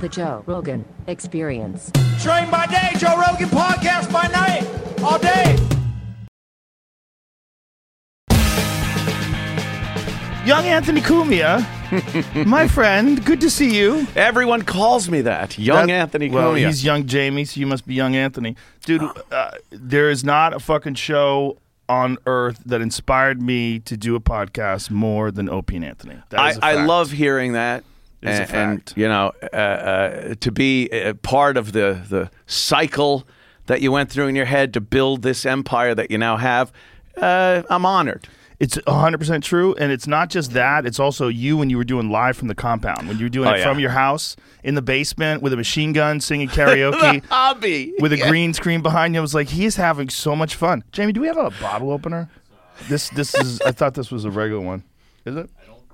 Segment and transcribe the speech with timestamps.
[0.00, 1.90] The Joe Rogan Experience.
[2.20, 4.66] Train by day, Joe Rogan podcast by night,
[5.02, 5.56] all day.
[10.44, 11.64] Young Anthony Cumia,
[12.46, 14.06] my friend, good to see you.
[14.14, 15.56] Everyone calls me that.
[15.58, 16.66] Young That- Anthony Well, Cumia.
[16.66, 18.54] he's young Jamie, so you must be young Anthony.
[18.84, 19.00] Dude,
[19.32, 21.56] uh, there is not a fucking show
[21.88, 26.16] on earth that inspired me to do a podcast more than Opie and Anthony.
[26.28, 26.88] That I, is a I fact.
[26.88, 27.82] love hearing that.
[28.24, 32.00] It is a and, and, you know, uh, uh, to be a part of the,
[32.08, 33.26] the cycle
[33.66, 36.72] that you went through in your head to build this empire that you now have,
[37.20, 38.26] uh, I'm honored.
[38.60, 39.74] It's 100% true.
[39.74, 42.54] And it's not just that, it's also you when you were doing live from the
[42.54, 43.64] compound, when you were doing Oh, it yeah.
[43.68, 47.24] from your house in the basement with a machine gun singing karaoke.
[47.26, 47.94] Hobby.
[47.98, 49.20] with a green screen behind you.
[49.20, 50.84] I was like, he is having so much fun.
[50.92, 52.30] Jamie, do we have a bottle opener?
[52.88, 53.60] This this is.
[53.60, 54.82] I thought this was a regular one.
[55.24, 55.48] Is it?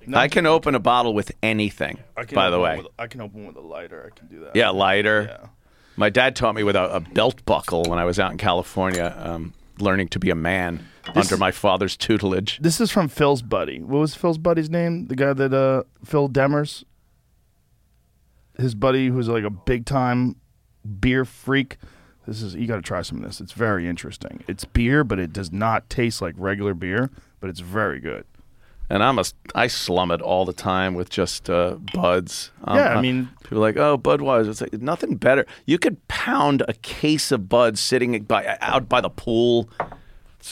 [0.07, 0.19] No.
[0.19, 2.79] I can open a bottle with anything, I can by the way.
[2.79, 4.11] with- I can open with a lighter.
[4.13, 4.57] I can do that.
[4.57, 5.39] yeah, lighter.
[5.41, 5.49] Yeah.
[5.97, 9.15] My dad taught me with a, a belt buckle when I was out in California,
[9.19, 12.59] um, learning to be a man under my father's tutelage.
[12.63, 13.81] This is from Phil's buddy.
[13.83, 15.07] What was Phil's buddy's name?
[15.09, 16.85] The guy that uh, Phil Demers.
[18.59, 20.37] His buddy, who's like a big time
[21.01, 21.79] beer freak.
[22.27, 23.41] This is you got to try some of this.
[23.41, 24.45] It's very interesting.
[24.47, 27.11] It's beer, but it does not taste like regular beer,
[27.41, 28.25] but it's very good.
[28.93, 29.25] And I'm a,
[29.55, 32.51] I slum it all the time with just uh, buds.
[32.65, 34.49] Um, Yeah, I uh, mean- people are like, oh, Budweiser.
[34.49, 35.47] It's like nothing better.
[35.65, 39.71] You could pound a case of buds sitting by, out by the pool.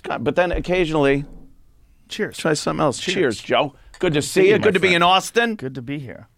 [0.03, 1.25] Got, but then occasionally
[2.09, 2.37] Cheers.
[2.39, 3.01] try something else.
[3.01, 3.41] Cheers, Cheers.
[3.41, 3.75] Joe.
[3.99, 4.59] Good to see you, you.
[4.61, 5.57] Good to be in Austin.
[5.57, 6.29] Good to be here.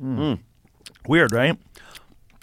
[0.00, 0.38] Mm.
[1.08, 1.58] Weird, right?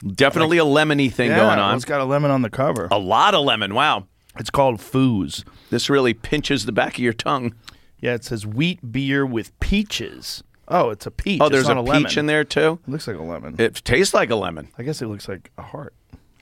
[0.05, 1.75] Definitely a lemony thing going on.
[1.75, 2.87] It's got a lemon on the cover.
[2.91, 3.73] A lot of lemon.
[3.73, 4.07] Wow.
[4.37, 5.43] It's called Foos.
[5.69, 7.55] This really pinches the back of your tongue.
[7.99, 10.43] Yeah, it says wheat beer with peaches.
[10.67, 11.39] Oh, it's a peach.
[11.41, 12.79] Oh, there's a, a peach in there too.
[12.87, 13.55] It looks like a lemon.
[13.57, 14.67] It tastes like a lemon.
[14.77, 15.93] I guess it looks like a heart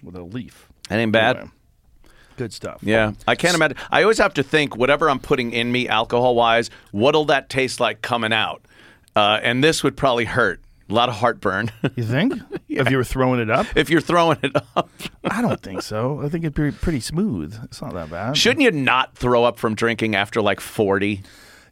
[0.04, 0.68] with a leaf.
[0.90, 1.38] That ain't bad.
[1.38, 1.52] Anyway,
[2.38, 2.80] good stuff.
[2.82, 3.78] Yeah, I can't imagine.
[3.92, 7.80] I always have to think whatever I'm putting in me, alcohol wise, what'll that taste
[7.80, 8.64] like coming out?
[9.16, 10.62] Uh, and this would probably hurt.
[10.88, 12.34] A lot of heartburn You think?
[12.70, 13.66] If you were throwing it up?
[13.76, 14.90] if you're throwing it up.
[15.24, 16.22] I don't think so.
[16.22, 17.58] I think it'd be pretty smooth.
[17.64, 18.38] It's not that bad.
[18.38, 21.24] Shouldn't you not throw up from drinking after like 40?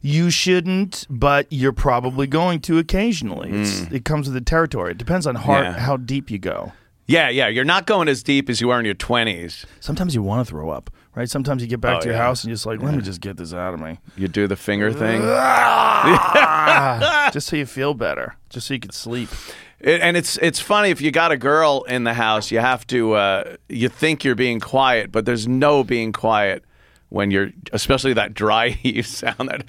[0.06, 3.50] You shouldn't, but you're probably going to occasionally.
[3.50, 3.94] It's, Hmm.
[3.94, 4.90] it comes with the territory.
[4.90, 5.78] It depends on heart, Yeah.
[5.78, 6.72] how deep you go.
[7.06, 7.48] Yeah, yeah.
[7.48, 9.64] You're not going as deep as you are in your 20s.
[9.80, 11.28] Sometimes you want to throw up, right?
[11.28, 12.22] Sometimes you get back Oh, to your yeah.
[12.22, 13.98] house and you're just like, let me just get this out of me.
[14.16, 15.22] You do the finger thing.
[17.32, 19.28] just so you feel better, just so you can sleep.
[19.80, 22.86] It, and it's it's funny if you got a girl in the house, you have
[22.88, 26.64] to uh, you think you're being quiet, but there's no being quiet
[27.10, 29.64] when you're especially that dry heave sound that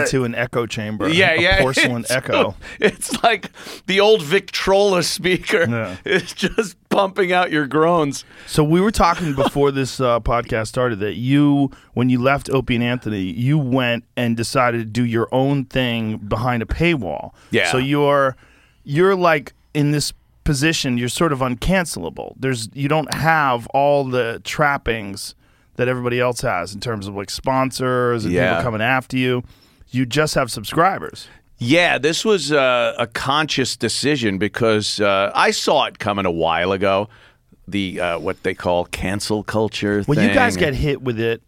[0.00, 1.08] Into an echo chamber.
[1.08, 2.54] yeah, yeah, porcelain It's- echo.
[2.80, 3.50] It's like
[3.86, 5.66] the old Victrola speaker.
[5.68, 5.96] Yeah.
[6.04, 8.24] It's just pumping out your groans.
[8.46, 12.76] So we were talking before this uh, podcast started that you, when you left Opie
[12.76, 17.32] and Anthony, you went and decided to do your own thing behind a paywall.
[17.50, 17.70] Yeah.
[17.72, 18.36] So you're
[18.84, 20.12] you're like in this
[20.44, 20.96] position.
[20.96, 22.34] You're sort of uncancelable.
[22.38, 25.34] There's you don't have all the trappings
[25.82, 28.50] that everybody else has in terms of like sponsors and Yeah.
[28.50, 29.42] people coming after you.
[29.90, 31.26] You just have subscribers.
[31.58, 36.70] Yeah, this was uh, a conscious decision because uh, I saw it coming a while
[36.72, 37.08] ago.
[37.66, 40.04] The uh, what they call cancel culture.
[40.06, 41.42] Well, you guys get hit with it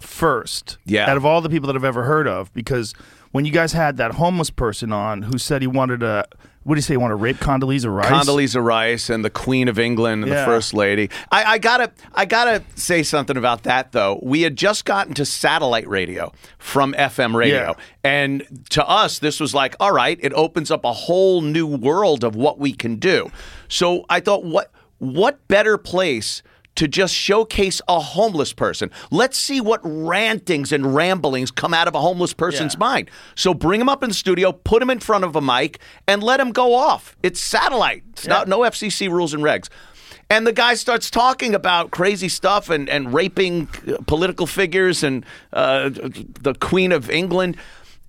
[0.00, 0.78] first.
[0.84, 1.10] Yeah.
[1.10, 2.94] Out of all the people that I've ever heard of, because
[3.32, 6.24] when you guys had that homeless person on who said he wanted to,
[6.64, 8.06] what do you say, You want to rape Condoleezza Rice?
[8.08, 10.40] Condoleezza Rice and the Queen of England and Yeah.
[10.40, 11.10] the First Lady.
[11.30, 14.20] I, I gotta, I gotta say something about that though.
[14.22, 17.84] We had just gotten to satellite radio from FM radio, Yeah.
[18.04, 22.22] and to us, this was like, all right, it opens up a whole new world
[22.24, 23.30] of what we can do.
[23.68, 26.42] So I thought, what, what better place?
[26.76, 28.90] To just showcase a homeless person.
[29.10, 32.78] Let's see what rantings and ramblings come out of a homeless person's Yeah.
[32.78, 33.10] mind.
[33.34, 36.22] So bring him up in the studio, put him in front of a mic, and
[36.22, 37.14] let him go off.
[37.22, 38.04] It's satellite.
[38.12, 39.68] It's not no FCC rules and regs.
[40.30, 43.66] And the guy starts talking about crazy stuff and, and raping
[44.06, 47.58] political figures and uh, the Queen of England.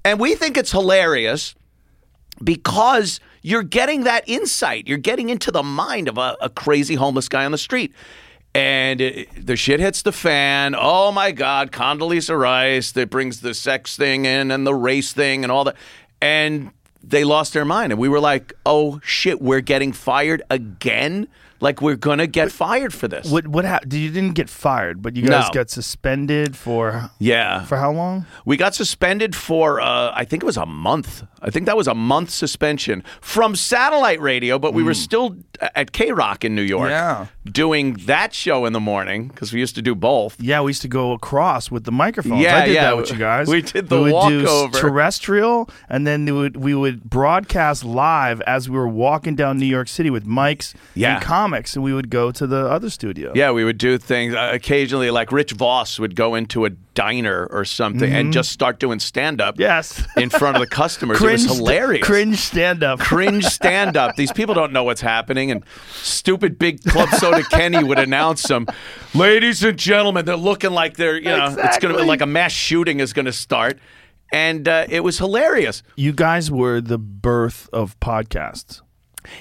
[0.05, 1.53] And we think it's hilarious
[2.41, 4.87] because you're getting that insight.
[4.87, 7.93] You're getting into the mind of a, a crazy homeless guy on the street.
[8.55, 10.75] And it, the shit hits the fan.
[10.77, 15.43] Oh my God, Condoleezza Rice that brings the sex thing in and the race thing
[15.43, 15.75] and all that.
[16.21, 16.69] And
[17.03, 17.91] they lost their mind.
[17.91, 21.27] And we were like, oh shit, we're getting fired again?
[21.61, 23.31] Like we're gonna get fired for this.
[23.31, 23.93] What what happened?
[23.93, 25.53] You didn't get fired, but you guys No.
[25.53, 27.63] got suspended for yeah.
[27.65, 28.25] for how long?
[28.45, 31.23] We got suspended for, uh, I think it was a month.
[31.43, 35.35] I think that was a month suspension from satellite radio, but we were still
[35.75, 36.87] at K Rock in New York.
[36.87, 36.93] Hmm.
[36.93, 37.25] Yeah.
[37.51, 40.39] Doing that show in the morning because we used to do both.
[40.39, 42.41] Yeah, we used to go across with the microphones.
[42.41, 42.83] Yeah, I did yeah.
[42.83, 43.47] that with you guys.
[43.49, 44.05] We did the walkover.
[44.05, 44.79] we would do walkover.
[44.79, 49.65] terrestrial, and then we would, we would broadcast live as we were walking down New
[49.65, 51.15] York City with mics Yeah.
[51.15, 53.33] and comics, and we would go to the other studio.
[53.35, 55.11] Yeah, we would do things uh, occasionally.
[55.11, 59.41] Like Rich Voss would go into a diner or something and just start doing stand
[59.41, 59.55] up.
[59.55, 59.61] Mm-hmm.
[59.63, 60.03] Yes.
[60.15, 61.17] in front of the customers.
[61.35, 62.05] cringe, it was hilarious.
[62.05, 62.99] Cringe stand up.
[62.99, 64.15] cringe stand up.
[64.15, 65.51] These people don't know what's happening.
[65.51, 65.63] And
[65.93, 68.67] stupid big club soda Kenny would announce them.
[69.13, 72.05] Ladies and gentlemen, they're looking like they're, you know, it's going to Exactly.
[72.07, 73.79] like a mass shooting is going to start.
[74.31, 75.83] And uh, it was hilarious.
[75.95, 78.81] You guys were the birth of podcasts.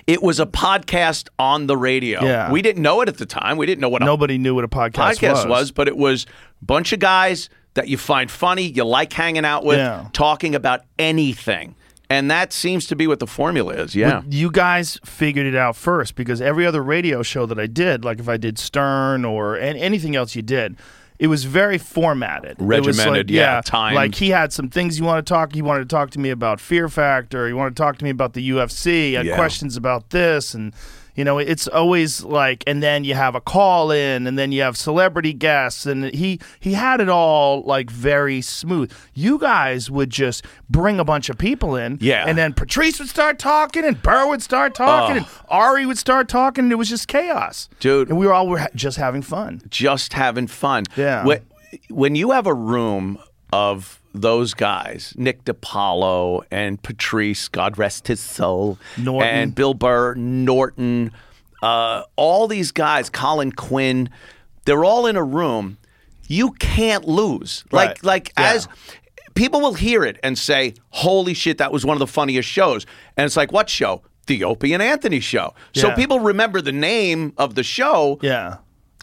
[0.06, 2.22] It was a podcast on the radio.
[2.22, 2.52] Yeah.
[2.52, 3.56] We didn't know it at the time.
[3.56, 5.72] We didn't know what a Nobody knew what a podcast, podcast was.
[5.72, 6.26] but it was
[6.60, 10.06] a bunch of guys that you find funny, you like hanging out with, Yeah.
[10.12, 11.74] talking about anything.
[12.12, 13.94] And that seems to be what the formula is.
[13.94, 14.20] Yeah.
[14.20, 18.04] But you guys figured it out first because every other radio show that I did,
[18.04, 20.76] like if I did Stern or an- anything else you did,
[21.18, 22.56] it was very formatted.
[22.58, 23.94] Regimented, like, yeah, timed.
[23.94, 25.52] Like he had some things you want to talk.
[25.54, 27.46] He wanted to talk to me about Fear Factor.
[27.46, 28.86] He wanted to talk to me about the UFC.
[28.86, 29.36] He had Yeah.
[29.36, 30.72] questions about this and.
[31.14, 34.62] You know, it's always like, and then you have a call in, and then you
[34.62, 38.90] have celebrity guests, and he he had it all like very smooth.
[39.12, 42.24] You guys would just bring a bunch of people in, Yeah.
[42.26, 46.28] and then Patrice would start talking, and Burr would start talking, and Ari would start
[46.28, 48.08] talking, and it was just chaos, Dude.
[48.08, 49.60] And we were all were ha- just having fun.
[49.68, 50.84] just having fun.
[50.96, 51.24] Yeah.
[51.26, 51.40] When,
[51.90, 53.18] when you have a room
[53.52, 59.28] of those guys, Nick DiPaolo and Patrice, God rest his soul, Norton.
[59.28, 61.10] and Bill Burr, Norton,
[61.62, 64.10] uh, all these guys, Colin Quinn,
[64.64, 65.78] they're all in a room.
[66.28, 67.64] You can't lose.
[67.72, 68.04] Like, Right.
[68.04, 68.52] like Yeah.
[68.52, 68.68] as
[69.34, 72.84] people will hear it and say, "Holy shit, that was one of the funniest shows,"
[73.16, 75.52] and it's like, "What show?" The Opie and Anthony show.
[75.74, 78.58] So people remember the name of the show, Yeah,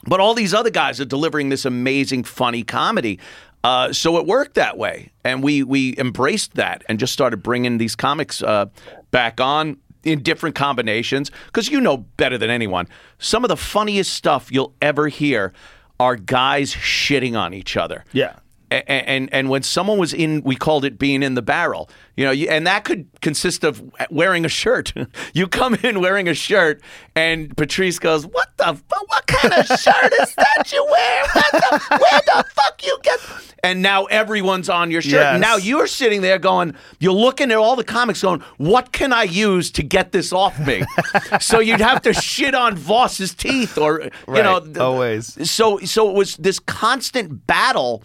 [0.07, 3.19] but all these other guys are delivering this amazing, funny comedy.
[3.63, 7.77] Uh, so it worked that way, and we we embraced that and just started bringing
[7.77, 8.67] these comics uh,
[9.11, 11.29] back on in different combinations.
[11.47, 15.53] Because you know better than anyone, some of the funniest stuff you'll ever hear
[15.99, 18.05] are guys shitting on each other.
[18.13, 18.35] yeah.
[18.71, 21.89] And and when someone was in, we called it being in the barrel.
[22.15, 23.81] You know, and that could consist of
[24.11, 24.93] wearing a shirt.
[25.33, 26.81] you come in wearing a shirt,
[27.15, 29.09] and Patrice goes, "What the fuck?
[29.09, 31.23] What kind of shirt is that you wear?
[31.33, 33.19] What the, where the fuck you get?"
[33.63, 35.11] And now everyone's on your shirt.
[35.13, 35.41] Yes.
[35.41, 39.23] Now you're sitting there going, you're looking at all the comics, going, "What can I
[39.23, 40.83] use to get this off me?"
[41.39, 45.49] so you'd have to shit on Voss's teeth, or you Right, know, always.
[45.49, 48.03] so so it was this constant battle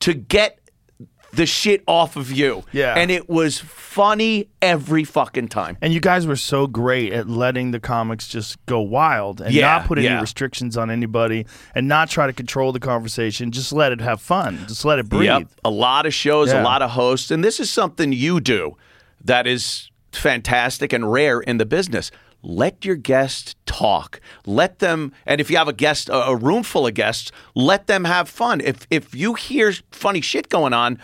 [0.00, 0.58] to get
[1.32, 2.64] the shit off of you.
[2.72, 2.94] Yeah.
[2.94, 5.76] And it was funny every fucking time.
[5.82, 9.66] And you guys were so great at letting the comics just go wild and Yeah,
[9.78, 10.20] not put any yeah.
[10.20, 11.44] restrictions on anybody
[11.74, 13.50] and not try to control the conversation.
[13.50, 14.64] Just let it have fun.
[14.66, 15.24] Just let it breathe.
[15.26, 15.48] Yep.
[15.64, 16.62] A lot of shows, Yeah.
[16.62, 17.30] a lot of hosts.
[17.30, 18.76] And this is something you do
[19.22, 22.10] that is fantastic and rare in the business.
[22.42, 24.20] Let your guests talk.
[24.46, 27.86] Let them, and if you have a guest, a a room full of guests, let
[27.88, 28.60] them have fun.
[28.60, 30.98] If if you hear funny shit going on,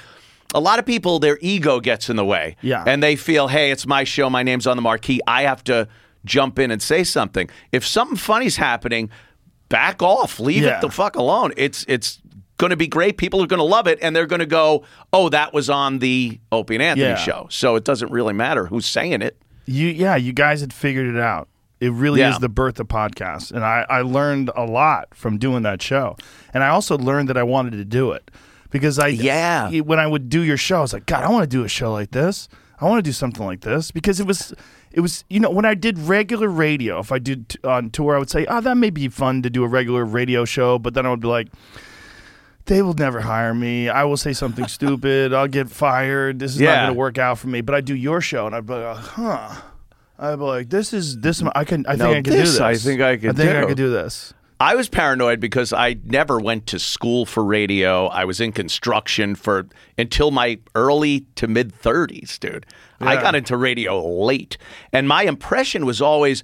[0.54, 2.56] a lot of people their ego gets in the way.
[2.62, 2.84] Yeah.
[2.86, 5.20] and they feel, hey, it's my show, my name's on the marquee.
[5.26, 5.88] I have to
[6.24, 7.48] jump in and say something.
[7.72, 9.10] If something funny's happening,
[9.68, 10.38] back off.
[10.38, 10.76] Leave Yeah.
[10.78, 11.52] it the fuck alone.
[11.56, 12.20] It's it's
[12.58, 13.16] going to be great.
[13.16, 15.98] People are going to love it, and they're going to go, "Oh, that was on
[15.98, 17.16] the Opie and Anthony Yeah.
[17.16, 19.36] show." So it doesn't really matter who's saying it.
[19.66, 21.48] You yeah, you guys had figured it out.
[21.80, 22.30] It really Yeah.
[22.32, 23.50] is the birth of podcasts.
[23.50, 26.16] And I, I learned a lot from doing that show.
[26.54, 28.30] And I also learned that I wanted to do it.
[28.70, 29.68] Because I Yeah.
[29.80, 31.68] when I would do your show, I was like, God, I want to do a
[31.68, 32.48] show like this.
[32.80, 33.90] I want to do something like this.
[33.90, 34.54] Because it was
[34.92, 38.14] it was you know, when I did regular radio, if I did t- on tour,
[38.14, 40.94] I would say, Oh, that may be fun to do a regular radio show, but
[40.94, 41.48] then I would be like
[42.66, 43.88] they will never hire me.
[43.88, 45.32] I will say something stupid.
[45.32, 46.38] I'll get fired.
[46.38, 47.60] This is not going to work out for me.
[47.60, 49.60] But I do your show, and I'd be like, huh.
[50.18, 51.42] I'd be like, this is this.
[51.54, 51.84] I can.
[51.86, 52.60] I think Now I can do this.
[52.60, 53.30] I think I can.
[53.30, 53.66] I think I do.
[53.68, 54.32] could do this.
[54.60, 58.06] I was paranoid because I never went to school for radio.
[58.06, 59.66] I was in construction for
[59.98, 62.64] until my early to mid 30s, dude.
[63.08, 64.58] I got into radio late.
[64.92, 66.42] And my impression was always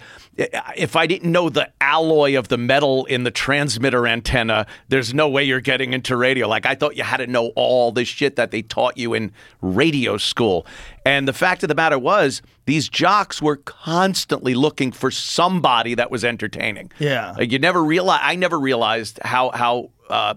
[0.77, 5.29] if I didn't know the alloy of the metal in the transmitter antenna, there's no
[5.29, 6.47] way you're getting into radio.
[6.47, 9.33] Like I thought you had to know all this shit that they taught you in
[9.61, 10.67] radio school.
[11.05, 16.11] And the fact of the matter was, these jocks were constantly looking for somebody that
[16.11, 16.93] was entertaining.
[16.99, 17.35] Yeah.
[17.39, 18.21] Like, you never realize.
[18.23, 20.35] I never realized how how uh,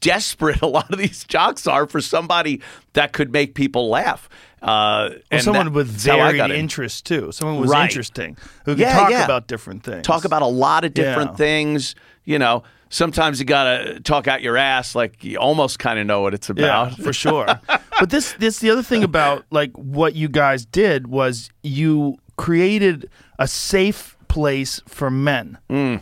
[0.00, 2.60] desperate a lot of these jocks are for somebody
[2.92, 4.28] that could make people laugh.
[4.64, 6.56] Uh, Well, someone that- with that's how I varied got in.
[6.56, 7.30] interest too.
[7.32, 7.84] Someone was Right.
[7.84, 9.24] interesting who could Yeah, talk yeah.
[9.24, 10.04] about different things.
[10.06, 11.36] talk about a lot of different Yeah.
[11.36, 11.94] things.
[12.24, 16.22] You know, sometimes you gotta talk out your ass, like you almost kind of know
[16.22, 16.96] what it's about.
[16.96, 17.46] for sure.
[18.00, 23.08] but this this the other thing about like what you guys did was you created
[23.38, 25.58] a safe place for men.
[25.70, 26.00] Mm.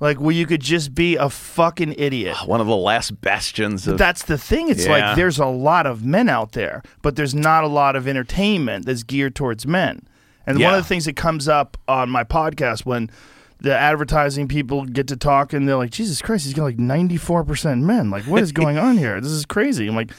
[0.00, 2.36] Like where you could just be a fucking idiot.
[2.46, 4.68] One of the last bastions of That's the thing.
[4.68, 4.90] It's Yeah.
[5.08, 8.86] like there's a lot of men out there, but there's not a lot of entertainment
[8.86, 10.02] that's geared towards men.
[10.46, 13.08] And one of the things that comes up on my podcast when
[13.60, 17.80] the advertising people get to talk and they're like, Jesus Christ, he's got like 94%
[17.82, 18.10] men.
[18.10, 19.20] Like, what is going on here?
[19.22, 19.86] This is crazy.
[19.88, 20.10] I'm like,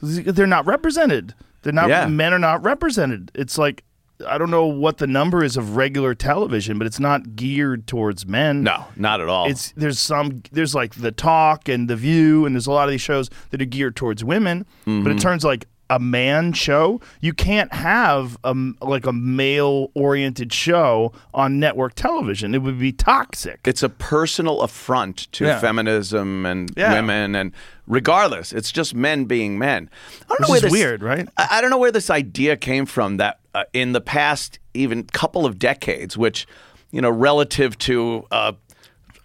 [0.00, 1.34] they're not represented.
[1.62, 2.06] They're not, Yeah.
[2.06, 3.32] men are not represented.
[3.34, 3.82] It's like,
[4.26, 8.26] I don't know what the number is of regular television, but it's not geared towards
[8.26, 8.62] men.
[8.62, 9.48] no, not at all.
[9.48, 12.90] It's there's some there's like the talk and the view and there's a lot of
[12.92, 15.10] these shows that are geared towards women, but Mm-hmm.
[15.10, 17.02] it turns like a man show.
[17.20, 22.54] You can't have a like a male oriented show on network television.
[22.54, 23.60] It would be toxic.
[23.66, 25.58] it's a personal affront to Yeah.
[25.60, 26.94] feminism and Yeah.
[26.94, 27.52] women, and
[27.86, 29.90] regardless, it's just men being men.
[30.22, 31.28] I don't Which know where is this, weird, right?
[31.36, 33.18] I, I don't know where this idea came from.
[33.18, 36.46] That uh, in the past, even couple of decades, which
[36.92, 38.52] you know, relative to uh,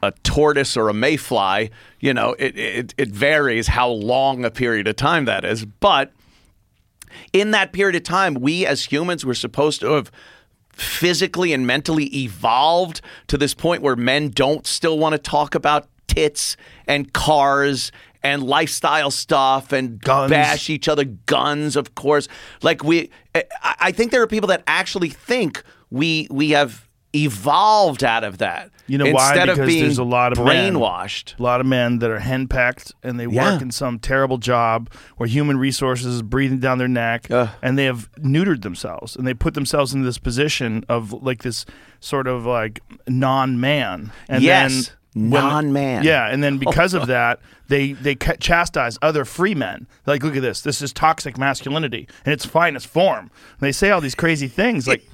[0.01, 1.69] a tortoise or a mayfly,
[1.99, 6.11] you know, it, it it varies how long a period of time that is, but
[7.33, 10.11] in that period of time, we as humans were supposed to have
[10.71, 15.87] physically and mentally evolved to this point where men don't still want to talk about
[16.07, 16.55] tits
[16.87, 17.91] and cars
[18.23, 20.29] and lifestyle stuff and Guns.
[20.31, 22.27] bash each other guns of course
[22.61, 23.09] like we
[23.63, 28.69] I, think there are people that actually think we we have evolved out of that
[28.87, 29.29] You know why?
[29.29, 30.73] instead Because of being there's a lot of men.
[30.73, 33.53] brainwashed A lot of men that are henpecked and they Yeah.
[33.53, 37.49] work in some terrible job where human resources is breathing down their neck Ugh.
[37.61, 41.65] and they have neutered themselves and they put themselves into this position of like this
[41.99, 44.11] sort of like non-man.
[44.29, 44.71] And Yes.
[44.87, 46.03] then Non-man.
[46.03, 49.87] Yeah, and then because of that, they they chastise other free men.
[50.05, 50.61] Like, look at this.
[50.61, 53.19] This is toxic masculinity in its finest form.
[53.51, 55.07] And they say all these crazy things like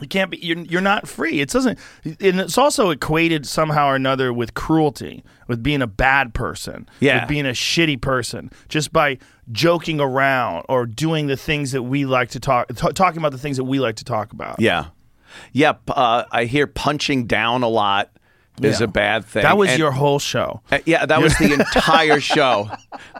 [0.00, 0.38] you can't be.
[0.38, 1.40] You're, you're not free.
[1.40, 1.78] It doesn't.
[2.04, 7.20] And it's also equated somehow or another with cruelty, with being a bad person, Yeah.
[7.20, 9.18] with being a shitty person, just by
[9.52, 13.38] joking around or doing the things that we like to talk, t- talking about the
[13.38, 14.58] things that we like to talk about.
[14.60, 14.86] Yeah.
[15.52, 15.82] Yep.
[15.88, 18.10] Uh, I hear punching down a lot
[18.60, 18.84] is Yeah.
[18.84, 19.42] a bad thing.
[19.42, 20.60] That was And- your whole show.
[20.70, 22.70] Uh, yeah, that was the entire show.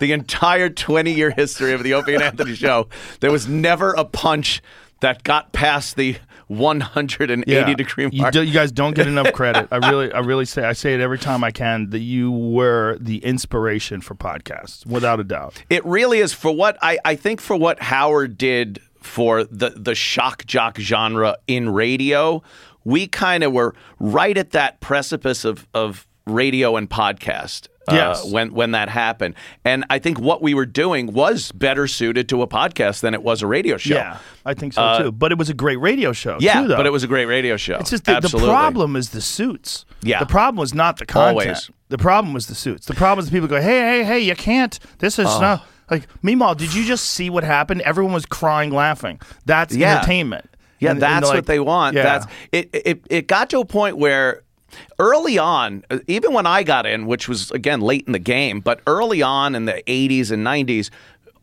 [0.00, 2.88] The entire 20 year history of the Opie and Anthony show.
[3.20, 4.60] There was never a punch
[5.00, 6.16] that got past the
[6.48, 8.32] 180 degree You, mark.
[8.32, 9.68] do, you guys don't get enough credit.
[9.70, 12.96] I really, I really say, I say it every time I can that you were
[13.00, 15.62] the inspiration for podcasts, without a doubt.
[15.70, 19.94] It really is for what I, I think for what Howard did for the the
[19.96, 22.42] shock jock genre in radio.
[22.84, 27.66] We kind of were right at that precipice of of radio and podcast.
[27.88, 28.24] uh, Yes.
[28.30, 29.34] when when that happened,
[29.64, 33.24] and I think what we were doing was better suited to a podcast than it
[33.24, 33.96] was a radio show.
[33.96, 35.12] Yeah, I think so too.
[35.12, 36.34] But it was a great radio show.
[36.34, 36.76] Uh, Yeah, too, though.
[36.76, 37.78] but it was a great radio show.
[37.78, 39.84] It's just the, the problem is the suits.
[40.00, 40.20] Yeah.
[40.20, 41.40] The problem was not the content.
[41.48, 41.70] Always.
[41.88, 42.86] The problem was the suits.
[42.86, 44.78] The problem is the people go, hey, hey, hey, you can't.
[44.98, 46.06] This is not like.
[46.22, 47.80] Meanwhile, did you just see what happened?
[47.82, 49.20] Everyone was crying, laughing.
[49.44, 49.96] That's Yeah.
[49.96, 50.48] entertainment.
[50.82, 51.96] Yeah, And- and that's like- what they want.
[51.96, 52.02] Yeah.
[52.02, 53.00] That's it, it.
[53.08, 54.42] It got to a point where
[54.98, 58.60] early on, uh, even when I got in, which was again late in the game,
[58.60, 60.90] but early on in the '80s and '90s,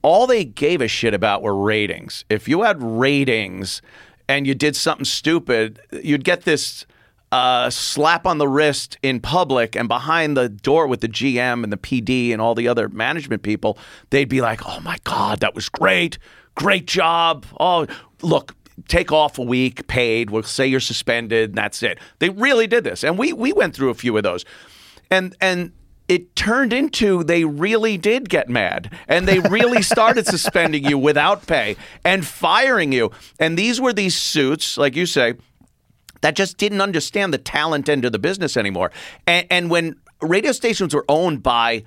[0.01, 2.25] all they gave a shit about were ratings.
[2.29, 3.81] If you had ratings
[4.27, 6.85] and you did something stupid, you'd get this.
[7.31, 11.71] Uh, slap on the wrist in public and behind the door with the GM and
[11.71, 13.77] the PD and all the other management people,
[14.09, 16.17] they'd be like, "Oh my God, that was great,
[16.55, 17.85] great job." Oh,
[18.23, 18.55] look,
[18.87, 20.29] take off a week, paid.
[20.29, 21.99] We'll say you're suspended, and that's it.
[22.19, 24.45] They really did this, and we we went through a few of those,
[25.09, 25.71] and and
[26.07, 31.45] it turned into they really did get mad, and they really started suspending you without
[31.45, 33.11] pay and firing you.
[33.39, 35.35] And these were these suits, like you say,
[36.21, 38.91] that just didn't understand the talent end of the business anymore.
[39.27, 41.83] And, and when radio stations were owned by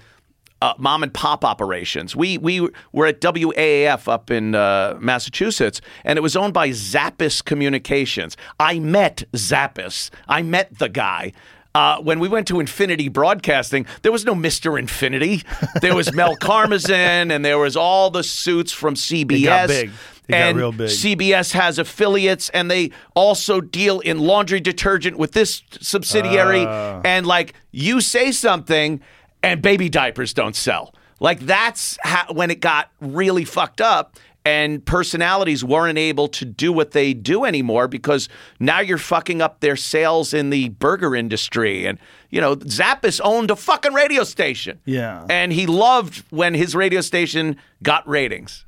[0.63, 6.17] uh, mom and pop operations, we we were at WAAF up in uh, Massachusetts, and
[6.17, 8.37] it was owned by Zapis Communications.
[8.61, 10.11] I met Zapis.
[10.29, 11.33] I met the guy.
[11.75, 14.79] Uh, when we went to Infinity Broadcasting, there was no Mr.
[14.79, 15.43] Infinity.
[15.81, 19.67] There was Mel Karmazin, and there was all the suits from CBS.
[19.69, 19.91] big.
[20.29, 20.91] got and real big.
[20.91, 26.65] CBS has affiliates, and they also deal in laundry detergent with this subsidiary.
[26.67, 27.01] Ah.
[27.05, 29.01] and like you say something,
[29.43, 30.95] and baby diapers don't sell.
[31.21, 34.17] Like that's how, when it got really fucked up.
[34.45, 39.61] And personalities weren't able to do what they do anymore because now you're fucking up
[39.61, 41.87] their sales in the burger industry.
[41.87, 41.97] And,
[42.29, 44.81] you know, Zapis owned a fucking radio station.
[44.85, 45.25] Yeah.
[45.31, 48.67] And he loved when his radio station got ratings.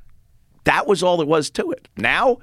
[0.63, 1.89] That was all there was to it.
[1.97, 2.37] Now,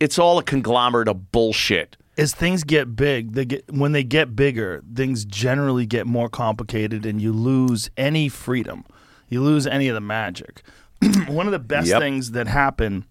[0.00, 1.96] it's all a conglomerate of bullshit.
[2.22, 7.04] As things get big, they get when they get bigger, things generally get more complicated,
[7.04, 8.84] and you lose any freedom.
[9.28, 10.62] You lose any of the magic.
[11.28, 12.00] One of the best Yep.
[12.00, 13.04] things that happen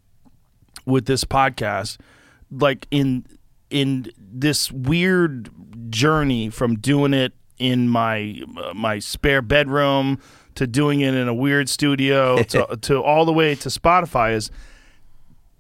[0.85, 1.97] with this podcast,
[2.49, 3.25] like in
[3.69, 5.49] in this weird
[5.91, 10.19] journey from doing it in my uh, my spare bedroom
[10.55, 14.51] to doing it in a weird studio to, to all the way to Spotify is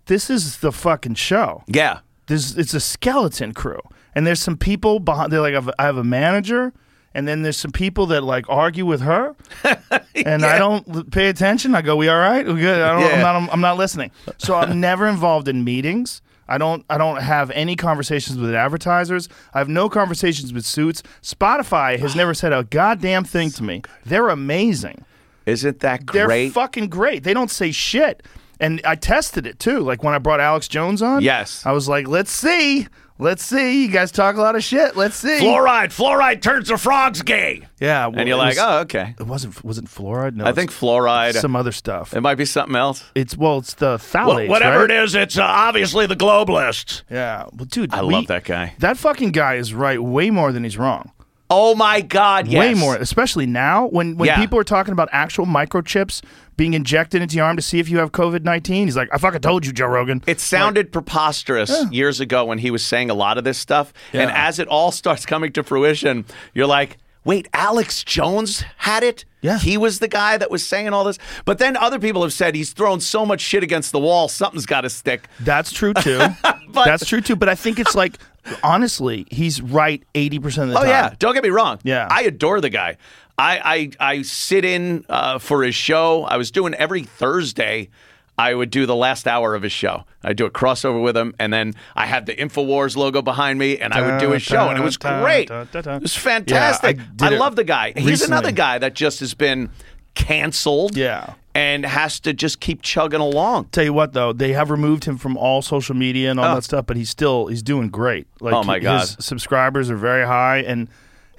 [0.07, 1.99] this is the fucking show Yeah.
[2.31, 3.81] There's it's a skeleton crew,
[4.15, 5.31] and there's some people behind.
[5.31, 6.73] They're like, I have- I have a manager,
[7.13, 9.35] and then there's some people that like argue with her,
[10.15, 11.75] and I don't pay attention.
[11.75, 12.45] I go, "We all right?
[12.45, 13.15] We good?" I don't, Yeah.
[13.33, 13.53] I'm not.
[13.53, 14.11] I'm not listening.
[14.37, 16.21] So I'm never involved in meetings.
[16.47, 16.83] I don't.
[16.89, 19.29] I don't have any conversations with advertisers.
[19.53, 21.01] I have no conversations with suits.
[21.21, 23.81] Spotify has never said a goddamn thing to me.
[24.05, 25.05] They're amazing.
[25.45, 26.51] Isn't that great They're great?
[26.53, 27.23] fucking great.
[27.23, 28.23] They don't say shit.
[28.61, 29.79] And I tested it too.
[29.79, 31.21] Like when I brought Alex Jones on.
[31.21, 31.65] Yes.
[31.65, 32.87] I was like, let's see.
[33.19, 33.83] Let's see.
[33.85, 34.95] You guys talk a lot of shit.
[34.95, 35.39] Let's see.
[35.41, 35.87] fluoride.
[35.89, 37.67] Fluoride turns the frogs gay.
[37.79, 38.07] Yeah.
[38.07, 39.13] well, And you're like, was- oh, okay.
[39.19, 40.35] It wasn't wasn't fluoride?
[40.35, 40.45] No.
[40.45, 41.33] I think fluoride.
[41.33, 42.13] some other stuff.
[42.15, 43.03] it might be something else.
[43.13, 44.47] It's well, it's the phthalates.
[44.49, 44.91] whatever right?
[44.91, 47.03] it is, it's uh, obviously the globalists.
[47.11, 47.45] Yeah.
[47.53, 48.73] Well, dude, I we- love that guy.
[48.79, 51.11] That fucking guy is right way more than he's wrong.
[51.53, 52.47] Oh my God!
[52.47, 52.59] Yes.
[52.59, 54.37] Way more, especially now when when Yeah.
[54.39, 56.21] people are talking about actual microchips
[56.61, 58.85] being injected into your arm to see if you have COVID nineteen.
[58.85, 60.21] He's like, I fucking told you, Joe Rogan.
[60.27, 63.91] It sounded preposterous years ago when he was saying a lot of this stuff.
[64.13, 69.25] And as it all starts coming to fruition, you're like, wait, Alex Jones had it?
[69.41, 69.57] Yeah.
[69.57, 71.17] He was the guy that was saying all this.
[71.45, 74.67] But then other people have said he's thrown so much shit against the wall, something's
[74.67, 75.27] got to stick.
[75.39, 76.21] That's true too.
[76.73, 77.35] That's true too.
[77.35, 78.17] But I think it's like
[78.63, 80.89] honestly, he's right eighty percent of the Oh time.
[80.89, 81.79] yeah, don't get me wrong.
[81.83, 82.07] Yeah.
[82.09, 82.97] I adore the guy.
[83.37, 86.23] I I, I sit in uh, for his show.
[86.23, 87.89] I was doing every Thursday.
[88.37, 90.05] I would do the last hour of his show.
[90.23, 93.77] I'd do a crossover with him, and then I had the Infowars logo behind me,
[93.77, 95.51] and I would do his show, and it was great.
[95.51, 96.97] It was fantastic.
[96.97, 97.93] Yeah, I I, love the guy.
[97.95, 99.69] He's another guy that just has been
[100.15, 100.95] canceled.
[100.97, 101.33] Yeah.
[101.53, 103.65] and has to just keep chugging along.
[103.73, 106.55] Tell you what though, they have removed him from all social media and all Oh.
[106.55, 108.25] that stuff, but he's still he's doing great.
[108.39, 109.01] Like Oh, my God.
[109.01, 110.87] his subscribers are very high and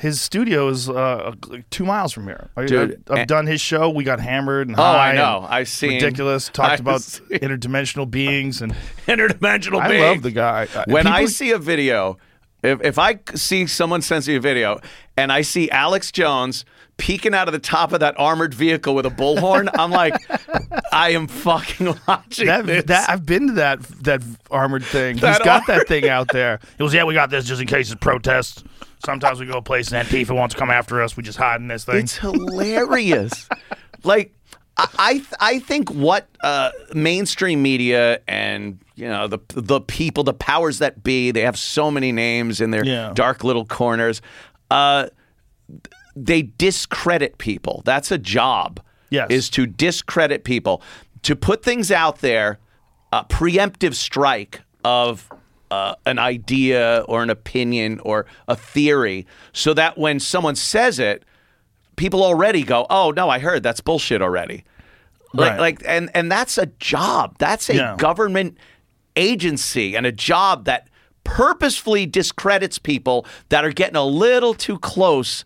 [0.03, 2.51] his studio is uh, like two miles from here.
[2.57, 3.88] I, Dude, I've, I've done his show.
[3.88, 5.47] We got hammered and Oh, I high know.
[5.49, 6.49] I've seen- ridiculous.
[6.49, 8.73] Talked I've about seen- interdimensional beings and
[9.07, 9.85] Interdimensional beings.
[9.85, 10.03] I being.
[10.03, 10.67] love the guy.
[10.75, 12.19] Uh, when I see a video,
[12.62, 14.81] if, if I see someone sends me a video
[15.17, 16.65] and I see Alex Jones
[16.99, 20.15] peeking out of the top of that armored vehicle with a bullhorn, I'm like,
[20.93, 22.85] I am fucking watching that, this.
[22.87, 25.17] that I've been to that that armored thing.
[25.19, 26.59] That He's got that thing out there.
[26.77, 28.62] He goes, "Yeah, we got this just in case it's protests.
[29.05, 31.17] Sometimes we go a place and Antifa wants to come after us.
[31.17, 33.49] We just hide in this thing." it's hilarious.
[34.05, 34.35] like,
[34.77, 40.25] I I, th- I think what uh, mainstream media and you know the the people,
[40.25, 43.12] the powers that be, they have so many names in their Yeah.
[43.15, 44.23] dark little corners.
[44.71, 45.09] Uh,
[46.15, 47.83] they discredit people.
[47.85, 48.81] That's a job.
[49.11, 49.29] Yes.
[49.31, 50.81] Is to discredit people,
[51.23, 52.59] to put things out there,
[53.12, 55.29] a preemptive strike of
[55.72, 61.24] uh, an idea or an opinion or a theory, so that when someone says it,
[61.96, 64.64] people already go, "Oh no, I heard that's bullshit already."
[65.35, 65.61] Like, Right.
[65.61, 67.37] like, and and that's a job.
[67.38, 67.96] That's a Yeah.
[67.96, 68.58] government
[69.16, 70.88] agency and a job that
[71.24, 75.44] purposefully discredits people that are getting a little too close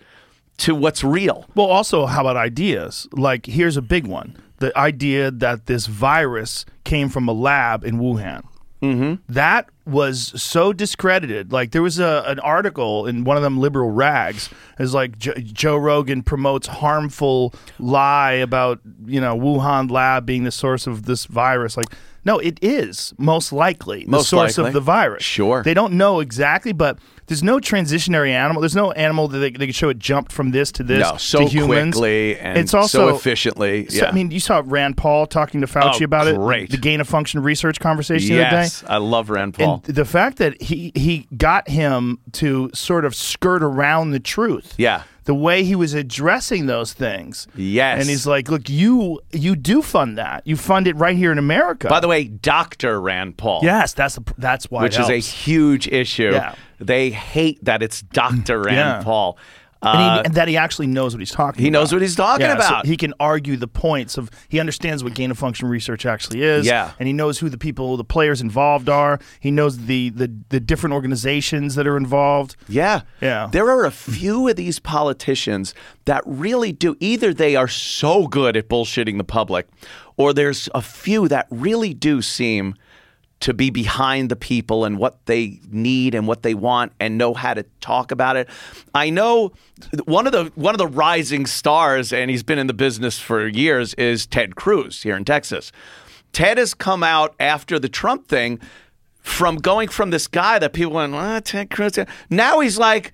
[0.58, 1.44] to what's real.
[1.54, 3.06] Well, also, how about ideas?
[3.12, 7.98] Like, here's a big one: the idea that this virus came from a lab in
[7.98, 8.42] Wuhan.
[8.82, 9.14] Mm-hmm.
[9.32, 11.52] That was so discredited.
[11.52, 14.50] Like, there was a an article in one of them liberal rags.
[14.78, 20.50] Is like jo- Joe Rogan promotes harmful lie about you know Wuhan lab being the
[20.50, 21.76] source of this virus.
[21.76, 21.86] Like,
[22.24, 24.68] no, it is most likely the Most source likely.
[24.68, 25.22] of the virus.
[25.22, 25.62] Sure.
[25.62, 28.60] They don't know exactly, but there's no transitionary animal.
[28.62, 31.16] There's no animal that they, they can show it jumped from this to this No,
[31.16, 31.94] so to humans.
[31.94, 33.88] quickly and it's also so efficiently.
[33.88, 34.08] so, yeah.
[34.08, 36.64] I mean, you saw Rand Paul talking to Fauci Oh, about great.
[36.64, 36.70] it.
[36.70, 38.94] The gain of function research conversation yes, the other day.
[38.94, 39.82] I love Rand Paul.
[39.86, 44.74] And the fact that he he got him to sort of skirt around the truth.
[44.78, 45.02] Yeah.
[45.24, 47.48] the way he was addressing those things.
[47.56, 48.00] Yes.
[48.00, 50.46] And he's like, "Look, you you do fund that.
[50.46, 53.00] You fund it right here in America." By the way, Dr.
[53.00, 53.60] Rand Paul.
[53.64, 54.82] yes, that's a, that's why.
[54.84, 56.30] Which is a huge issue.
[56.32, 56.54] Yeah.
[56.78, 58.60] They hate that it's Dr.
[58.62, 59.02] Rand Yeah.
[59.02, 59.38] Paul.
[59.82, 61.60] and, Uh, he, and that he actually knows what he's talking.
[61.60, 61.62] About.
[61.62, 61.78] He about.
[61.80, 62.86] knows what he's talking Yeah, so about.
[62.86, 64.30] he can argue the points of.
[64.48, 66.66] He understands what gain of function research actually is.
[66.66, 66.92] Yeah.
[66.98, 69.20] and he knows who the people, the players involved are.
[69.38, 72.56] He knows the the the different organizations that are involved.
[72.68, 73.02] Yeah.
[73.20, 73.48] Yeah.
[73.52, 75.74] There are a few of these politicians
[76.06, 79.68] that really do either they are so good at bullshitting the public
[80.16, 82.74] or there's a few that really do seem
[83.46, 87.32] to be behind the people and what they need and what they want and know
[87.32, 88.48] how to talk about it.
[88.92, 89.52] I know
[90.04, 93.46] one of the one of the rising stars and he's been in the business for
[93.46, 95.70] years is Ted Cruz here in Texas.
[96.32, 98.59] Ted has come out after the Trump thing
[99.20, 101.96] from going from this guy that people went, Ted Cruz.
[102.28, 103.12] Now he's like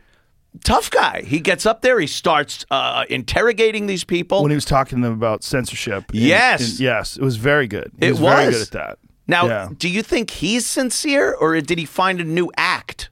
[0.64, 1.24] tough guy.
[1.26, 4.40] He gets up there, he starts uh, interrogating these people.
[4.40, 6.04] When he was talking to them about censorship.
[6.10, 6.70] Yes.
[6.70, 7.92] and yes, it was very good.
[8.00, 8.98] He It was, very good at that.
[9.26, 9.68] Now, Yeah.
[9.76, 13.08] do you think he's sincere or did he find a new act?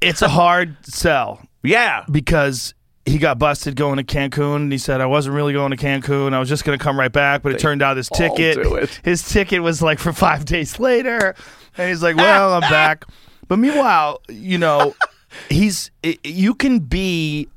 [0.00, 2.04] it's a hard sell Yeah.
[2.10, 2.74] because
[3.06, 6.34] he got busted going to Cancun and he said I wasn't really going to Cancun.
[6.34, 9.22] I was just going to come right back, but it turned out his ticket, his
[9.28, 11.34] ticket was like for 5 days later.
[11.78, 13.04] And he's like, "Well, I'm back."
[13.48, 14.94] But meanwhile, you know,
[15.48, 15.90] he's,
[16.22, 17.48] you can be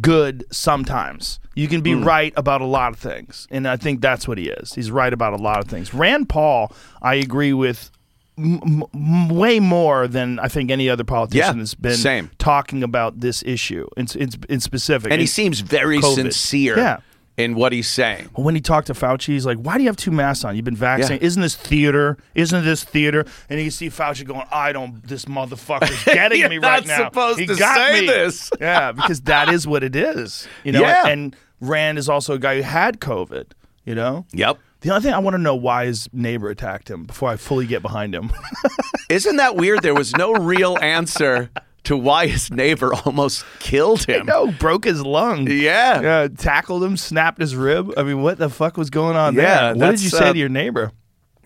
[0.00, 1.40] good sometimes.
[1.54, 2.04] You can be hmm.
[2.04, 3.48] right about a lot of things.
[3.50, 4.74] And I think that's what he is.
[4.74, 5.92] He's right about a lot of things.
[5.92, 6.72] Rand Paul,
[7.02, 7.90] I agree with
[8.38, 12.30] m- m- way more than I think any other politician Yeah, has been same.
[12.38, 15.10] talking about this issue in, in, in specific.
[15.10, 16.14] And he seems very COVID.
[16.14, 16.98] sincere Yeah.
[17.38, 18.28] In what he's saying.
[18.34, 20.56] when he talked to Fauci, he's like, "Why do you have two masks on?
[20.56, 21.22] You've been vaccinated.
[21.22, 21.26] Yeah.
[21.26, 22.18] Isn't this theater?
[22.34, 25.02] Isn't this theater?" And you can see Fauci going, "I don't.
[25.06, 27.04] This motherfucker's getting me right not now.
[27.08, 28.50] supposed he to got say me." this.
[28.60, 30.46] yeah, because that is what it is.
[30.64, 30.80] You know.
[30.80, 31.06] Yeah.
[31.06, 33.52] And Rand is also a guy who had COVID.
[33.84, 34.26] You know.
[34.32, 34.58] Yep.
[34.80, 37.66] The only thing I want to know why his neighbor attacked him before I fully
[37.66, 38.30] get behind him.
[39.08, 39.82] Isn't that weird?
[39.82, 41.50] There was no real answer
[41.88, 44.24] to why his neighbor almost killed him.
[44.26, 45.46] no, broke his lung.
[45.50, 46.00] Yeah.
[46.00, 47.92] Yeah, tackled him, snapped his rib.
[47.96, 49.74] I mean, what the fuck was going on Yeah, there?
[49.74, 50.92] What did you say uh, to your neighbor?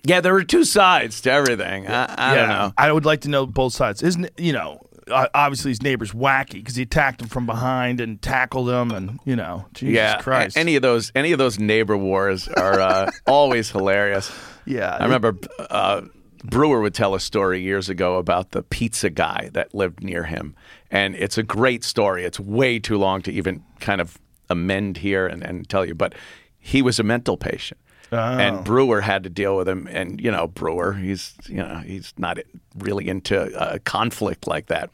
[0.05, 1.87] Yeah, there were two sides to everything.
[1.87, 2.73] I, I don't know.
[2.77, 4.03] I would like to know both sides.
[4.03, 4.81] Isn't you know?
[5.09, 9.21] uh, Obviously, his neighbor's wacky because he attacked him from behind and tackled him, and
[9.25, 10.57] you know, Jesus yeah, Christ.
[10.57, 14.33] any of those any of those neighbor wars are uh, always hilarious.
[14.67, 15.37] yeah, I remember
[15.71, 16.03] uh,
[16.45, 20.55] Breuer would tell a story years ago about the pizza guy that lived near him,
[20.91, 22.25] and it's a great story.
[22.25, 24.19] It's way too long to even kind of
[24.51, 26.15] amend here and, and tell you, but
[26.59, 27.81] he was a mental patient.
[28.13, 28.17] Oh.
[28.19, 32.13] And Breuer had to deal with him, and you know Breuer, he's you know he's
[32.19, 32.39] not
[32.79, 34.91] really into uh, conflict like that.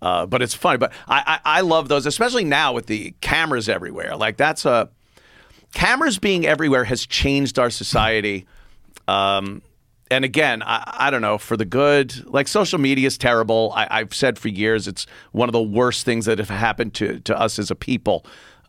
[0.00, 0.78] Uh, but it's funny.
[0.78, 4.16] But I, I I love those, especially now with the cameras everywhere.
[4.16, 4.88] Like that's a
[5.74, 8.46] cameras being everywhere has changed our society.
[9.08, 9.62] Um,
[10.10, 12.26] and again, I, I don't know for the good.
[12.26, 13.72] Like social media is terrible.
[13.74, 17.20] I, I've said for years it's one of the worst things that have happened to
[17.20, 18.26] to us as a people.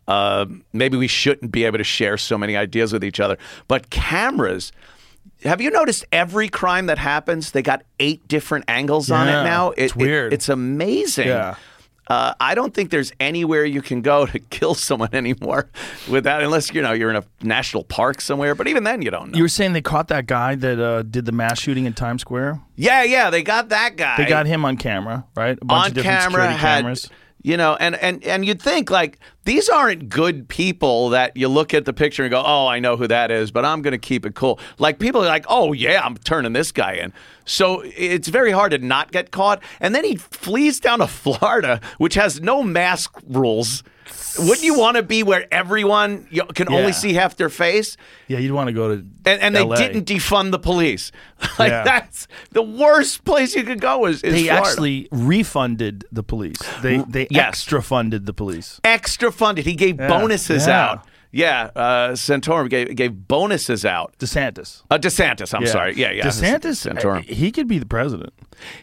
[0.08, 3.38] Uh, maybe we shouldn't be able to share so many ideas with each other.
[3.68, 4.72] But cameras.
[5.44, 9.70] Have you noticed every crime that happens, they got eight different angles on it now?
[9.76, 10.32] it's weird.
[10.32, 11.26] it's amazing.
[11.26, 11.56] Yeah.
[12.08, 15.70] Uh, I don't think there's anywhere you can go to kill someone anymore
[16.10, 18.54] without, unless you know you're in a national park somewhere.
[18.54, 19.36] But even then, you don't know.
[19.36, 22.22] you were saying they caught that guy that uh, did the mass shooting in Times
[22.22, 22.60] Square.
[22.76, 24.16] yeah, yeah, they got that guy.
[24.16, 25.56] They got him on camera, right?
[25.60, 26.30] A bunch on of different camera.
[26.42, 27.10] security Had cameras.
[27.42, 31.74] You know, and and and you'd think like these aren't good people that you look
[31.74, 33.98] at the picture and go, oh, I know who that is, but I'm going to
[33.98, 34.60] keep it cool.
[34.78, 37.12] Like people are like, oh yeah, I'm turning this guy in.
[37.44, 39.62] So it's very hard to not get caught.
[39.80, 43.82] And then he flees down to Florida, which has no mask rules.
[44.38, 46.76] Wouldn't you want to be where everyone can Yeah.
[46.78, 47.96] only see half their face?
[48.28, 51.12] Yeah, you'd want to go to And, and they didn't defund the police.
[51.58, 51.84] like Yeah.
[51.84, 54.06] that's the worst place you could go.
[54.06, 54.66] Is, is They Florida.
[54.68, 56.58] actually refunded the police.
[56.82, 57.48] They they yes.
[57.48, 58.80] extra funded the police.
[58.84, 59.66] extra funded.
[59.66, 60.08] He gave Yeah.
[60.08, 61.06] bonuses out.
[61.34, 64.14] Yeah, uh, Santorum gave gave bonuses out.
[64.18, 64.82] DeSantis.
[64.90, 65.94] Uh, DeSantis, I'm sorry.
[65.96, 66.26] Yeah, yeah.
[66.26, 67.20] DeSantis, Santorum.
[67.20, 68.34] uh, he could be the president.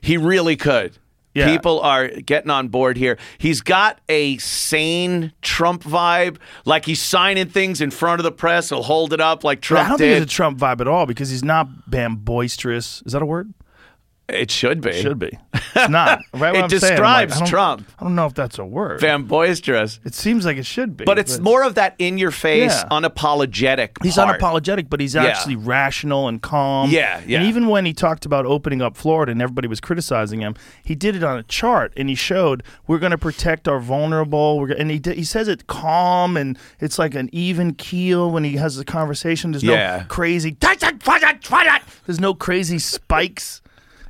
[0.01, 0.97] He really could.
[1.39, 1.49] Yeah.
[1.51, 3.17] People are getting on board here.
[3.37, 8.69] He's got a sane Trump vibe, like he's signing things in front of the press.
[8.69, 10.13] He'll hold it up like Trump I don't did.
[10.13, 13.01] think it's a Trump vibe at all because he's not bam boisterous.
[13.05, 13.53] Is that a word?
[14.29, 14.89] It should be.
[14.91, 15.37] It should be.
[15.53, 16.19] It's not.
[16.33, 16.55] Right?
[16.59, 16.99] It I'm saying.
[17.01, 17.87] Like, describes I Trump.
[17.99, 19.01] I don't know if that's a word.
[19.01, 19.99] Van boisterous.
[20.05, 21.05] it seems like it should be.
[21.05, 22.87] But it's more of that in your face, Yeah.
[22.89, 24.01] unapologetic.
[24.03, 24.39] He's part.
[24.39, 25.25] unapologetic, but he's Yeah.
[25.25, 26.89] actually rational and calm.
[26.89, 27.39] Yeah, yeah.
[27.39, 30.95] And even when he talked about opening up Florida and everybody was criticizing him, he
[30.95, 34.59] did it on a chart and he showed we're going to protect our vulnerable.
[34.59, 38.43] We're and he did, he says it calm and it's like an even keel when
[38.43, 39.51] he has the conversation.
[39.51, 39.97] There's Yeah.
[39.99, 40.55] no crazy.
[42.05, 43.61] There's no crazy spikes.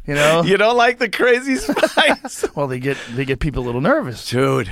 [0.10, 0.42] You know.
[0.44, 2.44] You don't like the crazy spice?
[2.56, 4.28] Well, they get they get people a little nervous.
[4.28, 4.72] Dude,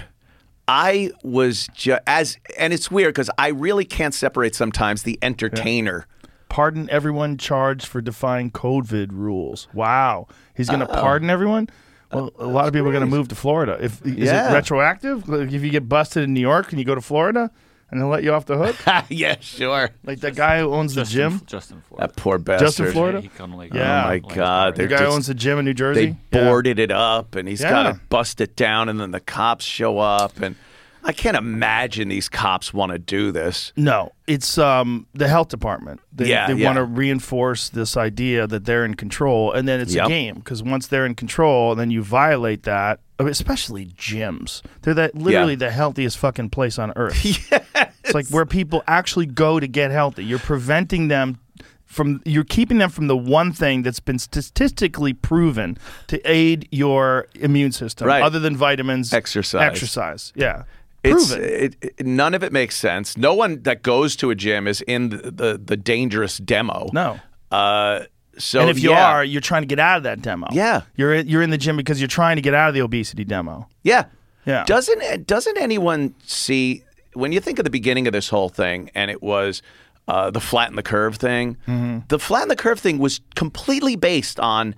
[0.68, 6.08] I was just as, and it's weird because I really can't separate sometimes the entertainer.
[6.50, 9.68] Pardon everyone charged for defying COVID rules.
[9.74, 11.70] Wow, he's going to pardon everyone.
[12.12, 13.78] Uh, well, a lot of people are going to move to Florida.
[13.80, 14.50] If is Yeah.
[14.52, 15.28] it retroactive?
[15.30, 17.52] Like if you get busted in New York and you go to Florida,
[17.90, 18.76] and they'll let you off the hook,
[19.10, 19.90] yeah, sure.
[20.04, 22.08] like that guy who owns the gym, Justin Florida.
[22.08, 22.68] That poor bastard.
[22.68, 23.22] Justin Florida?
[23.22, 24.06] He kinda like, Yeah.
[24.06, 26.16] Oh my God, the they're guy who just- owns the gym in New Jersey.
[26.32, 26.46] They Yeah.
[26.50, 30.00] boarded it up, and he's got to bust it down, and then the cops show
[30.00, 30.56] up, and
[31.04, 33.72] I can't imagine these cops want to do this.
[33.78, 36.02] No, it's um the health department.
[36.12, 36.66] They, Yeah, they yeah.
[36.66, 40.06] want to reinforce this idea that they're in control, and then it's Yep.
[40.06, 43.00] a game because once they're in control, then you violate that.
[43.20, 47.16] Mean, Especially gyms, they're that literally the healthiest fucking place on earth.
[48.04, 50.24] It's like where people actually go to get healthy.
[50.24, 51.40] You're preventing them
[51.84, 52.22] from.
[52.24, 55.78] You're keeping them from the one thing that's been statistically proven
[56.08, 58.24] to aid your immune system, Right.
[58.24, 59.62] other than vitamins, Exercise.
[59.62, 60.64] Exercise, yeah.
[61.04, 61.44] It's, Proven.
[61.50, 63.18] it, it- none of it makes sense.
[63.18, 66.90] No one that goes to a gym is in the the, the dangerous demo.
[66.94, 67.20] no.
[67.52, 68.04] Uh,
[68.38, 69.12] so and if you yeah.
[69.12, 70.48] are, you're trying to get out of that demo.
[70.52, 70.82] Yeah.
[70.96, 73.24] you're in, you're in the gym because you're trying to get out of the obesity
[73.24, 73.68] demo.
[73.84, 74.06] Yeah.
[74.46, 74.64] Yeah.
[74.66, 79.12] Doesn't doesn't anyone see when you think of the beginning of this whole thing and
[79.12, 79.62] it was
[80.08, 81.58] uh, the flatten the curve thing?
[81.68, 82.00] Mm-hmm.
[82.08, 84.74] The flatten the curve thing was completely based on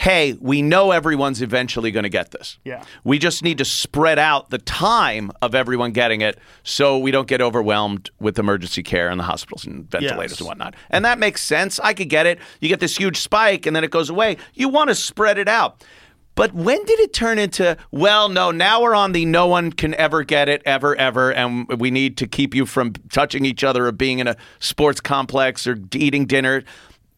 [0.00, 2.58] hey, we know everyone's eventually going to get this.
[2.64, 2.82] Yeah.
[3.04, 7.28] We just need to spread out the time of everyone getting it so we don't
[7.28, 10.40] get overwhelmed with emergency care in the hospitals and ventilators Yes.
[10.40, 10.74] and whatnot.
[10.88, 11.78] And that makes sense.
[11.80, 12.38] I could get it.
[12.62, 14.38] You get this huge spike and then it goes away.
[14.54, 15.84] You want to spread it out.
[16.34, 19.92] But when did it turn into, well, no, now we're on the no one can
[19.96, 23.84] ever get it, ever, ever, and we need to keep you from touching each other
[23.84, 26.62] or being in a sports complex or eating dinner?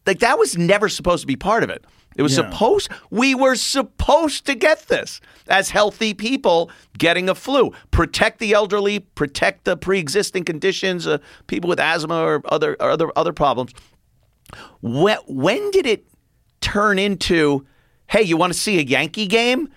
[0.04, 1.84] Like, that was never supposed to be part of it.
[2.16, 2.50] It was Yeah.
[2.50, 7.72] supposed, we were supposed to get this as healthy people getting a flu.
[7.90, 12.90] Protect the elderly, protect the pre existing conditions, uh, people with asthma or other, or
[12.90, 13.72] other, other problems.
[14.80, 16.04] When, when did it
[16.60, 17.66] turn into,
[18.08, 19.68] hey, you want to see a Yankee game?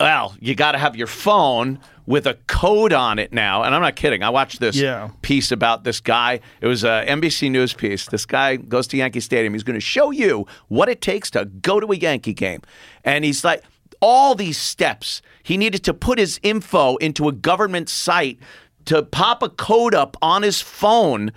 [0.00, 3.64] Well, you got to have your phone with a code on it now.
[3.64, 4.22] And I'm not kidding.
[4.22, 5.10] I watched this Yeah.
[5.22, 6.40] piece about this guy.
[6.60, 8.06] It was a NBC News piece.
[8.06, 9.52] This guy goes to Yankee Stadium.
[9.54, 12.62] He's going to show you what it takes to go to a Yankee game.
[13.04, 13.62] And he's like,
[14.00, 15.20] all these steps.
[15.42, 18.38] He needed to put his info into a government site
[18.84, 21.32] to pop a code up on his phone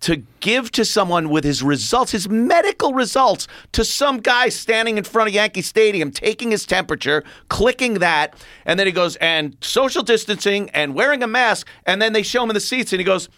[0.00, 5.04] to give to someone with his results, his medical results, to some guy standing in
[5.04, 10.02] front of Yankee Stadium, taking his temperature, clicking that, and then he goes, and social
[10.02, 13.04] distancing and wearing a mask, and then they show him in the seats, and he
[13.04, 13.28] goes,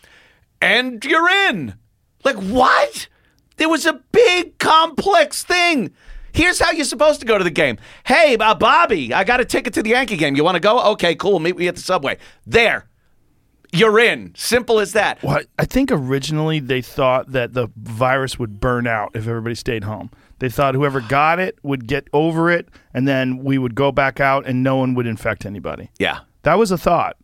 [0.61, 1.75] and you're in.
[2.25, 3.09] Like, what?
[3.57, 5.95] There was a big, complex thing.
[6.33, 7.79] Here's how you're supposed to go to the game.
[8.05, 10.37] Hey, uh, Bobby, I got a ticket to the Yankee game.
[10.37, 10.81] You want to go?
[10.93, 11.41] Okay, cool.
[11.41, 12.19] Meet me at the subway.
[12.47, 12.88] There.
[13.73, 14.33] You're in.
[14.35, 15.23] Simple as that.
[15.23, 19.85] Well, I think originally they thought that the virus would burn out if everybody stayed
[19.85, 20.11] home.
[20.39, 24.21] They thought whoever got it would get over it, and then we would go back
[24.21, 25.91] out and no one would infect anybody.
[25.99, 26.21] Yeah.
[26.43, 27.17] That was a thought.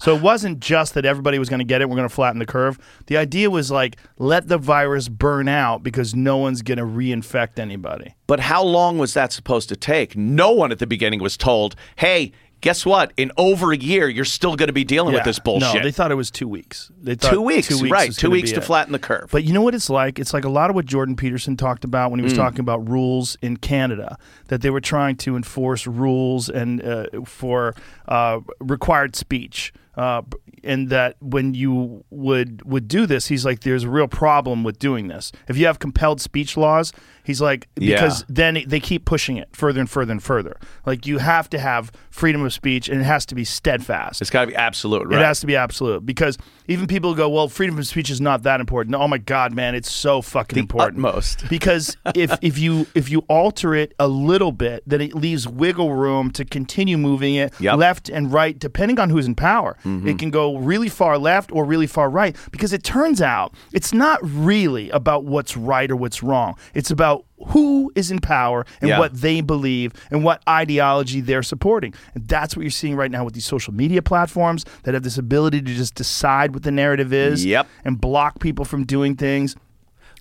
[0.00, 1.88] So it wasn't just that everybody was going to get it.
[1.88, 2.78] We're going to flatten the curve.
[3.06, 7.58] The idea was like let the virus burn out because no one's going to reinfect
[7.58, 8.14] anybody.
[8.26, 10.16] But how long was that supposed to take?
[10.16, 12.32] No one at the beginning was told, hey,
[12.64, 13.12] guess what?
[13.18, 15.74] In over a year, you're still going to be dealing with this bullshit.
[15.74, 16.90] No, they thought it was two weeks.
[16.98, 18.10] They two weeks, Two weeks right?
[18.12, 18.64] Two weeks to it.
[18.64, 19.28] flatten the curve.
[19.30, 20.18] But you know what it's like?
[20.18, 22.36] It's like a lot of what Jordan Peterson talked about when he was Mm.
[22.38, 24.16] talking about rules in Canada,
[24.48, 27.74] that they were trying to enforce rules and uh, for
[28.08, 29.72] uh, required speech.
[29.94, 30.22] Uh,
[30.64, 34.78] and that when you would would do this, he's like, "There's a real problem with
[34.78, 35.30] doing this.
[35.48, 38.26] If you have compelled speech laws, he's like, because Yeah.
[38.28, 40.56] then they keep pushing it further and further and further.
[40.86, 44.20] Like you have to have freedom of speech, and it has to be steadfast.
[44.20, 45.20] it's got to be absolute, right?
[45.20, 46.36] It has to be absolute because
[46.68, 48.94] even people go, well, freedom of speech is not that important.
[48.96, 50.98] Oh my God, man, it's so fucking The important.
[51.04, 51.44] utmost.
[51.50, 55.92] because if if you if you alter it a little bit, then it leaves wiggle
[55.94, 57.76] room to continue moving it Yep.
[57.78, 59.76] left and right, depending on who's in power.
[59.84, 60.08] Mm-hmm.
[60.08, 63.92] It can go really far left or really far right because it turns out it's
[63.92, 66.56] not really about what's right or what's wrong.
[66.74, 68.98] It's about who is in power and Yeah.
[68.98, 71.92] what they believe and what ideology they're supporting.
[72.14, 75.18] And that's what you're seeing right now with these social media platforms that have this
[75.18, 77.66] ability to just decide what the narrative is Yep.
[77.84, 79.56] and block people from doing things.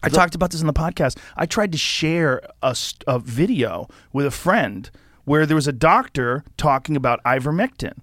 [0.06, 1.18] I talked about this in the podcast.
[1.38, 2.76] I tried to share a,
[3.08, 4.90] a video with a friend
[5.24, 7.94] where there was a doctor talking about ivermectin.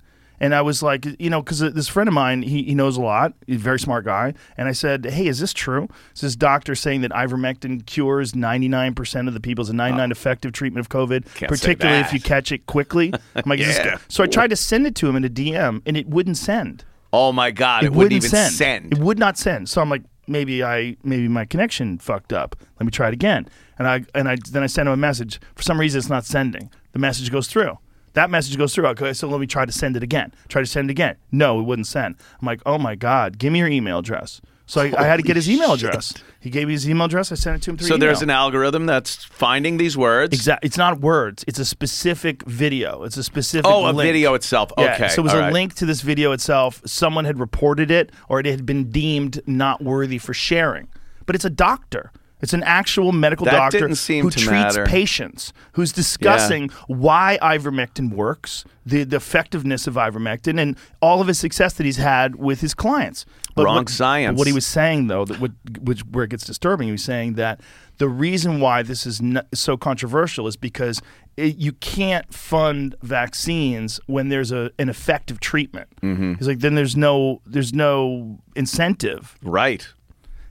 [0.41, 3.01] And I was like, you know, because this friend of mine, he, he knows a
[3.03, 3.35] lot.
[3.47, 4.35] He's a very smart guy.
[4.57, 5.89] And I said, hey, is this true?
[6.15, 9.63] Is this doctor saying that ivermectin cures 99% of the people?
[9.63, 12.67] It's a 99 uh, effective treatment of COVID, Can't say particularly if you catch it
[12.67, 13.13] quickly.
[13.35, 13.99] I'm like, is this Yeah.
[14.09, 16.85] so I tried to send it to him in a DM, and it wouldn't send
[17.13, 17.85] Oh my God!
[17.85, 18.93] It, wouldn't even send.
[18.93, 19.69] It would not send.
[19.69, 22.57] So I'm like, maybe I maybe my connection fucked up.
[22.79, 23.49] Let me try it again.
[23.79, 25.41] And I and I then I send him a message.
[25.57, 26.71] For some reason, it's not sending.
[26.93, 27.79] The message goes through.
[28.15, 28.87] That message goes through.
[28.89, 30.33] Okay, so let me try to send it again.
[30.49, 31.17] Try to send it again.
[31.31, 32.17] No, it wouldn't send.
[32.41, 34.41] I'm like, oh my god, give me your email address.
[34.67, 36.15] So I, I had to get his email address.
[36.39, 37.33] He gave me his email address.
[37.33, 40.33] I sent it to him through so there's an algorithm that's finding these words.
[40.33, 40.67] Exactly.
[40.69, 41.45] It's not words.
[41.49, 43.03] It's a specific video.
[43.03, 43.67] It's a specific.
[43.69, 44.71] Oh, a video itself.
[44.79, 45.53] Yeah, Okay, So it was all a right.
[45.53, 46.83] link to this video itself.
[46.87, 50.87] Someone had reported it, or it had been deemed not worthy for sharing.
[51.27, 52.13] But it's a doctor.
[52.43, 54.87] It's an actual medical That doctor who treats matter.
[54.87, 61.39] patients, who's discussing why ivermectin works, the, the effectiveness of ivermectin, and all of his
[61.39, 63.27] success that he's had with his clients.
[63.55, 64.39] But Wrong what, science.
[64.39, 67.35] What he was saying, though, that what, which where it gets disturbing, he was saying
[67.35, 67.61] that
[67.99, 71.03] the reason why this is n- so controversial is because
[71.37, 75.89] it, you can't fund vaccines when there's a an effective treatment.
[76.03, 76.35] Mm-hmm.
[76.35, 79.87] He's like, then there's no there's no incentive, Right.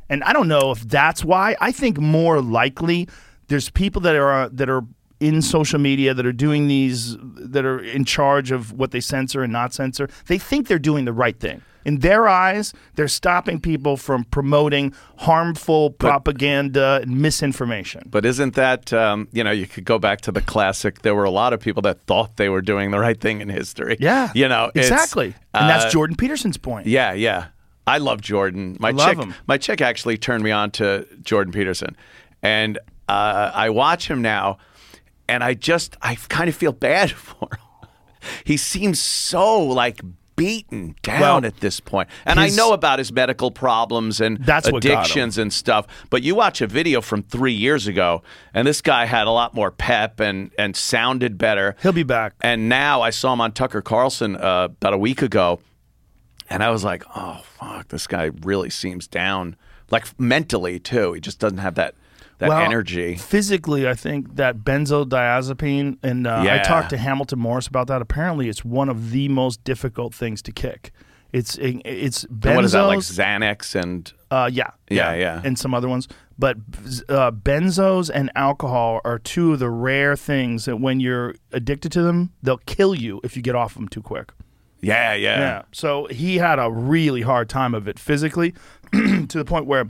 [0.09, 1.55] And I don't know if that's why.
[1.61, 3.07] I think more likely
[3.47, 4.83] there's people that are that are
[5.19, 9.43] in social media that are doing these that are in charge of what they censor
[9.43, 10.09] and not censor.
[10.27, 11.61] They think they're doing the right thing.
[11.85, 18.03] In their eyes, they're stopping people from promoting harmful propaganda and misinformation.
[18.05, 21.01] But isn't that, um, you know, you could go back to the classic.
[21.01, 23.49] There were a lot of people that thought they were doing the right thing in
[23.49, 23.95] history.
[23.99, 24.29] Yeah.
[24.35, 25.33] You know, it's, exactly.
[25.53, 26.85] and that's uh, Jordan Peterson's point.
[26.85, 27.47] Yeah, yeah.
[27.89, 28.77] I love Jordan.
[28.79, 29.33] My love chick, him.
[29.47, 31.95] my chick actually turned me on to Jordan Peterson,
[32.41, 34.57] and uh, I watch him now,
[35.27, 37.89] and I just I kind of feel bad for him.
[38.43, 40.01] He seems so like
[40.35, 44.37] beaten down Well, at this point, and his- I know about his medical problems and
[44.37, 44.97] That's what got him.
[44.99, 45.85] addictions and stuff.
[46.09, 48.23] But you watch a video from three years ago,
[48.53, 51.75] and this guy had a lot more pep and and sounded better.
[51.81, 52.33] He'll be back.
[52.41, 55.59] And now I saw him on Tucker Carlson uh, about a week ago,
[56.49, 59.55] and I was like, "Oh fuck, this guy really seems down,
[59.91, 61.13] like mentally too.
[61.13, 61.95] He just doesn't have that
[62.39, 67.67] that well, energy." Physically, I think that benzodiazepine, and uh, I talked to Hamilton Morris
[67.67, 68.01] about that.
[68.01, 70.91] Apparently, it's one of the most difficult things to kick.
[71.31, 72.45] It's it's benzos.
[72.47, 75.41] And what is that like Xanax and Uh, yeah, Yeah, yeah.
[75.43, 76.07] and some other ones.
[76.39, 76.57] But
[77.09, 82.01] uh, benzos and alcohol are two of the rare things that when you're addicted to
[82.01, 84.31] them, they'll kill you if you get off them too quick.
[84.81, 85.61] Yeah, yeah, Yeah.
[85.71, 88.53] So he had a really hard time of it physically,
[88.93, 89.85] to the point where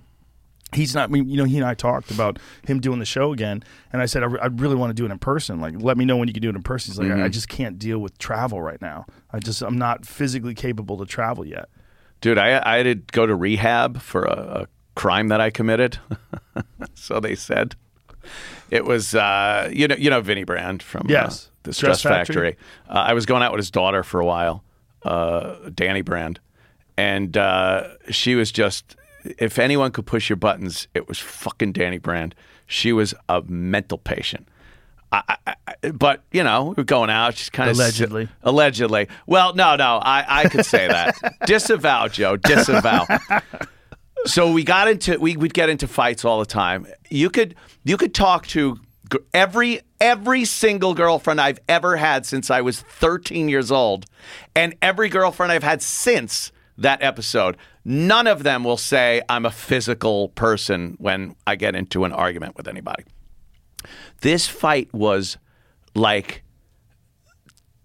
[0.74, 1.10] he's not.
[1.10, 4.02] I mean, you know, he and I talked about him doing the show again, and
[4.02, 5.60] I said I, re- I really want to do it in person.
[5.62, 6.92] Like, let me know when you can do it in person.
[6.92, 7.22] He's like, Mm-hmm.
[7.22, 9.06] I, I just can't deal with travel right now.
[9.32, 11.70] I just I'm not physically capable to travel yet.
[12.22, 15.98] Dude, I I had to go to rehab for a, a crime that I committed.
[16.94, 17.76] so they said.
[18.70, 21.50] It was uh, you know you know Vinny Brand from uh, Yes.
[21.64, 22.52] the Stress Stress, Factory.
[22.52, 22.66] Factory.
[22.90, 24.64] Uh, I was going out with his daughter for a while,
[25.04, 26.40] uh, Dani Brand,
[26.98, 32.02] and uh, she was just if anyone could push your buttons, it was fucking Dani
[32.02, 32.36] Brand.
[32.68, 34.48] She was a mental patient.
[35.12, 37.36] I, I, I, but you know, we were going out.
[37.36, 38.30] She's kind of Allegedly.
[38.44, 39.08] allegedly.
[39.26, 41.16] Well, no, no, I, I could say that.
[41.46, 42.38] disavow, Joe.
[42.38, 43.08] Disavow.
[44.26, 46.86] so we got into we would get into fights all the time.
[47.10, 48.80] You could you could talk to
[49.34, 54.06] every every single girlfriend I've ever had since I was 13 years old,
[54.56, 57.58] and every girlfriend I've had since that episode.
[57.84, 62.56] None of them will say I'm a physical person when I get into an argument
[62.56, 63.04] with anybody.
[64.22, 65.38] This fight was
[65.96, 66.44] like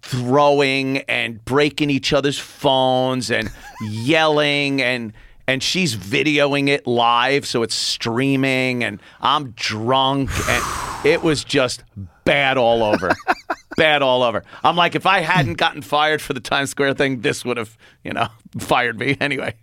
[0.03, 5.13] throwing and breaking each other's phones and yelling and
[5.47, 11.85] and she's videoing it live so it's streaming and I'm drunk and it was just
[12.25, 13.11] bad all over.
[13.77, 14.43] bad all over.
[14.63, 17.77] I'm like if I hadn't gotten fired for the Times Square thing this would have,
[18.03, 18.29] you know,
[18.59, 19.55] fired me anyway.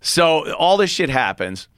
[0.00, 1.68] So all this shit happens.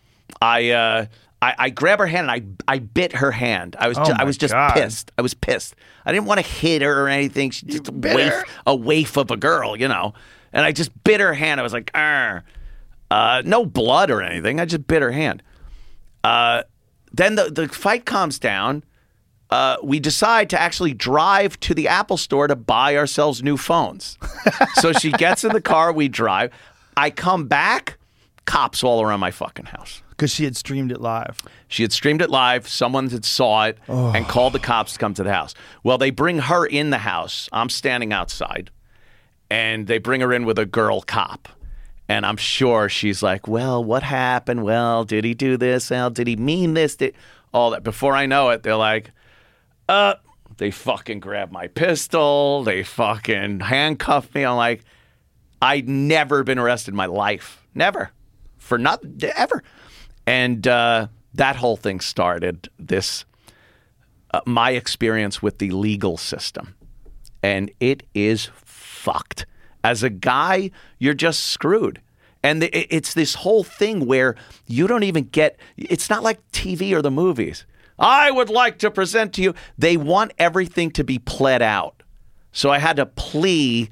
[0.40, 1.06] I uh
[1.42, 3.76] I, I grab her hand and I I bit her hand.
[3.78, 4.72] I was Oh ju- I was just God.
[4.74, 5.12] pissed.
[5.18, 5.74] I was pissed.
[6.06, 7.50] I didn't want to hit her or anything.
[7.50, 8.32] She's just a waif,
[8.66, 10.14] a waif of a girl, you know.
[10.52, 11.60] and I just bit her hand.
[11.60, 12.42] I was like, "Arr."
[13.10, 14.60] Uh, no blood or anything.
[14.60, 15.42] I just bit her hand.
[16.24, 16.64] Uh,
[17.12, 18.84] then the, the fight calms down.
[19.48, 24.18] Uh, we decide to actually drive to the Apple store to buy ourselves new phones.
[24.74, 26.52] so she gets in the car, we drive.
[26.96, 27.98] I come back,
[28.44, 30.02] cops all around my fucking house.
[30.10, 31.38] Because she had streamed it live.
[31.68, 32.66] She had streamed it live.
[32.66, 35.54] Someone had saw it and called the cops to come to the house.
[35.84, 37.50] Well, they bring her in the house.
[37.52, 38.70] I'm standing outside,
[39.50, 41.48] and they bring her in with a girl cop.
[42.08, 44.62] And I'm sure she's like, "Well, what happened?
[44.62, 45.90] Well, did he do this?
[45.90, 46.96] Well, did he mean this?
[46.96, 47.14] Did
[47.52, 49.10] all that?" Before I know it, they're like,
[49.88, 50.14] "Uh."
[50.58, 52.64] They fucking grab my pistol.
[52.64, 54.42] They fucking handcuff me.
[54.42, 54.84] I'm like,
[55.60, 57.66] I'd never been arrested in my life.
[57.74, 58.10] Never.
[58.56, 59.62] For not ever.
[60.26, 63.24] And uh, that whole thing started this
[64.32, 66.74] uh, my experience with the legal system.
[67.42, 69.46] And it is fucked.
[69.86, 72.00] As a guy, you're just screwed.
[72.42, 74.34] And it's this whole thing where
[74.66, 77.64] you don't even get it's not like TV or the movies.
[77.96, 79.54] I would like to present to you.
[79.78, 82.02] They want everything to be pled out.
[82.50, 83.88] So I had to plea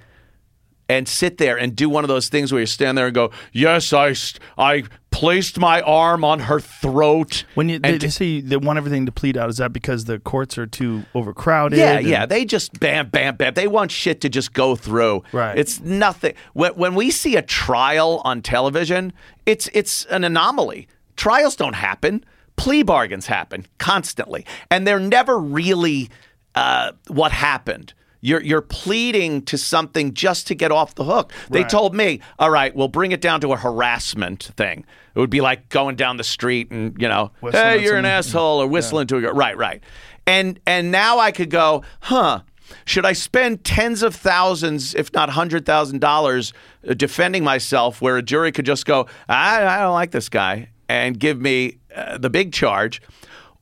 [0.89, 3.31] and sit there and do one of those things where you stand there and go,
[3.53, 4.17] "Yes, I,
[4.59, 4.83] I
[5.15, 9.13] placed my arm on her throat." When you, they, they say they want everything to
[9.13, 11.79] plead out, is that because the courts are too overcrowded?
[11.79, 12.27] yeah, and- yeah.
[12.27, 13.55] They just bam, bam, bam.
[13.55, 15.23] They want shit to just go through.
[15.33, 15.57] Right.
[15.57, 16.35] It's nothing.
[16.53, 19.13] When, when we see a trial on television,
[19.47, 20.89] it's it's an anomaly.
[21.17, 22.25] Trials don't happen.
[22.57, 26.09] Plea bargains happen constantly, and they're never really
[26.55, 27.95] uh, what happened.
[28.25, 31.31] You're you're pleading to something just to get off the hook.
[31.51, 31.69] They Right.
[31.69, 34.87] told me, all right, we'll bring it down to a harassment thing.
[35.15, 38.07] It would be like going down the street and you know, Whistling hey, you're an
[38.07, 39.35] asshole, or whistling to a girl.
[39.35, 39.83] Right, right.
[40.27, 42.41] And and now I could go, huh?
[42.87, 46.55] Should I spend tens of thousands, if not hundred thousand dollars,
[46.89, 50.71] uh, defending myself, where a jury could just go, I, I don't like this guy,
[50.89, 53.03] and give me uh, the big charge,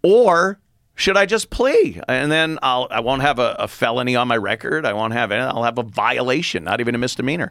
[0.05, 0.61] or
[1.03, 4.37] should I just plea and then I'll I won't have a, a felony on my
[4.37, 4.87] record.
[4.87, 5.43] I won't have any.
[5.43, 7.51] I'll have a violation, not even a misdemeanor.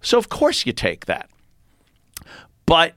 [0.00, 1.28] So of course you take that
[2.66, 2.94] but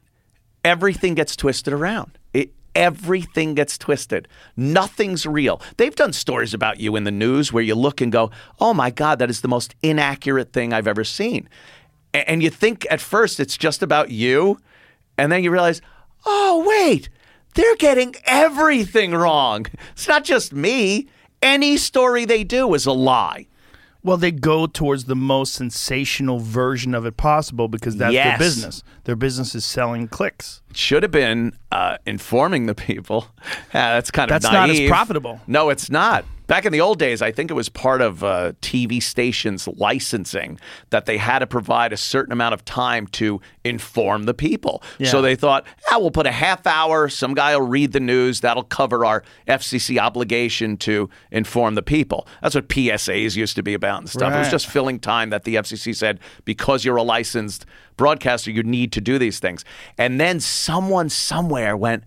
[0.63, 2.17] everything gets twisted around.
[2.33, 4.27] It everything gets twisted.
[4.55, 5.61] Nothing's real.
[5.77, 8.89] They've done stories about you in the news where you look and go, "Oh my
[8.89, 11.49] god, that is the most inaccurate thing I've ever seen."
[12.13, 14.59] And you think at first it's just about you,
[15.17, 15.81] and then you realize,
[16.25, 17.09] "Oh, wait.
[17.57, 19.65] They're getting everything wrong.
[19.91, 21.07] It's not just me.
[21.41, 23.47] Any story they do is a lie."
[24.03, 28.25] Well, they go towards the most sensational version of it possible because that's Yes.
[28.25, 28.83] their business.
[29.03, 30.61] Their business is selling clicks.
[30.69, 33.27] It should have been uh, informing the people.
[33.43, 34.89] Uh, that's kind of That's not as naive.
[34.89, 35.41] profitable.
[35.47, 36.23] No, it's not.
[36.47, 40.59] Back in the old days, I think it was part of uh, TV stations licensing
[40.89, 44.81] that they had to provide a certain amount of time to inform the people.
[45.09, 48.39] So they thought, ah, we'll put a half hour, some guy will read the news,
[48.41, 52.27] that'll cover our FCC obligation to inform the people.
[52.41, 54.33] That's what PSAs used to be about and stuff.
[54.33, 57.65] It was just filling time that the FCC said, because you're a licensed
[57.97, 59.65] broadcaster, you need to do these things.
[59.97, 62.05] And then someone somewhere went,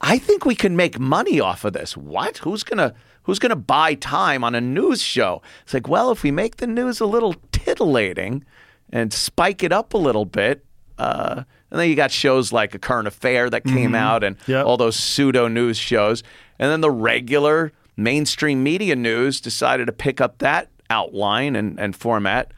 [0.00, 1.96] I think we can make money off of this.
[1.96, 2.38] What?
[2.38, 2.92] Who's gonna
[3.24, 5.42] Who's gonna buy time on a news show?
[5.64, 8.44] It's like, well, if we make the news a little titillating
[8.90, 10.64] and spike it up a little bit,
[10.98, 14.66] uh, and then you got shows like a current affair that came out and Yep.
[14.66, 16.22] all those pseudo news shows,
[16.58, 21.96] and then the regular mainstream media news decided to pick up that outline and, and
[21.96, 22.52] format.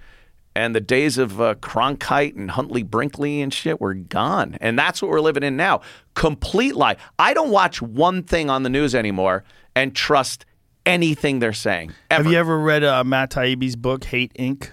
[0.57, 4.57] And the days of uh, Cronkite and Huntley Brinkley and shit were gone.
[4.61, 5.81] And that's what we're living in now.
[6.15, 6.97] Complete lie.
[7.19, 9.43] I don't watch one thing on the news anymore
[9.75, 10.45] and trust
[10.87, 11.93] anything they're saying.
[12.11, 12.23] Ever.
[12.25, 14.71] Have you ever read uh, Matt Taibbi's book Hate Inc?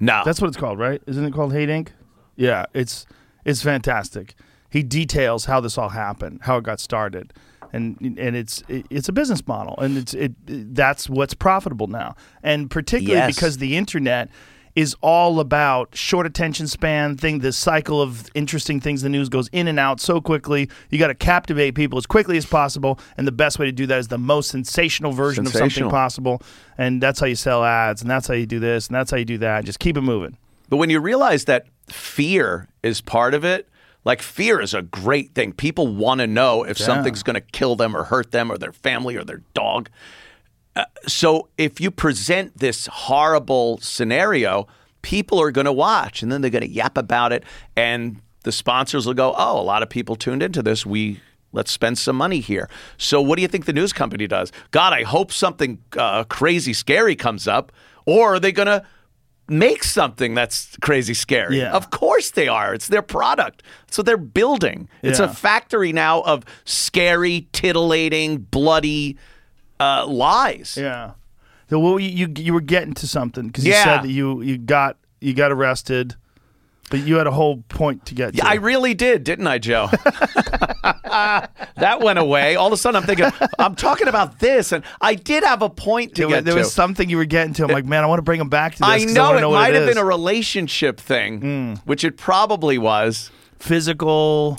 [0.00, 0.22] No.
[0.24, 1.00] That's what it's called, right?
[1.06, 1.88] Isn't it called Hate Inc?
[2.36, 3.06] Yeah, it's
[3.44, 4.34] it's fantastic.
[4.70, 7.32] He details how this all happened, how it got started,
[7.72, 10.32] and and it's it, it's a business model, and it's it
[10.74, 13.34] that's what's profitable now, and particularly Yes.
[13.36, 14.30] because the internet
[14.76, 19.48] is all about short attention span thing this cycle of interesting things the news goes
[19.48, 20.68] in and out so quickly.
[20.90, 23.86] You got to captivate people as quickly as possible and the best way to do
[23.86, 26.42] that is the most sensational version of something possible.
[26.76, 29.16] And that's how you sell ads and that's how you do this and that's how
[29.16, 29.64] you do that.
[29.64, 30.36] Just keep it moving.
[30.68, 33.68] But when you realize that fear is part of it,
[34.04, 35.52] like fear is a great thing.
[35.52, 38.72] People want to know if something's going to kill them or hurt them or their
[38.72, 39.88] family or their dog.
[40.76, 44.66] Uh, so if you present this horrible scenario,
[45.02, 47.44] people are going to watch and then they're going to yap about it
[47.76, 50.84] and the sponsors will go, "Oh, a lot of people tuned into this.
[50.84, 51.20] We
[51.52, 52.68] let's spend some money here."
[52.98, 54.52] So what do you think the news company does?
[54.70, 57.72] God, I hope something uh, crazy scary comes up
[58.04, 58.84] or are they going to
[59.48, 61.58] make something that's crazy scary.
[61.58, 61.72] Yeah.
[61.72, 62.72] Of course they are.
[62.72, 63.62] It's their product.
[63.90, 64.88] So they're building.
[65.02, 65.26] It's Yeah.
[65.26, 69.18] a factory now of scary, titillating, bloody
[69.80, 70.76] uh, lies.
[70.80, 71.12] Yeah.
[71.70, 73.84] So what were you, you you were getting to something because you Yeah.
[73.84, 76.14] said that you you got you got arrested,
[76.90, 78.36] but you had a whole point to get to.
[78.38, 79.88] Yeah, I really did, didn't I, Joe?
[80.84, 82.56] that went away.
[82.56, 85.70] All of a sudden, I'm thinking, I'm talking about this, and I did have a
[85.70, 86.60] point to there, was, get there to.
[86.60, 87.64] was something you were getting to.
[87.64, 88.88] I'm like, man, I want to bring him back to this.
[88.88, 89.88] I 'cause know wanna it know what might have is.
[89.88, 93.30] been a relationship thing, which it probably was.
[93.58, 94.58] physical,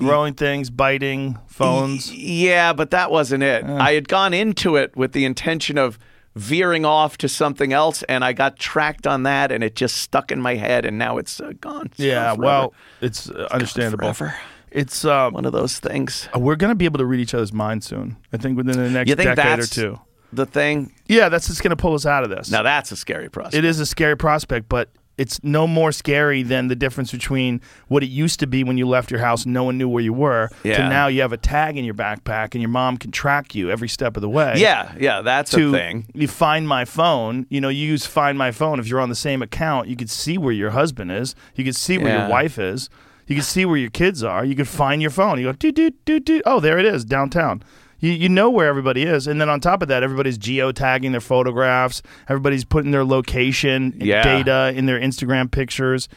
[0.00, 2.12] throwing things, biting, phones.
[2.12, 3.64] Yeah, but that wasn't it.
[3.64, 5.98] I had gone into it with the intention of
[6.36, 10.30] veering off to something else, and I got tracked on that, and it just stuck
[10.32, 11.86] in my head, and now it's uh, gone.
[11.86, 14.12] It's Yeah, gone well, it's uh, understandable.
[14.12, 14.36] forever.
[14.70, 16.28] It's um, one of those things.
[16.36, 18.16] we're gonna be able to read each other's minds soon.
[18.32, 19.98] I think within the next You think decade that's or two.
[20.32, 20.92] the thing?
[21.08, 22.50] Yeah, that's just gonna pull us out of this.
[22.52, 23.54] Now that's a scary process.
[23.54, 24.88] it is a scary prospect, but
[25.20, 28.88] it's no more scary than the difference between what it used to be when you
[28.88, 31.36] left your house and no one knew where you were to now you have a
[31.36, 34.54] tag in your backpack and your mom can track you every step of the way.
[34.56, 36.06] Yeah, yeah, that's To a thing.
[36.14, 38.80] you find my phone, you know, you use find my phone.
[38.80, 41.34] If you're on the same account, you could see where your husband is.
[41.54, 42.20] You could see where Yeah.
[42.22, 42.88] your wife is.
[43.26, 44.44] You can see where your kids are.
[44.44, 45.38] You could find your phone.
[45.38, 46.42] You go do do do do.
[46.44, 47.62] Oh, there it is downtown.
[48.00, 51.20] You you know where everybody is, and then on top of that, everybody's geotagging their
[51.20, 52.02] photographs.
[52.28, 54.22] Everybody's putting their location Yeah.
[54.22, 56.08] data in their Instagram pictures.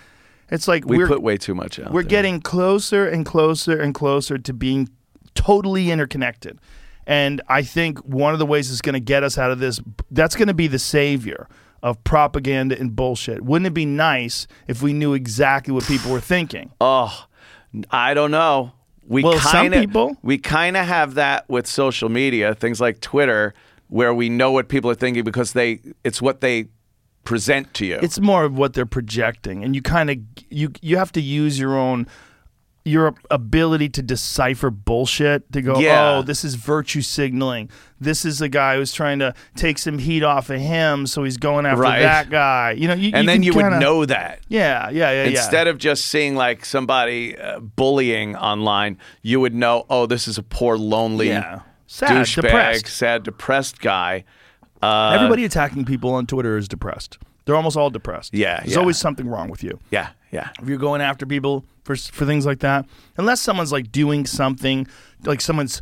[0.49, 1.91] It's like We put way too much out.
[1.91, 2.09] we're there.
[2.09, 4.89] getting closer and closer and closer to being
[5.35, 6.59] totally interconnected.
[7.05, 9.81] And I think one of the ways it's going to get us out of this,
[10.11, 11.47] that's going to be the savior
[11.81, 13.41] of propaganda and bullshit.
[13.43, 16.71] Wouldn't it be nice if we knew exactly what people were thinking?
[16.79, 17.25] Oh,
[17.91, 18.71] I don't know.
[19.07, 23.53] We Well, kind of we kind of have that with social media, things like Twitter,
[23.87, 26.67] where we know what people are thinking because they it's what they
[27.23, 27.99] present to you.
[28.01, 30.17] It's more of what they're projecting, and you kind of
[30.49, 32.07] you you have to use your own
[32.85, 36.17] your ability to decipher bullshit to go, Yeah.
[36.17, 37.69] oh, this is virtue signaling.
[37.99, 41.37] This is a guy who's trying to take some heat off of him, so he's
[41.37, 42.01] going after Right.
[42.01, 42.71] that guy.
[42.77, 44.39] You know, you, and then can you kinda- would know that.
[44.49, 45.29] Yeah, yeah, yeah, yeah.
[45.29, 50.37] Instead of just seeing like somebody uh, bullying online, you would know, oh, this is
[50.37, 51.61] a poor, lonely, Yeah.
[51.87, 52.87] Sad, douchebag, depressed.
[52.87, 54.25] sad, depressed guy.
[54.81, 57.17] Uh, Everybody attacking people on Twitter is depressed.
[57.45, 58.33] They're almost all depressed.
[58.33, 58.79] Yeah, there's yeah.
[58.79, 59.79] always something wrong with you.
[59.91, 60.49] Yeah, yeah.
[60.61, 62.85] if you're going after people for for things like that,
[63.17, 64.87] unless someone's like doing something,
[65.23, 65.79] like someone's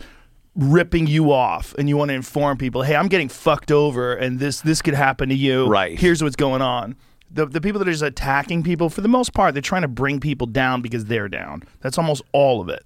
[0.55, 4.39] ripping you off, and you want to inform people, hey, I'm getting fucked over, and
[4.39, 5.67] this this could happen to you.
[5.67, 5.97] Right.
[5.97, 6.95] Here's what's going on.
[7.33, 9.87] The, the people that are just attacking people, for the most part, they're trying to
[9.87, 11.63] bring people down because they're down.
[11.79, 12.83] That's almost all of it.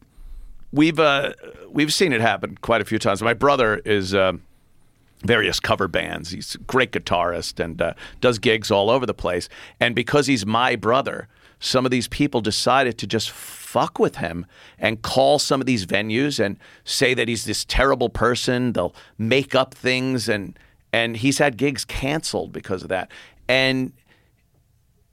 [0.72, 1.34] We've uh,
[1.70, 3.24] we've seen it happen quite a few times.
[3.24, 4.34] My brother is uh,
[5.24, 6.30] various cover bands.
[6.30, 9.49] He's a great guitarist and uh, does gigs all over the place.
[9.80, 11.28] And because he's my brother,
[11.59, 14.45] some of these people decided to just fuck with him
[14.79, 18.73] and call some of these venues and say that he's this terrible person.
[18.73, 20.57] They'll make up things and
[20.93, 23.11] and he's had gigs canceled because of that.
[23.49, 23.91] And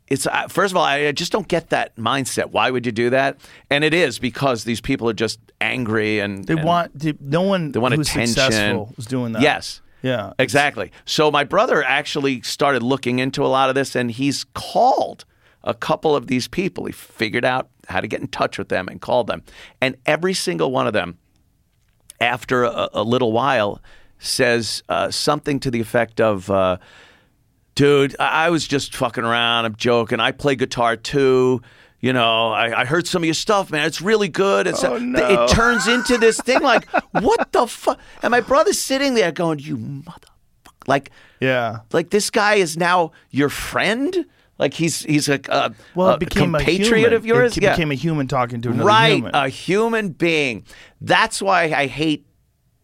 [0.07, 2.51] it's first of all, I just don't get that mindset.
[2.51, 3.39] Why would you do that?
[3.71, 7.73] And it is because these people are just angry and They and want no one
[7.73, 8.35] they want who's attention.
[8.35, 9.43] successful is doing that.
[9.43, 9.81] Yes.
[10.03, 10.33] Yeah.
[10.39, 10.93] Exactly.
[11.05, 15.25] So my brother actually started looking into a lot of this, and he's called
[15.65, 16.85] a couple of these people.
[16.87, 19.43] He figured out how to get in touch with them and called them,
[19.81, 21.19] and every single one of them,
[22.21, 23.81] after a, a little while,
[24.19, 26.51] says uh, something to the effect of.
[26.51, 26.79] Uh,
[27.75, 29.65] dude, I I was just fucking around.
[29.65, 30.21] I'm joking.
[30.21, 31.63] I play guitar too.
[32.01, 33.87] You know, I, I heard some of your stuff, man.
[33.87, 34.67] It's really good.
[34.67, 35.45] It's Oh, no.
[35.45, 38.01] it turns into this thing like, what the fuck?
[38.25, 40.25] And my brother's sitting there going, you motherfucker.
[40.89, 41.79] Like, Yeah.
[41.93, 44.27] like this guy is now your friend?
[44.59, 47.13] Like he's he's a, a, uh, Well, a became a compatriot human.
[47.15, 47.57] of yours?
[47.57, 47.73] It Yeah.
[47.73, 49.35] became a human talking to another right, human.
[49.35, 50.65] a human being.
[51.01, 52.27] That's why I hate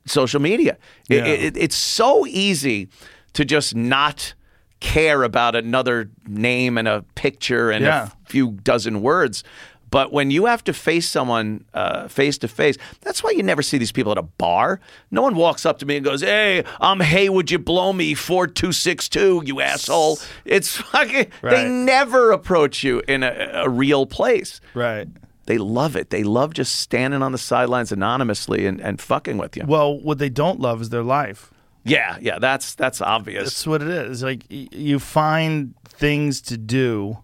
[0.07, 0.79] social media.
[1.09, 2.89] It- it- it's so easy
[3.35, 4.35] to just not
[4.81, 8.05] care about another name and a picture and Yeah.
[8.07, 9.45] a few dozen words.
[9.91, 13.62] But when you have to face someone uh, face to face, that's why you never
[13.62, 14.80] see these people at a bar.
[15.11, 18.14] No one walks up to me and goes, "Hey, I'm Hey, would you blow me
[18.14, 21.30] four two six two, you asshole?" It's fucking.
[21.43, 24.61] They never approach you in a, a real place.
[24.74, 25.09] right.
[25.47, 26.11] They love it.
[26.11, 29.64] They love just standing on the sidelines anonymously and, and fucking with you.
[29.66, 31.51] Well, what they don't love is their life.
[31.84, 33.45] yeah, yeah, that's that's obvious.
[33.45, 34.22] That's what it is.
[34.22, 37.18] Like y- you find things to do,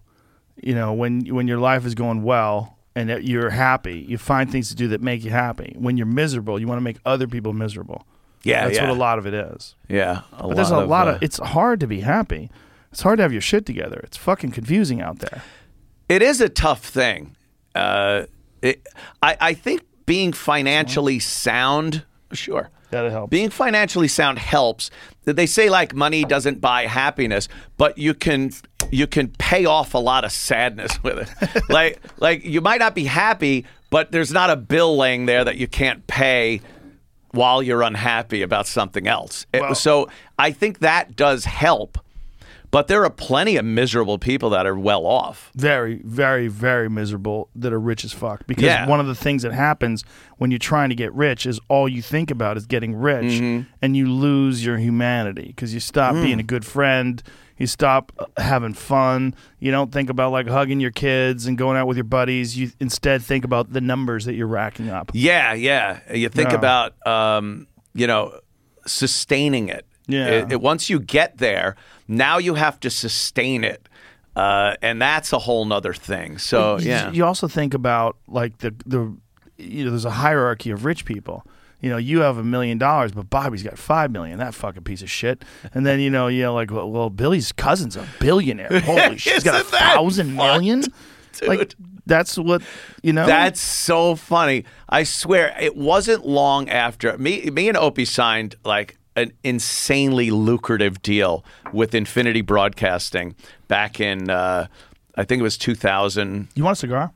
[0.65, 4.05] you know, when when your life is going well and that you're happy.
[4.07, 5.75] You find things to do that make you happy.
[5.77, 8.05] When you're miserable, you want to make other people miserable.
[8.43, 8.87] Yeah, that's yeah.
[8.87, 9.75] what a lot of it is.
[9.89, 11.21] yeah, a But there's a of, lot of.
[11.21, 12.51] It's hard to be happy.
[12.91, 13.99] It's hard to have your shit together.
[14.03, 15.41] It's fucking confusing out there.
[16.07, 17.35] It is a tough thing.
[17.73, 18.25] Uh,
[18.61, 18.87] it,
[19.21, 22.69] I, I think being financially sound, sure.
[22.91, 23.31] That helps.
[23.31, 24.91] Being financially sound helps.
[25.25, 28.51] They say like money doesn't buy happiness, but you can
[28.91, 31.63] you can pay off a lot of sadness with it.
[31.69, 35.57] like like you might not be happy, but there's not a bill laying there that
[35.57, 36.61] you can't pay
[37.31, 39.45] while you're unhappy about something else.
[39.53, 40.09] It- so
[40.39, 41.97] I think that does help.
[42.71, 45.49] But there are plenty of miserable people that are well off.
[45.55, 48.45] very, very, very miserable that are rich as fuck.
[48.47, 48.85] Because Yeah.
[48.87, 50.03] one of the things that happens
[50.39, 53.61] when you're trying to get rich is all you think about is getting rich, Mm-hmm.
[53.81, 56.23] and you lose your humanity because you stop Mm.
[56.23, 57.23] being a good friend.
[57.57, 59.33] You stop uh, having fun.
[59.59, 62.57] You don't think about like hugging your kids and going out with your buddies.
[62.57, 65.11] You instead think about the numbers that you're racking up.
[65.13, 65.99] Yeah, yeah.
[66.13, 66.55] You think Yeah.
[66.57, 68.37] about, um, you know,
[68.85, 69.85] sustaining it.
[70.07, 70.27] Yeah.
[70.27, 71.75] It- it- once you get there,
[72.07, 73.87] now you have to sustain it.
[74.35, 76.37] Uh, and that's a whole nother thing.
[76.37, 77.11] So, You- yeah.
[77.11, 79.15] You also think about like the the
[79.57, 81.45] you know there's a hierarchy of rich people.
[81.81, 84.39] You know, you have a million dollars, but Bobby's got five million.
[84.39, 85.43] That fucking piece of shit.
[85.73, 88.79] And then you know, you know, like well, well Billy's cousin's a billionaire.
[88.85, 90.83] Holy shit, he's got a thousand million.
[91.45, 92.61] Like that's what
[93.03, 93.25] you know.
[93.25, 94.65] That's so funny.
[94.89, 97.49] I swear, it wasn't long after me.
[97.51, 103.35] Me and Opie signed like an insanely lucrative deal with Infinity Broadcasting
[103.67, 104.67] back in, uh,
[105.15, 106.49] I think it was 2000.
[106.55, 107.13] you want a cigar?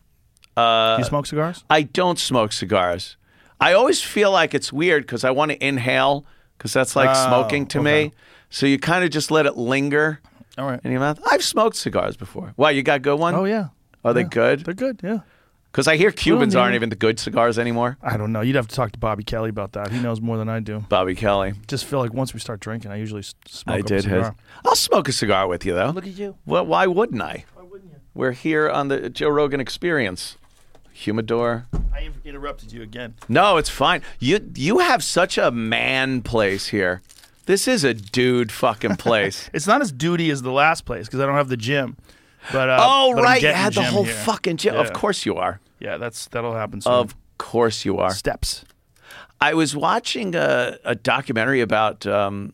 [0.55, 1.63] Uh, Do you smoke cigars?
[1.69, 3.17] I don't smoke cigars.
[3.59, 6.25] I always feel like it's weird because I want to inhale
[6.57, 7.91] because that's like Oh, smoking to me.
[7.91, 8.11] okay.
[8.49, 10.19] So you kind of just let it linger
[10.57, 10.79] All right.
[10.83, 11.19] in your mouth.
[11.29, 12.53] I've smoked cigars before.
[12.57, 13.35] Wow, you got good one?
[13.35, 13.67] Oh yeah.
[14.03, 14.61] Are they good?
[14.65, 15.01] They're good.
[15.03, 15.19] Yeah.
[15.71, 17.97] Because I hear Cubans aren't even the good cigars anymore.
[18.01, 18.41] I don't know.
[18.41, 19.91] You'd have to talk to Bobby Kelly about that.
[19.91, 20.79] He knows more than I do.
[20.89, 21.53] Bobby Kelly.
[21.67, 23.95] Just feel like once we start drinking, I usually s- smoke I up a did
[23.97, 24.03] his.
[24.05, 24.35] cigar.
[24.65, 25.91] I'll smoke a cigar with you though.
[25.91, 26.37] Look at you.
[26.47, 27.45] Well, why wouldn't I?
[27.53, 27.97] Why wouldn't you?
[28.15, 30.37] We're here on the Joe Rogan Experience.
[30.91, 31.67] Humidor.
[31.99, 33.15] I interrupted you again.
[33.27, 34.01] No, it's fine.
[34.19, 37.01] You you have such a man place here.
[37.45, 39.49] This is a dude fucking place.
[39.53, 41.97] It's not as duty as the last place because I don't have the gym.
[42.51, 44.13] But uh, oh but right, you had the whole here.
[44.13, 44.75] fucking gym.
[44.75, 45.59] Of course you are.
[45.79, 46.93] Yeah, that's that'll happen soon.
[46.93, 48.11] Of course you are.
[48.13, 48.65] steps.
[49.41, 52.05] I was watching a, a documentary about.
[52.05, 52.53] Um,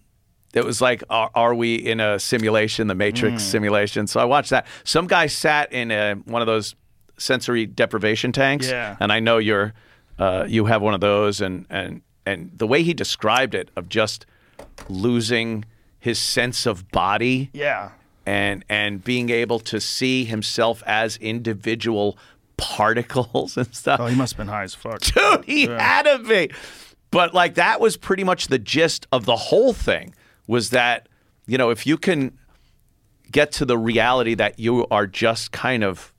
[0.53, 3.45] it was like, are, are we in a simulation, the Matrix Mm.
[3.45, 4.07] simulation?
[4.07, 4.65] So I watched that.
[4.85, 6.75] Some guy sat in a, one of those
[7.17, 8.97] sensory deprivation tanks, Yeah.
[8.99, 9.73] and I know you're,
[10.19, 13.87] uh, you have one of those, and and and the way he described it of
[13.89, 14.25] just
[14.89, 15.65] losing
[15.99, 17.91] his sense of body Yeah.
[18.25, 22.17] and and being able to see himself as individual
[22.57, 25.01] particles and stuff Oh, he must have been high as fuck.
[25.01, 26.51] dude, he had to be.
[27.11, 30.13] But like that was pretty much the gist of the whole thing
[30.47, 31.07] was that,
[31.47, 32.37] you know, if you can
[33.31, 36.13] get to the reality that you are just kind of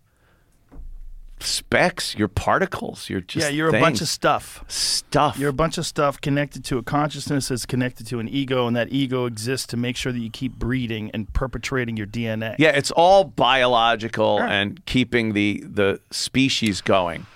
[1.40, 4.64] specks, you're particles, you're just yeah, you're a bunch of stuff.
[4.68, 5.38] stuff.
[5.38, 8.74] You're a bunch of stuff connected to a consciousness that's connected to an ego, and
[8.76, 12.56] that ego exists to make sure that you keep breeding and perpetrating your DNA.
[12.58, 14.50] yeah, it's all biological Right.
[14.50, 17.26] and keeping the the species going.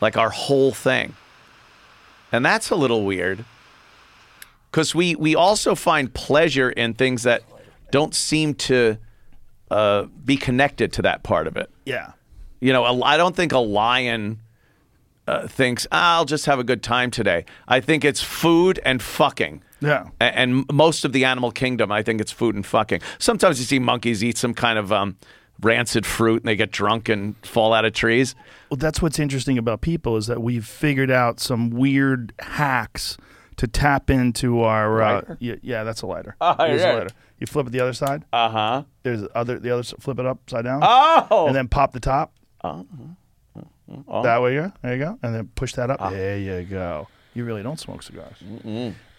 [0.00, 1.14] Like our whole thing.
[2.32, 3.44] And that's a little weird.
[4.72, 7.42] Cuz we we also find pleasure in things that
[7.90, 8.96] don't seem to
[9.70, 11.70] uh, be connected to that part of it.
[11.84, 12.12] Yeah.
[12.62, 14.38] You know, a, I don't think a lion
[15.26, 17.44] uh, thinks "Ah, I'll just have a good time today.
[17.68, 19.62] I think it's food and fucking.
[19.80, 20.06] Yeah.
[20.20, 23.00] A- And most of the animal kingdom, I think it's food and fucking.
[23.18, 25.16] Sometimes you see monkeys eat some kind of um,
[25.60, 28.34] rancid fruit and they get drunk and fall out of trees.
[28.70, 33.16] Well, that's what's interesting about people is that we've figured out some weird hacks
[33.56, 35.02] to tap into our.
[35.02, 36.36] Uh, yeah, yeah, that's a lighter.
[36.40, 36.92] Oh, Here's a yeah.
[36.92, 37.10] lighter.
[37.40, 38.24] You flip it the other side.
[38.32, 38.82] Uh huh.
[39.02, 40.80] There's the other the other s- flip it upside down.
[40.84, 41.46] Oh.
[41.48, 42.32] And then pop the top.
[42.64, 44.22] Oh.
[44.22, 44.70] That way, yeah.
[44.82, 45.18] There you go.
[45.22, 45.98] And then push that up.
[46.00, 46.10] Ah.
[46.10, 47.08] There you go.
[47.34, 48.36] You really don't smoke cigars.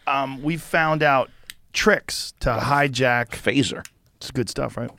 [0.08, 1.30] Um, we found out
[1.74, 3.30] tricks to hijack.
[3.30, 3.86] Phaser.
[4.18, 4.89] It's good stuff, right?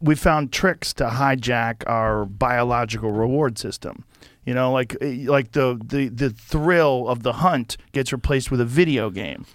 [0.00, 4.04] We found tricks to hijack our biological reward system.
[4.44, 8.60] You know, like eh, like the the the thrill of the hunt gets replaced with
[8.60, 9.46] a video game,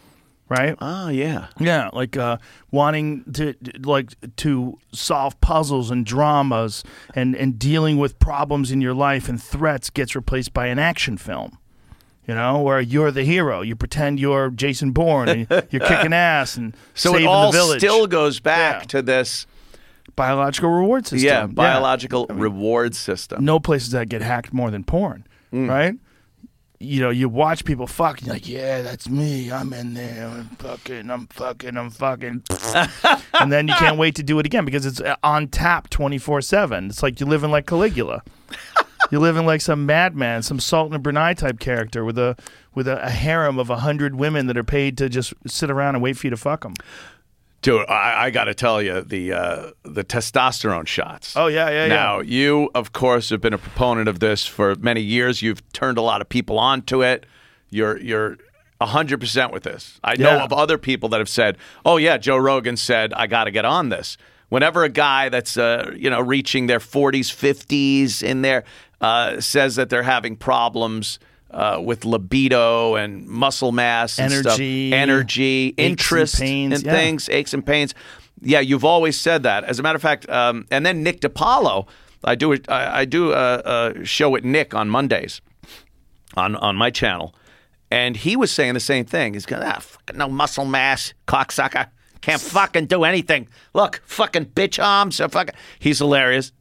[0.50, 0.76] right?
[0.82, 1.48] Oh yeah.
[1.60, 2.38] Yeah, like uh,
[2.72, 6.84] wanting to like to solve puzzles and dramas
[7.16, 11.18] and and dealing with problems in your life and threats gets replaced by an action
[11.18, 11.58] film.
[12.28, 13.62] You know, where you're the hero.
[13.62, 17.58] You pretend you're Jason Bourne and you're kicking ass and So saving it all the
[17.58, 17.80] village.
[17.80, 18.88] still goes back Yeah.
[18.88, 19.48] to this,
[20.18, 21.26] biological reward system.
[21.26, 23.46] yeah, biological reward system.
[23.46, 25.70] No places that get hacked more than porn, Mm.
[25.70, 25.96] right?
[26.80, 29.52] You know, you watch people fuck, and you're like, yeah, that's me.
[29.52, 30.28] I'm in there.
[30.28, 32.44] I'm fucking, I'm fucking, I'm fucking.
[33.34, 36.42] and then you can't wait to do it again because it's uh, on tap 24
[36.42, 36.88] 7.
[36.88, 38.24] It's like you're living like Caligula.
[39.10, 42.36] You're living like some madman, some Sultan of Brunei type character with a
[42.76, 45.96] with a, a harem of a hundred women that are paid to just sit around
[45.96, 46.74] and wait for you to fuck them.
[47.62, 51.36] Dude, I, I got to tell you the uh, the testosterone shots.
[51.36, 51.88] Oh yeah, yeah, yeah.
[51.88, 55.42] Now, you, of course, have been a proponent of this for many years.
[55.42, 57.26] You've turned a lot of people onto it.
[57.70, 58.38] You're you're
[58.80, 60.00] hundred percent with this.
[60.04, 60.44] I know Yeah.
[60.44, 63.66] of other people that have said, "Oh yeah, Joe Rogan said I got to get
[63.66, 64.18] on this."
[64.50, 68.64] Whenever a guy that's uh, you know reaching their forties, fifties in there
[69.02, 71.18] uh, says that they're having problems.
[71.50, 76.92] Uh, with libido and muscle mass, and stuff, Energy, energy, and interest pains, in yeah.
[76.94, 77.96] things, aches and pains.
[78.42, 79.64] Yeah, you've always said that.
[79.64, 81.88] As a matter of fact, um, and then Nick DiPaolo,
[82.24, 83.62] I do a- I, I do a,
[84.00, 85.40] a show with Nick on Mondays
[86.36, 87.34] on on my channel,
[87.90, 89.34] and he was saying the same thing.
[89.34, 91.88] He's going, ah, fucking no muscle mass, cocksucker,
[92.20, 93.48] can't fucking do anything.
[93.74, 95.56] Look, fucking bitch arms, uh, fucking.
[95.80, 96.52] He's hilarious,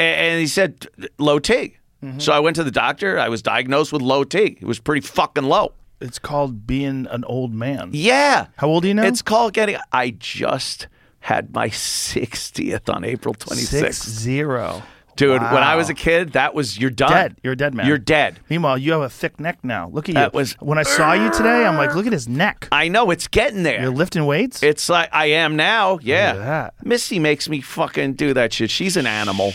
[0.00, 0.86] A- and he said
[1.18, 1.76] low T.
[2.18, 3.18] So I went to the doctor.
[3.18, 4.58] I was diagnosed with low T.
[4.60, 5.72] It was pretty fucking low.
[6.00, 7.90] It's called being an old man.
[7.92, 8.48] Yeah.
[8.56, 9.04] How old are you now?
[9.04, 9.76] It's called getting.
[9.92, 10.88] I just
[11.20, 13.66] had my 60th on April 26th.
[13.68, 14.82] Six zero.
[15.14, 17.10] Dude, when I was a kid, that was you're done.
[17.12, 17.36] dead.
[17.44, 17.86] You're a dead man.
[17.86, 18.40] You're dead.
[18.48, 19.90] Meanwhile, you have a thick neck now.
[19.90, 20.14] Look at you.
[20.14, 21.66] That was- when I saw you today.
[21.66, 22.66] I'm like, look at his neck.
[22.72, 23.82] I know it's getting there.
[23.82, 24.62] You're lifting weights.
[24.62, 25.98] It's like I am now.
[26.02, 26.30] Yeah.
[26.30, 26.74] at that.
[26.86, 28.70] Missy makes me fucking do that shit.
[28.70, 29.52] She's an animal.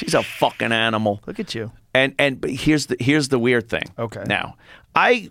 [0.00, 1.20] She's a fucking animal.
[1.26, 1.72] look at you.
[1.92, 3.84] And and but here's the here's the weird thing.
[3.98, 4.24] Okay.
[4.26, 4.56] Now,
[4.94, 5.30] I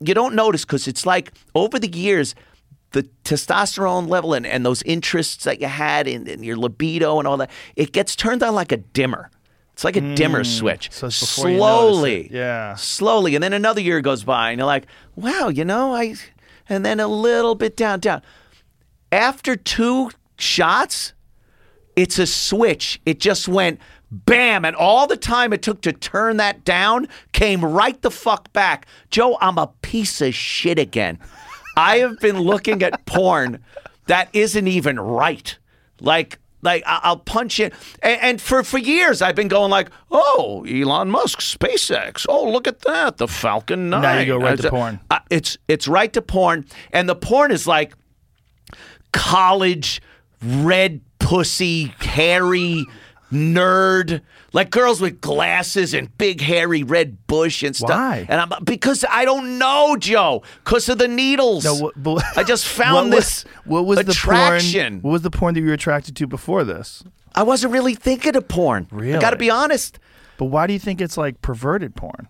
[0.00, 2.34] you don't notice because it's like over the years,
[2.92, 7.28] the testosterone level and, and those interests that you had in, in your libido and
[7.28, 9.30] all that, it gets turned on like a dimmer.
[9.74, 10.90] It's like a dimmer switch.
[10.90, 10.92] Mm.
[10.92, 12.28] so it's before you slowly.
[12.32, 12.74] Yeah.
[12.76, 14.86] slowly, and then another year goes by, and you're like,
[15.16, 16.14] "Wow, you know, I,"
[16.68, 18.22] and then a little bit down, down.
[19.10, 21.14] After two shots,
[21.96, 23.00] it's a switch.
[23.06, 23.80] It just went
[24.10, 28.52] bam, and all the time it took to turn that down came right the fuck
[28.52, 28.86] back.
[29.10, 31.18] Joe, I'm a piece of shit again.
[31.76, 33.62] I have been looking at porn
[34.06, 35.56] that isn't even right.
[36.00, 37.72] Like, like I'll punch it,
[38.02, 42.26] and, and for for years I've been going like, oh, Elon Musk, SpaceX.
[42.28, 44.02] Oh, look at that, the Falcon Nine.
[44.02, 45.00] Now you go right to uh, porn.
[45.10, 47.94] I- it's it's right to porn, and the porn is like
[49.12, 50.00] college
[50.42, 51.00] red
[51.32, 52.84] pussy hairy
[53.32, 54.20] nerd
[54.52, 58.26] like girls with glasses and big hairy red bush and stuff Why?
[58.28, 62.42] and i'm because i don't know joe because of the needles No, what, but, i
[62.42, 65.00] just found what this Was, what was attraction the porn?
[65.00, 67.02] What was the porn that you were attracted to before this?
[67.34, 69.14] i wasn't really thinking of porn Really?
[69.16, 69.98] i gotta be honest
[70.36, 72.28] But why do you think it's like perverted porn?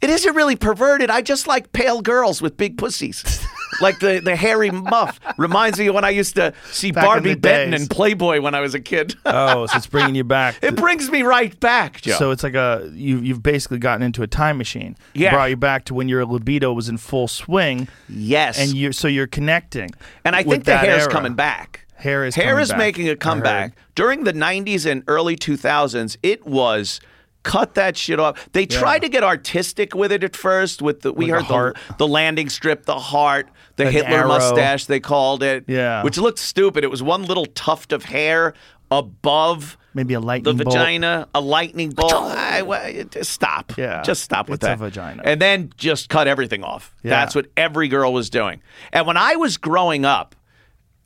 [0.00, 3.43] it isn't really perverted i just like pale girls with big pussies
[3.80, 7.30] like the, the hairy muff reminds me of when i used to see Back Barbi
[7.34, 7.80] the benton days.
[7.82, 10.56] and playboy when i was a kid Oh, so it's bringing you back.
[10.62, 12.14] It brings me right back, Joe.
[12.18, 14.96] So it's like a you you've basically gotten into a time machine.
[15.14, 15.32] Yeah.
[15.32, 19.08] Brought you back to when your libido was in full swing, yes, and you so
[19.08, 19.90] you're connecting.
[20.24, 21.86] and I with think the hair is coming back.
[21.96, 22.78] Hair is hair coming is back.
[22.78, 23.72] making a comeback.
[23.94, 27.00] During the '90s and early 2000s, it was
[27.42, 28.48] cut that shit off.
[28.52, 30.80] They tried to get artistic with it at first.
[30.82, 31.76] With the we With heard the, heart.
[31.98, 34.28] the landing strip, the heart, the Hitler arrow.
[34.28, 34.86] mustache.
[34.86, 35.64] They called it.
[35.68, 36.02] Yeah.
[36.02, 36.84] which looked stupid.
[36.84, 38.54] It was one little tuft of hair
[38.90, 39.76] above.
[39.94, 40.72] Maybe a The lightning bolt.
[40.76, 42.12] vagina, a lightning bolt.
[42.12, 43.76] I, well, just stop.
[43.76, 44.02] Yeah.
[44.02, 44.78] just stop with It's a that.
[44.78, 45.22] vagina.
[45.24, 46.94] And then just cut everything off.
[47.02, 47.10] Yeah.
[47.10, 48.60] That's what every girl was doing.
[48.92, 50.34] And when I was growing up,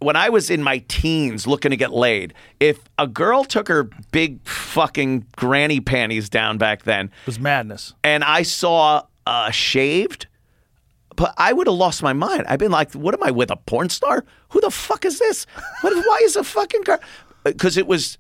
[0.01, 3.91] when I was in my teens looking to get laid, if a girl took her
[4.13, 7.95] big fucking granny panties down back then It was madness.
[8.05, 10.28] and I saw uh, shaved,
[11.19, 12.45] but I would have lost my mind.
[12.47, 14.25] I've been like, what am I with a porn star?
[14.51, 15.47] Who the fuck is this?
[15.81, 17.01] What, why is a fucking girl?
[17.43, 18.19] Because it was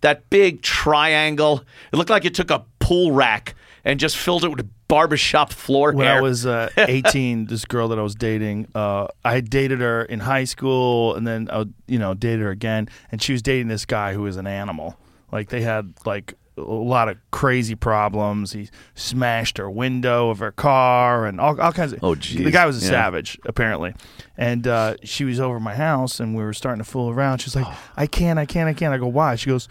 [0.00, 1.62] that big triangle.
[1.92, 5.92] It looked like you took a pool rack and just filled it with barbershop floor
[5.92, 6.16] When hair.
[6.16, 10.04] I was uh, 18, this girl that I was dating, uh, I had dated her
[10.04, 13.42] in high school, and then I, would, you know, dated her again, and she was
[13.42, 14.96] dating this guy who was an animal.
[15.30, 18.52] Like they had like a lot of crazy problems.
[18.52, 22.00] He smashed her window of her car and all, all kinds of.
[22.02, 22.44] Oh, geez.
[22.44, 22.90] The guy was a Yeah.
[22.90, 23.94] savage apparently,
[24.36, 27.38] and uh, she was over at my house, and we were starting to fool around.
[27.38, 27.78] She's like, Oh.
[27.96, 29.68] "I can't, I can't, I can't." I go, "Why?" She goes,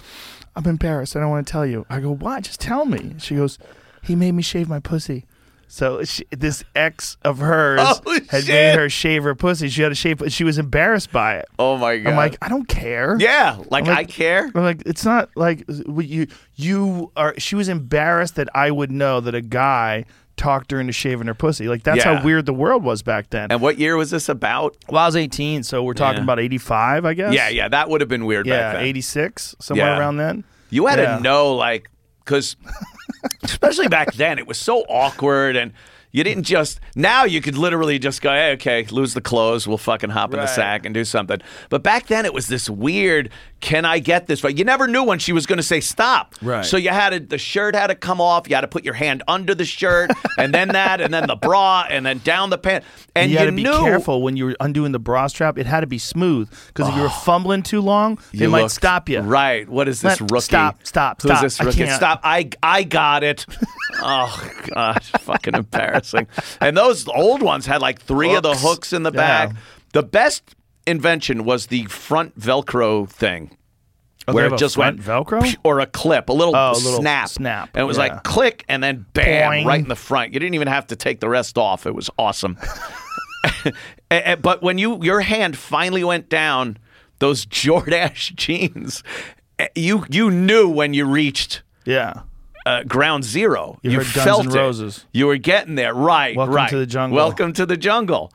[0.55, 1.15] "I'm embarrassed.
[1.15, 2.39] I don't want to tell you." I go, "Why?
[2.41, 3.57] Just tell me." She goes,
[4.03, 5.25] "He made me shave my pussy."
[5.69, 8.47] So she, this ex of hers Oh, had shit.
[8.47, 9.67] made her shave her pussy.
[9.69, 11.45] She had to shave, she was embarrassed by it.
[11.59, 12.09] Oh my god.
[12.11, 13.17] I'm like, I don't care.
[13.19, 14.49] yeah, like, like- I care.
[14.55, 15.65] I'm like, it's not like
[15.97, 17.33] you you are.
[17.37, 20.05] She was embarrassed that I would know that a guy
[20.37, 21.67] talked her into shaving her pussy.
[21.67, 22.19] Like that's Yeah.
[22.19, 23.51] how weird the world was back then.
[23.51, 24.77] And what year was this about?
[24.87, 26.23] well, I was 18, so we're talking Yeah.
[26.23, 27.33] about 85, I guess.
[27.33, 28.85] Yeah, yeah, that would have been weird yeah, back then.
[28.85, 29.99] 86, somewhere Yeah.
[29.99, 30.43] around then.
[30.69, 31.89] You had to know, like,
[32.23, 32.55] because
[33.43, 35.73] especially back then, it was so awkward, and
[36.11, 36.79] you didn't just.
[36.95, 40.39] Now you could literally just go, hey, okay, lose the clothes, we'll fucking hop in
[40.39, 41.39] the sack and do something.
[41.69, 43.29] But back then, it was this weird.
[43.59, 44.43] Can I get this?
[44.43, 44.55] Right?
[44.55, 46.35] You never knew when she was going to say stop.
[46.43, 46.63] Right.
[46.63, 48.47] So you had to, the shirt had to come off.
[48.47, 51.35] You had to put your hand under the shirt, and then that, and then the
[51.35, 52.83] bra, and then down the pant.
[53.15, 55.57] And you you, had to be knew, careful when you were undoing the bra strap.
[55.57, 57.21] It had to be smooth because if you were oh.
[57.25, 59.21] fumbling too long, they You might looked- stop you.
[59.21, 59.67] Right.
[59.67, 60.41] What is this Let- rookie?
[60.43, 61.41] stop, stop, Who's stop.
[61.41, 61.77] this I rookie?
[61.79, 61.91] can't.
[61.91, 62.21] Stop.
[62.23, 63.47] I I got it.
[63.95, 66.27] oh gosh, fucking embarrassing.
[66.61, 68.61] And those old ones had like three of the Hooks.
[68.61, 69.47] hooks in the Yeah.
[69.47, 69.55] back.
[69.93, 70.43] The best
[70.87, 73.55] invention was the front Velcro thing.
[74.29, 75.55] Oh, where it just went Velcro?
[75.63, 78.07] or a clip, a little, Oh, a little snap, snap, and it was yeah.
[78.07, 79.65] like click and then bam, Boing.
[79.65, 80.33] right in the front.
[80.33, 81.85] You didn't even have to take the rest off.
[81.85, 82.57] It was awesome.
[84.09, 86.77] But when you your hand finally went down
[87.19, 89.03] those Jordache jeans,
[89.75, 92.21] you you knew when you reached Yeah.
[92.65, 93.79] uh, ground zero.
[93.81, 94.53] You Guns felt it.
[94.53, 95.05] Roses.
[95.13, 96.35] You were getting there, right?
[96.35, 96.69] Welcome right.
[96.69, 97.15] to the jungle.
[97.15, 98.31] Welcome to the jungle.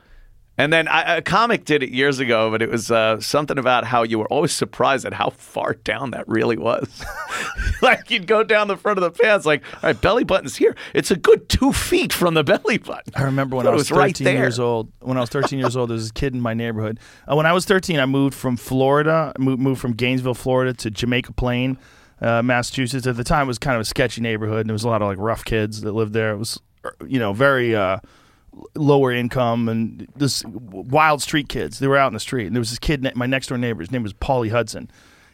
[0.59, 3.85] And then I, a comic did it years ago, but it was uh, something about
[3.85, 7.03] how you were always surprised at how far down that really was.
[7.83, 10.77] like you'd go down the front of the pants, like, all right, belly button's here.
[10.95, 13.15] It's a good two feet from the belly button.
[13.17, 14.35] I remember when I was, right 13 there.
[14.37, 14.93] years old.
[15.01, 17.01] When I was 13 years old, there was a kid in my neighborhood.
[17.31, 20.91] Uh, when I was 13, I moved from Florida, moved, moved from Gainesville, Florida to
[20.91, 21.79] Jamaica Plain,
[22.21, 23.07] uh, Massachusetts.
[23.07, 25.01] At the time, it was kind of a sketchy neighborhood, and there was a lot
[25.01, 26.33] of like rough kids that lived there.
[26.33, 27.99] It was, er, you know, very uh,
[28.75, 31.79] lower income and this wild street kids.
[31.79, 33.81] They were out in the street, and there was this kid, my next door neighbor.
[33.81, 34.91] His name was Paulie Hudson.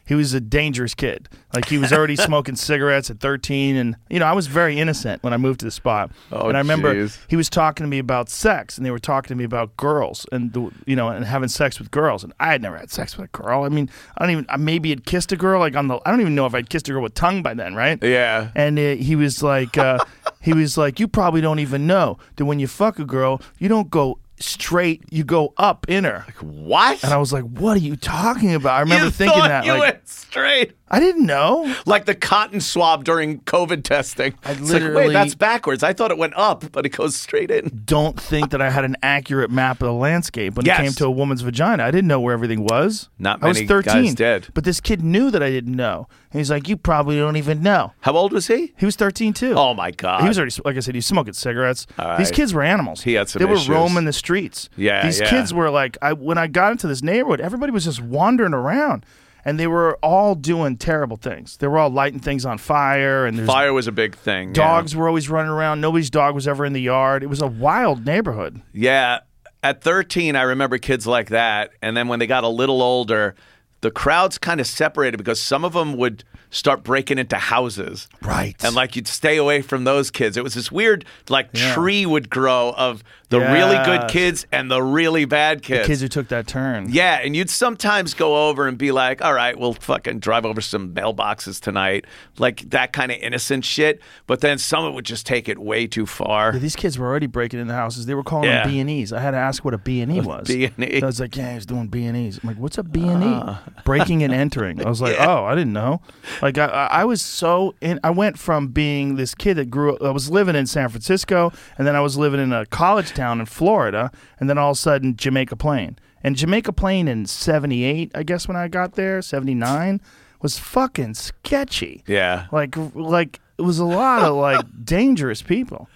[0.09, 1.29] He was a dangerous kid.
[1.55, 5.23] Like he was already smoking cigarettes at 13, and you know I was very innocent
[5.23, 6.11] when I moved to the spot.
[6.33, 7.19] Oh, and I remember jeez.
[7.29, 10.25] he was talking to me about sex, and they were talking to me about girls,
[10.33, 12.25] and the, you know, and having sex with girls.
[12.25, 13.65] And I had never had sex with a girl.
[13.65, 14.47] I mean, I don't even.
[14.49, 16.01] I maybe had kissed a girl like on the.
[16.07, 18.03] I don't even know if I'd kissed a girl with tongue by then, right?
[18.03, 18.51] Yeah.
[18.55, 19.99] And uh, he was like, uh,
[20.41, 23.69] he was like, you probably don't even know that when you fuck a girl, you
[23.69, 26.25] don't go straight, you go up in her.
[26.41, 27.03] What?
[27.05, 28.77] And I was like, what are you talking about?
[28.77, 29.65] I remember you thinking that.
[29.65, 30.78] you Like, went straight.
[30.91, 31.75] I didn't know.
[31.87, 34.35] Like the cotton swab during COVID testing.
[34.45, 35.83] I It's like, wait, that's backwards.
[35.83, 37.83] I thought it went up, but it goes straight in.
[37.85, 40.79] Don't think that I had an accurate map of the landscape when Yes.
[40.79, 41.85] it came to a woman's vagina.
[41.85, 43.09] I didn't know where everything was.
[43.19, 44.05] Not I was many 13.
[44.05, 44.49] guys did.
[44.55, 46.09] But this kid knew that I didn't know.
[46.31, 47.93] And he's like, you probably don't even know.
[48.01, 48.75] How old was he?
[48.77, 49.55] He was 13 too.
[49.57, 50.23] Oh my god.
[50.23, 51.87] He was already, like I said, he was smoking cigarettes.
[52.19, 53.03] These kids were animals.
[53.03, 54.69] He had some They were roaming the streets.
[54.77, 55.31] Yeah, These yeah.
[55.31, 59.07] kids were like, I when I got into this neighborhood, everybody was just wandering around,
[59.45, 61.57] and they were all doing terrible things.
[61.57, 64.49] They were all lighting things on fire, and Fire was a big thing.
[64.49, 64.55] yeah.
[64.55, 65.81] dogs were always running around.
[65.81, 67.23] Nobody's dog was ever in the yard.
[67.23, 68.61] It was a wild neighborhood.
[68.73, 69.21] Yeah.
[69.63, 71.71] At 13, I remember kids like that.
[71.83, 73.35] And then when they got a little older,
[73.81, 78.09] the crowds kind of separated because some of them would start breaking into houses.
[78.23, 78.55] Right.
[78.65, 80.37] And like you'd stay away from those kids.
[80.37, 81.75] It was this weird, like, Yeah.
[81.75, 85.83] tree would grow of the really good kids and the really bad kids.
[85.83, 86.87] The kids who took that turn.
[86.91, 90.61] Yeah, and you'd sometimes go over and be like, all right, we'll fucking drive over
[90.61, 92.07] some mailboxes tonight.
[92.39, 94.01] Like that kind of innocent shit.
[94.27, 96.53] But then someone would just take it way too far.
[96.53, 98.07] Yeah, these kids were already breaking into houses.
[98.07, 98.63] They were calling Yeah.
[98.65, 99.13] them B and E's.
[99.13, 100.47] I had to ask what a B and E was.
[100.49, 101.03] B&E.
[101.03, 102.41] I was like, yeah, he's doing B and E's.
[102.43, 103.27] I'm like, what's a B and E?
[103.27, 103.57] Uh.
[103.85, 104.85] Breaking and entering.
[104.85, 106.01] I was like, oh, I didn't know.
[106.43, 108.01] Like, I, I I was so in.
[108.03, 109.95] I went from being this kid that grew.
[109.97, 113.13] up I was living in San Francisco, and then I was living in a college
[113.19, 115.99] town in Florida, and then all of a sudden Jamaica Plain.
[116.23, 120.01] And Jamaica Plain in '78, I guess when I got there, '79
[120.41, 122.05] was fucking sketchy.
[122.07, 122.47] Yeah.
[122.53, 125.89] Like, like it was a lot of like dangerous people.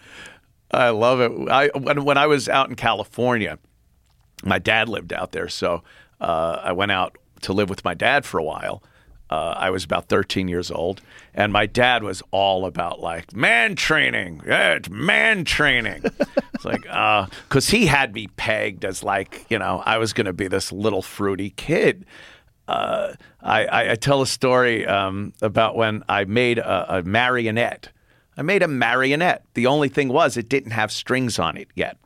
[0.71, 1.31] I love it.
[1.49, 3.59] I when, when I was out in California,
[4.43, 5.83] my dad lived out there, so
[6.21, 8.83] uh, I went out to live with my dad for a while.
[9.33, 11.01] Uh, I was about 13 years old,
[11.33, 14.43] and my dad was all about like man training.
[14.47, 16.03] Yeah, it's man training.
[16.55, 20.35] it's like because he had me pegged as like you know I was going to
[20.35, 22.05] be this little fruity kid.
[22.69, 27.89] Uh, I, I, I tell a story um, about when I made a, a marionette.
[28.37, 29.47] I made a marionette.
[29.55, 31.97] The only thing was it didn't have strings on it yet.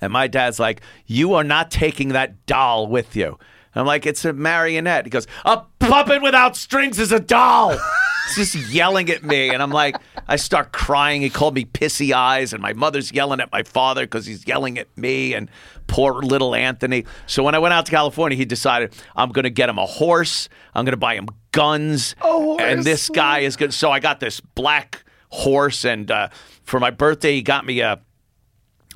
[0.00, 3.40] And my dad's like, You are not taking that doll with you.
[3.74, 5.06] I'm like, It's a marionette.
[5.06, 7.76] He goes, A puppet without strings is a doll.
[8.36, 9.96] He's just yelling at me, and I'm like,
[10.28, 11.22] I start crying.
[11.22, 14.78] He called me pissy eyes, and my mother's yelling at my father because he's yelling
[14.78, 15.50] at me, and
[15.88, 17.04] poor little Anthony.
[17.26, 19.86] So when I went out to California, he decided I'm going to get him a
[19.86, 20.48] horse.
[20.72, 22.14] I'm going to buy him guns,
[22.60, 23.74] and this guy is good.
[23.74, 26.28] So I got this black horse, and uh,
[26.62, 28.00] for my birthday, he got me a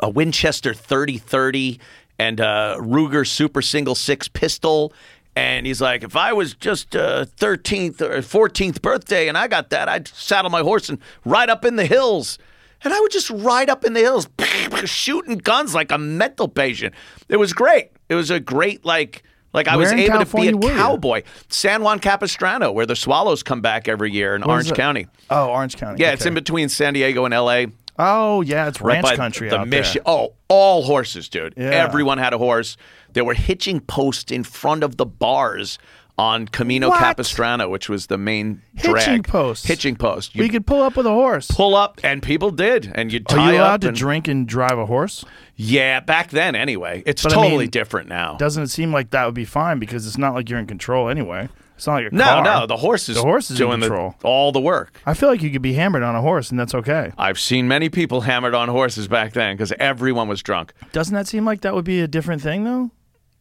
[0.02, 1.80] a Winchester 3030
[2.18, 4.92] and a Ruger Super Single Six pistol.
[5.34, 9.68] And he's like, if I was just uh, 13th or 14th birthday and I got
[9.70, 12.38] that, I'd saddle my horse and ride up in the hills.
[12.82, 14.28] And I would just ride up in the hills,
[14.84, 16.94] shooting guns like a mental patient.
[17.28, 17.90] It was great.
[18.08, 20.76] It was a great, like, like I Where was able California to be a you?
[20.76, 21.22] cowboy.
[21.48, 24.72] San Juan Capistrano, where the Swallows come back every year in Orange?
[24.72, 25.06] County.
[25.28, 26.02] Oh, Orange County.
[26.02, 27.66] Yeah, it's in between San Diego and LA
[27.98, 30.02] Oh, yeah, it's ranch by country the out mission.
[30.04, 30.12] there.
[30.14, 31.54] Oh, all horses, dude.
[31.56, 31.70] Yeah.
[31.70, 32.76] Everyone had a horse.
[33.12, 35.78] There were hitching posts in front of the bars
[36.18, 36.98] on Camino What?
[36.98, 39.58] Capistrano, which was the main Hitching drag.
[39.66, 40.34] Hitching post.
[40.34, 41.46] We You could pull up with a horse.
[41.50, 43.64] pull up, and people did, and you Are tie you up.
[43.64, 45.24] allowed to and- drink and drive a horse?
[45.56, 47.02] Yeah, back then, anyway.
[47.06, 48.36] It's But I totally mean, different now.
[48.38, 51.08] Doesn't it seem like that would be fine because it's not like you're in control
[51.10, 51.48] anyway?
[51.76, 52.44] It's not like a No, car.
[52.44, 54.98] no, the horse is The horse is in doing the- all the work.
[55.06, 57.12] I feel like you could be hammered on a horse and that's okay.
[57.18, 60.72] I've seen many people hammered on horses back then because everyone was drunk.
[60.92, 62.90] Doesn't that seem like that would be a different thing though?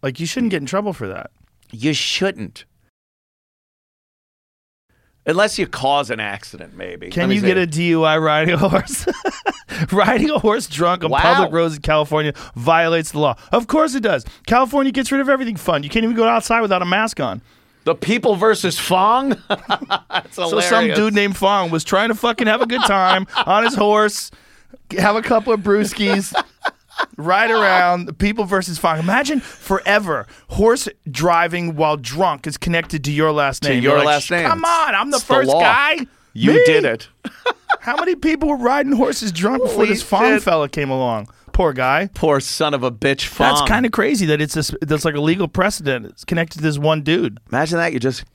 [0.02, 1.32] Like you shouldn't get in trouble for that.
[1.72, 2.66] You shouldn't.
[5.28, 7.10] Unless you cause an accident, maybe.
[7.10, 9.08] Can Let me you get a DUI riding a horse?
[9.92, 11.22] riding a horse drunk on Wow.
[11.22, 13.36] public roads in California violates the law.
[13.52, 14.24] Of course it does.
[14.46, 15.82] California gets rid of everything fun.
[15.82, 17.42] You can't even go outside without a mask on.
[17.86, 19.30] The people versus Fong?
[20.10, 23.64] That's So some dude named Fong was trying to fucking have a good time on
[23.64, 24.32] his horse,
[24.98, 26.34] have a couple of brewskis,
[27.16, 28.06] ride around.
[28.08, 29.00] The people versus Fong.
[29.00, 33.84] Imagine forever horse driving while drunk is connected to your last name.
[33.84, 34.48] your You're like, last name.
[34.48, 35.60] Come on, I'm the It's first law.
[35.62, 35.98] guy.
[36.38, 36.64] You Me?
[36.66, 37.08] did it.
[37.80, 40.44] How many people were riding horses drunk before Holy this Fong shit.
[40.44, 41.30] fella came along?
[41.54, 42.10] Poor guy.
[42.14, 43.48] Poor son of a bitch, Fong.
[43.56, 46.06] That's kind of crazy that it's this, that's like a legal precedent.
[46.08, 47.40] It's connected to this one dude.
[47.52, 47.94] Imagine that.
[47.94, 48.26] You just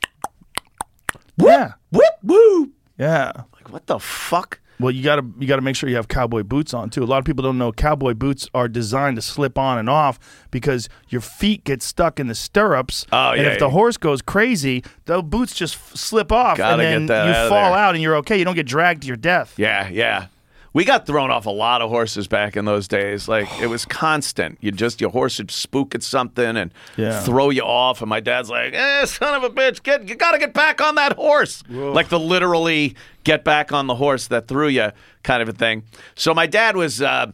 [1.36, 2.72] Yeah, whoop woo.
[2.98, 3.32] yeah.
[3.54, 4.60] Like what the fuck?
[4.80, 7.02] Well, you gotta you gotta make sure you have cowboy boots on too.
[7.02, 10.18] A lot of people don't know cowboy boots are designed to slip on and off
[10.50, 13.06] because your feet get stuck in the stirrups.
[13.12, 13.70] Oh, and yeah, if the yeah.
[13.72, 17.32] horse goes crazy, the boots just f- slip off, Gotta and then get that you
[17.32, 17.80] out of fall there.
[17.80, 18.38] out and you're okay.
[18.38, 19.54] You don't get dragged to your death.
[19.56, 20.26] Yeah, yeah.
[20.72, 23.26] We got thrown off a lot of horses back in those days.
[23.28, 24.58] Like it was constant.
[24.60, 27.20] You just your horse would spook at something and Yeah.
[27.22, 28.00] throw you off.
[28.02, 30.80] And my dad's like, "Eh, son of a bitch, get you got to get back
[30.80, 32.94] on that horse." Like the literally
[33.24, 34.90] get back on the horse that threw you
[35.24, 35.82] kind of a thing.
[36.14, 37.32] So my dad was uh,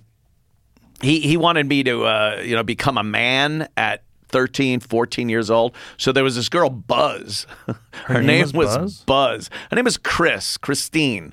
[1.02, 5.50] he he wanted me to uh, you know become a man at 13 14 years
[5.50, 7.46] old so there was this girl buzz
[8.06, 9.04] her, name name, was was Buzz?
[9.06, 11.32] buzz her name was chris christine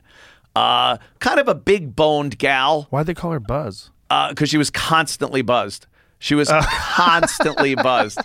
[0.55, 2.87] uh, kind of a big boned gal.
[2.89, 3.89] Why'd they call her Buzz?
[4.29, 5.87] because she was constantly buzzed.
[6.19, 8.21] She was constantly buzzed.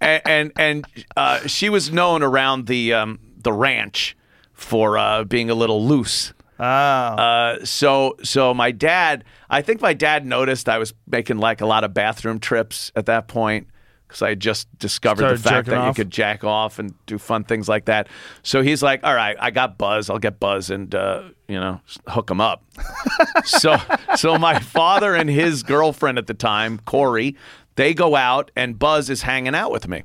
[0.00, 0.86] And and, and
[1.16, 4.16] uh, she was known around the um, the ranch
[4.52, 6.32] for uh, being a little loose.
[6.60, 11.60] Ah, uh, so so my dad, I think my dad noticed I was making like
[11.60, 13.66] a lot of bathroom trips at that point
[14.12, 17.16] because I had just discovered Started the fact that you could jack off and do
[17.16, 18.08] fun things like that.
[18.42, 20.10] So he's like, "All right, I got Buzz.
[20.10, 22.62] I'll get Buzz and uh, you know hook him up."
[23.44, 23.76] so
[24.16, 27.36] so my father and his girlfriend at the time, Corey,
[27.76, 30.02] they go out and Buzz is hanging out with me.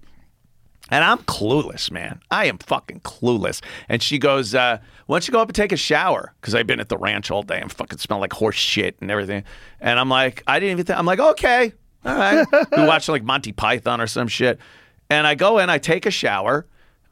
[0.89, 2.21] And I'm clueless, man.
[2.31, 3.61] I am fucking clueless.
[3.89, 4.77] And she goes, uh,
[5.07, 6.33] why don't you go up and take a shower?
[6.39, 9.11] Because I've been at the ranch all day and fucking smell like horse shit and
[9.11, 9.43] everything.
[9.81, 11.73] And I'm like, I didn't even think, I'm like, okay,
[12.07, 12.47] all right.
[12.77, 14.59] we watched like Monty Python or some shit.
[15.09, 16.65] And I go in, I take a shower.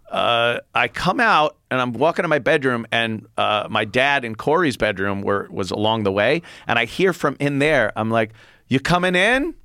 [0.10, 4.38] Uh, I come out and I'm walking to my bedroom, and uh, my dad and
[4.38, 7.92] Corey's bedroom were was along the way, and I hear from in there.
[7.96, 8.32] I'm like,
[8.68, 9.56] "You coming in?"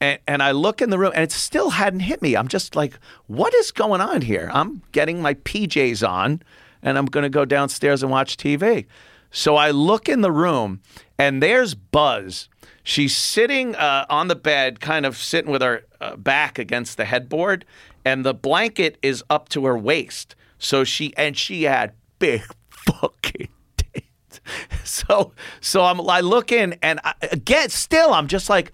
[0.00, 2.36] and, and I look in the room and it still hadn't hit me.
[2.36, 4.50] I'm just like, what is going on here?
[4.52, 6.42] I'm getting my PJs on
[6.82, 8.86] and I'm going to go downstairs and watch TV.
[9.30, 10.80] So I look in the room
[11.18, 12.48] and there's Buzz.
[12.88, 17.04] She's sitting uh, on the bed, kind of sitting with her uh, back against the
[17.04, 17.66] headboard,
[18.02, 20.34] and the blanket is up to her waist.
[20.58, 24.40] So she and she had big fucking tits.
[24.84, 28.72] So so I'm I look in and I, again still I'm just like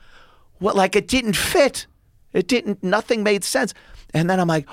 [0.60, 1.88] what like it didn't fit.
[2.32, 3.74] It didn't nothing made sense.
[4.14, 4.68] And then I'm like,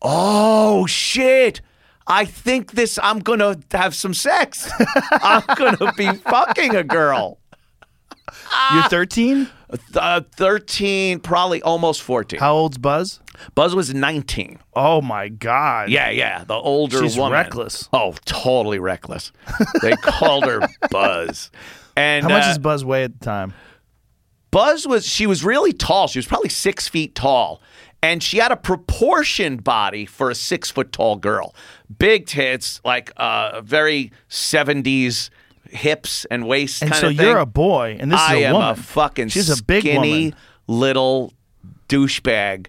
[0.00, 1.60] "Oh shit.
[2.06, 4.70] I think this I'm going to have some sex.
[5.12, 7.36] I'm going to be fucking a girl."
[8.72, 9.48] You're 13.
[9.94, 12.40] Uh, 13, probably almost 14.
[12.40, 13.20] How old's Buzz?
[13.54, 14.58] Buzz was 19.
[14.74, 15.90] Oh my God.
[15.90, 17.32] Yeah, yeah, the older She's woman.
[17.32, 17.88] reckless.
[17.92, 19.30] Oh, totally reckless.
[19.80, 20.60] They called her
[20.90, 21.50] Buzz.
[21.96, 23.54] And How much uh, does Buzz weigh at the time?
[24.50, 26.08] Buzz was she was really tall.
[26.08, 27.62] She was probably six feet tall.
[28.02, 31.54] And she had a proportioned body for a six foot tall girl.
[31.98, 35.30] Big tits, like uh very seventies
[35.72, 37.26] hips and waist And kind so of thing.
[37.26, 38.68] you're a boy, and this is I a am woman.
[38.70, 40.34] a fucking She's a big skinny woman.
[40.66, 41.32] little
[41.88, 42.66] douchebag.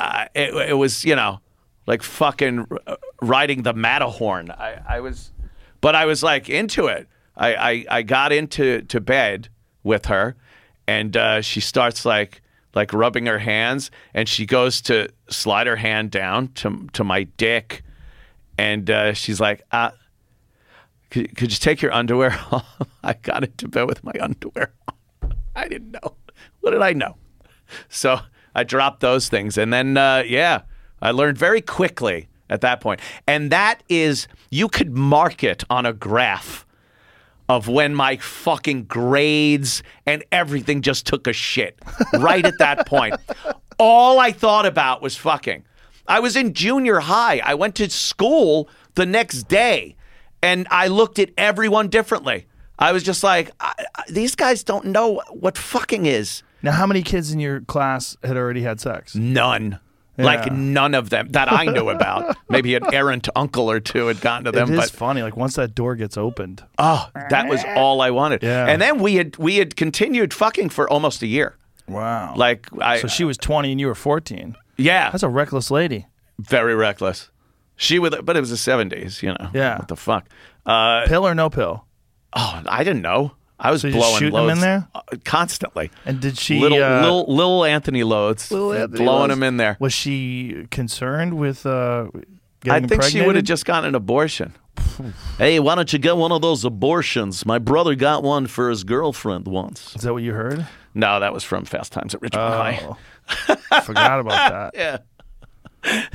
[0.00, 1.40] Uh, it, it was, you know,
[1.86, 4.50] like fucking uh, riding the Matterhorn.
[4.50, 5.32] I, I was,
[5.80, 7.08] but I was like into it.
[7.36, 9.48] I, I, I got into to bed
[9.82, 10.36] with her,
[10.86, 12.42] and uh, she starts like
[12.74, 17.24] like rubbing her hands, and she goes to slide her hand down to to my
[17.36, 17.82] dick,
[18.58, 19.90] and uh, she's like, uh,
[21.12, 22.88] could, could you take your underwear off?
[23.04, 25.34] I got into bed with my underwear on.
[25.54, 26.16] I didn't know.
[26.60, 27.16] What did I know?
[27.90, 28.20] So
[28.54, 29.58] I dropped those things.
[29.58, 30.62] And then, uh, yeah,
[31.02, 33.00] I learned very quickly at that point.
[33.26, 36.66] And that is, you could mark it on a graph
[37.46, 41.78] of when my fucking grades and everything just took a shit
[42.14, 43.16] right at that point.
[43.78, 45.64] All I thought about was fucking.
[46.08, 47.42] I was in junior high.
[47.44, 49.96] I went to school the next day
[50.42, 52.46] and I looked at everyone differently.
[52.78, 56.42] I was just like, I, I, these guys don't know what fucking is.
[56.62, 59.14] Now, how many kids in your class had already had sex?
[59.14, 59.78] None.
[60.18, 62.36] Like none of them that I knew about.
[62.48, 65.22] Maybe an errant uncle or two had gotten to them, is but funny.
[65.22, 68.42] Like once that door gets opened, oh, that was all I wanted.
[68.42, 68.66] Yeah.
[68.66, 71.56] And then we had we had continued fucking for almost a year.
[71.88, 72.34] wow.
[72.36, 74.54] Like I, so she was 20 and you were 14.
[74.76, 76.06] yeah, That's a reckless lady.
[76.38, 77.30] very reckless.
[77.82, 79.50] She would, but it was the seventies, you know.
[79.52, 79.78] Yeah.
[79.78, 80.28] what the fuck?
[80.64, 81.84] Uh, Pill or no pill?
[82.34, 83.32] oh, I didn't know.
[83.58, 84.88] I was So you're just blowing shooting 'em in loads there?
[84.94, 85.90] uh, constantly.
[86.06, 89.76] And did she little, uh, little little Anthony loads, blowing them in there.
[89.80, 92.20] Was she concerned with uh, I
[92.60, 93.46] getting think she would have impregnated?
[93.46, 94.54] just gotten an abortion.
[95.38, 97.44] hey, why don't you get one of those abortions?
[97.46, 99.94] My brother got one for his girlfriend once.
[99.94, 100.66] Is that what you heard?
[100.94, 102.34] No, that was from Fast Times at Ridgemont
[102.78, 102.80] High.
[103.70, 104.74] Oh, forgot about that.
[104.78, 104.98] Yeah,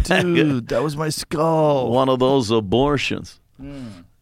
[0.04, 1.92] Dude, that was my skull.
[1.92, 3.40] one of those abortions.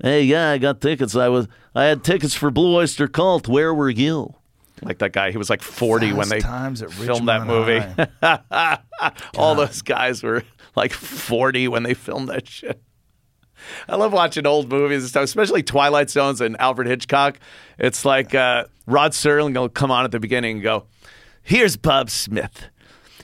[0.01, 1.15] Hey, yeah, I got tickets.
[1.15, 3.47] I was, I had tickets for Blue Oyster Cult.
[3.47, 4.35] Where were you?
[4.81, 7.81] Like that guy, he was like forty when they Times at filmed that movie.
[9.37, 10.43] All those guys were
[10.75, 12.81] like forty when they filmed that shit.
[13.87, 17.39] I love watching old movies and stuff, especially Twilight Zones and Alfred Hitchcock.
[17.79, 20.85] It's like uh, Rod Serling will come on at the beginning and go,
[21.41, 22.65] "Here's Bob Smith.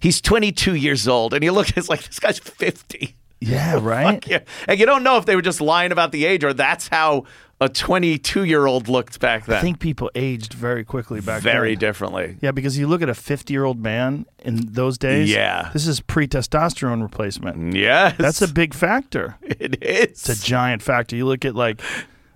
[0.02, 3.16] He's 22 years old," and you look, it's like this guy's 50.
[3.40, 4.26] Yeah, right.
[4.28, 6.88] Yeah, and you don't know if they were just lying about the age or that's
[6.88, 7.26] how
[7.62, 9.58] a 22 year old looked back then.
[9.58, 11.62] I think people aged very quickly back very then.
[11.62, 12.38] Very differently.
[12.42, 15.32] Yeah, because you look at a 50 year old man in those days.
[15.32, 15.70] Yeah.
[15.72, 17.76] This is pre testosterone replacement.
[17.76, 19.38] Yes, That's a big factor.
[19.44, 20.28] it is.
[20.28, 21.16] It's a giant factor.
[21.16, 21.82] You look at like,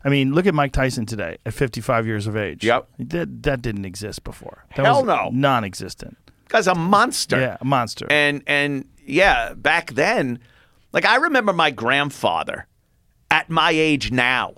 [0.04, 2.64] I mean, look at Mike Tyson today at 55 years of age.
[2.64, 2.88] Yep.
[3.00, 4.66] That, that didn't exist before.
[4.76, 5.30] That Hell was no.
[5.34, 6.18] Non existent.
[6.50, 7.40] Guy's a monster.
[7.40, 8.08] Yeah, a monster.
[8.10, 10.40] And and yeah, back then,
[10.94, 12.68] like I remember my grandfather
[13.32, 14.54] at my age now,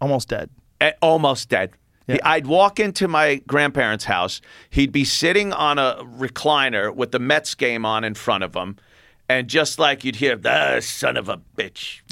[0.00, 0.50] Almost dead.
[0.80, 1.70] eh, almost dead.
[2.06, 2.18] Yeah.
[2.22, 4.40] I'd walk into my grandparents' house.
[4.68, 8.76] He'd be sitting on a recliner with the Mets game on in front of him.
[9.26, 12.02] And just like you'd hear, the son of a bitch.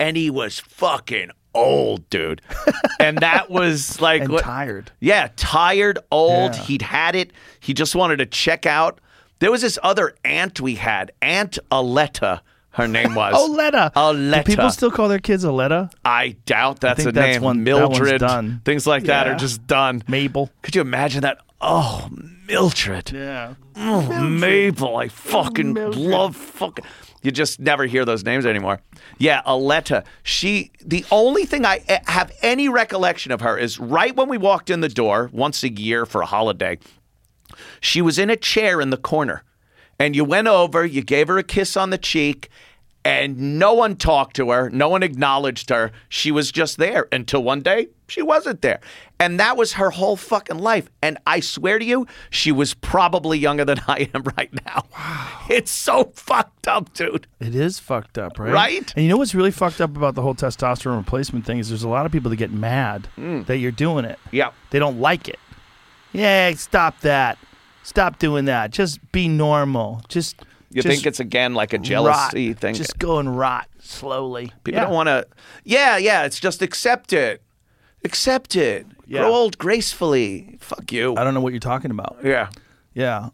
[0.00, 2.42] And he was fucking old, dude.
[3.00, 4.90] and that was like And what- tired.
[5.00, 6.54] Yeah, tired, old.
[6.54, 6.62] Yeah.
[6.62, 7.32] He'd had it.
[7.60, 9.00] He just wanted to check out.
[9.40, 12.40] There was this other aunt we had, Aunt Aletta.
[12.70, 13.92] Her name was Oletta.
[13.94, 14.44] Aletta.
[14.44, 15.92] Do people still call their kids Oletta?
[16.04, 17.42] I doubt that's think a that's name.
[17.42, 18.62] one- that Mildred, done.
[18.64, 20.02] things like that are just done.
[20.08, 20.50] Mabel.
[20.62, 21.38] Could you imagine that?
[21.60, 22.08] Oh,
[22.46, 23.12] Mildred.
[23.12, 23.54] Yeah.
[23.76, 24.96] Oh, Mabel.
[24.96, 26.84] I fucking love fucking.
[27.22, 28.80] You just never hear those names anymore.
[29.18, 30.04] Yeah, Aletta.
[30.22, 30.70] She.
[30.84, 34.68] The only thing I eh, have any recollection of her is right when we walked
[34.68, 36.78] in the door once a year for a holiday.
[37.80, 39.42] She was in a chair in the corner,
[39.98, 42.50] and you went over, you gave her a kiss on the cheek,
[43.04, 45.92] and no one talked to her, no one acknowledged her.
[46.08, 48.80] She was just there until one day she wasn't there.
[49.20, 50.88] And that was her whole fucking life.
[51.02, 54.84] And I swear to you, she was probably younger than I am right now.
[54.96, 55.40] Wow.
[55.50, 57.26] It's so fucked up, dude.
[57.40, 58.52] It is fucked up, right?
[58.52, 58.92] Right?
[58.96, 61.82] And you know what's really fucked up about the whole testosterone replacement thing is there's
[61.82, 63.46] a lot of people that get mad Mm.
[63.46, 64.18] that you're doing it.
[64.32, 64.50] Yeah.
[64.70, 65.38] They don't like it.
[66.12, 67.38] Yeah, stop that.
[67.82, 68.70] Stop doing that.
[68.70, 70.02] Just be normal.
[70.08, 70.36] Just
[70.74, 71.84] You just think it's again like a rot.
[71.84, 72.74] jealousy thing?
[72.74, 74.52] Just go and rot slowly.
[74.64, 74.84] People Yeah.
[74.86, 75.26] don't want to.
[75.64, 76.24] Yeah, yeah.
[76.24, 77.42] It's just accept it.
[78.04, 78.86] Accept it.
[79.06, 79.20] Yeah.
[79.22, 80.58] Grow old gracefully.
[80.60, 81.14] Fuck you.
[81.16, 82.18] I don't know what you're talking about.
[82.22, 82.48] Yeah.
[82.92, 83.30] Yeah.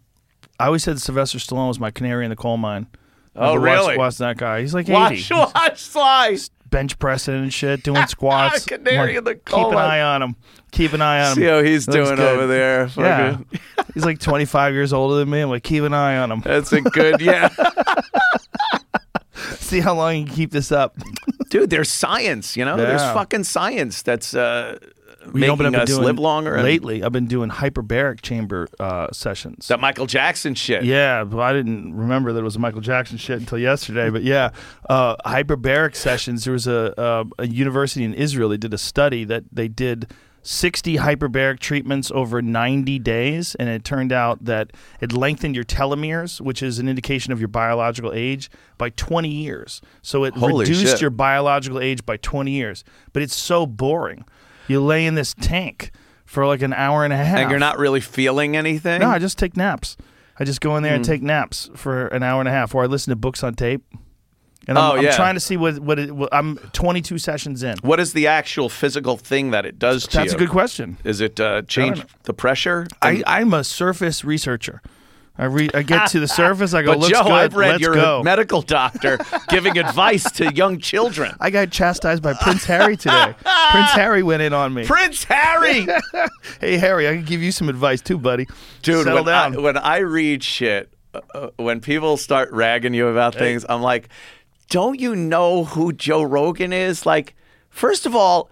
[0.59, 2.87] I always said Sylvester Stallone was my canary in the coal mine.
[3.35, 3.97] Oh, to watch- really?
[3.99, 4.61] Watch, that guy.
[4.61, 4.93] He's like 80.
[4.95, 6.37] Watch, watch, Sly.
[6.69, 8.67] bench pressing and shit, doing squats.
[8.67, 10.37] Canary in the coal Keep an eye on him.
[10.73, 11.35] Keep an eye on him.
[11.37, 12.21] See how he's doing good.
[12.21, 12.89] over there.
[12.97, 13.39] Yeah.
[13.95, 15.41] He's like 25 years older than me.
[15.41, 16.41] I'm like, keep an eye on him.
[16.45, 17.49] That's a good, yeah.
[19.57, 20.97] See how long you can keep this up.
[21.49, 22.77] Dude, there's science, you know?
[22.77, 24.79] There's fucking science that's uh,
[25.35, 26.55] You know making us doing live longer.
[26.55, 29.69] and- Lately, I've been doing hyperbaric chamber uh, sessions.
[29.69, 30.85] That Michael Jackson shit.
[30.85, 34.11] Yeah, but I didn't remember that it was a Michael Jackson shit until yesterday.
[34.11, 34.51] But yeah,
[34.89, 36.45] uh, hyperbaric sessions.
[36.45, 36.95] There was a,
[37.39, 38.49] a a university in Israel.
[38.51, 40.13] They did a study that they did.
[40.43, 46.41] 60 hyperbaric treatments over 90 days, and it turned out that it lengthened your telomeres,
[46.41, 49.81] which is an indication of your biological age, by 20 years.
[50.03, 51.01] So it Holy reduced shit.
[51.01, 52.85] your biological age by 20 years.
[53.13, 54.25] But it's so boring.
[54.67, 55.91] You lay in this tank
[56.25, 57.39] for like an hour and a half.
[57.39, 59.01] And you're not really feeling anything?
[59.01, 59.97] No, I just take naps.
[60.39, 60.85] I just go in Hmm.
[60.85, 63.43] there and take naps for an hour and a half, or I listen to books
[63.45, 63.83] on tape.
[64.71, 65.17] And I'm, Oh, I'm yeah.
[65.17, 67.77] trying to see what what, it, what I'm 22 sessions in.
[67.83, 70.21] What is the actual physical thing that it does to you?
[70.25, 70.37] That's you?
[70.37, 70.97] a good question.
[71.05, 72.87] Is it uh, change the pressure?
[73.03, 74.81] I, I'm a surface researcher.
[75.39, 76.75] I re, I get to the surface.
[76.75, 77.33] I go, but looks Joe, good.
[77.33, 78.21] I've read Let's you're go.
[78.21, 79.19] a medical doctor
[79.49, 81.35] giving advice to young children.
[81.41, 83.35] I got chastised by Prince Harry today.
[83.71, 84.85] Prince Harry went in on me.
[84.85, 85.87] Prince Harry,
[86.61, 88.47] hey Harry, I can give you some advice too, buddy.
[88.83, 89.05] dude.
[89.05, 89.63] settle When I, down.
[89.63, 94.11] when I read shit, uh, uh, when people start ragging you about things, I'm like,
[94.71, 97.05] don't you know who Joe Rogan is?
[97.05, 97.35] Like,
[97.69, 98.51] first of all,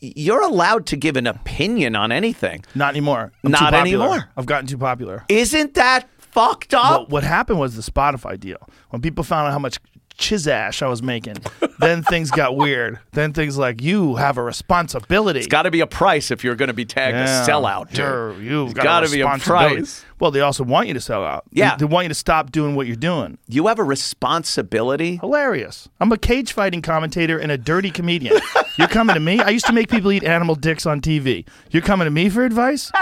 [0.00, 2.64] you're allowed to give an opinion on anything.
[2.74, 3.30] Not anymore.
[3.44, 4.30] I'm Not too anymore.
[4.36, 5.24] I've gotten too popular.
[5.28, 7.08] Isn't that fucked Well, up?
[7.10, 8.58] what happened was the Spotify deal.
[8.90, 9.78] When people found out how much
[10.18, 11.36] chizash I was making,
[11.78, 12.98] then things got weird.
[13.12, 15.40] Then things like you have a responsibility.
[15.40, 17.44] It's got to be a price if you're going to be tagged Yeah.
[17.44, 17.90] a sellout.
[17.92, 18.42] dude.
[18.44, 19.76] You've It's got gotta be a responsibility.
[19.76, 20.04] price.
[20.18, 21.44] Well, they also want you to sell out.
[21.52, 21.76] They- Yeah.
[21.76, 23.36] They, want you to stop doing what you're doing.
[23.48, 25.16] You have a responsibility.
[25.16, 25.88] Hilarious.
[26.00, 28.38] I'm a cage fighting commentator and a dirty comedian.
[28.78, 29.40] You're coming to me?
[29.40, 31.46] I used to make people eat animal dicks on TV.
[31.70, 32.92] You're coming to me for advice?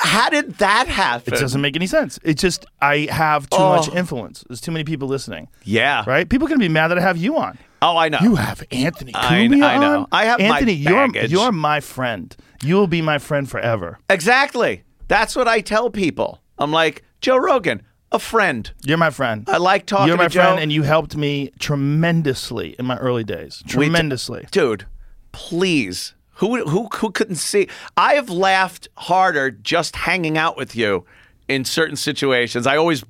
[0.00, 1.34] How did that happen?
[1.34, 2.18] It doesn't make any sense.
[2.22, 3.76] It's just I have too Oh.
[3.76, 4.44] much influence.
[4.48, 5.48] There's too many people listening.
[5.64, 6.04] yeah.
[6.06, 6.28] Right?
[6.28, 7.58] People are going to be mad that I have you on.
[7.82, 8.18] Oh, I know.
[8.22, 10.00] You have Anthony I- Cumia I know.
[10.00, 10.06] on?
[10.12, 10.72] I have Anthony.
[10.74, 12.34] you're you're my friend.
[12.62, 13.98] You will be my friend forever.
[14.08, 14.84] exactly.
[15.08, 16.40] That's what I tell people.
[16.58, 17.82] I'm like Joe Rogan,
[18.12, 18.70] a friend.
[18.84, 19.44] You're my friend.
[19.48, 23.62] I like talking You're my friend, and you helped me tremendously in my early days.
[23.66, 24.46] Tremendously.
[24.52, 24.86] dude.
[25.32, 27.68] Please, who who who couldn't see?
[27.96, 31.04] I have laughed harder just hanging out with you
[31.46, 32.66] in certain situations.
[32.66, 33.04] I always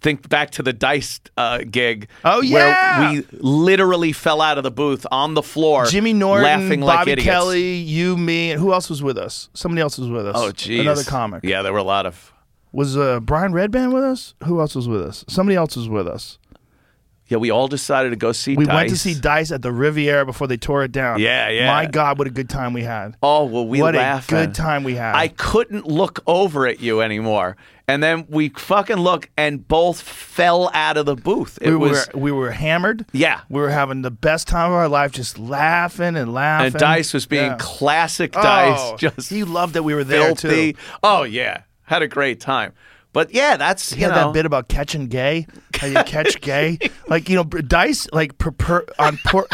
[0.00, 2.08] think back to the dice uh, gig.
[2.24, 3.00] Oh, yeah!
[3.00, 7.00] where we literally fell out of the booth on the floor, Jimmy Norton, laughing like
[7.00, 7.28] Bobby idiots.
[7.28, 9.50] Kelly, you, me, and who else was with us?
[9.52, 10.34] Somebody else was with us.
[10.38, 10.80] Oh, geez.
[10.80, 11.44] Another comic.
[11.44, 12.32] Yeah, there were a lot of.
[12.72, 14.34] Was uh, Brian Redban with us?
[14.44, 15.22] Who else was with us?
[15.28, 16.38] Somebody else was with us.
[17.26, 18.54] Yeah, we all decided to go see.
[18.54, 18.74] We Dice.
[18.74, 21.20] went to see Dice at the Riviera before they tore it down.
[21.20, 21.66] Yeah, yeah.
[21.72, 23.16] My God, what a good time we had.
[23.22, 24.30] Oh well, we what laughed.
[24.30, 25.14] a good time we had.
[25.16, 27.56] I couldn't look over at you anymore,
[27.88, 31.58] and then we fucking look and both fell out of the booth.
[31.62, 33.06] It we was were we were hammered.
[33.12, 33.40] Yeah.
[33.48, 36.66] we were having the best time of our life, just laughing and laughing.
[36.66, 37.56] and Dice was being Yeah.
[37.58, 40.74] classic Oh, Dice, just he loved that we were there filthy.
[40.74, 40.78] too.
[41.02, 42.74] Oh yeah, had a great time.
[43.14, 45.46] But yeah, that's He you had know that bit about catching gay.
[45.78, 46.78] How you catch gay?
[47.08, 49.46] Like you know, Dice like per, per, on por,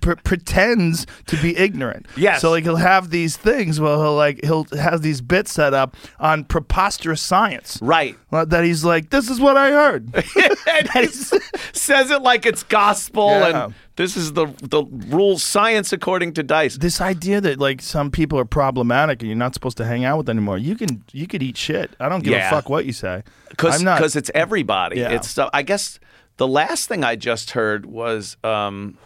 [0.00, 2.06] pre- pretends to be ignorant.
[2.16, 2.40] Yes.
[2.40, 3.80] So like he'll have these things.
[3.80, 7.78] Well, he'll like he'll have these bits set up on preposterous science.
[7.82, 8.16] right.
[8.30, 10.14] Well, That he's like, this is what I heard.
[10.14, 11.06] and he
[11.72, 13.64] says it like it's gospel, Yeah.
[13.66, 16.76] and this is the the rules, science according to Dice.
[16.78, 20.16] this idea that like some people are problematic and you're not supposed to hang out
[20.18, 20.56] with anymore.
[20.58, 21.90] You can you could eat shit.
[22.00, 22.48] I don't give Yeah.
[22.48, 23.22] a fuck what you say.
[23.50, 25.00] because because it's everybody.
[25.00, 25.10] Yeah.
[25.10, 25.50] It's stuff.
[25.52, 25.98] I guess
[26.38, 28.96] the last thing I just heard was um,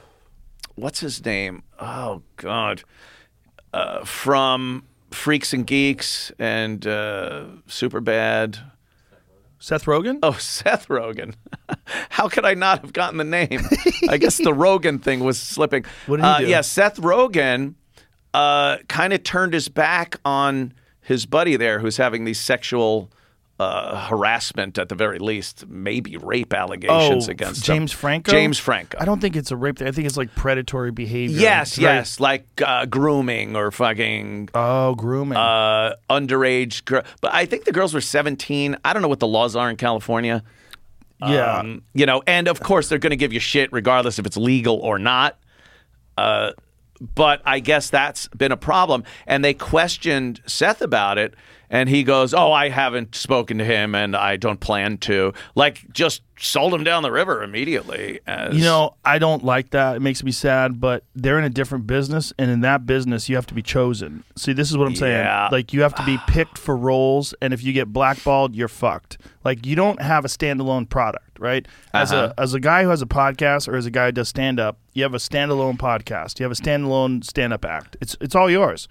[0.77, 1.63] what's his name?
[1.81, 2.83] Oh God,
[3.73, 8.59] uh, from Freaks and Geeks and uh, Super Bad.
[9.59, 10.19] Seth Rogen.
[10.23, 11.35] Oh, Seth Rogen.
[12.11, 13.67] How could I not have gotten the name?
[14.09, 15.85] I guess the Rogan thing was slipping.
[16.07, 16.47] What did he uh, do?
[16.47, 17.75] Yeah, Seth Rogen
[18.35, 23.11] uh, kind of turned his back on his buddy there who's having these sexual
[23.59, 27.75] uh, harassment at the very least, maybe rape allegations Oh, against him.
[27.77, 28.31] James Franco.
[28.31, 28.99] James Franco.
[29.01, 29.81] I don't think it's a rape.
[29.81, 31.39] I think it's like predatory behavior.
[31.41, 35.39] Yes, very- yes, like uh, grooming or fucking Oh, grooming.
[35.39, 37.03] uh, underage girl.
[37.23, 38.77] But I think the girls were 17.
[38.85, 40.43] I don't know what the laws are in California.
[41.27, 41.61] yeah.
[41.61, 44.37] Um, you know, and of course they're going to give you shit regardless if it's
[44.37, 45.39] legal or not.
[46.19, 46.53] Uh,
[47.15, 49.05] but I guess that's been a problem.
[49.27, 51.35] And they questioned Seth about it,
[51.71, 55.85] and he goes, "Oh, I haven't spoken to him, and I don't plan to." Like,
[55.93, 58.21] just sold him down the river immediately.
[58.27, 59.97] As, You know, I don't like that.
[59.97, 63.37] It makes me sad, but they're in a different business, and in that business, you
[63.37, 64.23] have to be chosen.
[64.37, 65.27] See, this is what I'm saying.
[65.51, 69.17] Like, you have to be picked for roles, and if you get blackballed, you're fucked.
[69.45, 71.67] Like, you don't have a standalone product, right?
[71.95, 72.33] As Uh-huh.
[72.37, 74.61] a as a guy who has a podcast or as a guy who does stand
[74.61, 76.39] up, you have a standalone podcast.
[76.39, 77.97] You have a standalone stand up act.
[78.01, 78.89] It's it's all yours.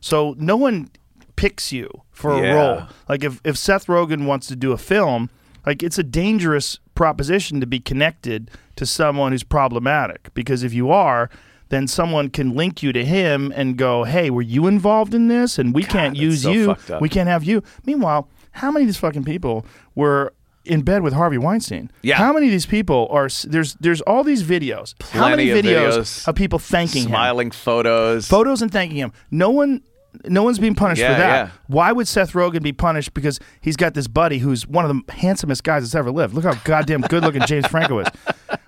[0.00, 0.88] So no one
[1.36, 2.52] picks you for Yeah.
[2.52, 2.82] a role.
[3.08, 5.30] Like if, if Seth Rogen wants to do a film,
[5.66, 10.90] like it's a dangerous proposition to be connected to someone who's problematic because if you
[10.90, 11.30] are,
[11.70, 15.58] then someone can link you to him and go, "Hey, were you involved in this?"
[15.58, 16.76] And we can't use so you.
[17.00, 17.62] We can't have you.
[17.86, 20.32] Meanwhile, how many of these fucking people were
[20.64, 21.90] in bed with Harvey Weinstein?
[22.02, 22.16] Yeah.
[22.16, 23.28] How many of these people are?
[23.44, 24.94] There's there's all these videos.
[25.10, 26.28] how many Plenty of videos, videos.
[26.28, 27.08] of people thanking him?
[27.08, 28.28] smiling photos.
[28.28, 29.12] photos and thanking him.
[29.30, 29.80] No one,
[30.26, 31.46] no one's being punished Yeah, for that.
[31.46, 31.50] yeah.
[31.66, 35.12] Why would Seth Rogen be punished because he's got this buddy who's one of the
[35.12, 36.34] handsomest guys that's ever lived?
[36.34, 38.08] Look how goddamn good looking James Franco is.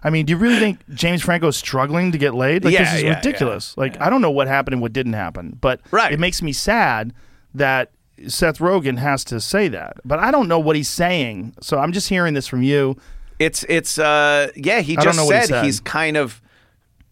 [0.02, 2.64] I mean, do you really think James Franco is struggling to get laid?
[2.64, 3.76] Like Yeah, this is ridiculous.
[3.76, 6.12] Like I don't know what happened and what didn't happen, but Right.
[6.12, 7.12] it makes me sad
[7.54, 7.90] that.
[8.28, 11.52] Seth Rogen has to say that, but I don't know what he's saying.
[11.60, 12.96] So I'm just hearing this from you.
[13.38, 15.64] It's it's uh yeah, he just what he said, said.
[15.66, 16.40] he's kind of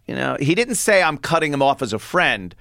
[0.07, 2.55] you know, he didn't say I'm cutting him off as a friend.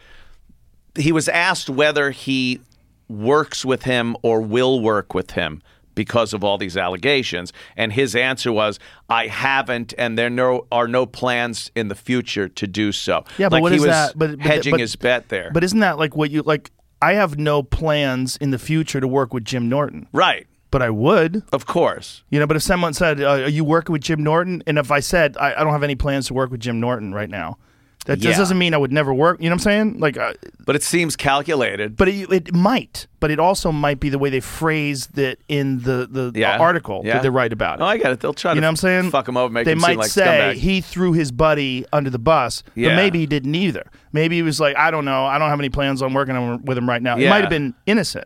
[0.98, 2.62] He was asked whether he
[3.10, 5.62] works with him or will work with him
[5.96, 8.80] because of all these allegations and his answer was
[9.10, 13.26] I haven't and there no are no plans in the future to do so.
[13.38, 14.18] Yeah, but like what he is was that?
[14.18, 15.52] But, but hedging but- his bet there.
[15.54, 16.72] But isn't that like what you like?
[17.02, 20.48] I have no plans in the future to work with Jim Norton, right.
[20.72, 21.44] but I would.
[21.52, 22.24] Of course.
[22.30, 24.90] You know, but if someone said, uh, "Are you working with Jim Norton?" and if
[24.90, 27.58] I said, I, "I don't have any plans to work with Jim Norton right now,"
[28.06, 28.30] that Yeah.
[28.30, 29.40] just doesn't mean I would never work.
[29.42, 30.00] You know what I'm saying?
[30.00, 30.34] Like, uh,
[30.66, 31.96] But it seems calculated.
[31.96, 33.08] but it, it might.
[33.20, 37.02] But it also might be the way they phrased it in the the, the article
[37.06, 37.14] Yeah.
[37.14, 37.84] that they write about it.
[37.84, 38.20] Oh, I get it.
[38.20, 39.12] They'll try to you know what I'm saying?
[39.12, 40.56] fuck him over, make they might like say scumbag.
[40.56, 42.90] he threw his buddy under the bus, Yeah.
[42.90, 43.86] but maybe he didn't either.
[44.12, 46.78] Maybe he was like, I don't know, I don't have any plans on working with
[46.78, 47.16] him right now.
[47.18, 47.30] He Yeah.
[47.30, 48.26] might have been innocent.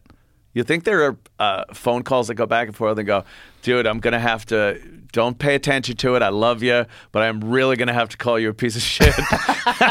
[0.53, 3.23] You think there are uh, phone calls that go back and forth and go,
[3.61, 4.79] dude, I'm going to have to,
[5.11, 6.23] don't pay attention to it.
[6.23, 8.81] I love you, but I'm really going to have to call you a piece of
[8.81, 9.13] shit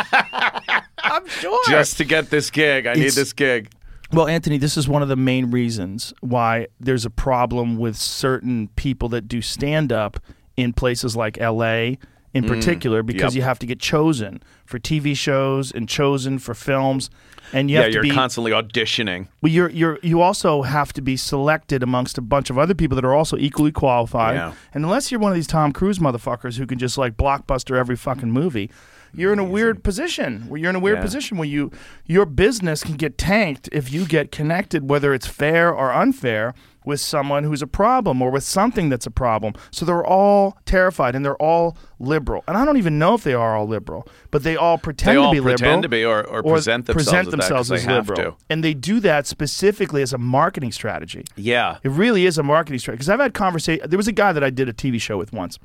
[0.98, 1.60] I'm sure.
[1.68, 2.86] just to get this gig.
[2.86, 3.70] I need It's- this gig.
[4.12, 8.68] Well, Anthony, this is one of the main reasons why there's a problem with certain
[8.76, 10.20] people that do stand up
[10.56, 11.94] in places like LA
[12.34, 13.36] in particular because Mm, yep.
[13.36, 17.08] you have to get chosen for TV shows and chosen for films
[17.52, 19.28] and you Yeah, have to you're be constantly auditioning.
[19.40, 22.96] well, you're you're you also have to be selected amongst a bunch of other people
[22.96, 24.34] that are also equally qualified.
[24.36, 24.52] Yeah.
[24.74, 27.96] And unless you're one of these Tom Cruise motherfuckers who can just like blockbuster every
[27.96, 28.70] fucking movie,
[29.14, 31.02] you're in a weird position where you're in a weird Yeah.
[31.02, 31.70] position where you
[32.04, 36.52] your business can get tanked if you get connected, whether it's fair or unfair,
[36.86, 39.52] with someone who's a problem or with something that's a problem.
[39.70, 42.42] So they're all terrified and they're all liberal.
[42.48, 45.20] And I don't even know if they are all liberal, but they all pretend They
[45.20, 47.68] to all be pretend liberal to be or- or present themselves present as that 'cause
[47.68, 48.32] themselves as liberal.
[48.32, 48.36] to.
[48.48, 51.24] And they do that specifically as a marketing strategy.
[51.36, 51.78] Yeah.
[51.82, 52.98] It really is a marketing strategy.
[52.98, 53.90] Because I've had conversation.
[53.90, 55.58] There was a guy that I did a TV show with once,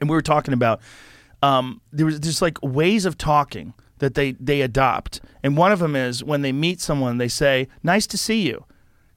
[0.00, 0.80] and we were talking about
[1.42, 5.20] um, there was just like ways of talking that they they adopt.
[5.42, 8.64] And one of them is when they meet someone, they say, "Nice to see you."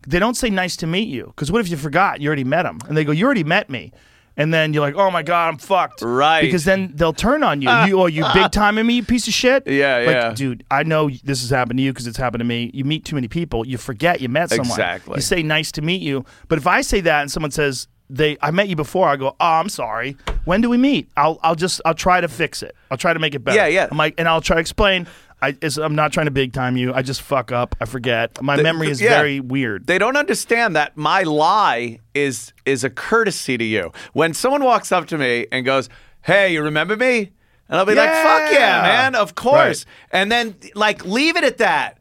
[0.08, 2.64] They don't say "Nice to meet you" because what if you forgot you already met
[2.64, 2.80] them?
[2.88, 3.92] And they go, "You already met me."
[4.38, 6.42] And then you're like, "Oh my god, I'm fucked." Right.
[6.42, 7.70] Because then they'll turn on you.
[7.70, 9.66] you oh, you big time in me, you piece of shit.
[9.68, 10.34] Yeah, like, yeah.
[10.34, 12.72] Dude, I know this has happened to you because it's happened to me.
[12.74, 14.68] You meet too many people, you forget you met someone.
[14.68, 15.16] Exactly.
[15.16, 18.38] You say nice to meet you, but if I say that and someone says they
[18.42, 20.18] I met you before, I go, oh, I'm sorry.
[20.46, 21.10] When do we meet?
[21.18, 22.76] I'll I'll just I'll try to fix it.
[22.92, 23.58] I'll try to make it better.
[23.58, 23.88] Yeah, yeah.
[23.90, 25.08] I'm like, and I'll try to explain.
[25.42, 26.94] I, it's, I'm not trying to big time you.
[26.94, 27.76] I just fuck up.
[27.82, 28.42] I forget.
[28.42, 29.10] My memory is yeah.
[29.10, 29.86] very weird.
[29.86, 33.92] They don't understand that my lie is is a courtesy to you.
[34.14, 35.90] When someone walks up to me and goes,
[36.22, 37.32] "Hey, you remember me?"
[37.68, 38.82] And I'll be like, "Fuck yeah, Yeah.
[38.82, 42.00] man, of course." And then like leave it at that.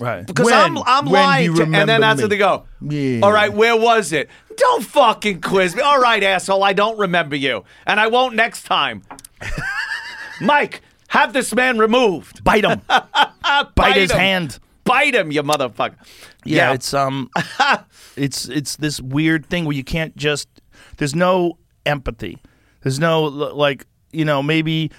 [0.00, 0.26] right.
[0.26, 2.24] Because When- I'm I'm lying, you to, and then that's me?
[2.24, 2.64] what they go.
[2.80, 3.20] Yeah.
[3.22, 4.28] All right, where was it?
[4.56, 5.82] Don't fucking quiz me.
[5.82, 9.02] All right, asshole, I don't remember you, and I won't next time.
[10.40, 10.80] Mike,
[11.12, 12.42] have this man removed.
[12.42, 12.80] Bite him.
[13.74, 14.18] Bite, his him.
[14.18, 14.58] hand.
[14.84, 15.96] Bite him, you motherfucker.
[16.44, 17.28] Yeah, it's um,
[18.16, 20.48] it's it's this weird thing where you can't just.
[20.96, 22.38] There's no empathy.
[22.80, 24.90] There's no like you know maybe.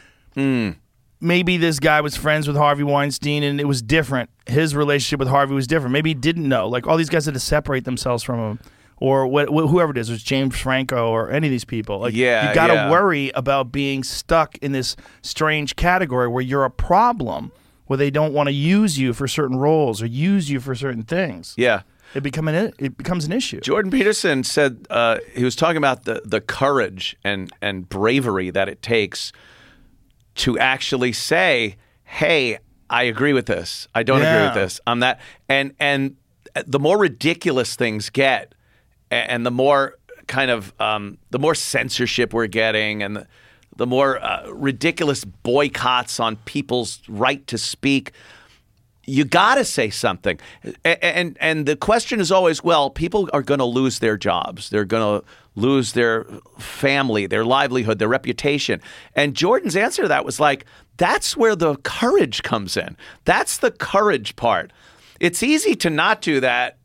[1.20, 4.30] Maybe this guy was friends with Harvey Weinstein and it was different.
[4.46, 5.94] His relationship with Harvey was different.
[5.94, 6.68] Maybe he didn't know.
[6.68, 8.60] Like all these guys had to separate themselves from him,
[9.04, 12.00] or wh- wh- whoever it is, it was James Franco or any of these people.
[12.00, 12.90] Like Yeah, you got to yeah.
[12.90, 17.52] worry about being stuck in this strange category where you're a problem
[17.88, 21.04] where they don't want to use you for certain roles or use you for certain
[21.04, 21.54] things.
[21.58, 21.82] Yeah.
[22.16, 23.60] It become an it becomes an issue.
[23.60, 28.70] Jordan Peterson said uh, he was talking about the the courage and and bravery that
[28.70, 29.34] it takes
[30.36, 32.60] to actually say, "Hey,
[32.90, 33.88] I agree with this.
[33.96, 34.80] I don't agree with this.
[34.88, 35.20] I'm that."
[35.50, 36.16] And and
[36.68, 38.54] the more ridiculous things get,
[39.14, 39.96] and the more
[40.28, 43.28] kind of um, the more censorship we're getting, and the,
[43.76, 48.12] the more uh, ridiculous boycotts on people's right to speak
[49.06, 50.40] you got to say something.
[50.86, 54.70] A- And and the question is always, well, people are going to lose their jobs.
[54.70, 56.26] They're going to lose their
[56.58, 58.82] family, their livelihood, their reputation.
[59.14, 60.66] And Jordan's answer to that was like,
[60.96, 62.96] that's where the courage comes in.
[63.26, 64.72] That's the courage part.
[65.20, 66.78] It's easy to not do that.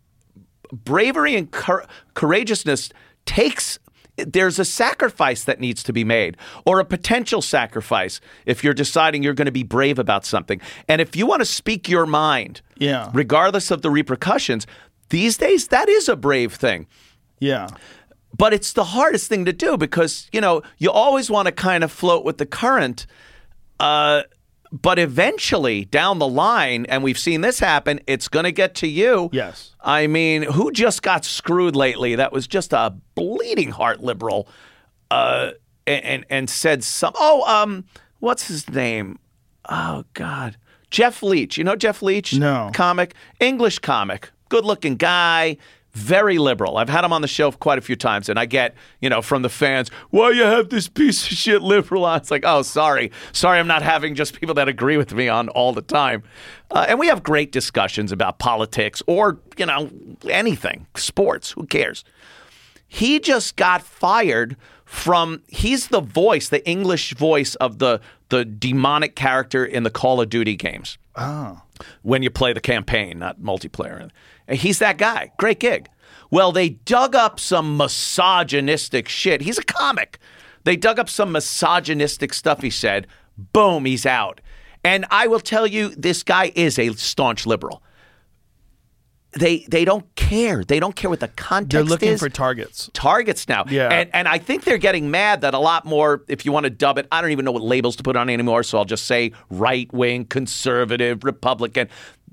[0.72, 2.90] Bravery and cour- courageousness
[3.26, 3.78] takes
[4.16, 6.36] there's a sacrifice that needs to be made
[6.66, 10.60] or a potential sacrifice if you're deciding you're going to be brave about something.
[10.88, 13.10] And if you want to speak your mind, Yeah.
[13.14, 14.66] regardless of the repercussions,
[15.10, 16.88] these days that is a brave thing.
[17.38, 17.68] Yeah.
[18.36, 21.84] But it's the hardest thing to do because, you know, you always want to kind
[21.84, 23.06] of float with the current.
[23.78, 24.22] Uh,
[24.72, 28.86] but eventually down the line, and we've seen this happen, it's going to get to
[28.86, 29.30] you.
[29.32, 29.74] Yes.
[29.80, 32.14] I mean, who just got screwed lately?
[32.14, 34.48] That was just a bleeding heart liberal,
[35.10, 35.52] uh,
[35.86, 37.14] and and said some.
[37.16, 37.84] Oh, um,
[38.20, 39.18] what's his name?
[39.68, 40.56] Oh God,
[40.90, 41.56] Jeff Leach.
[41.56, 42.34] You know Jeff Leach?
[42.34, 42.70] No.
[42.74, 45.56] Comic, English comic, good looking guy.
[45.92, 46.76] Very liberal.
[46.76, 49.22] I've had him on the show quite a few times, and I get, you know,
[49.22, 52.18] from the fans, why you have this piece of shit liberal on?
[52.18, 53.10] It's like, oh, sorry.
[53.32, 56.22] Sorry, I'm not having just people that agree with me on all the time.
[56.70, 59.90] Uh, and we have great discussions about politics or, you know,
[60.28, 62.04] anything, sports, who cares?
[62.86, 68.00] He just got fired from he's the voice, the English voice of the
[68.30, 70.98] the demonic character in the Call of Duty games.
[71.16, 71.60] Oh.
[72.02, 74.10] When you play the campaign, not multiplayer.
[74.46, 75.32] And he's that guy.
[75.38, 75.88] Great gig.
[76.30, 79.42] Well, they dug up some misogynistic shit.
[79.42, 80.18] He's a comic.
[80.64, 83.06] They dug up some misogynistic stuff he said.
[83.36, 84.40] Boom, he's out.
[84.84, 87.82] And I will tell you, this guy is a staunch liberal.
[89.32, 90.64] They they don't care.
[90.64, 91.78] They don't care what the context is.
[91.78, 92.88] They're looking is for targets.
[92.94, 93.64] targets now.
[93.68, 93.88] Yeah.
[93.90, 96.70] And and I think they're getting mad that a lot more, if you want to
[96.70, 99.04] dub it, I don't even know what labels to put on anymore, so I'll just
[99.04, 101.88] say right wing, conservative, Republican.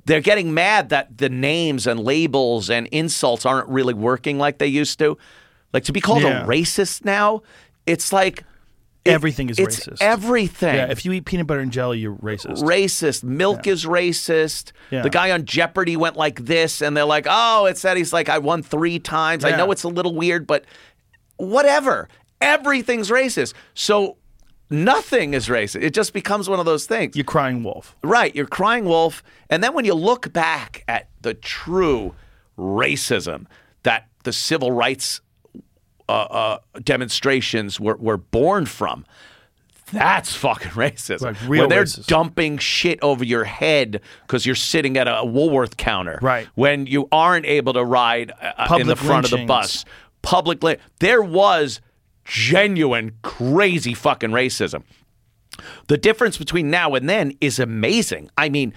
[0.05, 4.67] They're getting mad that the names and labels and insults aren't really working like they
[4.67, 5.17] used to.
[5.73, 6.43] Like to be called Yeah.
[6.43, 7.41] a racist now,
[7.85, 8.43] it's like
[9.05, 9.97] Everything is it's racist.
[10.01, 10.75] Everything.
[10.75, 12.63] Yeah, if you eat peanut butter and jelly, you're racist.
[12.63, 13.23] Racist.
[13.23, 14.71] Milk is racist.
[14.89, 15.03] Yeah.
[15.03, 18.29] The guy on Jeopardy went like this, and they're like, oh, it said he's like,
[18.29, 19.45] I won three times.
[19.45, 20.65] I know it's a little weird, but
[21.37, 22.09] whatever.
[22.41, 23.53] Everything's racist.
[23.73, 24.17] So
[24.69, 25.83] nothing is racist.
[25.83, 27.15] It just becomes one of those things.
[27.15, 27.95] You're crying wolf.
[28.03, 29.23] Right, you're crying wolf.
[29.49, 32.15] And then when you look back at the true
[32.57, 33.45] racism
[33.83, 35.21] that the civil rights
[36.07, 39.05] uh, uh, demonstrations were, were born from,
[39.91, 41.21] that's fucking racist.
[41.21, 42.07] Like, when they're racist.
[42.07, 46.19] dumping shit over your head because you're sitting at a Woolworth counter.
[46.21, 46.47] Right.
[46.55, 49.85] When you aren't able to ride uh, in the front of the bus.
[50.21, 51.81] Public, li- there was
[52.23, 54.83] genuine, crazy fucking racism.
[55.87, 58.29] The difference between now and then is amazing.
[58.37, 58.73] I mean,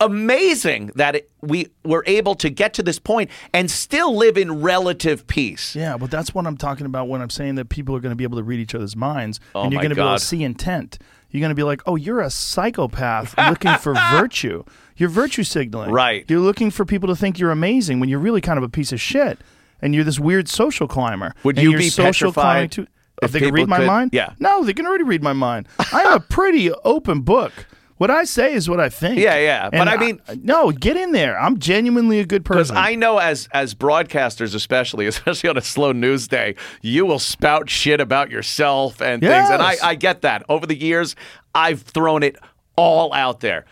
[0.00, 4.62] amazing that it, we were able to get to this point and still live in
[4.62, 5.76] relative peace.
[5.76, 8.16] Yeah, but that's what I'm talking about when I'm saying that people are going to
[8.16, 10.24] be able to read each other's minds, Oh and you're going to be able to
[10.24, 10.98] see intent.
[11.30, 14.64] You're going to be like, "Oh, you're a psychopath looking for virtue.
[14.96, 15.90] You're virtue signaling.
[15.90, 16.24] Right.
[16.28, 18.92] You're looking for people to think you're amazing when you're really kind of a piece
[18.92, 19.38] of shit,
[19.80, 21.34] and you're this weird social climber.
[21.44, 22.92] Would and you you're be social climbing petrified too?
[23.22, 24.10] If if they can read my could- mind?
[24.12, 24.32] yeah.
[24.38, 25.68] No, they can already read my mind.
[25.92, 27.52] I'm a pretty open book.
[28.00, 29.18] What I say is what I think.
[29.18, 29.68] Yeah, yeah.
[29.68, 31.38] But I mean- no, get in there.
[31.38, 32.74] I'm genuinely a good person.
[32.74, 32.88] Because.
[32.88, 37.68] I know as as broadcasters, especially especially on a slow news day, you will spout
[37.68, 40.44] shit about yourself and things, and I, I get that.
[40.48, 41.14] Over the years,
[41.54, 42.36] I've thrown it
[42.74, 43.66] all out there,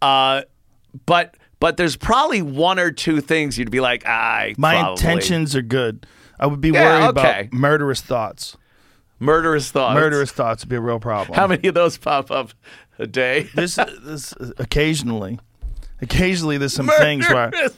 [0.00, 0.42] uh,
[1.04, 5.56] but but there's probably one or two things you'd be like, I My probably- intentions
[5.56, 6.06] are good.
[6.38, 7.40] I would be Yeah, worried okay.
[7.40, 8.56] about murderous thoughts.
[9.20, 9.94] murderous thoughts.
[9.94, 11.36] Murderous thoughts would be a real problem.
[11.36, 12.50] How many of those pop up
[12.98, 13.48] a day?
[13.54, 15.38] This, this occasionally,
[16.00, 17.68] occasionally there's some things where I,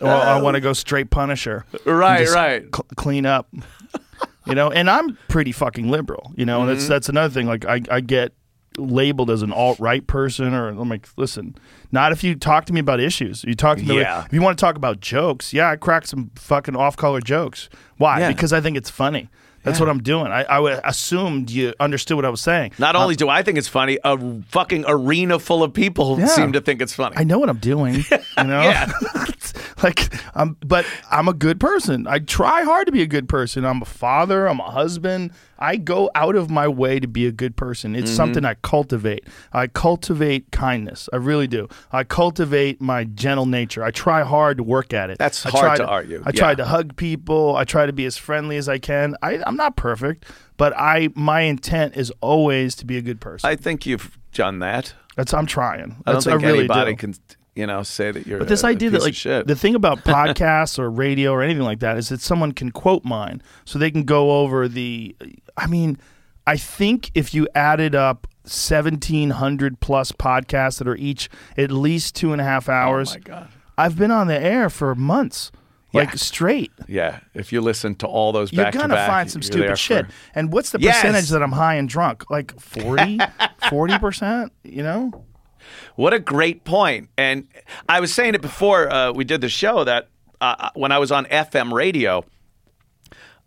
[0.00, 1.64] well, I want to go straight Punisher.
[1.84, 2.62] Right, right.
[2.64, 3.48] cl- clean up.
[4.46, 6.32] You know, and I'm pretty fucking liberal.
[6.36, 6.74] You know, and Mm-hmm.
[6.78, 7.46] that's that's another thing.
[7.46, 8.32] Like I, I get
[8.78, 11.54] labeled as an alt right person, or I'm like, listen,
[11.92, 13.44] not if you talk to me about issues.
[13.44, 14.00] You talk to me.
[14.00, 14.24] Yeah.
[14.24, 17.68] if you want to talk about jokes, yeah, I crack some fucking off color jokes.
[17.98, 18.18] Why?
[18.20, 18.28] Yeah.
[18.32, 19.28] Because I think it's funny.
[19.62, 20.26] That's what I'm doing.
[20.32, 22.72] I, I would assumed you understood what I was saying.
[22.78, 24.18] Not uh, only do I think it's funny, a
[24.48, 26.26] fucking arena full of people Yeah.
[26.26, 27.16] seem to think it's funny.
[27.16, 28.04] I know what I'm doing.
[28.38, 28.72] You know,
[29.82, 32.06] like I'm, but I'm a good person.
[32.06, 33.64] I try hard to be a good person.
[33.64, 34.46] I'm a father.
[34.48, 35.32] I'm a husband.
[35.62, 37.92] I go out of my way to be a good person.
[37.92, 38.02] Mm-hmm.
[38.02, 39.28] It's something I cultivate.
[39.52, 41.08] I cultivate kindness.
[41.12, 41.68] I really do.
[41.92, 43.84] I cultivate my gentle nature.
[43.84, 45.18] I try hard to work at it.
[45.18, 46.22] That's I hard try to argue.
[46.26, 47.54] I try to hug people.
[47.54, 49.14] I try to be as friendly as I can.
[49.22, 50.24] I, I'm not perfect,
[50.56, 53.48] but I my intent is always to be a good person.
[53.48, 54.94] I think you've done that.
[55.16, 55.80] That's I'm trying.
[55.80, 56.96] I don't That's, think really anybody do.
[56.96, 57.14] can,
[57.54, 58.38] you know, say that you're.
[58.38, 59.46] But this a, a idea piece that like shit.
[59.46, 63.04] the thing about podcasts or radio or anything like that is that someone can quote
[63.04, 65.14] mine, so they can go over the.
[65.56, 65.98] I mean,
[66.46, 72.14] I think if you added up seventeen hundred plus podcasts that are each at least
[72.16, 73.48] two and a half oh, hours, Oh my God.
[73.78, 75.50] I've been on the air for months,
[75.92, 76.14] like Yeah.
[76.16, 76.72] straight.
[76.88, 80.06] yeah, if you listen to all those You're gonna back, find some stupid shit.
[80.06, 80.96] for- And what's the Yes.
[81.02, 82.30] percentage that I'm high and drunk?
[82.30, 83.18] Like 40
[83.98, 84.52] percent.
[84.64, 85.24] You know.
[85.96, 87.08] What a great point.
[87.16, 87.46] And
[87.88, 90.08] I was saying it before uh, we did the show that
[90.40, 92.24] uh, when I was on FM radio,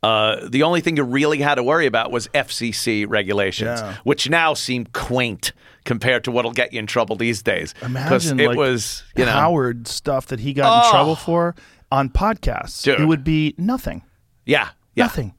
[0.04, 3.96] uh, the only thing you really had to worry about was FCC regulations, Yeah.
[4.04, 5.52] which now seem quaint
[5.84, 7.74] compared to what'll get you in trouble these days.
[7.82, 10.92] Imagine it like, was, you know, Howard stuff that he got in Oh.
[10.92, 11.56] trouble for
[11.92, 12.84] on podcasts.
[12.84, 13.00] Dude.
[13.00, 14.04] It would be nothing.
[14.46, 15.06] yeah, yeah.
[15.06, 15.34] Nothing.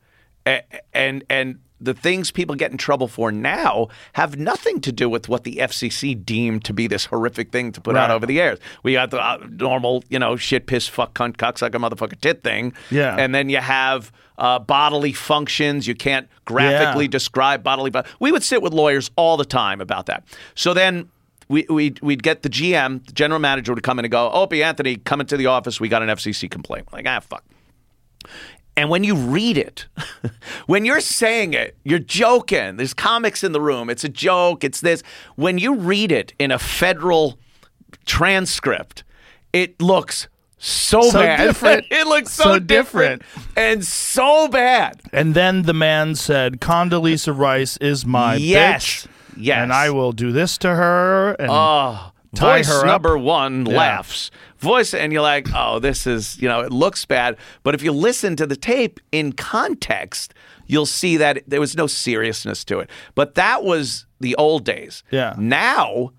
[0.46, 0.62] A-
[0.94, 5.28] and and the things people get in trouble for now have nothing to do with
[5.28, 8.56] what the FCC deemed to be this horrific thing to put out over the air.
[8.82, 12.72] We got the uh, normal, you know, shit, piss, fuck, cunt, cocksucker, motherfucker, tit thing.
[12.90, 13.14] Yeah.
[13.18, 15.86] And then you have uh, bodily functions.
[15.86, 17.10] You can't graphically Yeah.
[17.10, 17.90] describe bodily.
[17.90, 20.24] But We would sit with lawyers all the time about that.
[20.54, 21.10] So then.
[21.48, 24.64] We, we'd, we'd get the GM, the general manager would come in and go, Opie,
[24.64, 25.78] Anthony, come into the office.
[25.78, 26.92] We got an FCC complaint.
[26.92, 27.44] Like, ah, fuck.
[28.76, 29.86] And when you read it,
[30.66, 32.76] when you're saying it, you're joking.
[32.76, 33.88] There's comics in the room.
[33.88, 34.64] It's a joke.
[34.64, 35.02] It's this.
[35.36, 37.38] When you read it in a federal
[38.04, 39.02] transcript,
[39.52, 40.28] it looks
[40.58, 41.38] so, So bad.
[41.46, 41.86] different.
[41.90, 43.22] it looks so, So different.
[43.56, 45.00] and so bad.
[45.12, 48.84] And then the man said, Condoleezza Rice is my Yes.
[48.84, 49.06] bitch.
[49.38, 49.58] Yes.
[49.58, 51.32] And I will do this to her.
[51.38, 52.86] And Oh, Tie voice her up.
[52.86, 53.76] number one Yeah.
[53.76, 54.30] laughs.
[54.58, 57.36] Voice, and you're like, oh, this is, you know, it looks bad.
[57.62, 60.32] But if you listen to the tape in context,
[60.66, 62.90] you'll see that there was no seriousness to it.
[63.14, 65.02] But that was the old days.
[65.10, 65.34] Yeah.
[65.38, 66.12] Now,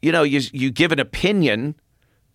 [0.00, 1.76] you know, you you give an opinion.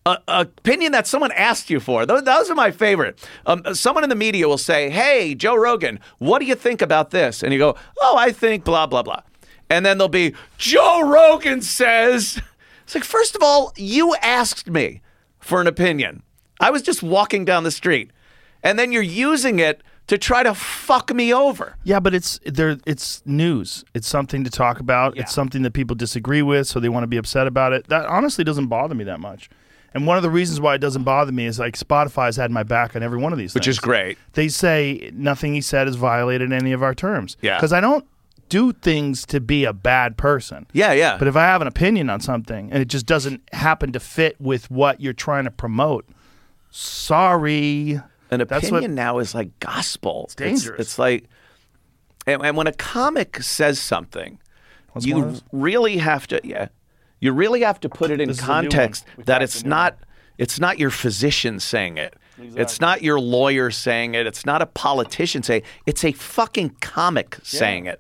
[0.06, 2.06] A, a opinion that someone asked you for.
[2.06, 3.28] Those, those are my favorite.
[3.46, 7.10] Um, someone in the media will say, "Hey, Joe Rogan, what do you think about
[7.10, 9.24] this?" And you go, "Oh, I think blah blah blah,"
[9.70, 12.42] and then there'll be Joe Rogan says.
[12.84, 15.02] It's like, first of all, you asked me
[15.48, 16.24] for an opinion.
[16.60, 18.12] I was just walking down the street,
[18.64, 21.76] and then you're using it to try to fuck me over.
[21.84, 22.78] yeah, but it's there.
[22.86, 23.84] It's news.
[23.94, 25.18] It's something to talk about.
[25.18, 27.88] It's something that people disagree with, so they want to be upset about it.
[27.88, 29.50] That honestly doesn't bother me that much.
[29.94, 32.64] And one of the reasons why it doesn't bother me is like Spotify's had my
[32.64, 33.76] back on every one of these Which things.
[33.78, 34.18] is great.
[34.34, 37.36] They say nothing he said has violated any of our terms.
[37.42, 37.58] Yeah.
[37.58, 38.06] Because I don't
[38.50, 40.68] do things to be a bad person.
[40.74, 41.18] Yeah, yeah.
[41.18, 44.40] But if I have an opinion on something and it just doesn't happen to fit
[44.40, 46.06] with what you're trying to promote,
[46.70, 48.02] sorry.
[48.30, 50.24] An opinion what- now is like gospel.
[50.26, 50.80] It's dangerous.
[50.80, 51.26] It's, like,
[52.26, 54.40] and, and when a comic says something,
[54.92, 56.68] What's you really have to, yeah,
[57.20, 58.64] you really have to put it in This is a new one.
[58.64, 59.98] context that it's not,
[60.38, 62.16] it's not your physician saying it.
[62.40, 64.28] It's not your lawyer saying it.
[64.28, 65.68] It's not a politician saying it.
[65.88, 68.00] It's a fucking comic saying it.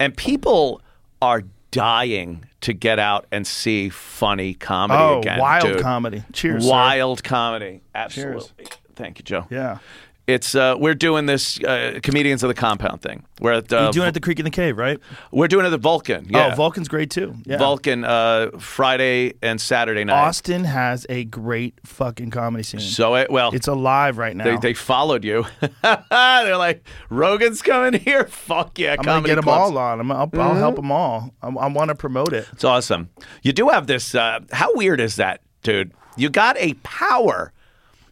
[0.00, 0.80] And people
[1.22, 5.38] are dying to get out and see funny comedy Oh, again.
[5.38, 5.80] wild dude.
[5.80, 6.22] comedy.
[6.32, 6.70] Cheers, sir.
[6.70, 7.82] Wild comedy.
[7.94, 8.66] Absolutely.
[8.96, 9.46] Thank you, Joe.
[9.50, 9.78] Yeah.
[10.26, 13.24] It's uh, we're doing this uh, comedians of the compound thing.
[13.40, 14.98] We're at uh, You're doing it at the Creek and the Cave, right?
[15.30, 16.26] we're doing it at the Vulcan.
[16.30, 16.52] Yeah.
[16.52, 17.34] Oh, Vulcan's great too.
[17.44, 17.58] Yeah.
[17.58, 20.14] Vulcan uh, Friday and Saturday night.
[20.26, 22.80] Austin has a great fucking comedy scene.
[22.80, 24.44] So it, well, it's alive right now.
[24.44, 25.44] they, they followed you.
[25.82, 28.24] They're like Rogan's coming here.
[28.28, 29.70] Fuck yeah, I'm gonna comedy get them clubs.
[29.72, 30.00] all on.
[30.00, 31.34] I'm, I'll, I'll help them all.
[31.42, 32.48] I, I want to promote it.
[32.52, 33.10] It's awesome.
[33.42, 34.14] You do have this.
[34.14, 35.92] Uh, how weird is that, dude?
[36.16, 37.52] You got a power.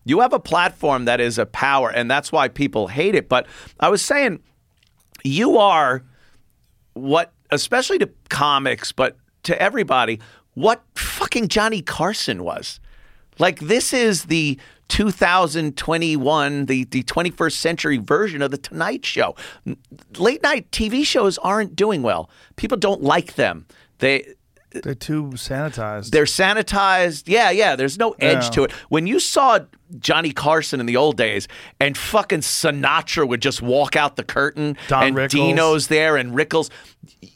[0.05, 3.29] You have a platform that is a power, and that's why people hate it.
[3.29, 3.47] But
[3.81, 4.41] I was saying,
[5.23, 6.03] you are
[6.95, 10.21] what, especially to comics, but to everybody,
[10.55, 12.81] what fucking Johnny Carson was.
[13.39, 14.59] Like, this is the
[14.89, 19.35] 2021, the, the 21st century version of The Tonight Show.
[20.19, 22.29] Late night TV shows aren't doing well.
[22.57, 23.67] People don't like them.
[23.99, 24.35] They
[24.73, 26.11] They're too sanitized.
[26.11, 27.25] they're sanitized.
[27.27, 27.77] Yeah, yeah.
[27.77, 28.51] There's no edge Yeah.
[28.51, 28.73] to it.
[28.89, 29.61] When you saw
[29.99, 31.49] Johnny Carson in the old days,
[31.81, 35.31] and fucking Sinatra would just walk out the curtain, Don and Rickles.
[35.31, 36.71] Dino's there, and Rickles,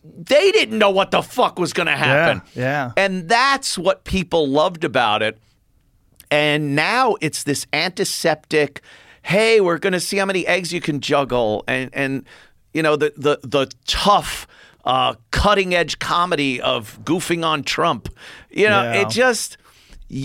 [0.04, 2.40] they didn't know what the fuck was going to happen.
[2.54, 2.92] yeah.
[2.96, 5.38] And that's what people loved about it.
[6.30, 8.80] And now it's this antiseptic.
[9.22, 12.24] Hey, we're going to see how many eggs you can juggle, and and
[12.72, 14.46] you know the the the tough,
[14.86, 18.08] uh, cutting edge comedy of goofing on Trump.
[18.50, 19.02] You know, Yeah.
[19.02, 19.58] it just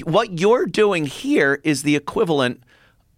[0.05, 2.61] what you're doing here is the equivalent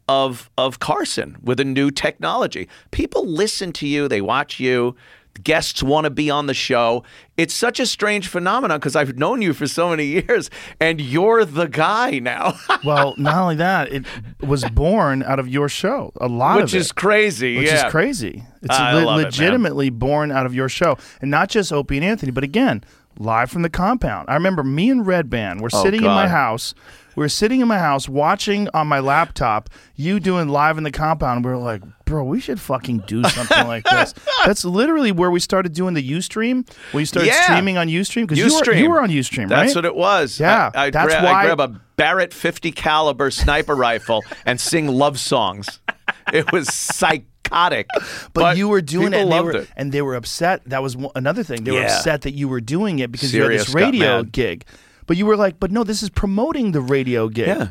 [0.08, 2.68] of of Carson with a new technology.
[2.92, 4.96] People listen to you, they watch you.
[5.42, 7.04] Guests want to be on the show.
[7.38, 10.50] It's such a strange phenomenon because I've known you for so many years,
[10.80, 14.06] and you're the guy now, well, not only that, it
[14.42, 16.12] was born out of your show.
[16.22, 16.82] A lot which of it.
[16.82, 17.58] is crazy.
[17.58, 17.86] which yeah.
[17.88, 18.44] is crazy.
[18.62, 22.06] It's le- love it, legitimately born out of your show, and not just Opie and
[22.06, 22.84] Anthony, but again,
[23.18, 24.30] live from the compound.
[24.30, 26.74] I remember me and Redban were oh, sitting in my Oh, house.
[27.16, 30.92] We were sitting in my house watching on my laptop you doing live in the
[30.92, 31.46] compound.
[31.46, 34.14] We were like, bro, we should fucking do something like this.
[34.46, 36.68] That's literally where we started doing the UStream.
[36.94, 37.44] We started Yeah.
[37.44, 39.64] streaming on UStream because you were, you were on UStream, right?
[39.64, 40.40] That's what it was.
[40.40, 44.60] Yeah, I, I'd, that's gra- why- I'd grab a Barrett 50 caliber sniper rifle and
[44.60, 45.80] sing love songs.
[46.34, 47.88] It was psychotic.
[48.34, 49.70] But, you were doing it and, they were, it.
[49.76, 50.62] and they were upset.
[50.66, 51.64] That was one, another thing.
[51.64, 54.66] They were upset that you were doing it because you had this radio gig.
[55.08, 57.48] But you were like, but no, this is promoting the radio gig.
[57.48, 57.68] Yeah.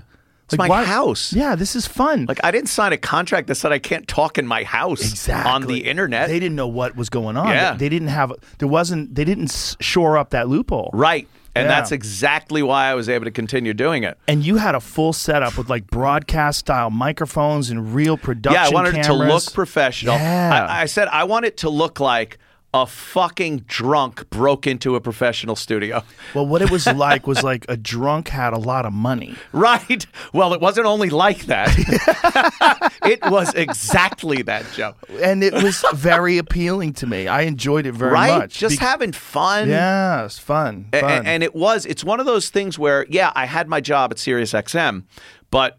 [0.47, 1.33] It's my house.
[1.33, 2.27] Yeah, this is fun.
[2.29, 5.51] Like I didn't sign a contract that said I can't talk in my house exactly
[5.51, 6.29] on the internet.
[6.29, 7.49] They didn't know what was going on.
[7.49, 7.75] Yeah.
[7.75, 8.33] They didn't have.
[8.59, 9.15] There wasn't.
[9.15, 10.91] They didn't shore up that loophole.
[10.93, 11.27] right.
[11.55, 11.75] And Yeah.
[11.75, 14.17] that's exactly why I was able to continue doing it.
[14.27, 18.61] And you had a full setup with like broadcast style microphones and real production.
[18.63, 20.15] yeah, I wanted it to look professional.
[20.17, 20.67] Yeah.
[20.69, 22.39] I, I said I want it to look like
[22.75, 26.03] a fucking drunk broke into a professional studio.
[26.35, 29.35] Well, what it was like was like a drunk had a lot of money.
[29.53, 30.07] Right.
[30.33, 31.69] Well, it wasn't only like that.
[33.05, 34.95] it was exactly that, Joe.
[35.21, 37.29] and it was very appealing to me.
[37.29, 38.39] I enjoyed it very right?
[38.39, 38.59] much.
[38.59, 39.69] Just Be- having fun.
[39.69, 40.87] yeah, it's fun.
[40.93, 41.05] Fun.
[41.05, 44.13] a- And it was, it's one of those things where, yeah, I had my job
[44.13, 45.05] at Sirius XM,
[45.51, 45.79] but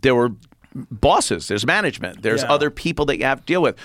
[0.00, 0.32] there were
[0.74, 2.52] bosses, there's management, there's Yeah.
[2.52, 3.76] other people that you have to deal with.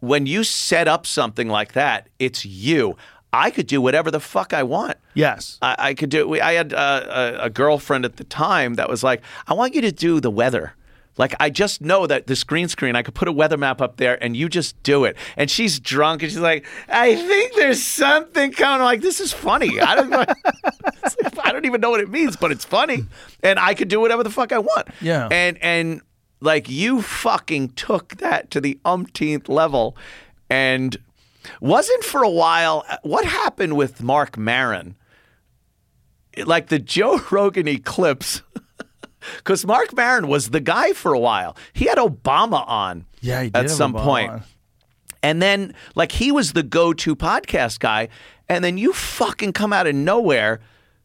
[0.00, 2.96] When you set up something like that, it's you.
[3.32, 4.96] I could do whatever the fuck I want.
[5.14, 6.40] yes, I, I could do.
[6.40, 9.82] I had uh, a, a girlfriend at the time that was like, "I want you
[9.82, 10.72] to do the weather."
[11.18, 13.96] Like I just know that this green screen, I could put a weather map up
[13.98, 15.16] there, and you just do it.
[15.36, 19.30] And she's drunk, and she's like, "I think there's something coming." I'm like, this is
[19.32, 19.78] funny.
[19.78, 20.30] I don't like,
[21.44, 23.04] I don't even know what it means, but it's funny,
[23.42, 24.88] and I could do whatever the fuck I want.
[25.02, 25.28] Yeah.
[25.30, 26.00] And and
[26.40, 29.96] like you fucking took that to the umpteenth level,
[30.48, 30.96] and
[31.60, 32.84] wasn't for a while.
[33.02, 34.96] What happened with Marc Maron?
[36.46, 38.42] like the Joe Rogan eclipse.
[39.38, 41.56] Because Marc Maron was the guy for a while.
[41.72, 44.42] He had Obama on yeah, he did at some Obama point.
[45.24, 48.08] And then, like, he was the go to podcast guy.
[48.48, 50.60] And then you fucking come out of nowhere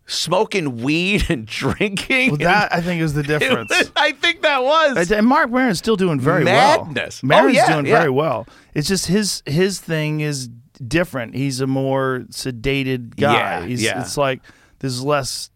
[0.06, 2.32] smoking weed and drinking.
[2.32, 3.70] Well, that I think is the difference.
[3.70, 5.12] was- I think that was.
[5.12, 7.22] And Marc Maron's still doing very Madness.
[7.24, 7.40] Oh, well.
[7.40, 8.00] Maron's yeah, doing yeah.
[8.00, 8.48] very well.
[8.74, 10.50] It's just his his thing is
[10.86, 11.36] different.
[11.36, 13.34] He's a more sedated guy.
[13.34, 14.02] Yeah, He's, yeah.
[14.02, 14.42] It's like
[14.80, 15.50] there's less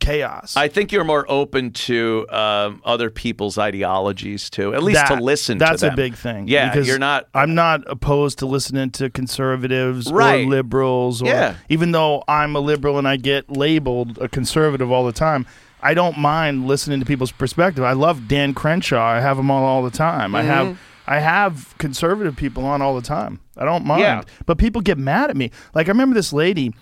[0.00, 0.56] chaos.
[0.56, 5.22] I think you're more open to um, other people's ideologies too, at least That- to
[5.22, 5.92] listen That's to them.
[5.94, 6.48] a big thing.
[6.48, 7.28] Yeah, because you're not.
[7.34, 10.44] I'm not opposed to listening to conservatives Right.
[10.44, 11.54] or liberals, or Yeah.
[11.68, 15.46] even though I'm a liberal and I get labeled a conservative all the time.
[15.82, 17.84] I don't mind listening to people's perspective.
[17.84, 19.02] I love Dan Crenshaw.
[19.02, 20.34] I have him on all the time.
[20.34, 20.48] I Mm-hmm.
[20.50, 23.40] have I have conservative people on all the time.
[23.56, 24.02] I don't mind.
[24.02, 24.22] Yeah.
[24.46, 25.50] But people get mad at me.
[25.74, 26.72] Like I remember this lady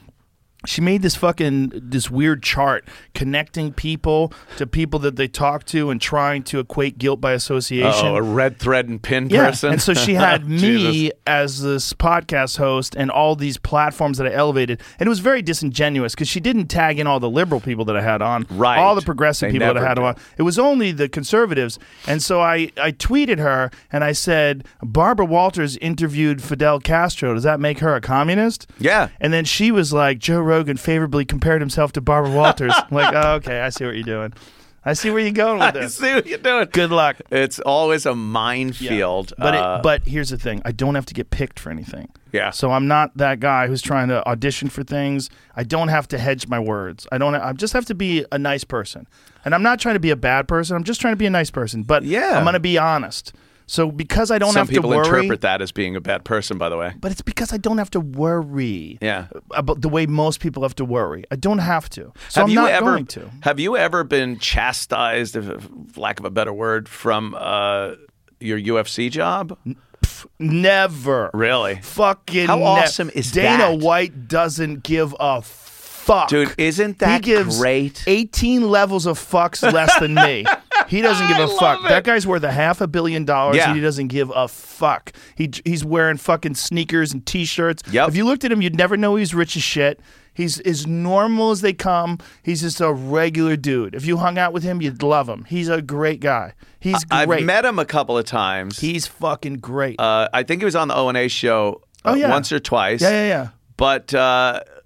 [0.68, 5.90] she made this fucking this weird chart connecting people to people that they talk to
[5.90, 8.06] and trying to equate guilt by association.
[8.06, 9.72] Oh, a red thread and pin Yeah, person.
[9.72, 14.32] and so she had me as this podcast host and all these platforms that I
[14.32, 17.84] elevated, and it was very disingenuous because she didn't tag in all the liberal people
[17.86, 18.78] that I had on, Right.
[18.78, 20.02] All the progressive They people that I had do.
[20.04, 20.16] on.
[20.36, 25.26] It was only the conservatives, and so I I tweeted her and I said Barbara
[25.26, 27.34] Walters interviewed Fidel Castro.
[27.34, 28.66] Does that make her a communist?
[28.78, 29.08] Yeah.
[29.20, 32.72] And then she was like, Joe Rogan favorably compared himself to Barbara Walters.
[32.76, 34.32] I'm like, oh, okay, I see what you're doing.
[34.84, 35.96] I see where you're going with I this.
[35.96, 36.66] see what you're doing.
[36.72, 37.16] Good luck.
[37.30, 38.14] It's always a Yeah.
[38.14, 39.32] minefield.
[39.36, 42.08] But uh, it, but here's the thing: I don't have to get picked for anything.
[42.32, 42.50] Yeah.
[42.50, 45.30] So I'm not that guy who's trying to audition for things.
[45.56, 47.06] I don't have to hedge my words.
[47.12, 47.34] I don't.
[47.34, 49.06] I just have to be a nice person,
[49.44, 50.76] and I'm not trying to be a bad person.
[50.76, 51.82] I'm just trying to be a nice person.
[51.82, 52.36] But Yeah.
[52.38, 53.32] I'm going to be honest.
[53.70, 54.96] So because I don't Some have to worry.
[54.96, 56.94] Some people interpret that as being a bad person, by the way.
[56.98, 58.96] but it's because I don't have to worry.
[59.02, 59.26] Yeah.
[59.50, 61.24] About the way most people have to worry.
[61.30, 62.12] I don't have to.
[62.30, 63.30] So have I'm you not ever going to.
[63.42, 67.92] have you ever been chastised, if, for lack of a better word, from uh,
[68.40, 69.56] your UFC job?
[70.38, 71.30] Never.
[71.34, 71.76] Really?
[71.76, 73.80] Fucking How ne- awesome is Dana that?
[73.80, 76.28] White doesn't give a fuck.
[76.28, 78.02] Dude, isn't that he gives great?
[78.06, 80.46] 18 levels of fucks less than me.
[80.88, 81.82] He doesn't give a fuck.
[81.88, 83.68] That guy's worth a half a billion dollars Yeah.
[83.68, 85.12] and he doesn't give a fuck.
[85.34, 87.82] He he's wearing fucking sneakers and t-shirts.
[87.90, 88.08] Yep.
[88.08, 90.00] If you looked at him, you'd never know he's rich as shit.
[90.34, 92.18] He's as normal as they come.
[92.44, 93.94] He's just a regular dude.
[93.96, 95.44] If you hung out with him, you'd love him.
[95.48, 96.52] He's a great guy.
[96.78, 97.28] He's great.
[97.40, 98.78] I've met him a couple of times.
[98.78, 99.98] He's fucking great.
[99.98, 102.30] uh, I think he was on the O and A show uh, Oh, yeah.
[102.30, 103.02] once or twice.
[103.02, 103.48] yeah, yeah, yeah.
[103.76, 104.06] But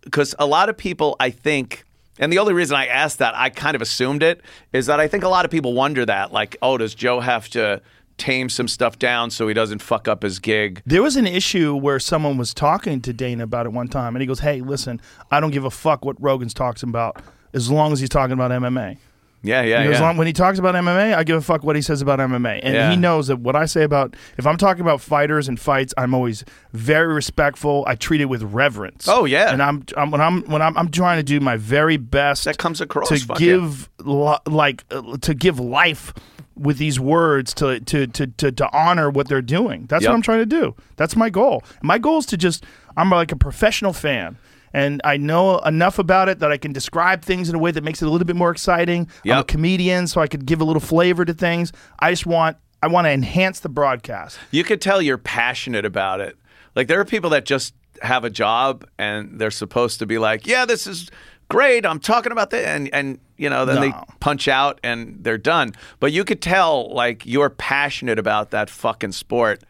[0.05, 1.85] because a lot of people, I think,
[2.23, 4.41] and the only reason I asked that, I kind of assumed it,
[4.73, 7.49] is that I think a lot of people wonder that, like, oh, does Joe have
[7.51, 7.83] to
[8.17, 10.83] tame some stuff down so he doesn't fuck up his gig?
[10.87, 14.21] There was an issue where someone was talking to Dana about it one time, and
[14.21, 15.01] he goes, "Hey, listen,
[15.33, 17.21] I don't give a fuck what Rogan's talking about
[17.53, 18.99] as long as he's talking about MMA.
[19.45, 20.01] Yeah, yeah, yeah.
[20.01, 22.61] "Long- when he talks about MMA, I give a fuck what he says about MMA,
[22.63, 22.91] and Yeah.
[22.91, 26.15] he knows that what I say about if I'm talking about fighters and fights, I'm
[26.15, 27.85] always very respectful.
[27.89, 29.09] I treat it with reverence.
[29.09, 29.53] Oh, yeah.
[29.53, 32.59] and I'm, I'm when I'm when I'm, I'm trying to do my very best That
[32.59, 36.15] comes across, to give li- like uh, to give life
[36.55, 39.87] with these words to to to to, to honor what they're doing.
[39.89, 40.11] That's Yep.
[40.11, 40.77] what I'm trying to do.
[40.97, 41.65] That's my goal.
[41.83, 42.65] My goal is to just
[42.97, 44.37] I'm like a professional fan.
[44.75, 47.85] And I know enough about it that I can describe things in a way that
[47.85, 49.09] makes it a little bit more exciting.
[49.37, 51.73] I'm a comedian, so I could give a little flavor to things.
[51.99, 54.39] I just want I want to enhance the broadcast.
[54.51, 56.37] You could tell you're passionate about it.
[56.75, 60.47] Like there are people that just have a job and they're supposed to be like,
[60.47, 61.11] "Yeah, this is
[61.49, 61.87] great.
[61.87, 65.73] I'm talking about that," and and you know, then they punch out and they're done.
[66.01, 69.63] But you could tell like you're passionate about that fucking sport,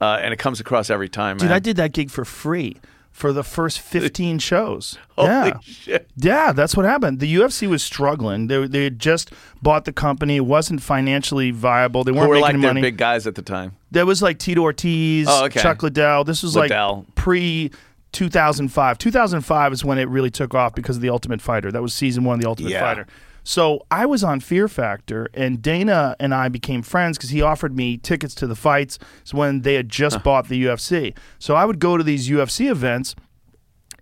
[0.00, 1.46] uh, and it comes across every time, man.
[1.46, 2.76] Dude, I did that gig for free
[3.18, 4.96] for the first 15 shows.
[5.16, 5.58] Holy yeah.
[5.62, 6.08] shit.
[6.16, 7.18] Yeah, that's what happened.
[7.20, 8.46] The UFC was struggling.
[8.46, 10.36] They, they had just bought the company.
[10.36, 12.04] It wasn't financially viable.
[12.04, 12.80] They weren't were making like money.
[12.80, 13.76] big guys at the time.
[13.90, 15.60] There was like Tito Ortiz, Oh, okay.
[15.60, 16.22] Chuck Liddell.
[16.24, 17.04] This was Liddell.
[17.06, 17.70] like pre
[18.12, 18.98] 2005.
[18.98, 21.70] 2005 is when it really took off because of the Ultimate Fighter.
[21.72, 22.80] That was season one of the Ultimate Yeah.
[22.80, 23.06] Fighter.
[23.48, 27.74] So I was on Fear Factor, and Dana and I became friends because he offered
[27.74, 28.98] me tickets to the fights.
[29.32, 33.14] When they had just bought the UFC, so I would go to these UFC events,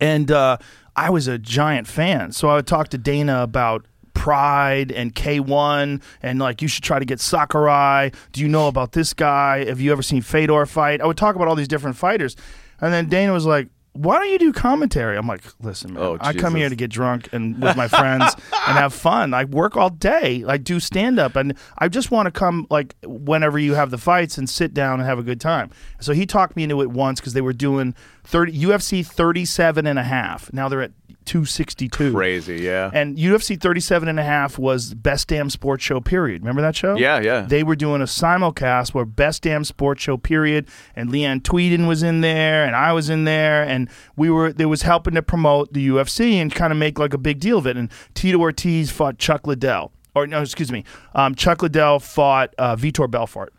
[0.00, 0.56] and uh,
[0.96, 2.32] I was a giant fan.
[2.32, 6.98] So I would talk to Dana about Pride and K1 and like you should try
[6.98, 8.10] to get Sakurai.
[8.32, 9.64] Do you know about this guy?
[9.66, 11.00] Have you ever seen Fedor fight?
[11.00, 12.34] I would talk about all these different fighters.
[12.80, 15.16] And then Dana was like, why don't you do commentary?
[15.16, 18.24] I'm like, listen, man, Oh, I come here to get drunk and with my friends
[18.68, 19.34] and have fun.
[19.34, 20.44] I work all day.
[20.46, 23.98] I do stand up and I just want to come like whenever you have the
[23.98, 25.70] fights and sit down and have a good time.
[26.00, 27.94] So he talked me into it once because they were doing
[28.24, 30.52] 30 UFC 37 and a half.
[30.52, 30.92] Now they're at
[31.26, 32.12] 262.
[32.12, 32.90] Crazy, yeah.
[32.92, 36.42] And UFC 37 and a half was best damn sports show period.
[36.42, 36.96] Remember that show?
[36.96, 37.42] Yeah, yeah.
[37.42, 42.02] They were doing a simulcast where best damn sports show period and Leanne Tweeden was
[42.02, 45.72] in there and I was in there and we were they was helping to promote
[45.72, 48.90] the UFC and kind of make like a big deal of it and Tito Ortiz
[48.90, 50.84] fought Chuck Liddell or no excuse me
[51.14, 53.52] um, Chuck Liddell fought uh, Vitor Belfort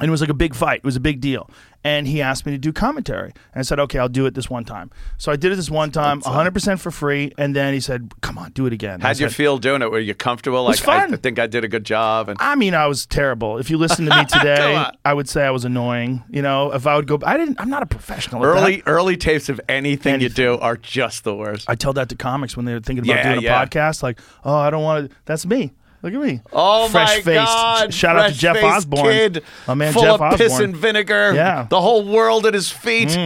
[0.00, 0.78] and it was like a big fight.
[0.78, 1.48] It was a big deal.
[1.84, 3.32] And he asked me to do commentary.
[3.52, 4.90] And I said, okay, I'll do it this one time.
[5.18, 7.32] So I did it this one time, 100% uh, for free.
[7.36, 8.94] And then he said, come on, do it again.
[8.94, 9.90] And I How'd you said, feel doing it?
[9.90, 10.64] Were you comfortable?
[10.64, 11.14] was Like I, fun.
[11.14, 12.28] I think I did a good job.
[12.28, 13.58] And I mean, I was terrible.
[13.58, 14.96] If you listen to me today, on.
[15.04, 16.22] I would say I was annoying.
[16.30, 17.60] You know, if I would go, I didn't.
[17.60, 18.44] I'm not a professional.
[18.44, 18.62] at that.
[18.62, 21.68] early early tapes of anything, you do are just the worst.
[21.68, 23.64] I tell that to comics when they're thinking about Yeah, doing a yeah.
[23.64, 24.02] podcast.
[24.02, 25.16] Like, oh, I don't want to.
[25.24, 25.72] That's me.
[26.02, 26.40] Look at me.
[26.52, 27.46] Oh Fresh my faced.
[27.46, 27.94] God!
[27.94, 31.32] Shout out to Jeff Osborne, kid, my man full Jeff of piss and vinegar.
[31.34, 31.66] Yeah.
[31.70, 33.16] the whole world at his feet.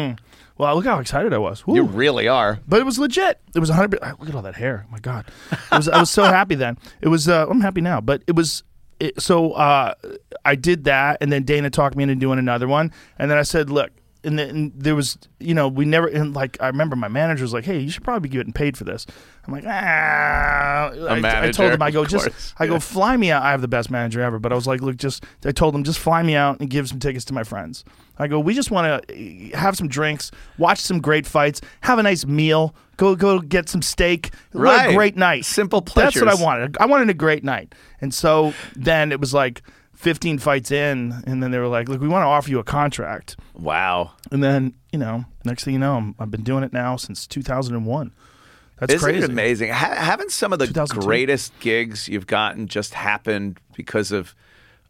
[0.59, 1.63] Well, look how excited I was.
[1.67, 2.61] You really are.
[2.67, 3.41] But it was legit.
[3.55, 4.01] It was 100.
[4.19, 4.87] Look at all that hair.
[4.89, 5.27] Oh my God.
[5.53, 6.79] It was, I was so happy then.
[7.03, 7.29] It was.
[7.29, 8.01] Uh, I'm happy now.
[8.01, 8.63] But it was.
[8.99, 9.93] It, so uh,
[10.47, 13.43] I did that, and then Dana talked me into doing another one, and then I
[13.43, 13.91] said, "Look."
[14.27, 17.53] And then there was, you know, we never, and like, I remember my manager was
[17.53, 19.07] like, "Hey, you should probably be getting paid for this."
[19.47, 20.91] I'm like, ah.
[20.91, 22.55] I- I, told him, I go, just, course.
[22.59, 23.43] I go, fly me out.
[23.43, 25.85] I have the best manager ever, but I was like, look, just, I told him,
[25.85, 27.85] just fly me out and give some tickets to my friends.
[28.19, 32.03] I go, we just want to have some drinks, watch some great fights, have a
[32.03, 34.31] nice meal, go go get some steak.
[34.53, 34.91] What Right.
[34.91, 35.45] a great night.
[35.45, 36.23] Simple pleasures.
[36.23, 36.77] That's what I wanted.
[36.81, 37.75] I wanted a great night.
[38.01, 39.63] And so then it was like
[39.97, 42.65] 15 fights in, and then they were like, look, we want to offer you a
[42.65, 43.37] contract.
[43.55, 44.13] Wow.
[44.31, 47.27] And then, you know, next thing you know, I'm, I've been doing it now since
[47.27, 48.13] 2001.
[48.79, 49.25] That's Isn't crazy.
[49.25, 49.71] it amazing?
[49.73, 54.35] Ha- haven't some of the greatest gigs you've gotten just happened because of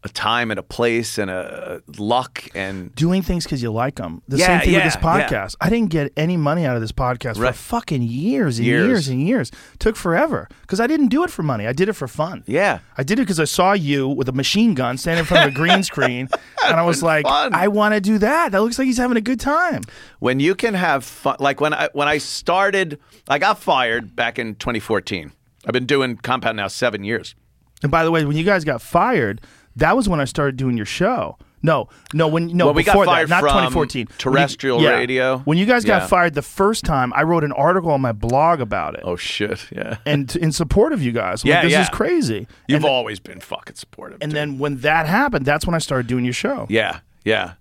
[0.03, 4.21] a time and a place and a luck and Doing things because you like them.
[4.27, 5.27] The Yeah, same thing yeah, with this yeah.
[5.27, 5.55] podcast.
[5.59, 7.53] I didn't get any money out of this podcast Right.
[7.53, 8.87] for fucking years and Years.
[8.87, 9.07] years.
[9.07, 9.51] and years.
[9.79, 11.65] Took forever because I didn't do it for money.
[11.67, 12.43] I did it for fun.
[12.45, 12.79] Yeah.
[12.97, 15.51] I did it because I saw you with a machine gun standing in front of
[15.51, 16.29] a green screen,
[16.65, 17.53] and I was like, fun.
[17.53, 18.51] I want to do that.
[18.51, 19.81] That looks like he's having a good time.
[20.19, 24.37] when you can have fun like when I when I started I got fired back
[24.39, 25.31] in 2014.
[25.65, 27.35] I've been doing compound now 7 years.
[27.83, 29.41] And by the way, when you guys got fired,
[29.77, 31.37] that was when I started doing your show.
[31.63, 34.05] No, no, when no Well, we got before fired that, not from 2014.
[34.05, 34.89] When you- terrestrial yeah.
[34.91, 35.37] radio.
[35.39, 36.07] When you guys got Yeah.
[36.07, 39.01] fired the first time, I wrote an article on my blog about it.
[39.03, 39.97] Oh shit, yeah.
[40.05, 41.81] And t- in support of you guys, I'm Yeah, like, this yeah.
[41.81, 42.47] is crazy.
[42.67, 44.19] You've and, always been fucking supportive.
[44.21, 44.37] and dude.
[44.37, 46.67] then when that happened, that's when I started doing your show.
[46.69, 47.53] Yeah, yeah.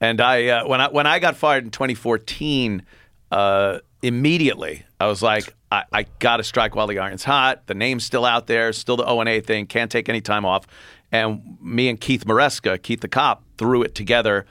[0.00, 2.82] And I uh, when I when I got fired in 2014,
[3.30, 7.66] uh, immediately I was like, I, I got to strike while the iron's hot.
[7.66, 9.66] The name's still out there, still the O and A thing.
[9.66, 10.66] Can't take any time off.
[11.10, 14.46] And me and Keith Maresca, Keith the cop, threw it together.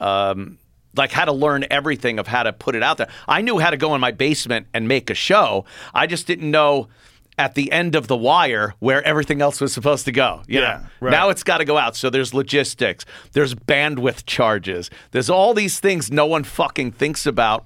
[0.00, 0.58] Um,
[0.96, 3.08] like how to learn everything of how to put it out there.
[3.28, 5.64] I knew how to go in my basement and make a show.
[5.94, 6.88] I just didn't know
[7.36, 10.42] at the end of the wire where everything else was supposed to go.
[10.48, 10.86] You Yeah, know?
[11.00, 11.10] right.
[11.12, 11.94] Now it's got to go out.
[11.94, 17.64] So there's logistics, there's bandwidth charges, there's all these things no one fucking thinks about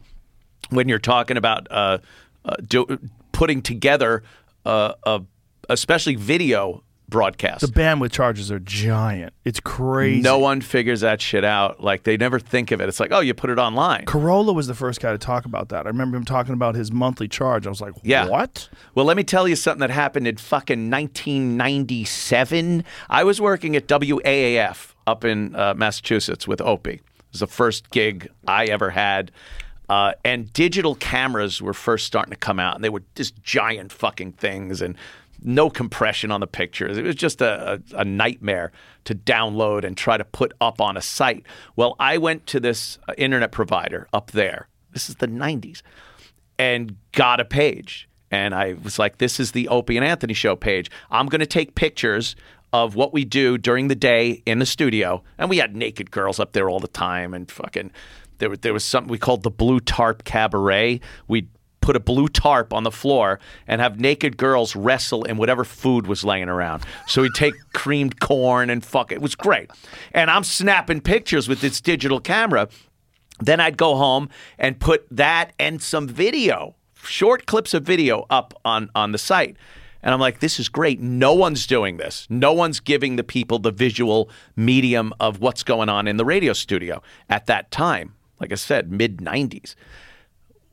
[0.69, 1.99] when you're talking about uh,
[2.45, 2.99] uh, do,
[3.33, 4.23] putting together,
[4.67, 5.23] uh, a,
[5.71, 6.83] especially video
[7.13, 7.61] broadcast.
[7.61, 9.33] The bandwidth charges are giant.
[9.45, 10.21] It's crazy.
[10.21, 11.81] no one figures that shit out.
[11.81, 12.89] Like they never think of it.
[12.89, 14.07] It's like, oh, you put it online.
[14.07, 15.87] Carolla was the first guy to talk about that.
[15.87, 17.67] I remember him talking about his monthly charge.
[17.67, 18.27] I was like, Yeah.
[18.29, 18.69] what?
[18.97, 22.85] Well, let me tell you something that happened in fucking 1997.
[23.09, 26.95] I was working at WAAF up in uh, Massachusetts with Opie.
[26.95, 27.03] It
[27.33, 29.31] was the first gig I ever had.
[29.89, 33.93] Uh, and digital cameras were first starting to come out, and they were just giant
[33.93, 34.97] fucking things and
[35.45, 36.99] no compression on the pictures.
[36.99, 38.73] It was just a, a, nightmare
[39.05, 41.45] to download and try to put up on a site.
[41.77, 44.69] Well, I went to this uh, internet provider up there.
[44.93, 45.83] This is the 90s
[46.59, 48.09] and got a page.
[48.31, 50.91] And I was like, this is the Opie and Anthony show page.
[51.11, 52.37] I'm going to take pictures
[52.73, 55.23] of what we do during the day in the studio.
[55.37, 57.91] And we had naked girls up there all the time and fucking
[58.39, 61.01] there, was- there was something we called the Blue Tarp Cabaret.
[61.29, 61.49] We'd
[61.83, 66.07] put a blue tarp on the floor and have naked girls wrestle in whatever food
[66.07, 66.85] was laying around.
[67.07, 69.17] So we'd take creamed corn and fuck it.
[69.17, 69.71] It was great.
[70.13, 72.69] And I'm snapping pictures with this digital camera.
[73.41, 78.55] Then I'd go home and put that and some video, short clips of video up
[78.65, 79.57] on, on the site.
[80.03, 81.01] And I'm like, this is great.
[81.01, 82.27] No one's doing this.
[82.29, 86.53] No one's giving the people the visual medium of what's going on in the radio
[86.53, 88.15] studio at that time.
[88.41, 89.77] Like I said, mid 90s.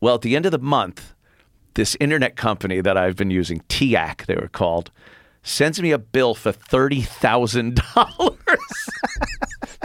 [0.01, 1.13] Well, at the end of the month,
[1.73, 4.91] this internet company that I've been using, TIAC, they were called,
[5.43, 7.73] sends me a bill for $30,000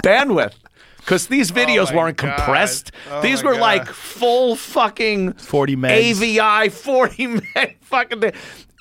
[0.02, 0.54] bandwidth.
[0.98, 2.36] Because these videos my weren't God.
[2.36, 2.90] compressed.
[3.10, 3.60] Oh these were God.
[3.60, 6.22] like full fucking 40 megs.
[6.22, 8.32] AVI 40 meg fucking thing.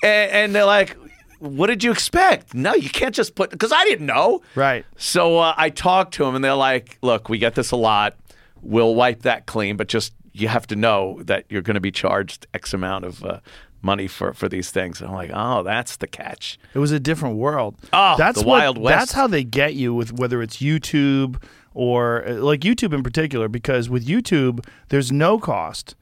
[0.02, 0.96] And, and they're like,
[1.40, 2.54] what did you expect?
[2.54, 4.40] No, you can't just put, because I didn't know.
[4.54, 4.86] Right.
[4.96, 8.16] So uh, I talked to them, and they're like, "Look, we get this a lot.
[8.62, 11.90] We'll wipe that clean, but just you have to know that you're going to be
[11.92, 13.40] charged X amount of uh,
[13.80, 17.00] money for for these things." And I'm like, "Oh, that's the catch." It was a
[17.00, 17.76] different world.
[17.92, 18.98] Oh, that's the what- Wild West.
[18.98, 21.42] That's how they get you with whether it's YouTube
[21.72, 25.94] or uh, like YouTube in particular, because with YouTube there's no cost,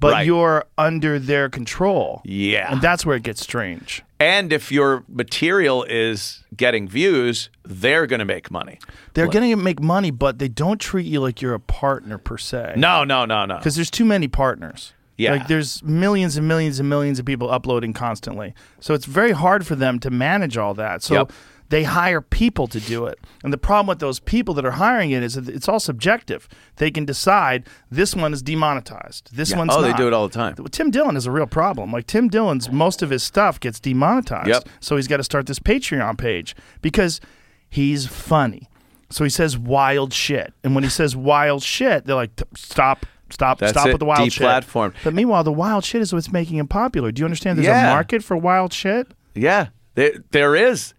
[0.00, 0.26] but Right.
[0.26, 2.20] you're under their control.
[2.24, 2.72] Yeah.
[2.72, 4.02] and that's where it gets strange.
[4.20, 8.78] And if your material is getting views, they're going to make money.
[9.14, 12.38] They're going to make money, but they don't treat you like you're a partner per
[12.38, 12.74] se.
[12.76, 13.56] No, no, no, no.
[13.58, 14.92] because there's too many partners.
[15.16, 15.32] Yeah.
[15.32, 18.52] Like there's millions and millions and millions of people uploading constantly.
[18.80, 21.02] So it's very hard for them to manage all that.
[21.02, 21.32] So Yep.
[21.70, 23.18] They hire people to do it.
[23.42, 26.48] And the problem with those people that are hiring it is that it's all subjective.
[26.76, 29.30] They can decide this one is demonetized.
[29.34, 29.58] This Yeah.
[29.58, 30.54] one's Oh, they do it all the time.
[30.70, 31.90] Tim Dillon is a real problem.
[31.92, 34.48] Like Tim Dillon's most of his stuff gets demonetized.
[34.48, 34.68] Yep.
[34.80, 37.20] So he's got to start this Patreon page because
[37.68, 38.68] he's funny.
[39.10, 40.52] So he says wild shit.
[40.62, 43.92] And when he says wild shit, they're like, stop, stop, That's stop it.
[43.92, 44.42] with the wild shit.
[44.46, 44.94] Deplatformed.
[45.02, 47.10] But meanwhile, the wild shit is what's making him popular.
[47.12, 47.90] Do you understand there's Yeah.
[47.90, 49.08] a market for wild shit?
[49.34, 50.94] Yeah, there, there is.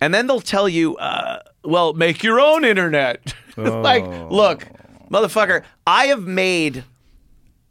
[0.00, 3.34] And then they'll tell you, uh, well, make your own internet.
[3.56, 4.66] like, look,
[5.10, 6.84] motherfucker, I have made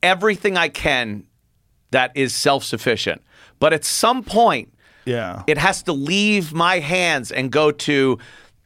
[0.03, 1.23] everything I can
[1.91, 3.21] that is self sufficient.
[3.59, 4.73] But at some point,
[5.05, 5.43] Yeah.
[5.47, 8.19] it has to leave my hands and go to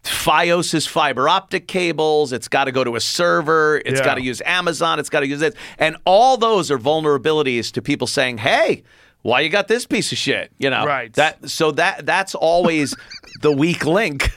[0.03, 2.33] Fios's fiber optic cables.
[2.33, 3.81] It's got to go to a server.
[3.85, 4.05] It's Yeah.
[4.05, 4.99] got to use Amazon.
[4.99, 5.55] It's got to use this.
[5.79, 8.83] And all those are vulnerabilities to people saying, hey,
[9.23, 10.51] Why you got this piece of shit?
[10.59, 11.11] You know, Right.
[11.13, 12.95] That so that that's always
[13.41, 14.29] the weak link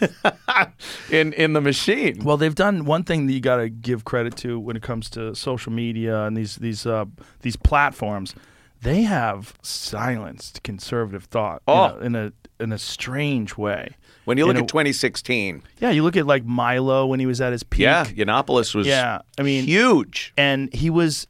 [1.11, 2.23] in in the machine.
[2.25, 5.11] Well, they've done one thing that you got to give credit to when it comes
[5.11, 7.05] to social media and these these uh,
[7.43, 8.35] these platforms.
[8.83, 11.89] They have silenced conservative thought you Oh.
[11.89, 13.97] know, in a in a strange way.
[14.25, 17.27] When you look In at a- 2016, yeah, you look at like Milo when he
[17.27, 17.81] was at his peak.
[17.83, 20.33] yeah, Yiannopoulos was Yeah, I mean- huge.
[20.37, 21.27] and he was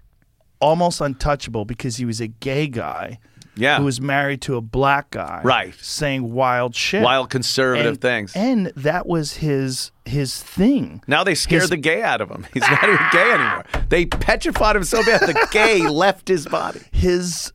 [0.60, 3.18] almost untouchable because he was a gay guy
[3.56, 5.74] Yeah, who was married to a black guy, Right.
[5.80, 8.32] Saying wild shit, wild conservative and, things.
[8.36, 11.02] and that was his his thing.
[11.06, 12.46] now they scared his- the gay out of him.
[12.54, 13.64] He's not even gay anymore.
[13.88, 16.80] They petrified him so bad the gay left his body.
[16.92, 17.52] his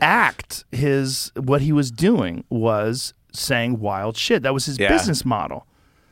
[0.00, 4.42] act, his what he was doing was saying wild shit.
[4.42, 4.88] That was his Yeah.
[4.88, 5.66] business model.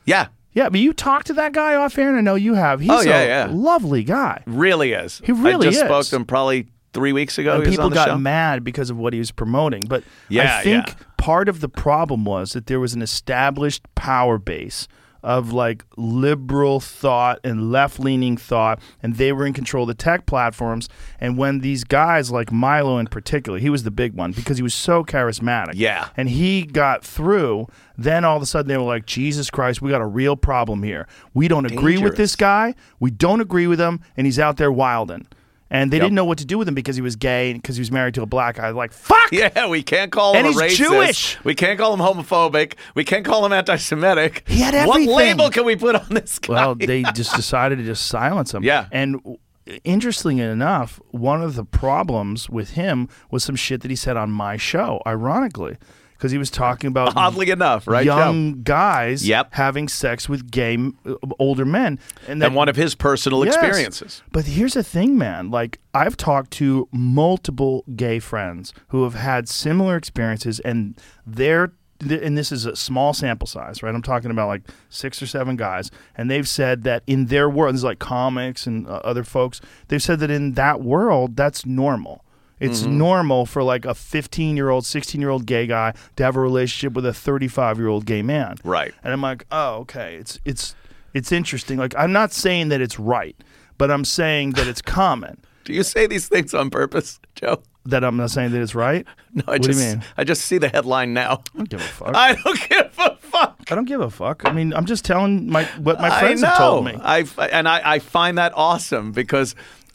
[0.05, 2.81] Yeah, Yeah, but you talked to that guy off air, and I know you have.
[2.81, 3.49] He's Oh, yeah, a yeah.
[3.51, 4.43] lovely guy.
[4.47, 5.23] really is.
[5.25, 5.89] He really I just is.
[5.89, 7.57] spoke to him probably three weeks ago.
[7.57, 8.19] and people got show.
[8.19, 9.87] mad because of what he was promoting.
[9.87, 10.95] But Yeah, I think yeah.
[11.17, 14.89] part of the problem was that there was an established power base
[15.23, 19.95] of like liberal thought and left leaning thought, and they were in control of the
[19.95, 20.89] tech platforms.
[21.21, 24.63] And when these guys, like Milo in particular, he was the big one because he
[24.63, 25.75] was so charismatic.
[25.75, 26.09] Yeah.
[26.17, 29.91] And he got through, then all of a sudden they were like, Jesus Christ, we
[29.91, 31.07] got a real problem here.
[31.35, 32.75] We don't agree with this guy.
[32.99, 35.27] We don't agree with him, and he's out there wilding.
[35.75, 36.03] And they Yep.
[36.05, 37.91] didn't know what to do with him because he was gay and because he was
[37.91, 38.69] married to a black guy.
[38.71, 39.19] Like, fuck!
[39.33, 40.77] Yeah, we can't call him And a he's racist.
[40.77, 41.45] Jewish.
[41.45, 42.75] We can't call him homophobic.
[42.95, 44.43] We can't call him anti-Semitic.
[44.47, 45.07] He had everything.
[45.09, 46.53] What label can we put on this guy?
[46.53, 48.63] Well, they just decided to just silence him.
[48.63, 48.87] Yeah.
[48.93, 49.39] And
[49.85, 54.31] interestingly enough, one of the problems with him was some shit that he said on
[54.31, 55.77] my show, ironically,
[56.23, 59.55] because he was talking about Oddly enough, right, young guys Yep.
[59.55, 61.99] having sex with gay uh, older men.
[62.29, 63.57] And, that, and one of his personal Yes.
[63.57, 64.23] experiences.
[64.31, 65.51] But here's the thing, man.
[65.51, 70.97] Like I've talked to multiple gay friends who have had similar experiences, and
[71.27, 71.73] they're
[72.09, 73.93] and this is a small sample size, right?
[73.95, 77.75] I'm talking about like six or seven guys, and they've said that in their world,
[77.75, 81.67] this is like comics and uh, other folks, they've said that in that world, that's
[81.67, 82.25] normal.
[82.63, 82.99] It's Mm-hmm.
[82.99, 86.41] normal for like a 15 year old, 16 year old gay guy to have a
[86.41, 88.57] relationship with a 35 year old gay man.
[88.65, 88.95] Right.
[89.03, 90.15] And I'm like, oh, okay.
[90.17, 90.75] It's it's
[91.13, 91.77] it's interesting.
[91.79, 93.37] Like I'm not saying that it's right,
[93.79, 95.39] but I'm saying that it's common.
[95.65, 97.63] Do you say these things on purpose, Joe?
[97.85, 99.07] That I'm not saying that it's right.
[99.35, 100.05] No, I what just do you mean?
[100.19, 101.43] I just see the headline now.
[101.55, 102.11] I don't give a fuck.
[102.15, 103.59] I don't give a fuck.
[103.71, 104.43] I don't give a fuck.
[104.45, 106.99] I mean, I'm just telling my what my friends have told me.
[107.03, 109.55] I and I, I find that awesome because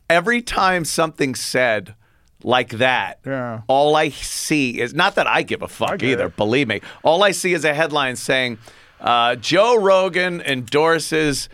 [0.10, 1.94] every time something's said
[2.44, 3.62] like that, Yeah.
[3.68, 6.28] all I see is not that I give a fuck either.
[6.28, 6.36] it.
[6.38, 8.58] Believe me, all I see is a headline saying
[9.02, 11.50] uh, Joe Rogan endorses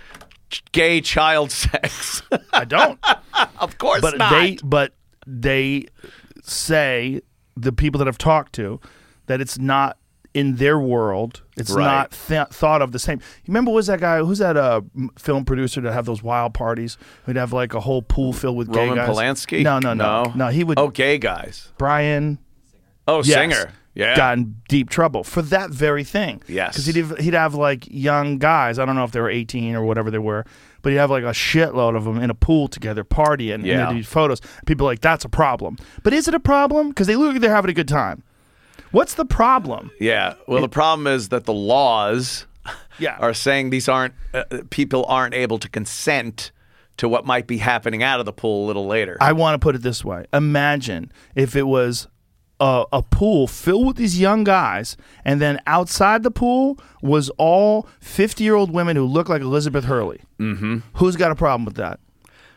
[0.71, 2.21] gay child sex.
[2.51, 2.99] I don't.
[3.59, 4.31] of course but not.
[4.31, 4.93] they but
[5.25, 5.85] they
[6.43, 7.21] say
[7.55, 8.79] the people that I've talked to
[9.27, 9.97] that it's not
[10.33, 11.41] in their world.
[11.55, 11.83] It's Right.
[11.85, 13.19] not th- thought of the same.
[13.19, 14.19] You remember was that guy?
[14.19, 14.57] Who's that?
[14.57, 14.81] Uh,
[15.17, 16.97] film producer that have those wild parties?
[17.25, 19.09] Who'd have like a whole pool filled with Roman gay guys.
[19.15, 19.63] Polanski?
[19.63, 20.47] No, no, no, no, no.
[20.47, 20.79] He would.
[20.79, 21.71] Oh, gay guys.
[21.77, 22.39] Bryan.
[23.07, 23.27] Oh, Yes.
[23.35, 23.71] singer.
[23.95, 24.15] Yeah.
[24.15, 26.41] got in deep trouble for that very thing.
[26.47, 26.71] Yes.
[26.71, 28.79] because he'd have, he'd have like young guys.
[28.79, 30.45] I don't know if they were eighteen or whatever they were,
[30.81, 33.53] but he'd have like a shitload of them in a pool together partying.
[33.53, 33.85] and Yeah.
[33.91, 34.41] they'd do photos.
[34.65, 36.89] People are like that's a problem, but is it a problem?
[36.89, 38.23] Because they look like they're having a good time.
[38.93, 39.91] What's the problem?
[39.99, 40.35] Yeah.
[40.47, 42.45] Well, the problem is that the laws
[42.99, 43.17] Yeah.
[43.19, 46.51] are saying these aren't uh, people aren't able to consent
[46.97, 49.17] to what might be happening out of the pool a little later.
[49.19, 52.07] I want to put it this way: Imagine if it was.
[52.59, 54.95] A, a pool filled with these young guys,
[55.25, 60.21] and then outside the pool was all fifty-year-old women who look like Elizabeth Hurley.
[60.39, 60.77] Mm-hmm.
[60.93, 61.99] Who's got a problem with that?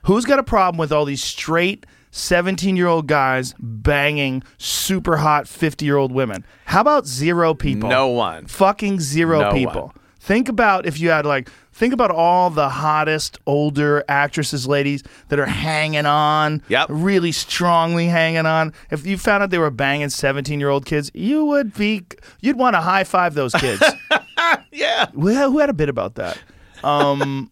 [0.05, 5.47] Who's got a problem with all these straight 17 year old guys banging super hot
[5.47, 6.45] 50 year old women?
[6.65, 7.89] How about zero people?
[7.91, 8.47] No one.
[8.47, 9.83] Fucking zero No people.
[9.83, 9.93] one.
[10.19, 15.39] Think about if you had like, think about all the hottest older actresses, ladies that
[15.39, 16.87] are hanging on, Yep.
[16.91, 18.73] really strongly hanging on.
[18.91, 22.07] If you found out they were banging 17 year old kids, you would be,
[22.41, 23.83] you'd want to high five those kids.
[24.73, 25.07] yeah.
[25.15, 26.39] Who had, who had a bit about that?
[26.83, 27.51] Um,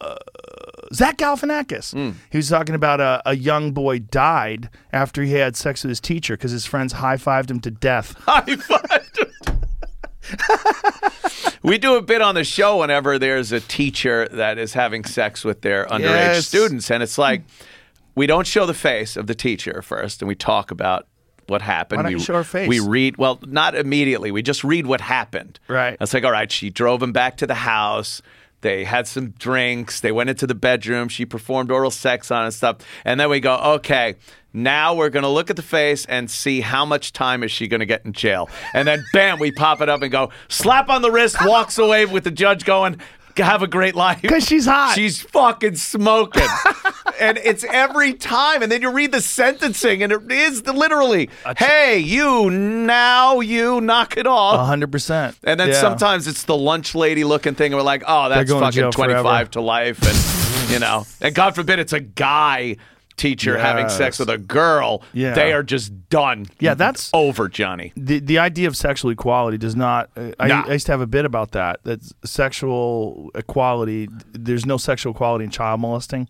[0.00, 0.14] uh,
[0.92, 1.92] Zach Galifianakis.
[1.92, 2.16] Hmm.
[2.30, 6.00] He was talking about a, a young boy died after he had sex with his
[6.00, 8.14] teacher because his friends high fived him to death.
[8.26, 9.24] High fived.
[11.62, 15.44] we do a bit on the show whenever there's a teacher that is having sex
[15.44, 16.46] with their underage Yes.
[16.46, 17.42] students, and it's like
[18.14, 21.06] we don't show the face of the teacher first, and we talk about
[21.46, 22.06] what happened.
[22.06, 22.68] We, show her face?
[22.68, 24.30] We read well, not immediately.
[24.30, 25.58] We just read what happened.
[25.66, 25.96] Right.
[26.00, 28.20] It's like, all right, she drove him back to the house.
[28.60, 30.00] They had some drinks.
[30.00, 31.08] They went into the bedroom.
[31.08, 32.78] She performed oral sex on and stuff.
[33.04, 34.16] And then we go, okay,
[34.52, 37.68] now we're going to look at the face and see how much time is she
[37.68, 38.48] going to get in jail.
[38.74, 42.06] And then, bam, we pop it up and go, slap on the wrist, walks away
[42.06, 43.00] with the judge going,
[43.44, 44.22] have a great life.
[44.22, 44.94] Because she's hot.
[44.94, 46.46] She's fucking smoking.
[47.20, 48.62] and it's every time.
[48.62, 53.80] And then you read the sentencing, and it is the, literally, hey, you, now you,
[53.80, 54.66] knock it off.
[54.66, 55.36] hundred percent.
[55.44, 58.90] And then sometimes it's the lunch lady looking thing, and we're like, oh, that's fucking
[58.90, 59.50] 25 forever.
[59.50, 60.02] to life.
[60.02, 62.76] And, you know, and God forbid it's a guy
[63.18, 65.02] teacher having sex with a girl.
[65.12, 65.34] Yeah.
[65.34, 66.46] They are just done.
[66.60, 67.92] Yeah, that's- over, Johnny.
[67.96, 70.08] the the idea of sexual equality does not.
[70.16, 70.64] uh, I, Nah.
[70.66, 71.84] I used to have a bit about that.
[71.84, 74.08] That sexual equality.
[74.32, 76.28] There's no sexual equality in child molesting.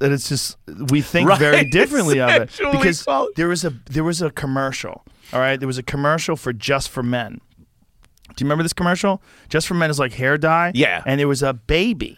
[0.00, 0.56] That it's just
[0.88, 1.38] we think Right.
[1.38, 3.32] very differently of it because equality.
[3.36, 5.04] there was a there was a commercial.
[5.32, 7.40] All right, there was a commercial for Just for Men.
[8.34, 9.22] Do you remember this commercial?
[9.50, 10.72] Just for Men is like hair dye.
[10.74, 11.02] Yeah.
[11.04, 12.16] and there was a baby,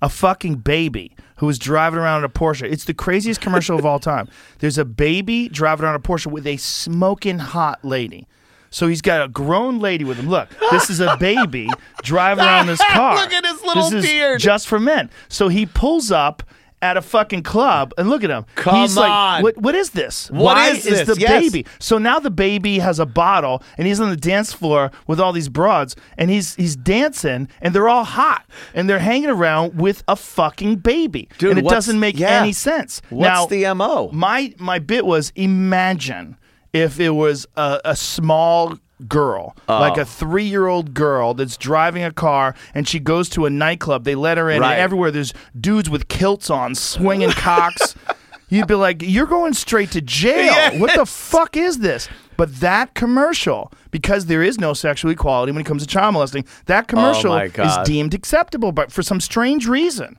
[0.00, 2.62] a fucking baby who was driving around in a Porsche.
[2.62, 4.28] It's the craziest commercial of all time.
[4.60, 8.26] There's a baby driving around a Porsche with a smoking hot lady.
[8.70, 10.30] So he's got a grown lady with him.
[10.30, 11.68] Look, this is a baby
[12.02, 13.16] driving around this car.
[13.16, 14.40] Look at his little this is beard.
[14.40, 15.10] Just for men.
[15.28, 16.42] So he pulls up
[16.84, 18.44] at a fucking club and look at him.
[18.56, 19.42] Come he's like, on.
[19.42, 20.30] what, what is this?
[20.30, 21.06] What Why is this?
[21.08, 21.30] the Yes.
[21.42, 21.66] baby?
[21.78, 25.32] So now the baby has a bottle and he's on the dance floor with all
[25.32, 28.44] these broads and he's he's dancing and they're all hot
[28.74, 31.28] and they're hanging around with a fucking baby.
[31.38, 32.40] Dude, and it what's- doesn't make yeah.
[32.42, 33.00] any sense.
[33.08, 34.10] What's now, the MO?
[34.12, 36.36] My my bit was imagine
[36.74, 38.78] if it was a, a small
[39.08, 39.80] girl, Oh.
[39.80, 40.04] like a oh.
[40.04, 44.04] three year old girl that's driving a car and she goes to a nightclub.
[44.04, 44.72] They let her in, Right.
[44.72, 47.94] and everywhere there's dudes with kilts on, swinging cocks.
[48.48, 50.44] You'd be like, you're going straight to jail.
[50.52, 50.78] Yeah.
[50.78, 52.08] What the fuck is this?
[52.36, 56.44] But that commercial, because there is no sexual equality when it comes to child molesting,
[56.66, 60.18] that oh commercial Oh is deemed acceptable, but for some strange reason.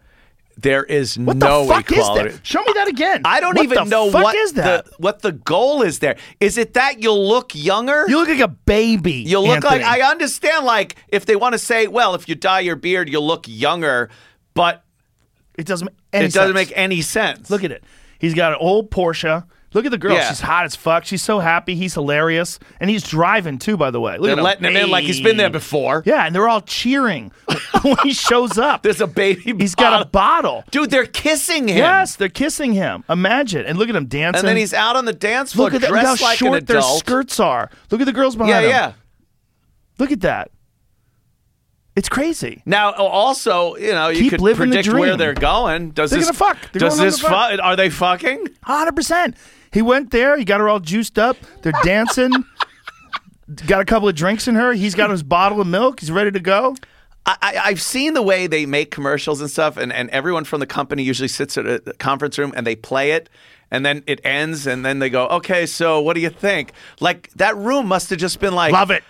[0.58, 2.30] There is What no the fuck equality.
[2.30, 2.46] is that?
[2.48, 3.22] Show me that again.
[3.26, 4.86] I don't What even the know fuck what is that.
[4.86, 6.16] the what the goal is there.
[6.40, 8.06] Is it that you'll look younger?
[8.08, 9.14] You look like a baby.
[9.14, 9.84] You look Anthony.
[9.84, 13.10] like I understand like if they want to say, well, if you dye your beard,
[13.10, 14.10] you'll look younger,
[14.54, 14.84] but
[15.58, 16.70] It doesn't make any it doesn't sense.
[16.70, 17.50] make any sense.
[17.50, 17.84] Look at it.
[18.18, 19.46] He's got an old Porsche.
[19.76, 20.14] Look at the girl.
[20.14, 20.30] Yeah.
[20.30, 21.04] She's hot as fuck.
[21.04, 21.76] She's so happy.
[21.76, 23.76] He's hilarious, and he's driving too.
[23.76, 24.44] By the way, look They're at him.
[24.46, 26.02] letting him in like he's been there before.
[26.06, 27.34] Yeah, and they're all cheering
[27.84, 28.84] when he shows up.
[28.84, 29.42] There's a baby.
[29.60, 30.62] He's got a bottle.
[30.62, 30.64] bottle.
[30.72, 31.76] Dude, they're kissing him.
[31.78, 33.04] Yes, they're kissing him.
[33.10, 34.40] Imagine and look at him dancing.
[34.40, 36.68] And then he's out on the dance floor look at, that, look how like short
[36.68, 37.70] their skirts are.
[37.92, 38.70] Look at the girls behind yeah, him.
[38.70, 38.88] yeah.
[38.88, 38.94] Yeah.
[40.00, 40.52] Look at that.
[41.96, 42.62] It's crazy.
[42.66, 45.92] Now, also, you know, you Keep could predict where they're going.
[45.92, 46.72] Does They're this gonna fuck.
[46.74, 47.52] They're does going this fuck.
[47.54, 48.48] fu- Are they fucking?
[48.64, 49.38] Hundred percent.
[49.76, 50.38] He went there.
[50.38, 51.36] He got her all juiced up.
[51.62, 52.32] They're dancing.
[53.68, 54.72] got a couple of drinks in her.
[54.72, 56.00] He's got his bottle of milk.
[56.00, 56.78] He's ready to go.
[57.26, 60.66] I, I've seen the way they make commercials and stuff, and, and everyone from the
[60.66, 63.30] company usually sits at a conference room and they play it,
[63.70, 66.72] and then it ends, and then they go, "Okay, so what do you think?"
[67.02, 69.04] Like that room must have just been like, Love it.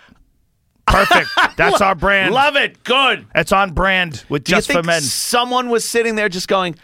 [0.87, 1.27] Perfect.
[1.57, 2.33] That's our brand.
[2.33, 3.27] love it, good.
[3.35, 5.01] It's on brand with Do just you think for men.
[5.01, 6.75] someone was sitting there just going,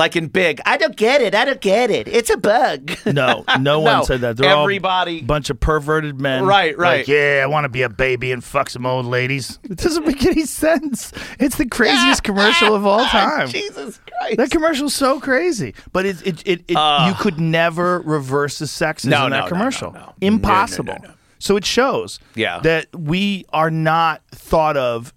[0.00, 0.60] like in big?
[0.66, 1.34] I don't get it.
[1.34, 2.08] I don't get it.
[2.08, 2.90] It's a bug.
[3.06, 4.36] No, no one No, said that.
[4.36, 6.44] They're everybody- all a bunch of perverted men.
[6.44, 6.98] Right, right.
[6.98, 9.58] Like, yeah, I want to be a baby and fuck some old ladies.
[9.64, 11.12] It doesn't make any sense.
[11.38, 13.48] It's the craziest commercial of all time.
[13.48, 14.36] Jesus Christ.
[14.38, 17.06] That commercial's so crazy, but it it, it, it uh.
[17.08, 19.92] you could never reverse the sexism No, in that no, no, commercial.
[19.92, 20.14] no, no.
[20.20, 20.94] Impossible.
[20.94, 21.14] No, no, no, no.
[21.38, 22.60] So it shows Yeah.
[22.60, 25.12] that we are not thought of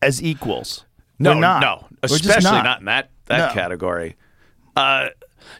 [0.00, 0.84] as equals.
[1.18, 1.60] No, We're not.
[1.60, 2.78] no, We're just especially not.
[2.80, 3.54] in that that No.
[3.54, 4.16] category.
[4.76, 5.08] Uh,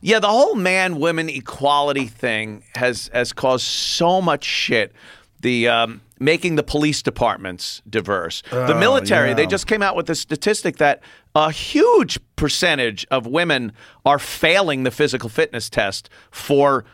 [0.00, 4.92] yeah, the whole man women equality thing has has caused so much shit.
[5.40, 9.26] The um, making the police departments diverse, the military.
[9.26, 9.34] Oh, yeah.
[9.34, 11.00] They just came out with a statistic that
[11.34, 13.72] a huge percentage of women
[14.04, 16.84] are failing the physical fitness test for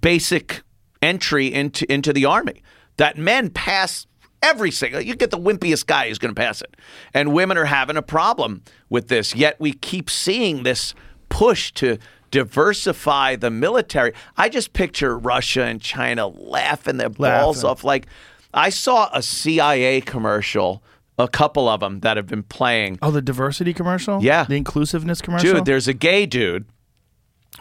[0.00, 0.62] basic
[1.02, 2.62] entry into into the army.
[2.96, 4.06] That men pass
[4.42, 5.00] every single.
[5.00, 6.76] You get the wimpiest guy who's going to pass it,
[7.14, 9.34] and women are having a problem with this.
[9.34, 10.94] Yet we keep seeing this
[11.28, 11.98] push to
[12.30, 14.12] diversify the military.
[14.36, 17.70] I just picture Russia and China laughing their balls Laughing.
[17.70, 17.84] off.
[17.84, 18.06] Like
[18.54, 20.82] I saw a CIA commercial,
[21.18, 22.98] a couple of them that have been playing.
[23.02, 24.22] Oh, the diversity commercial.
[24.22, 24.44] Yeah.
[24.44, 25.54] the inclusiveness commercial.
[25.54, 26.66] Dude, there's a gay dude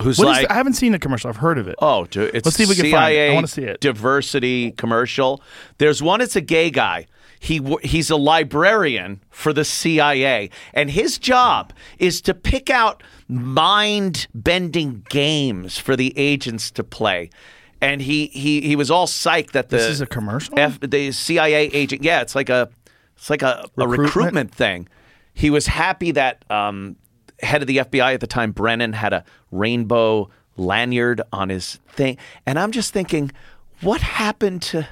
[0.02, 0.48] who's What is like.
[0.48, 1.30] the- I haven't seen the commercial.
[1.30, 1.76] I've heard of it.
[1.80, 3.32] Oh, dude, it's Let's see if we can CIA find it.
[3.32, 3.80] I wanna see it.
[3.82, 5.42] Diversity commercial.
[5.78, 6.22] There's one.
[6.22, 7.06] It's a gay guy.
[7.42, 14.28] He he's a librarian for the CIA, and his job is to pick out mind
[14.34, 17.30] bending games for the agents to play.
[17.82, 20.60] And he he he was all psyched that the This is a commercial?
[20.60, 22.04] F, the CIA agent.
[22.04, 22.70] Yeah, it's like a
[23.16, 24.00] It's like a, a Recruitment?
[24.00, 24.88] recruitment thing.
[25.34, 26.98] He was happy that um,
[27.42, 32.18] head of the FBI at the time, Brennan, had a rainbow lanyard on his thing,
[32.46, 33.32] and I'm just thinking,
[33.82, 34.88] what happened to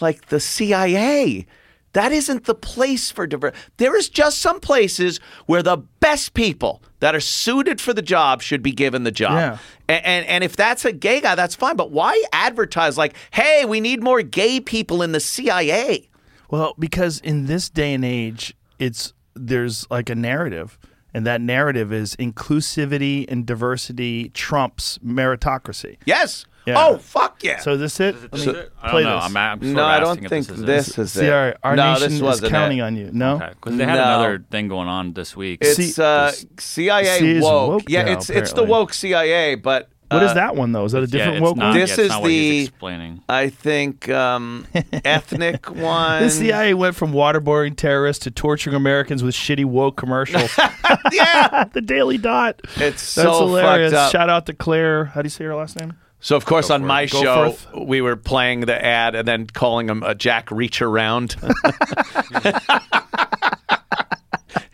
[0.00, 1.46] like the CIA?
[1.92, 3.54] That isn't the place for diver.
[3.78, 8.42] There is just some places where the best people that are suited for the job
[8.42, 9.32] should be given the job.
[9.32, 9.58] Yeah.
[9.88, 11.74] And, and and if that's a gay guy, that's fine.
[11.74, 16.10] But why advertise like, "Hey, we need more gay people in the CIA"?
[16.50, 20.78] Well, because in this day and age, it's there's like a narrative,
[21.16, 25.96] and that narrative is inclusivity and diversity trumps meritocracy.
[26.04, 26.44] Yes.
[26.66, 26.74] Yeah.
[26.76, 27.58] Oh, fuck yeah.
[27.60, 28.16] So is this it?
[28.20, 29.14] Let me I don't play know.
[29.16, 29.24] this.
[29.24, 30.98] I'm, I'm sort no, of I don't think this is this it.
[30.98, 31.32] is See, it.
[31.32, 32.82] our, our no, nation this is wasn't counting it.
[32.82, 33.10] on you.
[33.14, 33.38] No.
[33.38, 34.02] Because they had No.
[34.02, 35.60] another thing going on this week.
[35.62, 37.68] It's uh, CIA woke.
[37.70, 40.84] woke Yeah, now, it's it's the woke CIA, but What is uh, that one though?
[40.84, 41.78] Is that a different it's woke not, one?
[41.78, 43.22] This yeah, is not what he's the- explaining.
[43.28, 44.66] I think um,
[45.04, 46.22] ethnic one.
[46.22, 50.56] This the CIA went from waterboarding terrorists to torturing Americans with shitty woke commercials.
[51.12, 52.60] yeah, the Daily Dot.
[52.64, 53.92] it's That's so hilarious.
[53.92, 54.12] fucked up.
[54.12, 55.06] Shout out to Claire.
[55.06, 55.94] How do you say her last name?
[56.20, 57.86] So of course on my Go show forth.
[57.86, 61.36] we were playing the ad and then calling him a Jack Reach Around.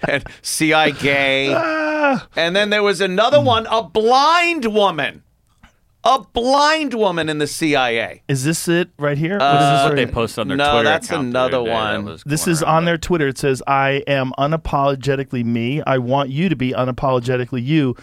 [0.08, 1.54] And CI gay.
[2.04, 2.26] Ah.
[2.36, 5.22] And then there was another one, a blind woman.
[6.04, 8.22] A blind woman in the CIA.
[8.26, 9.38] Is this it right here?
[9.40, 10.12] Uh, what is this what they here?
[10.12, 12.04] posted on their No, Twitter that's account the another other day that one.
[12.06, 13.28] was This going is around, on their Twitter.
[13.28, 15.80] It says, I am unapologetically me.
[15.86, 17.94] I want you to be unapologetically you.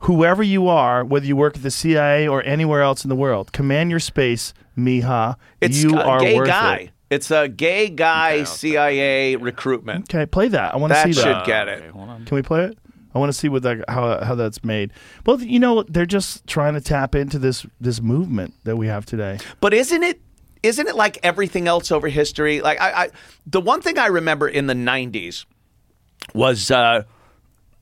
[0.00, 3.52] Whoever you are, whether you work at the CIA or anywhere else in the world,
[3.52, 5.36] command your space, Miha.
[5.62, 6.76] It's you a are gay worth guy.
[6.76, 6.90] it.
[7.10, 8.44] It's a gay guy Okay, okay.
[8.50, 10.12] CIA recruitment.
[10.14, 10.74] Okay, play that.
[10.74, 11.46] I want to see That see should that.
[11.46, 11.90] get Okay, it.
[11.92, 12.24] hold on.
[12.24, 12.78] Can we play it?
[13.14, 14.92] I want to see what that how how that's made.
[15.24, 19.06] Well, you know, they're just trying to tap into this this movement that we have
[19.06, 19.38] today.
[19.60, 20.20] But isn't it
[20.62, 22.60] isn't it like everything else over history?
[22.60, 23.08] Like I, I
[23.46, 25.46] the one thing I remember in the '90s
[26.34, 27.04] was uh,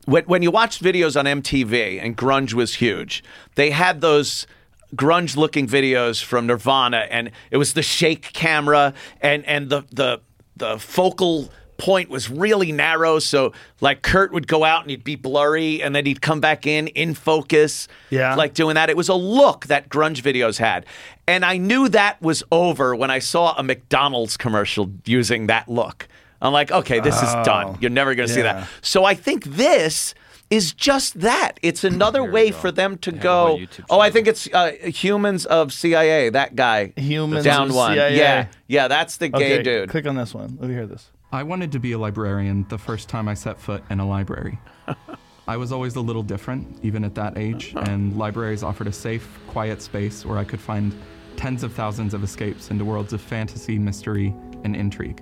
[0.04, 3.24] when when you watched videos on MTV and grunge was huge.
[3.56, 4.46] They had those
[4.94, 10.20] grunge looking videos from Nirvana, and it was the shake camera, and and the the
[10.56, 13.52] the focal point was really narrow so
[13.82, 16.88] like kurt would go out and he'd be blurry and then he'd come back in
[16.88, 18.34] in focus Yeah.
[18.34, 18.88] like doing that.
[18.88, 20.86] It was a look that grunge videos had.
[21.28, 26.08] And I knew that was over when I saw a McDonald's commercial using that look.
[26.40, 27.66] I'm like, okay, this is done.
[27.66, 27.78] Oh.
[27.78, 28.66] You're never going to see Oh, that.
[28.80, 30.14] So I think this
[30.50, 31.58] is just that.
[31.62, 32.56] It's another way go.
[32.56, 33.60] for them to They go.
[33.90, 36.92] Oh, I think it's uh, Humans of CIA, that guy.
[36.96, 37.94] Humans Down of one.
[37.94, 38.16] CIA.
[38.16, 38.46] Yeah.
[38.68, 39.90] Yeah, that's the gay Okay, dude.
[39.90, 40.56] click on this one.
[40.60, 41.10] Let me hear this.
[41.32, 44.58] I wanted to be a librarian the first time I set foot in a library.
[45.48, 49.28] I was always a little different, even at that age, and libraries offered a safe,
[49.46, 50.92] quiet space where I could find
[51.36, 55.20] tens of thousands of escapes into worlds of fantasy, mystery, and intrigue.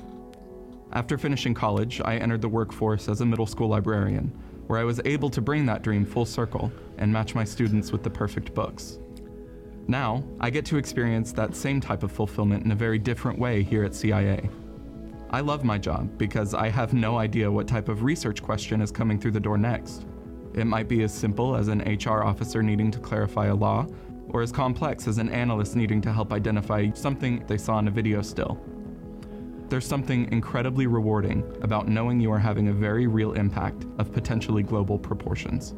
[0.93, 4.33] After finishing college, I entered the workforce as a middle school librarian,
[4.67, 8.03] where I was able to bring that dream full circle and match my students with
[8.03, 8.99] the perfect books.
[9.87, 13.63] Now, I get to experience that same type of fulfillment in a very different way
[13.63, 14.49] here at CIA.
[15.31, 18.91] I love my job because I have no idea what type of research question is
[18.91, 20.07] coming through the door next.
[20.55, 23.87] It might be as simple as an HR officer needing to clarify a law,
[24.29, 27.91] or as complex as an analyst needing to help identify something they saw in a
[27.91, 28.61] video still.
[29.69, 34.63] There's something incredibly rewarding about knowing you are having a very real impact of potentially
[34.63, 35.75] global proportions.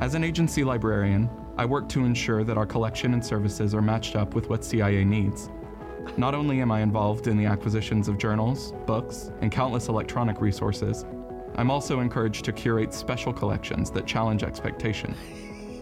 [0.00, 4.16] As an agency librarian, I work to ensure that our collection and services are matched
[4.16, 5.48] up with what CIA needs.
[6.16, 11.06] Not only am I involved in the acquisitions of journals, books, and countless electronic resources,
[11.56, 15.14] I'm also encouraged to curate special collections that challenge expectation.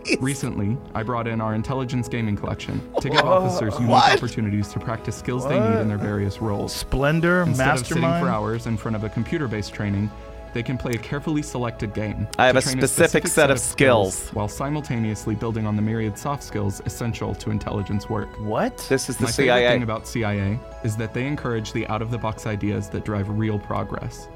[0.21, 4.13] Recently, I brought in our intelligence gaming collection to give officers unique What?
[4.17, 6.73] opportunities to practice skills they need in their various roles.
[6.75, 8.25] Splendor, Instead of sitting Mastermind.
[8.27, 10.11] for hours in front of a computer-based training,
[10.53, 12.27] they can play a carefully selected game.
[12.39, 14.31] I have to a train specific set of skills.
[14.31, 18.29] while simultaneously building on the myriad soft skills essential to intelligence work.
[18.41, 18.77] What?
[18.89, 19.69] This is the My favorite CIA.
[19.75, 24.29] thing about CIA is that they encourage the out-of-the-box ideas that drive real progress.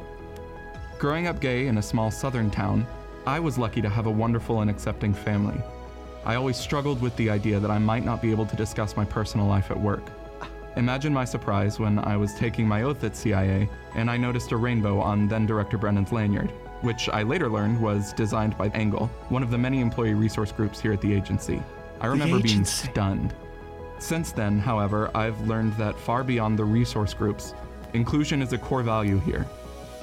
[0.98, 2.86] Growing up gay in a small southern town,
[3.26, 5.58] I was lucky to have a wonderful and accepting family.
[6.26, 9.04] I always struggled with the idea that I might not be able to discuss my
[9.06, 10.02] personal life at work.
[10.76, 14.56] Imagine my surprise when I was taking my oath at CIA and I noticed a
[14.58, 16.50] rainbow on then Director Brennan's lanyard,
[16.82, 20.78] which I later learned was designed by Angle, one of the many employee resource groups
[20.78, 21.62] here at the agency.
[22.02, 23.32] I remember being stunned.
[23.98, 27.54] Since then, however, I've learned that far beyond the resource groups,
[27.94, 29.46] inclusion is a core value here.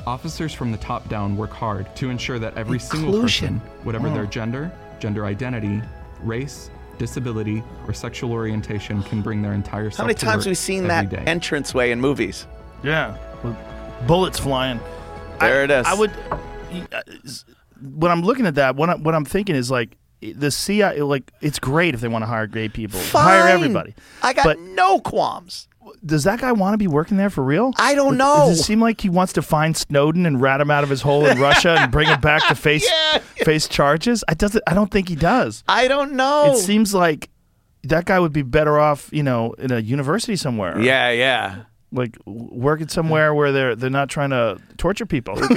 [0.07, 4.23] Officers from the top down work hard to ensure that every single person, whatever their
[4.23, 4.27] oh.
[4.27, 5.81] gender, gender identity,
[6.21, 10.51] race, disability, or sexual orientation, can bring their entire self How many times work have
[10.51, 11.23] we seen that day.
[11.27, 12.47] entranceway in movies?
[12.83, 13.17] Yeah.
[13.43, 13.55] With
[14.07, 14.79] bullets flying.
[15.39, 15.85] There I, it is.
[15.85, 16.11] I would.
[17.81, 21.01] When I'm looking at that, what, I, what I'm thinking is like the CIA.
[21.01, 23.95] Like it's great if they want to hire gay people, hire everybody.
[24.21, 25.67] I got But no quams.
[26.05, 27.73] Does that guy want to be working there for real?
[27.77, 28.47] I don't know.
[28.47, 31.01] Does it seem like he wants to find Snowden and rat him out of his
[31.01, 32.89] hole in Russia and bring him back to face
[33.37, 34.23] face charges?
[34.27, 34.63] I doesn't.
[34.67, 35.63] I don't think he does.
[35.67, 36.53] I don't know.
[36.53, 37.29] It seems like
[37.83, 40.79] that guy would be better off, you know, in a university somewhere.
[40.81, 41.63] yeah, yeah.
[41.91, 45.35] like working somewhere where they're they're not trying to torture people.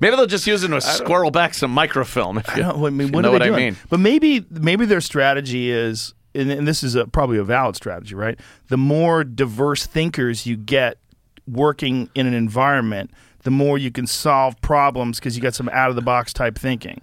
[0.00, 2.38] Maybe they'll just use it to squirrel back some microfilm.
[2.38, 2.84] If I you, don't.
[2.84, 3.76] I mean, if you what know are what I mean.
[3.88, 8.14] But maybe maybe their strategy is, and, and this is a, probably a valid strategy,
[8.14, 8.38] right?
[8.68, 10.98] The more diverse thinkers you get
[11.46, 13.10] working in an environment,
[13.42, 16.58] the more you can solve problems because you got some out of the box type
[16.58, 17.02] thinking.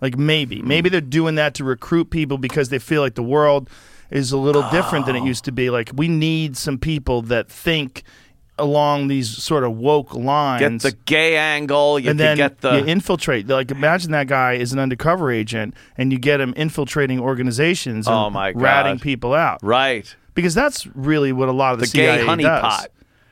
[0.00, 0.68] Like maybe, Hmm.
[0.68, 3.68] maybe they're doing that to recruit people because they feel like the world
[4.10, 5.06] is a little different Oh.
[5.06, 5.70] than it used to be.
[5.70, 8.02] Like we need some people that think
[8.58, 10.82] along these sort of woke lines.
[10.82, 11.98] Get the gay angle.
[11.98, 12.78] You and then get the.
[12.78, 13.48] you infiltrate.
[13.48, 18.14] Like imagine that guy is an undercover agent, and you get him infiltrating organizations and
[18.16, 19.58] Oh, my god, ratting people out.
[19.62, 20.14] right.
[20.34, 22.88] Because that's really what a lot of the, The gay CIA pot,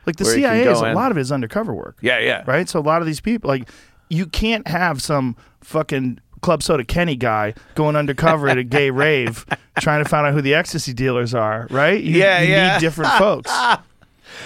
[0.07, 1.97] Like the where you can CIA is a lot of it is undercover work.
[2.01, 2.45] Yeah, yeah.
[2.47, 2.69] Right.
[2.69, 3.69] So a lot of these people, like,
[4.09, 9.45] you can't have some fucking Club Soda Kenny guy going undercover at a gay rave
[9.81, 11.67] trying to find out who the ecstasy dealers are.
[11.71, 12.01] Right.
[12.03, 12.73] You, Yeah, you yeah.
[12.75, 13.51] need different folks.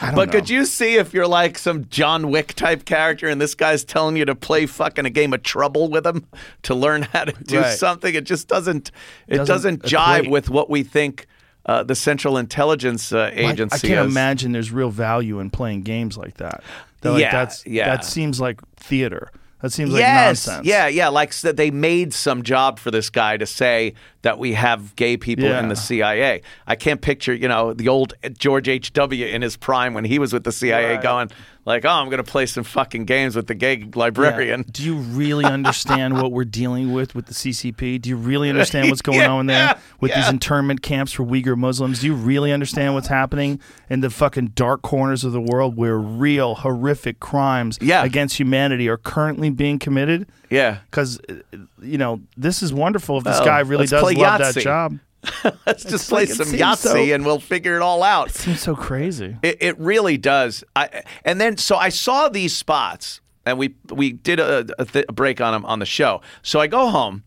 [0.03, 0.33] I But know.
[0.33, 4.17] could you see if you're like some John Wick type character and this guy's telling
[4.17, 6.27] you to play fucking a game of trouble with him
[6.63, 7.77] to learn how to do Right.
[7.79, 8.15] something?
[8.15, 8.91] It just doesn't.
[9.29, 11.27] It Doesn't doesn't, jive with what we think
[11.67, 14.13] uh, the Central Intelligence uh, I- Agency I, can't is.
[14.15, 16.63] imagine there's real value in playing games like that.
[17.03, 17.87] Like, Yeah, that's, yeah.
[17.89, 19.31] That seems like theater.
[19.63, 20.67] That seems like yes, nonsense.
[20.67, 21.09] yeah, yeah.
[21.09, 25.17] Like so they made some job for this guy to say that we have gay
[25.17, 25.61] people Yeah.
[25.61, 26.43] in the CIA.
[26.67, 28.93] I can't picture, you know, the old George H.
[28.93, 29.25] W.
[29.27, 31.31] in his prime when he was with the CIA, going
[31.67, 33.87] like, "Oh, I'm going to play some fucking games with the gay Yeah.
[33.95, 38.01] librarian." Do you really understand what we're dealing with with the CCP?
[38.01, 41.25] Do you really understand what's going Yeah, on there yeah, with these internment camps for
[41.25, 42.01] Uyghur Muslims?
[42.01, 43.61] Do you really understand what's happening
[43.91, 48.05] in the fucking dark corners of the world where real horrific crimes Yeah.
[48.05, 50.29] against humanity are currently being committed?
[50.51, 50.79] Yeah.
[50.91, 51.35] Because, uh,
[51.83, 54.99] you know, this is wonderful if this Oh, guy really does love that job.
[55.67, 56.77] Let's just like- play it some Yahtzee
[57.09, 58.31] so- and we'll figure it all out.
[58.31, 59.37] Seems so crazy.
[59.43, 60.65] It, it really does.
[60.75, 65.07] I and then so I saw these spots, and we we did a, a, th-
[65.09, 66.21] a break on them on the show.
[66.43, 67.25] So I go home,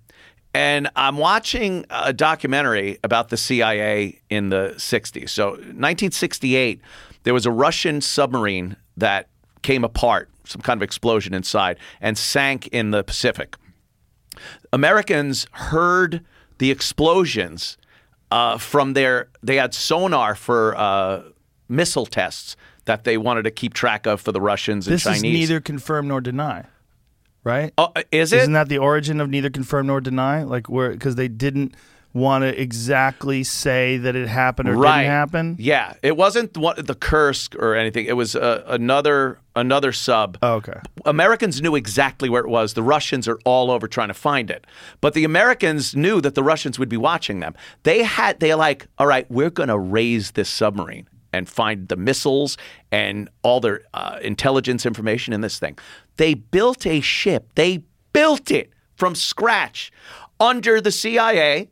[0.53, 5.29] and I'm watching a documentary about the CIA in the '60s.
[5.29, 6.81] So 1968,
[7.23, 9.27] there was a Russian submarine that
[9.61, 13.55] came apart, some kind of explosion inside, and sank in the Pacific.
[14.71, 16.23] Americans heard
[16.59, 17.77] the explosions
[18.31, 19.29] uh, from their.
[19.43, 21.23] They had sonar for uh,
[21.67, 25.17] missile tests that they wanted to keep track of for the Russians and This Chinese.
[25.17, 26.65] is neither confirm nor deny,
[27.43, 27.73] right?
[27.77, 28.39] Oh, is it?
[28.41, 30.43] Isn't that the origin of neither confirm nor deny?
[30.43, 31.75] Like where because they didn't
[32.19, 35.01] want to exactly say that it happened or right.
[35.01, 35.55] didn't happen.
[35.59, 38.05] Yeah, it wasn't what, the Kursk or anything.
[38.05, 40.37] It was uh, another another sub.
[40.41, 40.79] Oh, okay.
[41.05, 42.73] Americans knew exactly where it was.
[42.73, 44.65] The Russians are all over trying to find it.
[45.01, 47.55] But the Americans knew that the Russians would be watching them.
[47.83, 51.95] They had they're like, all right, we're going to raise this submarine and find the
[51.95, 52.57] missiles
[52.91, 55.77] and all their uh, intelligence information in this thing.
[56.17, 57.51] They built a ship.
[57.55, 57.83] They
[58.13, 59.91] built it from scratch
[60.39, 61.69] under the CIA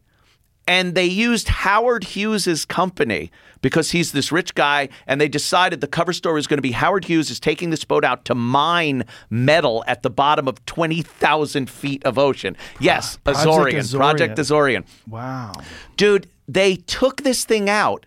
[0.67, 3.31] and they used Howard Hughes's company
[3.61, 6.71] because he's this rich guy, and they decided the cover story was going to be
[6.71, 11.01] Howard Hughes is taking this boat out to mine metal at the bottom of twenty
[11.01, 12.55] thousand feet of ocean.
[12.79, 13.97] Yes, ah, Project Azorian, Azorian.
[13.97, 14.83] Project Azorian.
[15.07, 15.53] Wow.
[15.95, 18.05] Dude, they took this thing out.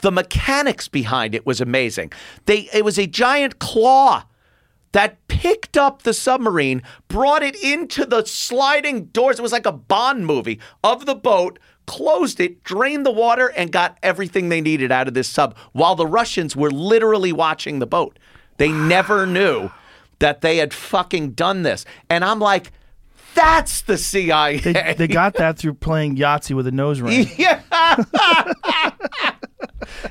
[0.00, 2.12] The mechanics behind it was amazing.
[2.46, 4.24] They it was a giant claw
[4.92, 9.38] that picked up the submarine, brought it into the sliding doors.
[9.38, 13.72] It was like a Bond movie of the boat, closed it, drained the water, and
[13.72, 17.86] got everything they needed out of this sub while the Russians were literally watching the
[17.86, 18.18] boat.
[18.58, 19.70] They never knew
[20.20, 21.84] that they had fucking done this.
[22.10, 22.70] And I'm like,
[23.34, 24.58] that's the CIA.
[24.58, 27.26] They, they got that through playing Yahtzee with a nose ring.
[27.38, 27.62] Yeah.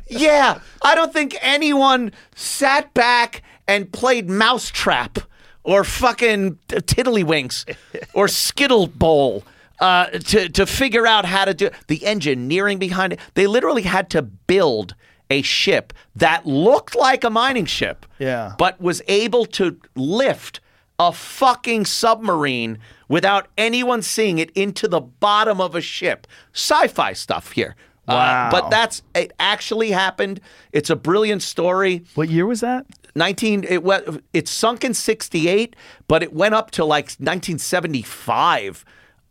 [0.07, 0.59] yeah.
[0.81, 5.19] I don't think anyone sat back and played Mousetrap
[5.63, 7.75] or fucking Tiddlywinks
[8.13, 9.43] or Skittle Bowl
[9.79, 13.19] uh, to, to figure out how to do the engineering behind it.
[13.35, 14.95] They literally had to build
[15.29, 18.53] a ship that looked like a mining ship, Yeah.
[18.57, 20.61] but was able to lift
[20.99, 26.25] a fucking submarine without anyone seeing it into the bottom of a ship.
[26.53, 27.75] Sci-fi stuff here.
[28.07, 28.49] Uh, Wow.
[28.51, 29.33] but that's it.
[29.37, 30.39] Actually happened.
[30.71, 32.03] It's a brilliant story.
[32.15, 32.85] What year was that?
[33.15, 35.75] 19 it went it sunk in 68
[36.07, 38.85] but it went up to like 1975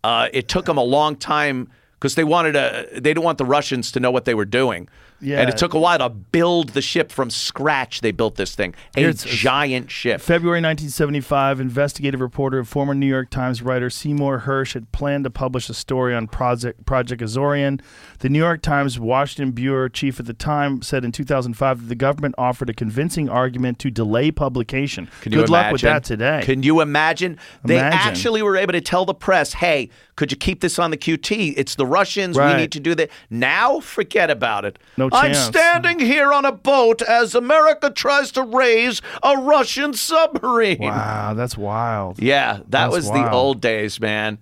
[0.04, 3.44] uh, it took them a long time because they wanted to they didn't want the
[3.44, 4.88] russians to know what they were doing
[5.20, 5.40] Yeah.
[5.40, 8.74] and it took a while to build the ship from scratch they built this thing
[8.96, 14.74] a giant ship February 1975, investigative reporter and former New York Times writer Seymour Hersh
[14.74, 17.80] had planned to publish a story on Project, Project Azorian.
[18.20, 21.94] The New York Times Washington bureau chief at the time said in 2005 that the
[21.94, 25.08] government offered a convincing argument to delay publication.
[25.20, 26.40] Can you Good luck with that today.
[26.42, 27.38] Can you imagine?
[27.64, 27.98] They Imagine.
[27.98, 31.54] actually were able to tell the press, "Hey, could you keep this on the QT?
[31.56, 32.36] It's the Russians.
[32.36, 32.54] Right.
[32.54, 34.78] We need to do that." Now, forget about it.
[34.96, 40.78] No I'm standing here on a boat as America tries to raise a Russian submarine.
[40.80, 42.20] wow, that's wild.
[42.20, 44.38] Yeah, that That's was the old days, man.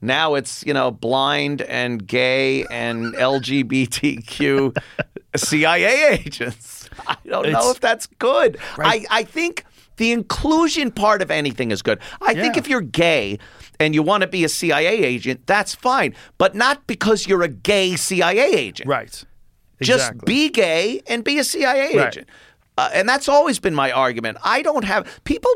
[0.00, 4.76] Now it's, you know, blind and gay and LGBTQ
[5.36, 6.88] CIA agents.
[7.06, 8.58] I don't know if that's good.
[8.78, 9.64] I, I think
[9.96, 11.98] the inclusion part of anything is good.
[12.20, 13.38] I think if you're gay
[13.80, 17.48] and you want to be a CIA agent, that's fine, but not because you're a
[17.48, 18.88] gay CIA agent.
[18.88, 19.24] Right.
[19.80, 22.08] Just be gay and be a CIA Right.
[22.08, 22.28] agent.
[22.78, 24.38] Uh, and that's always been my argument.
[24.44, 25.50] I don't have people.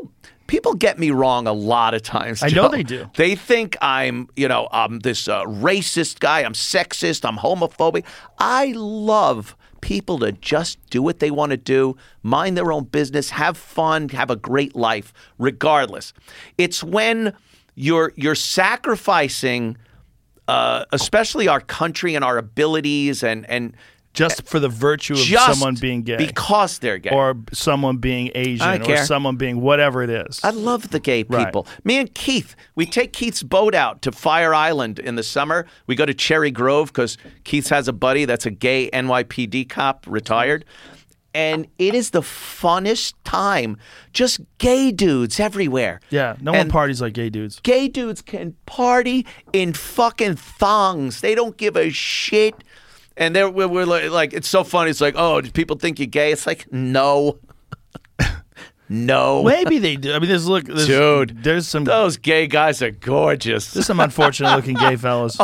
[0.47, 2.43] People get me wrong a lot of times.
[2.43, 3.09] I know they do.
[3.15, 6.41] They think I'm, you know, I'm this uh, racist guy.
[6.43, 7.23] I'm sexist.
[7.23, 8.03] I'm homophobic.
[8.37, 13.29] I love people to just do what they want to do, mind their own business,
[13.31, 16.11] have fun, have a great life, regardless.
[16.57, 17.33] It's when
[17.75, 19.77] you're you're sacrificing,
[20.47, 23.73] uh, especially our country and our abilities, and and
[24.13, 26.17] just uh, for the virtue of just someone being gay.
[26.17, 27.09] because they're gay.
[27.11, 30.39] or someone being Asian or someone being whatever it is.
[30.43, 31.45] I love the gay Right.
[31.45, 31.67] people.
[31.83, 35.65] Me and Keith, we take Keith's boat out to Fire Island in the summer.
[35.87, 40.05] We go to Cherry Grove because Keith has a buddy that's a gay NYPD cop,
[40.07, 40.65] retired.
[41.33, 43.77] And it is the funnest time.
[44.11, 46.01] Just gay dudes everywhere.
[46.09, 47.61] yeah, no one parties like gay dudes.
[47.61, 51.21] Gay dudes can party in fucking thongs.
[51.21, 52.55] They don't give a shit.
[53.17, 54.89] And they're, we're, we're like, like, it's so funny.
[54.89, 56.31] It's like, oh, do people think you're gay?
[56.31, 57.37] It's like, no.
[58.89, 59.43] no.
[59.43, 60.13] Maybe they do.
[60.13, 63.73] I mean, there's look, there's, Dude, There's some Those gay guys are gorgeous.
[63.73, 65.37] there's some unfortunate looking gay fellas.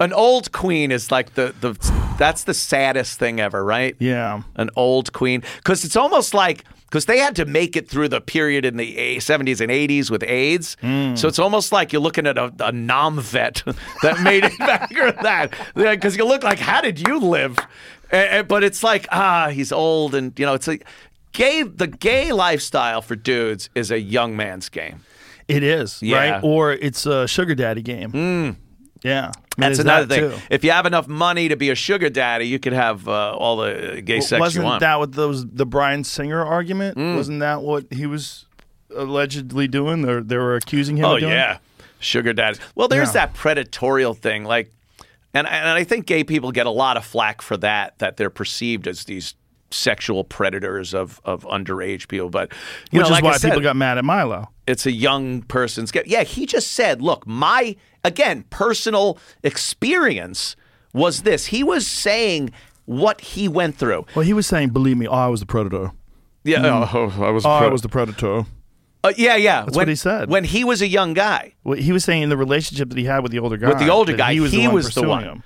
[0.00, 1.74] An old queen is like the, the
[2.18, 3.96] that's the saddest thing ever, right?
[4.00, 4.42] Yeah.
[4.56, 5.42] An old queen.
[5.56, 9.16] Because it's almost like, because they had to make it through the period in the
[9.18, 10.76] 70s and 80s with AIDS.
[10.82, 11.18] Mm.
[11.18, 13.62] So it's almost like you're looking at a, a nom vet
[14.02, 15.52] that made it back or that.
[15.74, 17.58] Because you look like, how did you live?
[18.10, 20.14] And- and- but it's like, ah, he's old.
[20.14, 20.86] And, you know, it's like,
[21.32, 25.00] gay, the gay lifestyle for dudes is a young man's game.
[25.46, 26.16] It is Yeah.
[26.36, 28.56] right, or it's a sugar daddy game.
[29.02, 30.30] Yeah, I mean, That's another that, thing.
[30.30, 30.46] too.
[30.50, 33.56] If you have enough money to be a sugar daddy, you could have uh, all
[33.58, 34.80] the gay sex Wasn't you want.
[34.80, 36.96] that what those the Bryan Singer argument?
[36.98, 37.16] Mm.
[37.16, 38.46] Wasn't that what he was
[38.94, 40.02] allegedly doing?
[40.02, 41.04] They they were accusing him.
[41.04, 41.32] oh of doing?
[41.32, 41.58] yeah,
[42.00, 42.60] sugar daddies.
[42.74, 43.26] Well, there's Yeah.
[43.26, 44.70] that predatorial thing, like,
[45.34, 47.98] and and I think gay people get a lot of flack for that.
[47.98, 49.34] That they're perceived as these
[49.70, 52.30] sexual predators of of underage people.
[52.30, 52.52] But
[52.90, 54.48] you which know, is like why I said, people got mad at Milo.
[54.66, 56.06] it's a young person's get.
[56.06, 60.56] Yeah, he just said, look, my again personal experience
[60.92, 61.46] was this.
[61.46, 62.50] He was saying
[62.84, 64.06] what he went through.
[64.14, 65.92] Well, he was saying, "Believe me, I was the predator.
[66.44, 67.44] Yeah, oh, I was.
[67.44, 68.46] I was the predator."
[69.04, 69.62] Uh, yeah, yeah.
[69.62, 70.28] That's when, what he said.
[70.28, 71.54] When he was a young guy.
[71.62, 73.68] Well, he was saying in the relationship that he had with the older guy.
[73.68, 75.22] With the older guy, he was he the one was the one.
[75.22, 75.42] him.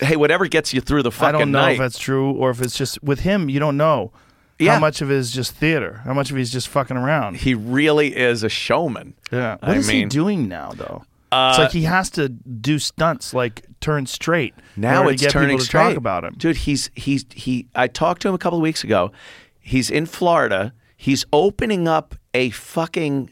[0.00, 1.34] Hey, whatever gets you through the fucking.
[1.34, 1.72] I don't know night.
[1.72, 3.48] if that's true or if it's just with him.
[3.48, 4.12] You don't know
[4.60, 4.74] Yeah.
[4.74, 7.38] how much of it is just theater, how much of it is just fucking around.
[7.38, 9.14] he really is a showman.
[9.32, 9.56] Yeah.
[9.56, 11.04] What I is he doing now, though?
[11.30, 14.54] Uh, it's like he has to do stunts, like turn straight.
[14.76, 15.88] Now it's to get turning people to straight.
[15.88, 16.34] talk about him.
[16.38, 16.56] dude.
[16.56, 17.68] He's he's he.
[17.74, 19.12] I talked to him a couple of weeks ago.
[19.60, 20.72] He's in Florida.
[20.96, 23.30] He's opening up a fucking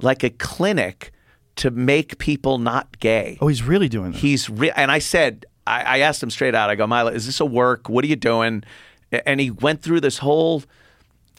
[0.00, 1.10] like a clinic
[1.56, 3.38] to make people not gay.
[3.40, 4.18] Oh, he's really doing that.
[4.18, 6.70] He's re- and I said I, I asked him straight out.
[6.70, 7.88] I go, Milo, is this a work?
[7.88, 8.62] What are you doing?
[9.10, 10.62] And he went through this whole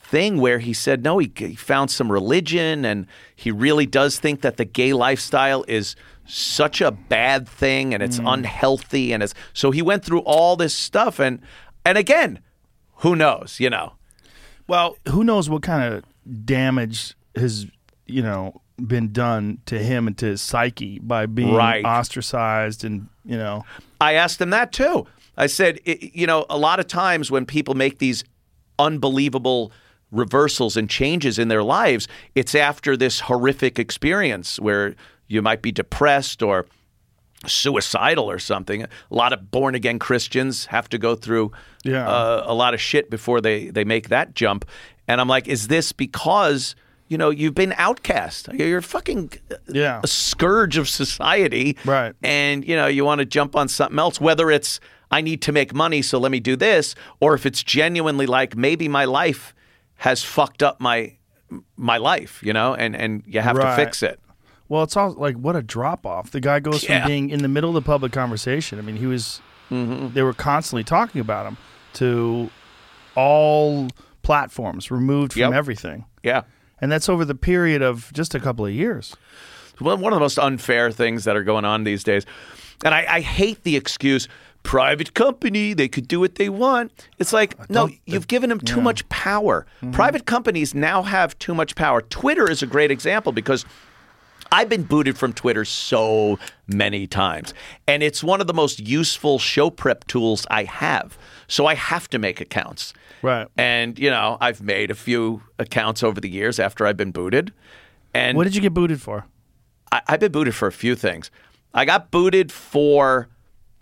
[0.09, 4.41] thing where he said no, he, he found some religion, and he really does think
[4.41, 5.95] that the gay lifestyle is
[6.25, 8.33] such a bad thing and it's mm.
[8.33, 11.39] unhealthy, and it's so he went through all this stuff, and
[11.85, 12.39] and again,
[12.97, 13.57] who knows?
[13.59, 13.93] You know,
[14.67, 17.67] Well, who knows what kind of damage has
[18.05, 21.83] you know been done to him and to his psyche by being Right.
[21.83, 23.65] ostracized and you know
[24.01, 25.05] I asked him that too.
[25.37, 28.23] I said, i you know, a lot of times when people make these
[28.77, 29.71] unbelievable
[30.11, 34.95] reversals and changes in their lives, it's after this horrific experience where
[35.27, 36.65] you might be depressed or
[37.45, 38.83] suicidal or something.
[38.83, 41.51] A lot of born again Christians have to go through
[41.83, 42.07] Yeah.
[42.07, 44.65] uh, a lot of shit before they they make that jump.
[45.07, 46.75] And I'm like, is this because
[47.07, 48.49] you know you've been outcast?
[48.53, 49.31] You're fucking
[49.71, 50.01] Yeah.
[50.03, 52.13] a scourge of society, Right.
[52.21, 54.79] And you know you want to jump on something else, whether it's
[55.11, 58.55] I need to make money, so let me do this, or if it's genuinely like
[58.55, 59.55] maybe my life
[59.99, 61.13] has fucked up my
[61.77, 63.75] my life, you know, and and you have Right.
[63.75, 64.19] to fix it.
[64.67, 66.31] Well, it's all like what a drop off.
[66.31, 67.01] The guy goes Yeah.
[67.01, 68.77] from being in the middle of the public conversation.
[68.79, 69.41] I mean, he was.
[69.71, 70.13] Mm-hmm.
[70.13, 71.57] They were constantly talking about him
[71.93, 72.49] to
[73.15, 73.87] all
[74.23, 75.53] platforms, removed from Yep.
[75.53, 76.41] everything, Yeah.
[76.81, 79.15] and that's over the period of just a couple of years.
[79.79, 82.25] one one of the most unfair things that are going on these days.
[82.83, 84.27] And I, I hate the excuse
[84.63, 86.91] private company, they could do what they want.
[87.17, 89.65] It's like, no, you've given them too much power.
[89.81, 89.91] Mm-hmm.
[89.91, 92.01] Private companies now have too much power.
[92.01, 93.65] Twitter is a great example because
[94.51, 97.53] I've been booted from Twitter so many times.
[97.87, 101.17] And it's one of the most useful show prep tools I have.
[101.47, 102.93] So I have to make accounts.
[103.21, 103.47] Right.
[103.57, 107.53] And, you know, I've made a few accounts over the years after I've been booted.
[108.13, 109.25] And What did you get booted for?
[109.91, 111.31] I, I've been booted for a few things.
[111.73, 113.29] I got booted for.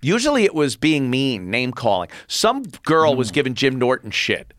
[0.02, 2.10] Usually it was being mean, name calling.
[2.28, 4.54] Some girl was giving Jim Norton shit,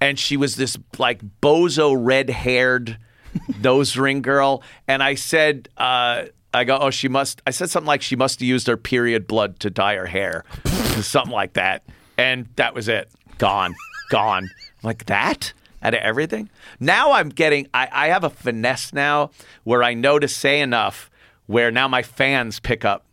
[0.00, 2.98] and she was this like bozo red haired
[3.62, 4.62] nose ring girl.
[4.86, 6.24] And I said, uh,
[6.54, 7.40] I go, oh, she must.
[7.46, 10.44] I said something like she must have used her period blood to dye her hair,
[11.00, 11.84] something like that.
[12.18, 13.10] And that was it.
[13.38, 13.74] Gone,
[14.10, 14.44] gone.
[14.44, 14.50] I'm
[14.82, 15.52] like that
[15.82, 16.50] out of everything.
[16.78, 17.68] Now I'm getting.
[17.72, 19.30] I, I have a finesse now
[19.64, 21.10] where I know to say enough.
[21.46, 23.04] Where now my fans pick up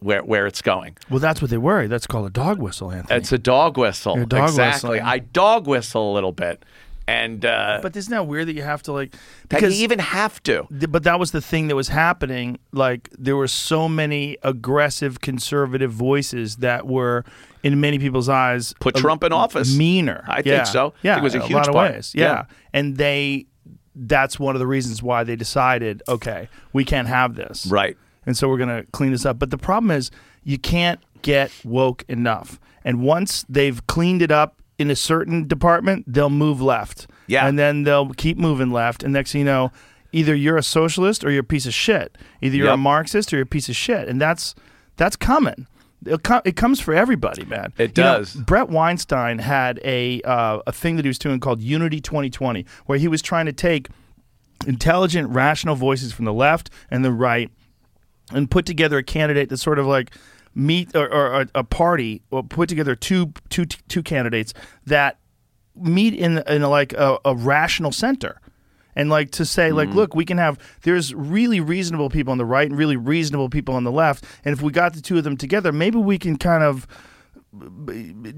[0.00, 0.96] where where it's going.
[1.08, 1.86] Well, that's what they were.
[1.88, 3.18] That's called a dog whistle, Anthony.
[3.20, 4.24] It's a dog whistle.
[4.26, 5.00] Dog exactly.
[5.00, 6.64] I dog whistle a little bit,
[7.06, 9.18] and uh, but isn't that weird that you have to like that
[9.60, 10.66] because you even have to.
[10.70, 12.58] Th- but that was the thing that was happening.
[12.72, 17.24] Like there were so many aggressive conservative voices that were,
[17.62, 19.76] in many people's eyes, Put a- Trump in office.
[19.76, 20.24] Meaner.
[20.28, 20.94] I think so.
[21.02, 21.92] Yeah, think it was a in huge lot of part.
[21.92, 22.12] ways.
[22.14, 22.24] Yeah.
[22.24, 22.44] Yeah.
[22.72, 23.46] and they.
[24.02, 27.66] That's one of the reasons why they decided, okay, we can't have this.
[27.66, 27.98] Right.
[28.26, 29.38] And so we're going to clean this up.
[29.38, 30.10] But the problem is,
[30.44, 32.58] you can't get woke enough.
[32.84, 37.06] And once they've cleaned it up in a certain department, they'll move left.
[37.26, 37.46] Yeah.
[37.46, 39.02] And then they'll keep moving left.
[39.02, 39.70] And next thing you know,
[40.12, 42.16] either you're a socialist or you're a piece of shit.
[42.40, 44.08] Either you're a Marxist or you're a piece of shit.
[44.08, 44.54] And that's
[44.96, 45.66] that's coming.
[46.06, 47.74] It, co- it comes for everybody, man.
[47.76, 48.34] It You know, does.
[48.34, 52.98] Bret Weinstein had a uh, a thing that he was doing called Unity 2020, where
[52.98, 53.88] he was trying to take
[54.66, 57.50] intelligent, rational voices from the left and the right
[58.32, 60.14] and put together a candidate that sort of like
[60.54, 64.52] meet or, or a, a party or put together two two two candidates
[64.86, 65.18] that
[65.74, 68.40] meet in in like a, a rational center.
[68.96, 69.96] And like to say like hmm.
[69.96, 73.74] look we can have there's really reasonable people on the right and really reasonable people
[73.74, 74.24] on the left.
[74.44, 76.86] And if we got the two of them together maybe we can kind of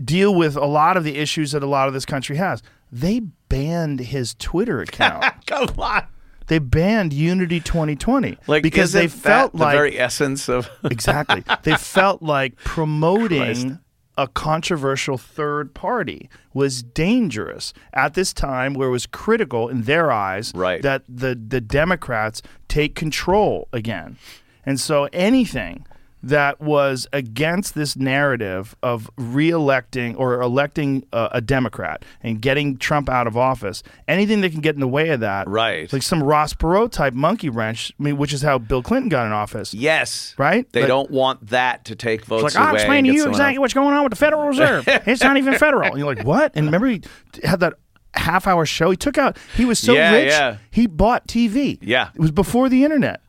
[0.04, 2.62] deal with a lot of the issues that a lot of this country has.
[2.90, 5.24] They banned his twitter account.
[5.46, 6.06] Come on.
[6.52, 11.42] They banned unity 2020 Like because they felt like the very essence of exactly.
[11.62, 12.74] They felt like Christ.
[12.74, 13.78] promoting
[14.18, 20.12] a controversial third party was dangerous at this time where it was critical in their
[20.12, 20.82] eyes Right.
[20.82, 24.18] that the, the Democrats take control again.
[24.66, 25.86] And so anything
[26.22, 33.08] that was against this narrative of re-electing or electing a, a Democrat and getting Trump
[33.08, 35.92] out of office, anything that can get in the way of that, Right.
[35.92, 39.26] Like some Ross Perot type monkey wrench, I mean, which is how Bill Clinton got
[39.26, 39.74] in office.
[39.74, 40.70] yes, Right?
[40.72, 43.56] They Like- don't want that to take votes It's like, I'll explain to you exactly
[43.56, 43.60] else.
[43.60, 44.84] what's going on with the Federal Reserve.
[45.06, 45.88] it's not even federal.
[45.90, 46.52] And you're like, what?
[46.54, 47.02] And remember, he
[47.42, 47.74] had that
[48.14, 48.90] half hour show.
[48.90, 50.56] He took out, he was so Yeah, rich, yeah.
[50.70, 51.78] he bought TV.
[51.80, 52.10] Yeah.
[52.14, 53.21] It was before the internet.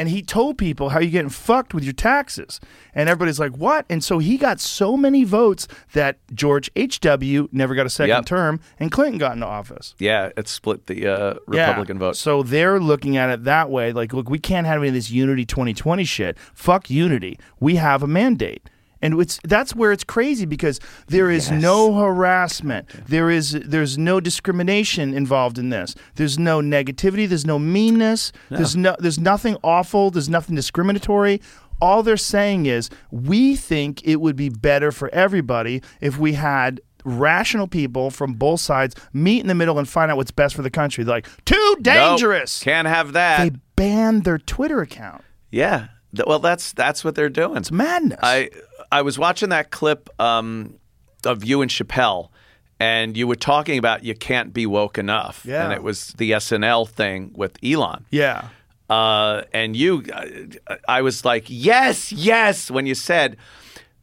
[0.00, 2.58] And he told people how you're getting fucked with your taxes.
[2.94, 3.84] And everybody's like, what?
[3.90, 7.48] And so he got so many votes that George H.W.
[7.52, 8.24] never got a second Yep.
[8.24, 9.94] term and Clinton got into office.
[9.98, 11.34] Yeah, it split the uh.
[11.46, 12.16] Republican vote.
[12.16, 13.92] So they're looking at it that way.
[13.92, 16.38] Like, look, we can't have any of this Unity 2020 shit.
[16.54, 17.38] Fuck Unity.
[17.60, 18.70] We have a mandate.
[19.02, 22.88] And it's that's where it's crazy because there is no harassment.
[23.08, 25.94] There is there's no discrimination involved in this.
[26.16, 27.28] There's no negativity.
[27.28, 28.30] There's no meanness.
[28.50, 30.10] There's no there's nothing awful.
[30.10, 31.40] There's nothing discriminatory.
[31.80, 36.80] All they're saying is we think it would be better for everybody if we had
[37.06, 40.60] rational people from both sides meet in the middle and find out what's best for
[40.60, 41.02] the country.
[41.04, 42.62] They're like, too Nope, dangerous.
[42.62, 43.42] can't have that.
[43.42, 45.24] They banned their Twitter account.
[45.50, 45.86] yeah.
[46.26, 47.56] Well, that's that's what they're doing.
[47.56, 48.18] It's madness.
[48.20, 48.50] I
[48.92, 50.78] I was watching that clip um,
[51.24, 52.30] of you and Chappelle,
[52.78, 55.44] and you were talking about you can't be woke enough.
[55.46, 55.64] Yeah.
[55.64, 58.06] And it was the SNL thing with Elon.
[58.10, 58.48] yeah.
[58.88, 63.36] uh, and you, uh, I was like, yes, yes, when you said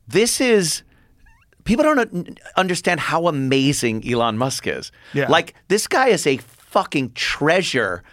[0.08, 0.84] this is.
[1.66, 4.90] People don't understand how amazing Elon Musk is.
[5.14, 5.28] Yeah.
[5.28, 8.04] Like this guy is a fucking treasure,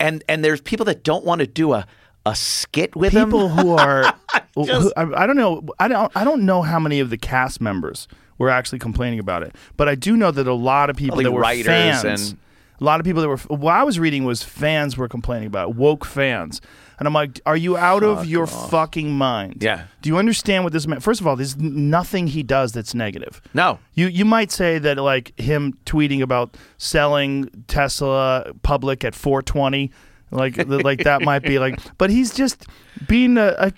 [0.00, 1.86] and and there's people that don't want to do a
[2.26, 3.30] a skit with him.
[3.30, 4.12] people who are
[4.54, 7.16] who- Just- I, I don't know I don't I don't know how many of the
[7.16, 8.08] cast members
[8.38, 11.24] were actually complaining about it, but I do know that a lot of people Probably
[11.24, 12.38] that were writers fans, and-
[12.78, 15.70] a lot of people that were what I was reading was fans were complaining about
[15.70, 16.60] it, woke fans,
[16.98, 19.62] and I'm like, are you out of your fucking mind?
[19.62, 19.84] Yeah.
[20.02, 21.02] Do you understand what this meant?
[21.02, 23.40] First of all, there's n- nothing he does that's negative.
[23.54, 23.78] No.
[23.94, 29.90] You you might say that like him tweeting about selling Tesla public at 420,
[30.30, 32.66] like like that might be like, but he's just
[33.08, 33.72] being a a,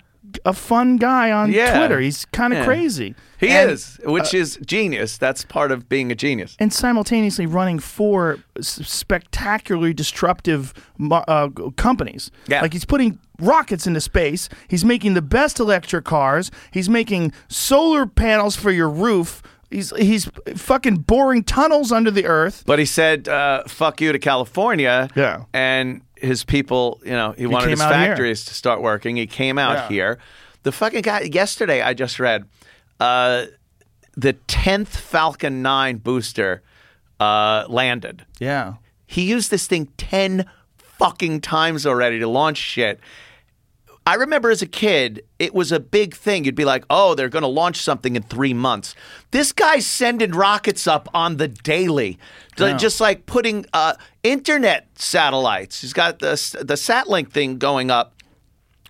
[0.45, 1.79] a fun guy on Yeah.
[1.79, 2.01] Twitter.
[2.01, 2.65] He's kind of Yeah.
[2.65, 3.15] crazy.
[3.39, 5.17] He And- is, which is genius.
[5.17, 6.57] That's part of being a genius.
[6.59, 10.75] and simultaneously running four spectacularly disruptive
[11.11, 12.31] uh, companies.
[12.49, 12.63] Yeah.
[12.63, 14.49] Like he's putting rockets into space.
[14.69, 16.51] He's making the best electric cars.
[16.73, 19.43] He's making solar panels for your roof.
[19.71, 22.65] He's he's fucking boring tunnels under the earth.
[22.67, 25.09] But he said, uh, "Fuck you" to California.
[25.15, 25.45] Yeah.
[25.53, 28.11] and his people, you know, he, wanted his out here.
[28.11, 29.17] factories to start working.
[29.17, 29.89] He came out Yeah.
[29.89, 30.19] here.
[30.65, 31.21] The fucking guy.
[31.23, 32.45] Yesterday, I just read
[33.01, 33.47] uh,
[34.17, 36.63] the tenth Falcon Nine booster
[37.21, 38.25] uh, landed.
[38.39, 38.75] Yeah.
[39.07, 40.45] He used this thing 10
[40.77, 43.01] fucking times already to launch shit.
[44.09, 46.45] I remember as a kid, it was a big thing.
[46.45, 48.95] You'd be like, oh, they're going to launch something in three months.
[49.33, 52.19] This guy's sending rockets up on the daily,
[52.57, 55.83] Ju- just like putting uh, internet satellites.
[55.83, 56.31] He's got the,
[56.63, 58.15] the Starlink thing going up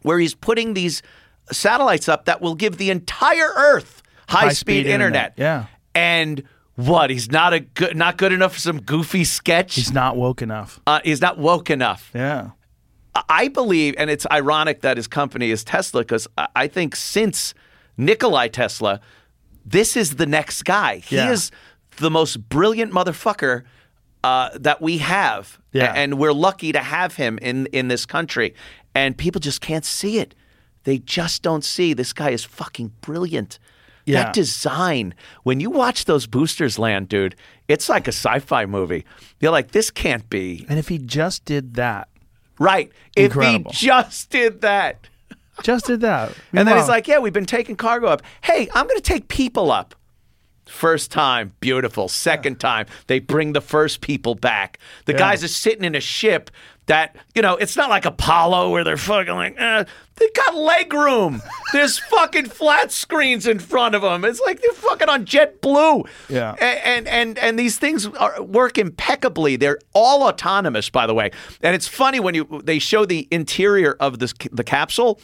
[0.03, 1.03] where he's putting these
[1.51, 5.33] satellites up that will give the entire Earth high, High-speed speed internet.
[5.33, 5.67] internet, yeah.
[5.97, 6.45] And
[6.77, 7.11] what?
[7.11, 9.75] He's not a good, not good enough for some goofy sketch.
[9.75, 10.79] He's not woke enough.
[10.87, 12.13] uh, he's not woke enough.
[12.15, 12.51] Yeah.
[13.29, 17.55] I believe, and it's ironic that his company is Tesla, because I think since
[17.97, 19.01] Nikolai Tesla,
[19.65, 20.99] this is the next guy.
[20.99, 21.31] He Yeah.
[21.33, 21.51] is
[21.99, 23.63] the most brilliant motherfucker
[24.25, 25.93] uh, that we have, Yeah.
[25.95, 28.53] and we're lucky to have him in in this country.
[28.95, 30.35] And people just can't see it.
[30.85, 33.59] They just don't see this guy is fucking brilliant.
[34.07, 34.25] Yeah.
[34.25, 35.15] That design,
[35.45, 37.37] when you watch those boosters land, dude,
[37.69, 39.05] it's like a sci-fi movie.
[39.39, 42.09] You're like, this can't be And if he just did that,
[42.59, 42.91] right.
[43.17, 43.71] If Incredible.
[43.73, 45.09] he just did that.
[45.63, 46.33] just did that.
[46.53, 48.23] And then he's like, "Yeah, we've been taking cargo up.
[48.43, 49.95] Hey, I'm going to take people up."
[50.69, 52.09] First time, beautiful.
[52.09, 54.79] Second time, they bring the first people back.
[55.07, 56.51] The guys are sitting in a ship
[56.87, 59.85] that, you know, it's not like Apollo where they're fucking like, eh.
[60.17, 61.43] they got leg room.
[61.73, 64.25] There's fucking flat screens in front of them.
[64.25, 66.09] It's like they're fucking on JetBlue.
[66.31, 66.55] Yeah.
[66.59, 69.57] A- And and and these things are, work impeccably.
[69.57, 71.31] They're all autonomous, by the way.
[71.63, 75.21] And it's funny when you they show the interior of this the capsule.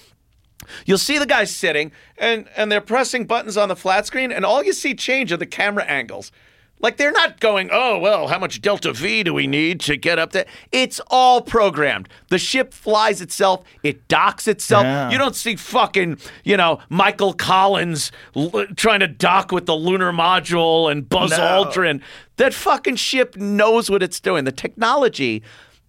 [0.86, 4.44] You'll see the guys sitting and and they're pressing buttons on the flat screen, and
[4.44, 6.32] all you see change are the camera angles.
[6.80, 10.18] Like they're not going, oh well, how much delta V do we need to get
[10.18, 10.44] up there?
[10.72, 12.08] It's all programmed.
[12.28, 14.84] The ship flies itself, it docks itself.
[14.84, 15.10] Yeah.
[15.10, 20.12] You don't see fucking, you know, Michael Collins l- trying to dock with the lunar
[20.12, 21.38] module and Buzz No.
[21.38, 22.02] Aldrin.
[22.36, 24.44] That fucking ship knows what it's doing.
[24.44, 25.42] The technology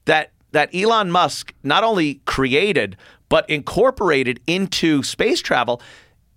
[0.06, 2.96] that that Elon Musk not only created
[3.30, 5.82] but incorporated into space travel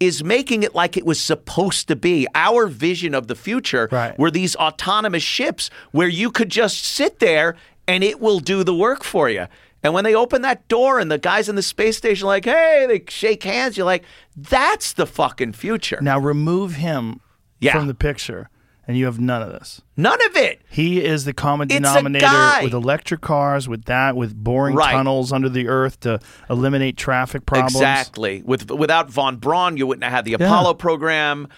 [0.00, 2.26] is making it like it was supposed to be.
[2.34, 4.16] Our vision of the future Right.
[4.18, 7.56] were these autonomous ships where you could just sit there
[7.88, 9.46] and it will do the work for you.
[9.82, 12.44] And when they open that door and the guys in the space station are like,
[12.44, 14.04] hey, they shake hands, you're like,
[14.36, 15.98] that's the fucking future.
[16.00, 17.20] now remove him
[17.60, 17.72] Yeah.
[17.72, 18.50] from the picture,
[18.88, 19.82] and you have none of this.
[19.96, 20.62] None of it.
[20.70, 22.26] He is the common It's denominator
[22.62, 24.92] with electric cars, with that, with boring Right.
[24.92, 27.74] tunnels under the earth to eliminate traffic problems.
[27.76, 28.42] Exactly.
[28.44, 31.48] With without von Braun, you wouldn't have had the Apollo program.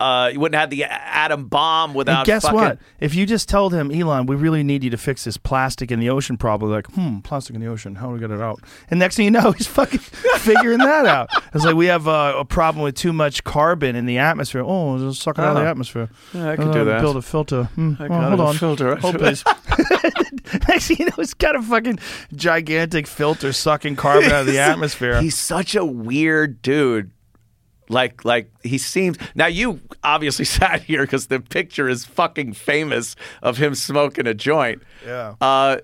[0.00, 2.18] Uh, you wouldn't have the atom bomb without.
[2.20, 2.78] And guess fucking, what?
[3.00, 5.98] If you just told him, Elon, we really need you to fix this plastic in
[5.98, 8.60] the ocean problem, like, hmm, plastic in the ocean, how do we get it out?
[8.90, 9.98] And next thing you know, he's fucking
[10.38, 11.30] figuring that out.
[11.52, 14.62] It's like we have uh, a problem with too much carbon in the atmosphere.
[14.64, 15.70] Oh, just suck it out of the Oh.
[15.70, 16.08] atmosphere.
[16.32, 17.00] Yeah, I can Uh, do that.
[17.00, 17.64] Build a filter.
[17.74, 18.54] Hmm, oh, got hold a on.
[18.56, 18.96] filter.
[18.96, 19.42] Hold please.
[20.68, 21.98] next thing you know, he's got a fucking
[22.34, 25.20] gigantic filter sucking carbon out of the atmosphere.
[25.20, 27.10] He's such a weird dude.
[27.88, 29.16] Like, like he seems.
[29.34, 34.34] Now you obviously sat here because the picture is fucking famous of him smoking a
[34.34, 34.82] joint.
[35.06, 35.34] Yeah.
[35.40, 35.78] Uh,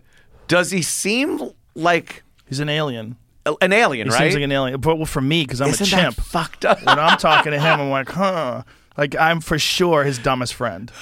[0.49, 3.17] does he seem like He's an alien.
[3.47, 4.07] a- an alien?
[4.09, 4.19] He right?
[4.21, 4.81] seems like an alien.
[4.81, 6.17] But well, for me, because I'm Isn't a chimp.
[6.17, 6.85] that fucked up?
[6.85, 8.63] when I'm talking to him, I'm like, huh.
[8.99, 10.93] Like I'm for sure his dumbest friend.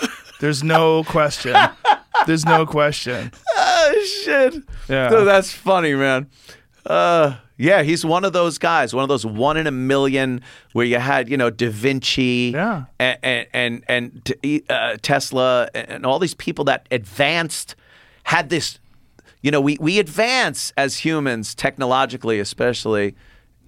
[0.40, 1.55] There's no question.
[2.26, 3.32] There's no question.
[3.56, 4.55] oh shit.
[4.89, 5.08] Yeah.
[5.08, 6.28] No, that's funny, man.
[7.62, 10.41] Yeah, he's one of those guys, one of those one in a million
[10.73, 12.84] where you had, you know, Da Vinci Yeah.
[12.99, 17.76] and and and, and uh, Tesla and all these people that advanced
[18.24, 18.78] had this
[19.42, 23.15] you know, we we advance as humans technologically especially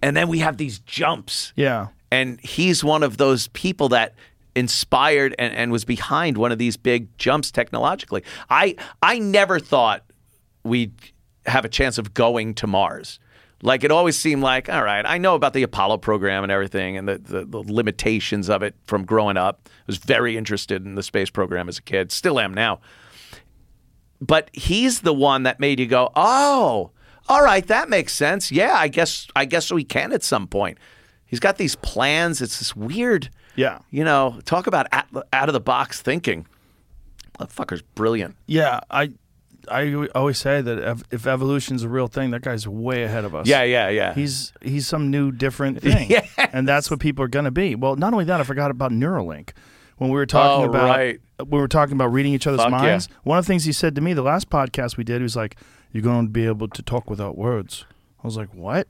[0.02, 1.52] and then we have these jumps.
[1.56, 1.88] Yeah.
[2.10, 4.14] And he's one of those people that
[4.56, 8.22] inspired and, and was behind one of these big jumps technologically.
[8.50, 10.04] I I never thought
[10.64, 10.92] we'd
[11.46, 13.18] have a chance of going to Mars.
[13.62, 16.96] Like it always seemed like, all right, I know about the Apollo program and everything
[16.98, 19.62] and the, the, the limitations of it from growing up.
[19.66, 22.80] I was very interested in the space program as a kid, still am now.
[24.20, 26.90] But he's the one that made you go, oh,
[27.28, 28.52] all right, that makes sense.
[28.52, 30.78] Yeah, I guess I guess we can at some point.
[31.26, 32.42] He's got these plans.
[32.42, 33.78] It's this weird, Yeah.
[33.90, 36.46] you know, talk about out, out of the box thinking.
[37.38, 38.36] That fucker's brilliant.
[38.46, 39.12] Yeah, I
[39.70, 43.34] I always say that ev- if evolution's a real thing, that guy's way ahead of
[43.34, 43.46] us.
[43.46, 44.14] Yeah, yeah, yeah.
[44.14, 46.10] He's he's some new different thing.
[46.10, 46.28] Yes.
[46.52, 47.74] And that's what people are going to be.
[47.74, 49.50] Well, not only that, I forgot about Neuralink.
[49.98, 51.20] When we were talking Oh, about right.
[51.46, 52.78] we were talking about reading each other's Fuck yeah.
[52.78, 53.08] minds.
[53.22, 55.36] One of the things he said to me the last podcast we did, he was
[55.36, 55.56] like,
[55.92, 57.84] "You're going to be able to talk without words."
[58.22, 58.88] I was like, "What?"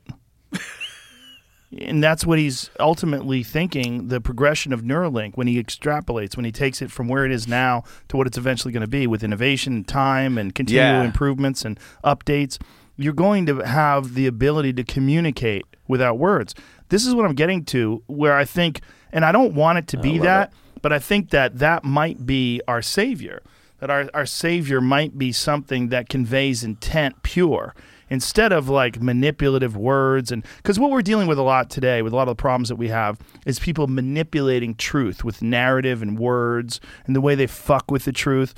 [1.81, 6.51] And that's what he's ultimately thinking the progression of Neuralink when he extrapolates, when he
[6.51, 9.23] takes it from where it is now to what it's eventually going to be with
[9.23, 11.05] innovation, and time, and continual Yeah.
[11.05, 12.57] improvements and updates.
[12.97, 16.55] You're going to have the ability to communicate without words.
[16.89, 18.81] This is what I'm getting to, where I think,
[19.11, 22.61] and I don't want it to be that, but I think that that might be
[22.67, 23.41] our savior.
[23.79, 27.75] That our, our savior might be something that conveys intent pure
[28.15, 32.13] instead of like manipulative words and because what we're dealing with a lot today with
[32.13, 33.13] a lot of the problems that we have
[33.45, 38.11] is people manipulating truth with narrative and words and the way they fuck with the
[38.11, 38.53] truth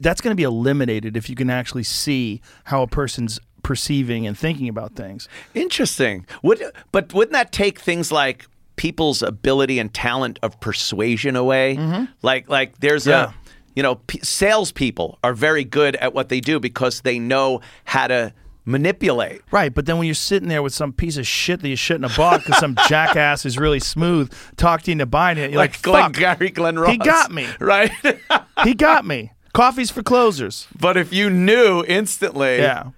[0.00, 4.38] that's going to be eliminated if you can actually see how a person's perceiving and
[4.38, 6.26] thinking about things Interesting.
[6.42, 11.76] Would but wouldn't that take things like people's ability and talent of persuasion away?
[11.76, 12.04] Mm-hmm.
[12.22, 13.30] Like like there's Yeah.
[13.30, 13.34] a
[13.76, 18.06] you know p- salespeople are very good at what they do because they know how
[18.08, 18.32] to
[18.64, 19.42] manipulate.
[19.50, 22.08] Right, but then when you're sitting there with some piece of shit that you shouldn't
[22.10, 25.58] have bought because some jackass is really smooth, talk to you into buying it, you're
[25.58, 26.90] like, Glenn, fuck, Gary Glenn Ross.
[26.92, 27.46] he got me.
[27.60, 27.90] right.
[28.64, 29.32] he got me.
[29.52, 30.66] Coffee's for closers.
[30.78, 32.90] but if you knew instantly, Yeah.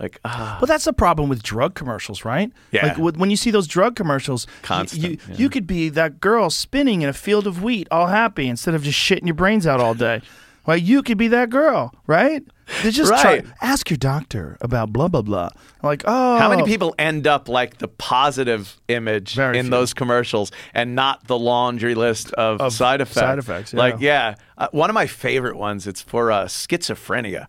[0.00, 2.50] like ah, Well, that's the problem with drug commercials, right?
[2.72, 2.96] Yeah.
[2.98, 5.36] Like when you see those drug commercials, Constant, you, yeah.
[5.36, 8.82] you could be that girl spinning in a field of wheat, all happy, instead of
[8.82, 10.22] just shitting your brains out all day.
[10.66, 12.42] Well, you could be that girl, right?
[12.82, 13.44] They just Right.
[13.44, 15.50] try, ask your doctor about blah blah blah.
[15.82, 19.70] Like, oh, How many people end up like the positive image Very in few.
[19.70, 23.14] those commercials and not the laundry list of, Of side effects?
[23.20, 23.78] side effects, yeah.
[23.78, 25.86] Like, yeah, uh, one of my favorite ones.
[25.86, 27.46] It's for uh, schizophrenia,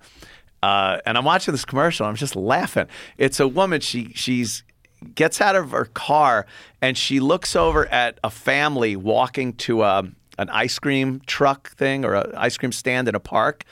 [0.62, 2.06] uh, and I'm watching this commercial.
[2.06, 2.86] I'm just laughing.
[3.18, 3.82] It's a woman.
[3.82, 4.64] She she's
[5.16, 6.46] gets out of her car
[6.82, 10.00] and she looks over at a family walking to a,
[10.40, 13.64] an ice cream truck thing or an ice cream stand in a park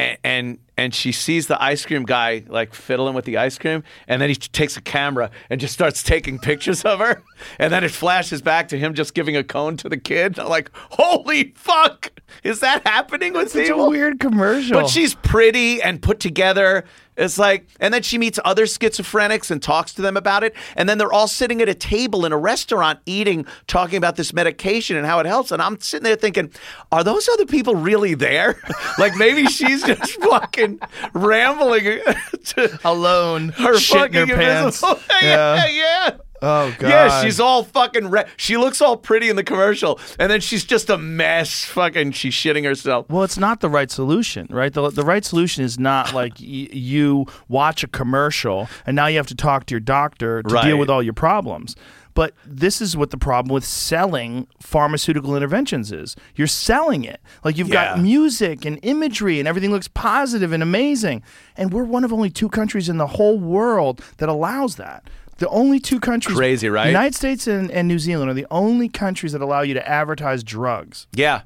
[0.00, 3.84] and, and and she sees the ice cream guy like fiddling with the ice cream,
[4.08, 7.22] and then he takes a camera and just starts taking pictures of her,
[7.58, 10.38] and then it flashes back to him just giving a cone to the kid.
[10.38, 12.10] I'm like, holy fuck,
[12.42, 13.86] is that happening with Such people?
[13.86, 14.80] a weird commercial.
[14.80, 16.84] But she's pretty and put together.
[17.20, 20.54] It's like, and then she meets other schizophrenics and talks to them about it.
[20.74, 24.32] And then they're all sitting at a table in a restaurant eating, talking about this
[24.32, 25.52] medication and how it helps.
[25.52, 26.50] And I'm sitting there thinking,
[26.90, 28.58] are those other people really there?
[28.98, 30.80] like maybe she's just fucking
[31.12, 31.84] rambling
[32.44, 34.82] to alone, her shitting fucking her pants.
[34.82, 36.16] invisible- yeah, yeah.
[36.42, 36.88] Oh god.
[36.88, 38.10] Yeah, she's all fucking.
[38.10, 41.64] Re- she looks all pretty in the commercial, and then she's just a mess.
[41.66, 43.08] Fucking, she's shitting herself.
[43.10, 44.72] Well, it's not the right solution, right?
[44.72, 49.16] The, the right solution is not like y- you watch a commercial and now you
[49.18, 50.64] have to talk to your doctor to Right.
[50.64, 51.76] deal with all your problems.
[52.12, 56.16] But this is what the problem with selling pharmaceutical interventions is.
[56.34, 57.20] You're selling it.
[57.44, 57.94] Like you've Yeah.
[57.94, 61.22] got music and imagery and everything looks positive and amazing.
[61.56, 65.04] And we're one of only two countries in the whole world that allows that.
[65.40, 66.86] The only two countries Crazy, right?
[66.86, 70.44] United States and, and New Zealand are the only countries that allow you to advertise
[70.44, 71.06] drugs.
[71.12, 71.42] Yeah,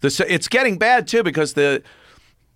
[0.00, 1.82] the, it's getting bad too because the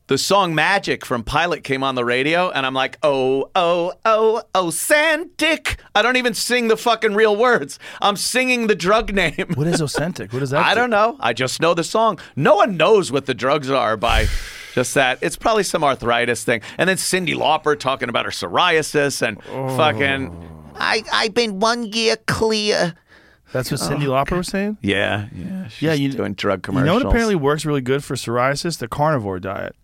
[0.09, 4.43] the song "Magic" from Pilot came on the radio, and I'm like, oh, oh, oh,
[4.55, 5.77] oh, Santic.
[5.94, 7.78] I don't even sing the fucking real words.
[8.03, 9.53] I'm singing the drug name.
[9.55, 10.33] What is authentic?
[10.33, 10.62] What is that?
[10.67, 10.81] I do?
[10.81, 11.17] don't know.
[11.20, 12.19] I just know the song.
[12.36, 14.27] No one knows what the drugs are by
[14.75, 15.20] just that.
[15.23, 16.61] It's probably some arthritis thing.
[16.77, 19.75] And then Cyndi Lauper talking about her psoriasis and Oh.
[19.77, 20.51] fucking.
[20.75, 22.94] I I've been one year clear.
[23.53, 24.78] That's what Cyndi Lauper was saying.
[24.83, 25.69] Yeah, yeah.
[25.69, 26.86] She's Yeah, you- doing drug You commercials.
[26.86, 28.78] know what apparently works really good for psoriasis?
[28.78, 29.77] The carnivore diet.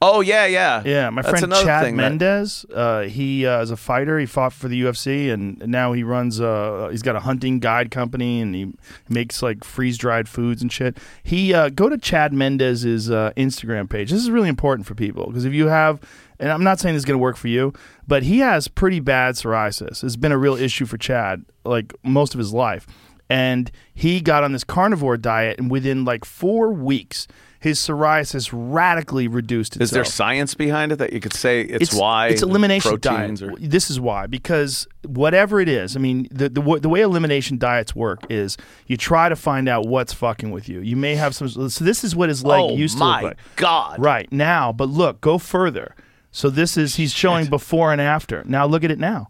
[0.00, 2.64] Oh yeah, yeah, Yeah, my That's friend Chad thing that- Mendes.
[2.72, 4.18] Uh, he uh, is a fighter.
[4.20, 6.40] He fought for the UFC, and now he runs.
[6.40, 8.72] Uh, he's got a hunting guide company, and he
[9.08, 10.96] makes like freeze dried foods and shit.
[11.24, 14.10] He uh, go to Chad Mendes's uh, Instagram page.
[14.12, 16.00] This is really important for people because if you have,
[16.38, 17.72] and I'm not saying this is going to work for you,
[18.08, 20.02] but he has pretty bad psoriasis.
[20.02, 22.86] It's been a real issue for Chad, like most of his life,
[23.28, 27.28] and he got on this carnivore diet, and within like four weeks.
[27.60, 31.92] His psoriasis radically reduced itself Is there science behind it that you could say it's,
[31.92, 32.28] why?
[32.28, 33.42] it's elimination diet.
[33.42, 37.58] Or, This is why because whatever it is, I mean, the, the the way elimination
[37.58, 38.56] diets work is
[38.86, 40.78] you try to find out what's fucking with you.
[40.82, 41.48] You may have some.
[41.48, 43.38] So this is what his leg oh used to look like.
[43.56, 43.98] god!
[43.98, 45.96] Right now, but look, go further.
[46.30, 48.42] So this is he's showing before and after.
[48.46, 49.28] Now look at it now.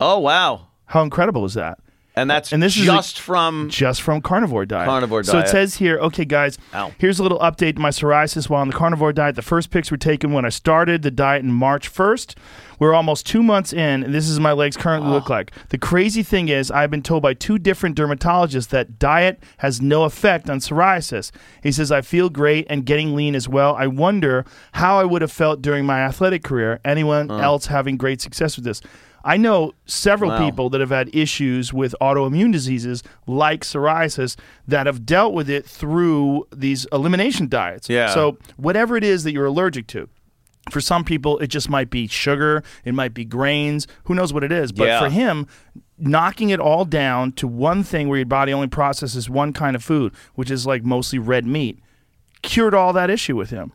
[0.00, 0.68] Oh wow!
[0.86, 1.78] How incredible is that?
[2.14, 4.88] And that's And this is a- just from just from carnivore diet.
[4.88, 5.30] Carnivore diet.
[5.30, 6.92] So it says here, okay, guys, Ow.
[6.98, 9.36] here's a little update to my psoriasis while on the carnivore diet.
[9.36, 12.34] The first pics were taken when I started the diet in March 1st.
[12.78, 15.52] We're almost two months in, and this is my legs currently look like.
[15.70, 20.04] The crazy thing is, I've been told by two different dermatologists that diet has no
[20.04, 21.30] effect on psoriasis.
[21.62, 23.74] He says, I feel great and getting lean as well.
[23.76, 26.80] I wonder how I would have felt during my athletic career.
[26.84, 28.80] Anyone else having great success with this?
[29.24, 30.44] I know several Wow.
[30.44, 34.36] people that have had issues with autoimmune diseases like psoriasis
[34.68, 37.88] that have dealt with it through these elimination diets.
[37.90, 38.14] Yeah.
[38.14, 40.08] So whatever it is that you're allergic to.
[40.70, 44.44] For some people, it just might be sugar, it might be grains, who knows what
[44.44, 44.72] it is.
[44.72, 45.00] But Yeah.
[45.00, 45.46] for him,
[45.98, 49.82] knocking it all down to one thing where your body only processes one kind of
[49.82, 51.78] food, which is like mostly red meat,
[52.42, 53.72] cured all that issue with him.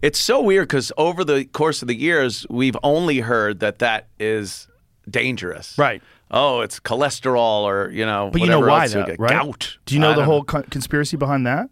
[0.00, 4.08] It's so weird because over the course of the years, we've only heard that that
[4.20, 4.68] is
[5.10, 5.76] dangerous.
[5.76, 6.02] Right.
[6.30, 8.30] Oh, it's cholesterol or you know.
[8.32, 9.18] But you know why, though, get.
[9.18, 9.30] right?
[9.30, 9.76] Gout.
[9.86, 11.68] Do you know I the whole con- conspiracy behind that?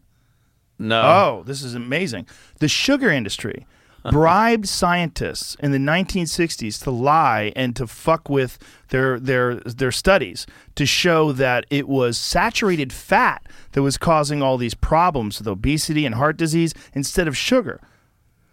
[0.79, 1.01] No.
[1.03, 2.27] Oh, this is amazing.
[2.59, 3.67] The sugar industry
[4.11, 10.47] bribed scientists in the 1960s to lie and to fuck with their their their studies
[10.75, 16.07] to show that it was saturated fat that was causing all these problems with obesity
[16.07, 17.81] and heart disease instead of sugar.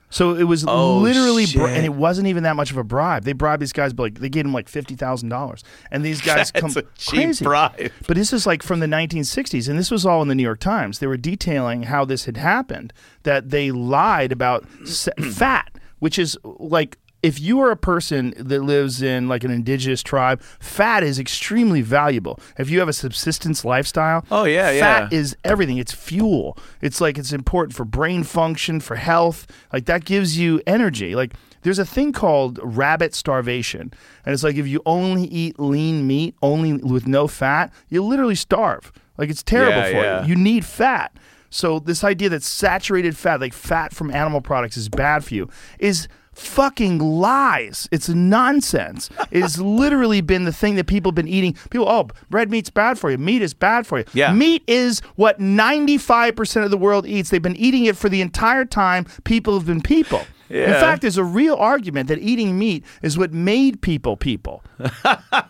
[0.09, 3.23] So it was Oh, literally, bri- and it wasn't even that much of a bribe.
[3.23, 6.21] They bribed these guys, but like they gave them like fifty thousand dollars, and these
[6.21, 7.43] guys That's come crazy.
[7.43, 7.91] bribe.
[8.07, 10.59] But this is like from the 1960s, and this was all in the New York
[10.59, 10.99] Times.
[10.99, 14.65] They were detailing how this had happened, that they lied about
[15.33, 20.03] fat, which is like if you are a person that lives in like an indigenous
[20.03, 22.39] tribe, fat is extremely valuable.
[22.57, 25.17] If you have a subsistence lifestyle, Oh, yeah, fat yeah.
[25.17, 25.77] is everything.
[25.77, 26.57] It's fuel.
[26.81, 29.47] It's like it's important for brain function, for health.
[29.73, 31.15] Like that gives you energy.
[31.15, 33.91] Like there's a thing called rabbit starvation.
[34.25, 38.35] And it's like if you only eat lean meat, only with no fat, you literally
[38.35, 38.91] starve.
[39.17, 40.21] Like it's terrible Yeah, for yeah.
[40.23, 40.29] you.
[40.29, 41.11] You need fat.
[41.49, 45.49] So this idea that saturated fat, like fat from animal products is bad for you
[45.79, 46.07] is
[46.37, 47.89] fucking lies.
[47.91, 49.09] It's nonsense.
[49.31, 51.53] it's literally been the thing that people have been eating.
[51.69, 53.17] People, oh, red meat's bad for you.
[53.17, 54.05] Meat is bad for you.
[54.13, 54.33] Yeah.
[54.33, 57.29] Meat is what 95% of the world eats.
[57.29, 60.21] They've been eating it for the entire time people have been people.
[60.49, 64.63] In fact, there's a real argument that eating meat is what made people people.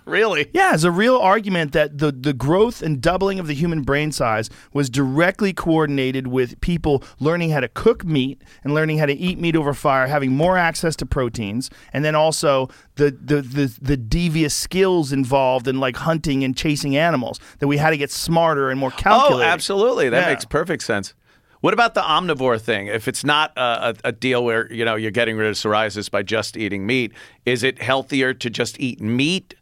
[0.06, 0.50] Really?
[0.54, 4.14] Yeah, it's a real argument that the, the growth and doubling of the human brain
[4.14, 9.14] size was directly coordinated with people learning how to cook meat and learning how to
[9.14, 13.78] eat meat over fire, having more access to proteins, and then also the, the, the,
[13.82, 18.10] the devious skills involved in like hunting and chasing animals, that we had to get
[18.10, 19.46] smarter and more oh, calculated.
[19.46, 20.08] Oh, absolutely.
[20.08, 20.30] That Yeah.
[20.30, 21.14] makes perfect sense.
[21.62, 22.88] What about the omnivore thing?
[22.88, 26.24] If it's not a, a, deal where you know you're getting rid of psoriasis by
[26.24, 27.14] just eating meat,
[27.46, 29.56] is it healthier to just eat meat,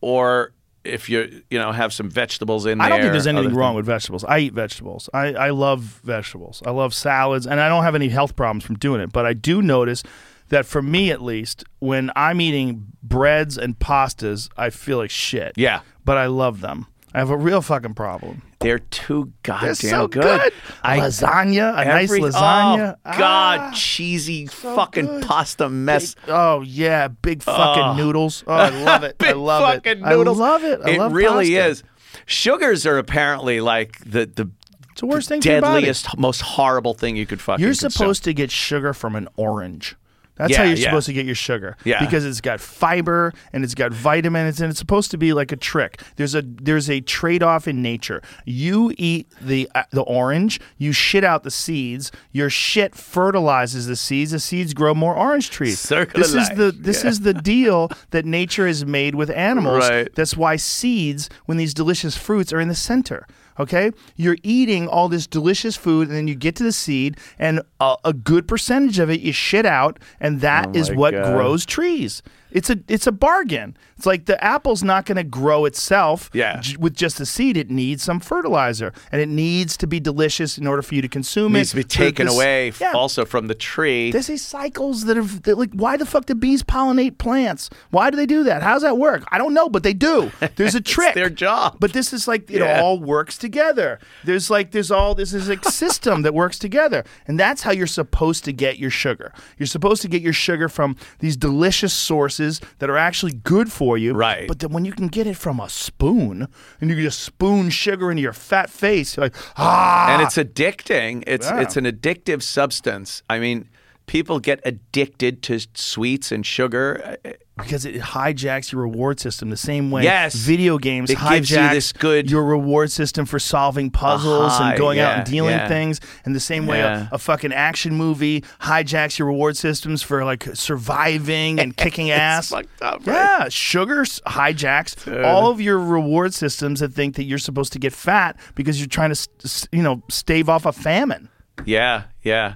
[0.00, 0.52] or
[0.84, 2.86] if you you know have some vegetables in there?
[2.86, 3.76] I don't think there's anything wrong things?
[3.78, 4.24] with vegetables.
[4.24, 5.08] I eat vegetables.
[5.14, 6.62] I, I love vegetables.
[6.66, 9.12] I love salads, and I don't have any health problems from doing it.
[9.12, 10.02] But I do notice
[10.48, 15.52] that for me, at least, when I'm eating breads and pastas, I feel like shit.
[15.56, 15.80] Yeah.
[16.04, 16.86] But I love them.
[17.14, 18.42] I have a real fucking problem.
[18.60, 20.22] They're too goddamn They're so good.
[20.40, 20.52] good.
[20.82, 22.96] I- lasagna, a Every- nice lasagna.
[23.04, 25.22] Oh God, Ah, cheesy fucking good.
[25.26, 26.14] pasta mess.
[26.26, 28.44] oh yeah, big fucking noodles.
[28.46, 29.16] Oh, I love it.
[29.20, 30.08] I love fucking it.
[30.08, 30.38] noodles.
[30.40, 30.80] I love it.
[30.84, 31.68] I it love really pasta.
[31.70, 31.82] is.
[32.26, 34.50] Sugars are apparently like the the
[34.92, 35.80] It's the worst thing for your body.
[35.82, 37.62] deadliest, most horrible thing you could fucking.
[37.62, 37.90] You're consume.
[37.90, 39.96] supposed to get sugar from an orange.
[40.38, 40.84] That's Yeah, how you're yeah.
[40.84, 41.76] supposed to get your sugar.
[41.84, 42.00] Yeah.
[42.04, 45.56] Because it's got fiber and it's got vitamins and it's supposed to be like a
[45.56, 46.00] trick.
[46.16, 48.22] There's a there's a trade-off in nature.
[48.46, 53.96] You eat the uh, the orange, you shit out the seeds, your shit fertilizes the
[53.96, 55.78] seeds, the seeds grow more orange trees.
[55.80, 56.56] Circle this is life.
[56.56, 59.88] the this is the deal that nature has made with animals.
[59.88, 60.08] Right.
[60.14, 63.26] That's why seeds when these delicious fruits are in the center.
[63.58, 67.60] Okay, you're eating all this delicious food, and then you get to the seed, and
[67.80, 70.98] a, a good percentage of it you shit out, and that oh is Oh my
[70.98, 71.34] what God.
[71.36, 72.22] grows trees.
[72.50, 73.76] It's a it's a bargain.
[73.98, 76.60] It's like the apple's not going to grow itself Yeah.
[76.60, 77.56] j- with just a seed.
[77.56, 81.08] It needs some fertilizer, and it needs to be delicious in order for you to
[81.08, 81.76] consume needs it.
[81.76, 84.12] Needs to be taken this- away Yeah, also from the tree.
[84.12, 87.70] there's these cycles that have that like why the fuck do bees pollinate plants?
[87.90, 88.62] Why do they do that?
[88.62, 89.24] How does that work?
[89.32, 90.30] I don't know, but they do.
[90.56, 91.14] There's a trick.
[91.14, 91.76] their job.
[91.80, 92.80] But this is like it Yeah.
[92.80, 93.98] all works together.
[94.24, 97.04] There's like there's all this is a system that works together.
[97.26, 99.32] And that's how you're supposed to get your sugar.
[99.58, 103.87] You're supposed to get your sugar from these delicious sources that are actually good for
[103.96, 104.12] you.
[104.12, 104.46] Right.
[104.48, 106.48] But then when you can get it from a spoon
[106.80, 110.36] and you can just spoon sugar into your fat face, you're like, ah and it's
[110.36, 111.22] addicting.
[111.26, 111.60] It's Yeah.
[111.60, 113.22] it's an addictive substance.
[113.30, 113.68] I mean,
[114.06, 117.16] people get addicted to sweets and sugar.
[117.58, 120.34] Because it hijacks your reward system the same way Yes.
[120.34, 124.78] video games It hijack gives you this good- your reward system for solving puzzles and
[124.78, 125.68] going out and dealing yeah.
[125.68, 127.08] things and the same way Yeah.
[127.12, 132.48] a, a fucking action movie hijacks your reward systems for like surviving and kicking ass
[132.50, 133.14] fucked up, right?
[133.14, 137.92] yeah sugar hijacks all of your reward systems that think that you're supposed to get
[137.92, 141.28] fat because you're trying to you know stave off a famine
[141.66, 142.54] Yeah, yeah.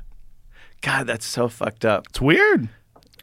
[0.81, 2.07] God, that's so fucked up.
[2.11, 2.69] It's weird.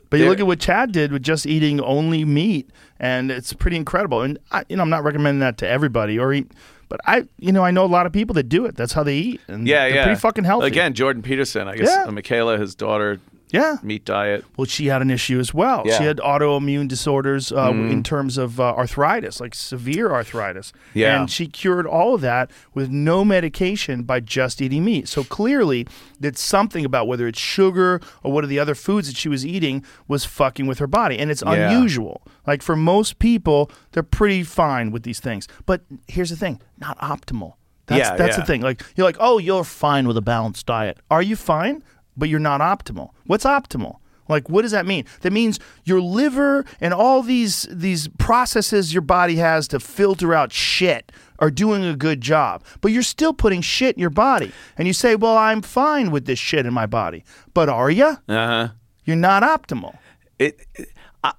[0.09, 3.77] But you look at what Chad did with just eating only meat, and it's pretty
[3.77, 4.21] incredible.
[4.21, 6.51] And I, you know, I'm not recommending that to everybody or eat,
[6.87, 8.75] but I, you know, I know a lot of people that do it.
[8.75, 10.03] That's how they eat, and Yeah, they're yeah.
[10.05, 10.65] pretty fucking healthy.
[10.67, 11.67] Again, Jordan Peterson.
[11.67, 12.05] I guess Yeah.
[12.05, 13.19] uh, Mikhaila, his daughter,
[13.51, 13.77] yeah.
[13.83, 14.45] meat diet.
[14.57, 15.83] Well, she had an issue as well.
[15.85, 15.97] Yeah.
[15.97, 20.71] She had autoimmune disorders uh, in terms of uh, arthritis, like severe arthritis.
[20.93, 21.19] Yeah.
[21.19, 25.07] And she cured all of that with no medication by just eating meat.
[25.07, 25.87] So clearly,
[26.19, 29.45] that something about whether it's sugar or what are the other foods that she was
[29.45, 31.17] eating was fucking with her body.
[31.17, 31.69] And it's Yeah.
[31.71, 32.21] unusual.
[32.45, 35.47] Like for most people, they're pretty fine with these things.
[35.65, 37.53] But here's the thing not optimal.
[37.87, 38.41] That's, Yeah, that's yeah.
[38.41, 38.61] the thing.
[38.61, 40.99] Like you're like, oh, you're fine with a balanced diet.
[41.09, 41.83] Are you fine?
[42.19, 43.09] But you're not optimal.
[43.25, 43.97] What's optimal?
[44.27, 45.05] Like, what does that mean?
[45.21, 50.53] That means your liver and all these these processes your body has to filter out
[50.53, 52.63] shit are doing a good job.
[52.81, 56.25] But you're still putting shit in your body, and you say, "Well, I'm fine with
[56.25, 57.23] this shit in my body."
[57.55, 58.05] But are you?
[58.05, 58.67] Uh huh.
[59.05, 59.97] You're not optimal.
[60.37, 60.89] It, it-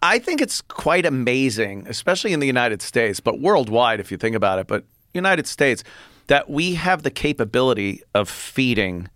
[0.03, 4.37] I think it's quite amazing, especially in the United States, but worldwide if you think
[4.37, 4.67] about it.
[4.67, 4.85] But
[5.15, 5.83] United States,
[6.27, 9.09] that we have the capability of feeding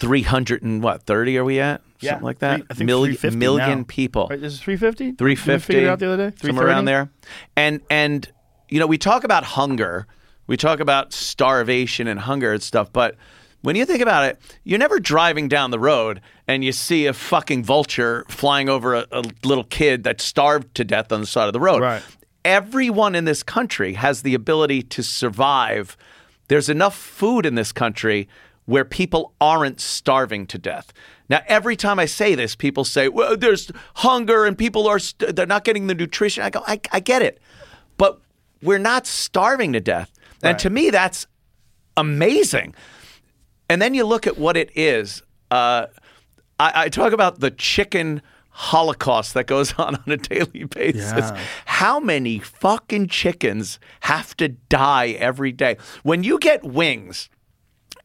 [0.00, 1.82] three hundred and what thirty are we at?
[2.02, 2.56] Something like that.
[2.56, 3.84] Three- I think million 350 million now.
[3.86, 4.26] people.
[4.30, 5.12] Right, is it 350?
[5.12, 5.66] Three You fifty.
[5.74, 6.36] figured it out the other day.
[6.40, 7.10] somewhere around there.
[7.56, 8.30] And and
[8.68, 10.06] you know we talk about hunger,
[10.46, 13.16] we talk about starvation and hunger and stuff, but
[13.62, 17.12] when you think about it, you're never driving down the road and you see a
[17.12, 21.46] fucking vulture flying over a, a little kid that's starved to death on the side
[21.46, 21.82] of the road.
[21.82, 22.02] Right.
[22.42, 25.94] Everyone in this country has the ability to survive.
[26.48, 28.28] There's enough food in this country
[28.66, 30.92] where people aren't starving to death.
[31.28, 35.36] Now, every time I say this, people say, "Well, there's hunger and people are st-
[35.36, 37.40] they're not getting the nutrition." I go, "I, I get it,
[37.96, 38.20] but
[38.62, 41.26] we're not starving to death." And to me, that's
[41.96, 42.74] amazing.
[43.68, 45.22] And then you look at what it is.
[45.50, 45.86] Uh,
[46.58, 51.12] I, I talk about the chicken holocaust that goes on on a daily basis.
[51.12, 51.38] Yeah.
[51.66, 55.76] How many fucking chickens have to die every day?
[56.02, 57.28] When you get wings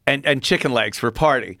[0.06, 1.58] and, and chicken legs for party,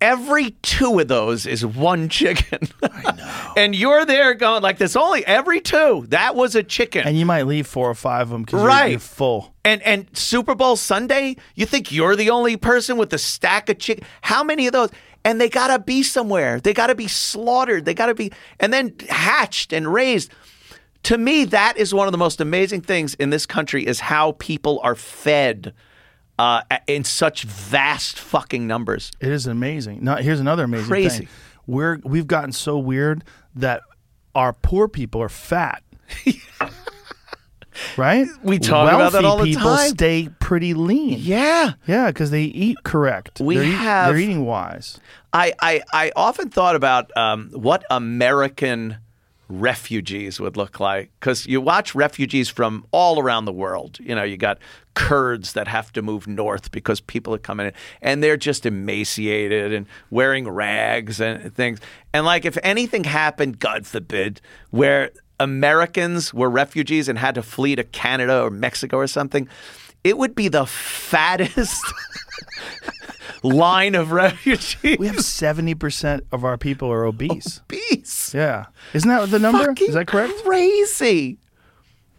[0.00, 2.60] every two of those is one chicken.
[2.82, 3.52] I know.
[3.56, 6.04] and you're there going like this only every two.
[6.08, 7.06] That was a chicken.
[7.06, 8.82] And you might leave four or five of them because Right.
[8.82, 9.54] you're, you're full.
[9.64, 13.78] And and Super Bowl Sunday, you think you're the only person with a stack of
[13.78, 14.04] chicken?
[14.22, 14.90] How many of those?
[15.24, 16.60] And they gotta be somewhere.
[16.60, 17.84] They gotta be slaughtered.
[17.84, 20.30] They gotta be and then hatched and raised.
[21.04, 24.32] To me, that is one of the most amazing things in this country is how
[24.32, 25.72] people are fed
[26.38, 29.10] uh, in such vast fucking numbers.
[29.20, 30.00] It is amazing.
[30.02, 31.18] Now, here's another amazing Crazy.
[31.20, 31.28] thing.
[31.66, 33.24] We're we've gotten so weird
[33.54, 33.82] that
[34.34, 35.82] our poor people are fat.
[37.96, 38.26] right?
[38.42, 39.88] We talk about that all the people time.
[39.90, 41.18] stay pretty lean.
[41.20, 41.72] Yeah.
[41.86, 43.40] Yeah, because they eat correct.
[43.40, 44.98] We they're eat- have- they're eating wise.
[45.32, 48.96] I, I, I often thought about um, what American
[49.48, 53.98] refugees would look like because you watch refugees from all around the world.
[54.00, 54.58] You know, you got
[54.94, 59.72] Kurds that have to move north because people are coming in and they're just emaciated
[59.72, 61.80] and wearing rags and things.
[62.12, 67.76] And like, if anything happened, God forbid, where Americans were refugees and had to flee
[67.76, 69.48] to Canada or Mexico or something,
[70.02, 71.84] it would be the fattest.
[73.46, 74.98] line of refugees.
[74.98, 77.60] We have seventy percent of our people are obese.
[77.68, 78.34] Beast.
[78.34, 79.64] Yeah, isn't that the number?
[79.64, 80.32] Fucking Is that correct?
[80.44, 81.38] Crazy.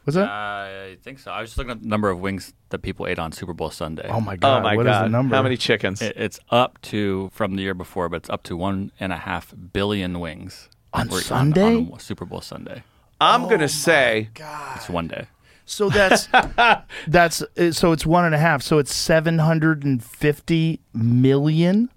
[0.05, 0.29] Was that?
[0.29, 1.31] Uh, I think so.
[1.31, 3.69] I was just looking at the number of wings that people ate on Super Bowl
[3.69, 4.07] Sunday.
[4.09, 4.59] oh my god!
[4.59, 5.03] oh my what is god!
[5.05, 5.35] the number?
[5.35, 6.01] How many chickens?
[6.01, 9.17] It- it's up to from the year before, but it's up to one and a
[9.17, 11.75] half billion wings On Sunday?
[11.91, 12.83] on Super Bowl Sunday.
[13.19, 14.29] I'm Oh gonna say
[14.75, 15.27] It's one day.
[15.69, 16.27] So that's
[17.07, 18.63] that's uh, so it's one and a half.
[18.63, 21.89] So it's seven hundred and fifty million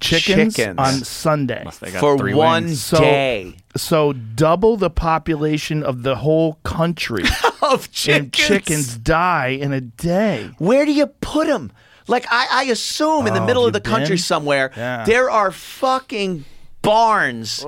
[0.00, 0.78] chickens, Chickens.
[0.78, 1.64] on Sunday.
[1.80, 2.82] They got for three one wings.
[2.82, 7.24] So- day So double the population of the whole country
[7.62, 8.18] of chickens.
[8.24, 10.50] and chickens die in a day.
[10.58, 11.70] Where do you put them?
[12.08, 14.18] Like I, I assume in the Oh, middle of the you country been?
[14.18, 15.04] somewhere, Yeah.
[15.04, 16.44] there are fucking
[16.82, 17.64] barns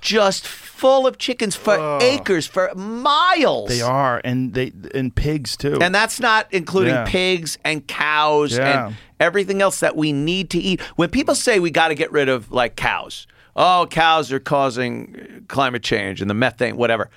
[0.00, 3.68] just full of chickens for acres, for miles.
[3.70, 5.78] They are, and they and pigs too.
[5.80, 7.04] And that's not including Yeah.
[7.06, 8.86] pigs and cows Yeah.
[8.88, 10.80] and everything else that we need to eat.
[10.96, 15.44] When people say we got to get rid of like cows, oh, cows are causing
[15.48, 17.08] climate change and the methane, whatever.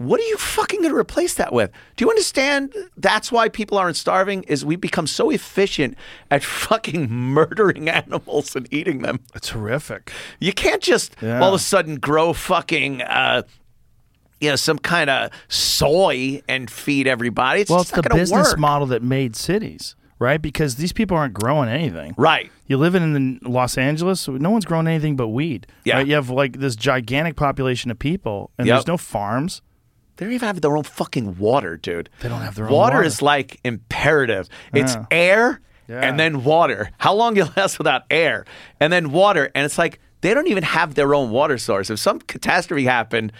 [0.00, 1.70] What are you fucking going to replace that with?
[1.96, 2.74] Do you understand?
[2.96, 4.44] That's why people aren't starving.
[4.44, 5.94] Is we become so efficient
[6.30, 9.20] at fucking murdering animals and eating them.
[9.34, 10.10] it's horrific.
[10.40, 11.40] You can't just Yeah.
[11.40, 13.42] all of a sudden grow fucking, uh,
[14.40, 17.60] you know, some kind of soy and feed everybody.
[17.60, 18.58] It's Well, it's the business work.
[18.58, 20.40] model that made cities, right?
[20.40, 22.14] Because these people aren't growing anything.
[22.16, 22.50] Right.
[22.66, 25.66] You live in Los Angeles, no one's growing anything but weed.
[25.84, 25.96] Yeah.
[25.96, 26.06] right?
[26.06, 28.74] You have like this gigantic population of people, and Yep.
[28.76, 29.60] there's no farms.
[30.20, 32.10] They don't even have their own fucking water, dude.
[32.20, 32.96] They don't have their own water.
[32.96, 33.06] water.
[33.06, 34.50] is like imperative.
[34.74, 35.06] It's Yeah.
[35.10, 36.00] air Yeah.
[36.02, 36.90] and then water.
[36.98, 38.44] How long you last without air
[38.78, 39.50] and then water?
[39.54, 41.88] And it's like they don't even have their own water source.
[41.88, 43.32] If some catastrophe happened,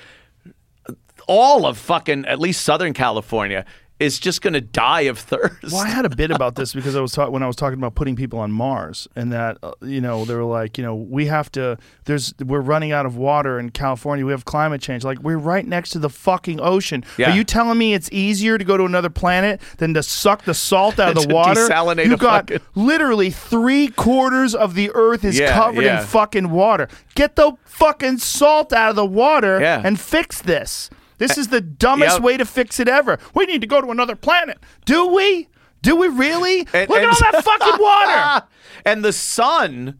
[1.28, 3.67] all of fucking at least Southern California
[4.00, 5.62] is just going to die of thirst.
[5.72, 7.78] Well, I had a bit about this because I was talking when I was talking
[7.78, 10.94] about putting people on Mars, and that uh, you know they were like, you know,
[10.96, 11.78] we have to.
[12.06, 14.24] There's we're running out of water in California.
[14.26, 15.04] We have climate change.
[15.04, 17.04] Like we're right next to the fucking ocean.
[17.18, 17.30] Yeah.
[17.30, 20.54] Are you telling me it's easier to go to another planet than to suck the
[20.54, 21.68] salt out of the water?
[21.68, 26.00] desalinate you got fucking- literally three quarters of the Earth is Yeah, covered yeah.
[26.00, 26.88] in fucking water.
[27.14, 30.88] Get the fucking salt out of the water and fix this.
[31.20, 32.23] This is the dumbest Yep.
[32.23, 33.20] way to fix it ever.
[33.34, 34.58] We need to go to another planet.
[34.86, 35.47] Do we?
[35.82, 36.66] Do we really?
[36.73, 38.47] And- Look and- at all that fucking water.
[38.84, 39.99] and the sun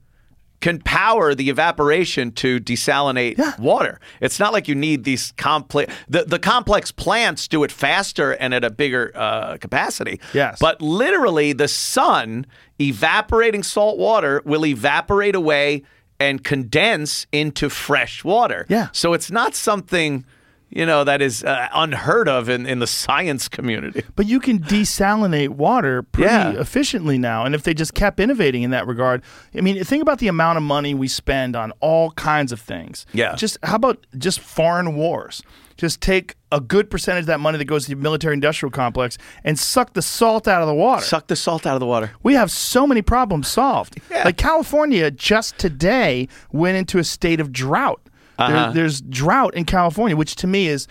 [0.61, 3.53] can power the evaporation to desalinate Yeah.
[3.59, 3.99] water.
[4.21, 5.91] It's not like you need these complex.
[6.07, 10.21] The, the complex plants do it faster and at a bigger uh, capacity.
[10.35, 10.59] Yes.
[10.61, 12.45] But literally, the sun
[12.79, 15.83] evaporating salt water will evaporate away
[16.19, 18.67] and condense into fresh water.
[18.69, 18.89] Yeah.
[18.93, 20.27] So it's not something.
[20.73, 24.05] You know that is uh, unheard of in, in the science community.
[24.15, 26.53] But you can desalinate water pretty Yeah.
[26.53, 27.45] efficiently now.
[27.45, 29.23] And if they just kept innovating in that regard,
[29.57, 33.05] I mean, think about the amount of money we spend on all kinds of things.
[33.13, 33.35] Yeah.
[33.35, 35.43] Just how about just foreign wars?
[35.77, 39.17] Just take a good percentage of that money that goes to the military industrial complex
[39.45, 41.03] and suck the salt out of the water.
[41.03, 42.11] Suck the salt out of the water.
[42.23, 43.99] we have so many problems solved.
[44.11, 44.25] Yeah.
[44.25, 48.01] Like California just today went into a state of drought.
[48.49, 48.73] There- Uh-huh.
[48.73, 50.87] there's drought in California, which to me is.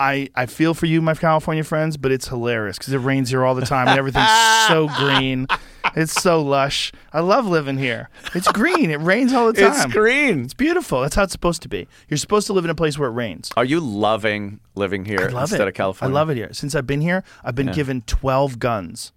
[0.00, 3.44] I, I feel for you, my California friends, but it's hilarious because it rains here
[3.44, 4.28] all the time and everything's
[4.66, 5.46] so green.
[5.94, 6.90] It's so lush.
[7.12, 8.10] I love living here.
[8.34, 8.90] It's green.
[8.90, 9.72] It rains all the time.
[9.72, 10.42] It's green.
[10.42, 11.00] It's beautiful.
[11.02, 11.86] That's how it's supposed to be.
[12.08, 13.52] You're supposed to live in a place where it rains.
[13.56, 15.68] Are you loving living here I love instead it.
[15.68, 16.12] of California?
[16.12, 16.52] I love it here.
[16.52, 19.12] Since I've been here, I've been given 12 guns.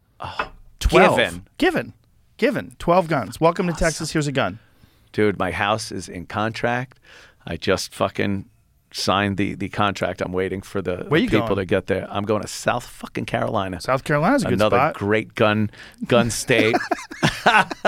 [0.79, 1.17] 12.
[1.17, 1.47] given.
[1.57, 1.93] Given.
[2.37, 2.75] Given.
[2.77, 3.41] 12 guns.
[3.41, 4.11] Welcome to Texas.
[4.11, 4.59] Here's a gun.
[5.11, 6.99] Dude, my house is in contract.
[7.47, 8.49] I just fucking
[8.91, 10.21] signed the, the contract.
[10.21, 11.57] I'm waiting for the you people going?
[11.57, 12.07] to get there.
[12.09, 13.81] I'm going to South fucking Carolina.
[13.81, 14.93] South Carolina's a good Another spot.
[14.95, 15.69] great gun
[16.05, 16.75] gun state.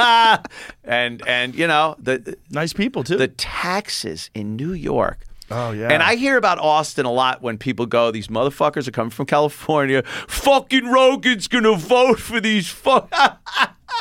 [0.84, 3.18] and and you know, the nice people, too.
[3.18, 5.26] the taxes in New York.
[5.52, 5.88] Oh, yeah.
[5.90, 9.26] And I hear about Austin a lot when people go, these motherfuckers are coming from
[9.26, 10.04] California.
[10.28, 13.12] Fucking Rogan's gonna vote for these fuck.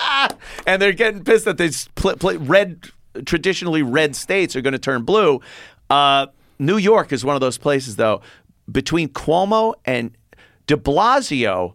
[0.67, 2.91] and they're getting pissed that they pl- pl- red,
[3.25, 5.41] traditionally red states are going to turn blue.
[5.91, 6.27] Uh,
[6.59, 8.21] New York is one of those places, though.
[8.71, 10.17] Between Cuomo and
[10.67, 11.75] De Blasio,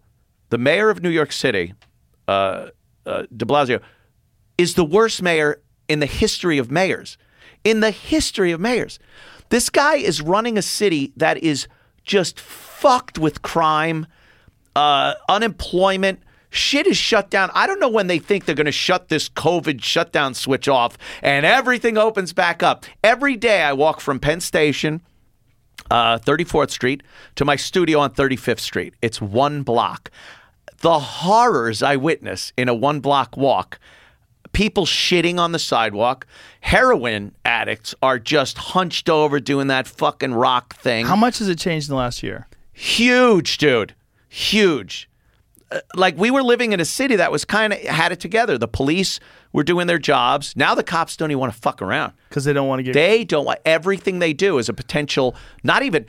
[0.49, 1.73] the mayor of New York City,
[2.27, 2.69] uh,
[3.05, 3.81] uh, De Blasio,
[4.57, 7.17] is the worst mayor in the history of mayors.
[7.63, 8.99] In the history of mayors.
[9.49, 11.67] This guy is running a city that is
[12.03, 14.05] just fucked with crime,
[14.75, 16.21] uh, unemployment.
[16.53, 17.49] Shit is shut down.
[17.55, 20.99] I don't know when they think they're going to shut this COVID shutdown switch off
[21.23, 22.85] and everything opens back up.
[23.03, 25.01] Every day I walk from Penn Station,
[25.89, 27.01] uh, 34th Street,
[27.37, 28.93] to my studio on 35th Street.
[29.01, 30.11] It's one block.
[30.81, 33.79] The horrors I witness in a one block walk
[34.51, 36.27] people shitting on the sidewalk.
[36.61, 41.07] Heroin addicts are just hunched over doing that fucking rock thing.
[41.07, 42.47] How much has it changed in the last year?
[42.71, 43.95] Huge, dude.
[44.29, 45.09] Huge.
[45.95, 48.57] Like we were living in a city that was kind of had it together.
[48.57, 49.19] The police
[49.51, 50.53] were doing their jobs.
[50.55, 52.13] Now the cops don't even want to fuck around.
[52.29, 52.93] because they don't want to get.
[52.93, 56.05] They don't want everything they do is a potential, not even,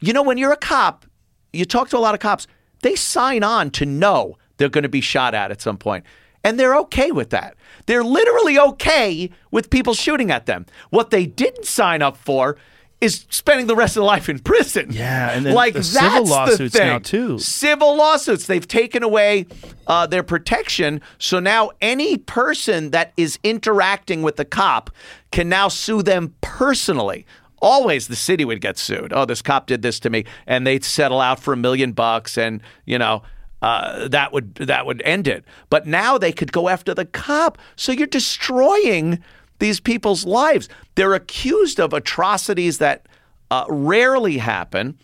[0.00, 1.06] you know, when you're a cop,
[1.52, 2.46] you talk to a lot of cops,
[2.82, 6.04] they sign on to know they're going to be shot at at some point.
[6.42, 7.54] And they're okay with that.
[7.86, 10.64] They're literally okay with people shooting at them.
[10.88, 12.56] What they didn't sign up for
[13.00, 14.88] is spending the rest of their life in prison.
[14.90, 16.86] Yeah, and then like the that's civil the lawsuits thing.
[16.86, 17.38] now, too.
[17.38, 18.46] Civil lawsuits.
[18.46, 19.46] They've taken away
[19.86, 21.00] uh, their protection.
[21.18, 24.90] So now any person that is interacting with the cop
[25.30, 27.26] can now sue them personally.
[27.62, 29.12] Always the city would get sued.
[29.14, 32.38] Oh, this cop did this to me, and they'd settle out for a million bucks,
[32.38, 33.22] and you know
[33.62, 35.44] uh, that would that would end it.
[35.68, 37.58] But now they could go after the cop.
[37.76, 39.22] So you're destroying
[39.60, 40.68] these people's lives.
[40.96, 43.06] They're accused of atrocities that
[43.50, 44.98] uh, rarely happen.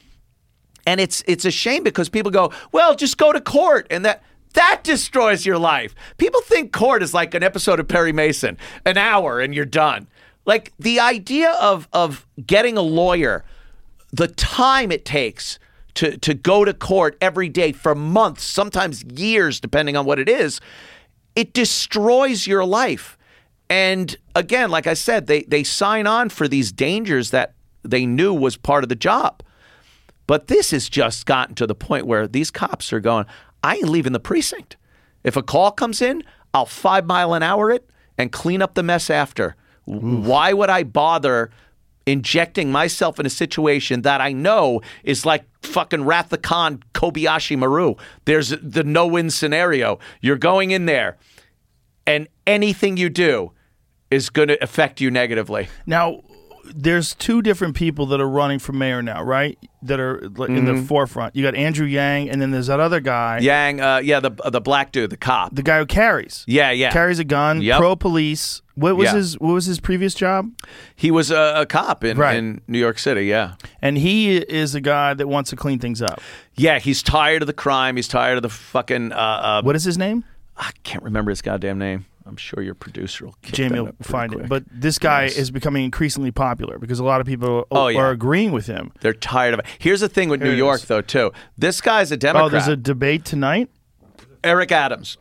[0.86, 4.22] And it's it's a shame because people go, well, just go to court, and that
[4.54, 5.94] that destroys your life.
[6.16, 10.08] People think court is like an episode of Perry Mason, an hour and you're done.
[10.44, 13.44] Like the idea of of getting a lawyer,
[14.12, 15.58] the time it takes
[15.94, 20.28] to to go to court every day for months, sometimes years, depending on what it
[20.28, 20.60] is,
[21.34, 23.18] it destroys your life.
[23.68, 28.32] And again, like I said, they they sign on for these dangers that they knew
[28.32, 29.42] was part of the job.
[30.26, 33.26] But this has just gotten to the point where these cops are going,
[33.62, 34.76] I ain't leaving the precinct.
[35.22, 36.22] If a call comes in,
[36.52, 37.88] I'll five mile an hour it
[38.18, 39.56] and clean up the mess after.
[39.84, 41.50] Why would I bother
[42.06, 47.56] injecting myself in a situation that I know is like fucking Wrath the Khan, Kobayashi
[47.56, 47.94] Maru?
[48.24, 49.98] There's the no win scenario.
[50.20, 51.18] You're going in there,
[52.06, 53.52] and anything you do
[54.10, 55.68] is going to affect you negatively.
[55.86, 56.20] Now,
[56.74, 59.56] there's two different people that are running for mayor now, right?
[59.82, 61.36] That are in the forefront.
[61.36, 64.60] You got Andrew Yang, and then there's that other guy, Yang, uh, yeah, the the
[64.60, 65.54] black dude, the cop.
[65.54, 66.42] the guy who carries.
[66.48, 66.90] Yeah, yeah.
[66.90, 67.62] carries a gun.
[67.62, 67.78] Yep.
[67.78, 68.62] Pro police.
[68.74, 69.14] What was Yeah.
[69.14, 70.50] his What was his previous job?
[70.96, 72.36] He was a, a cop in, Right.
[72.36, 73.26] in New York City.
[73.26, 76.20] Yeah, And he is a guy that wants to clean things up.
[76.56, 76.80] yeah.
[76.80, 77.94] He's tired of the crime.
[77.94, 79.12] He's tired of the fucking.
[79.12, 80.24] Uh, uh, What is his name?
[80.56, 82.06] I can't remember his goddamn name.
[82.26, 83.36] I'm sure your producer will.
[83.42, 84.44] Jamie will find quick.
[84.44, 84.48] it.
[84.48, 85.36] But this guy Yes.
[85.38, 88.10] is becoming increasingly popular because a lot of people Oh, are yeah.
[88.10, 88.90] agreeing with him.
[89.00, 89.66] they're tired of it.
[89.78, 91.32] Here's the thing with Here New York, though, too.
[91.56, 92.44] This guy's a Democrat.
[92.46, 93.70] Oh, there's a debate tonight.
[94.42, 95.18] Eric Adams.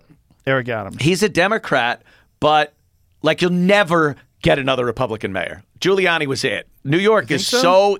[0.48, 0.98] Eric Adams.
[1.02, 2.02] He's a Democrat,
[2.40, 2.74] but
[3.22, 5.64] like you'll never get another Republican mayor.
[5.80, 6.68] Giuliani was it.
[6.84, 7.62] New York is so?
[7.62, 7.98] so?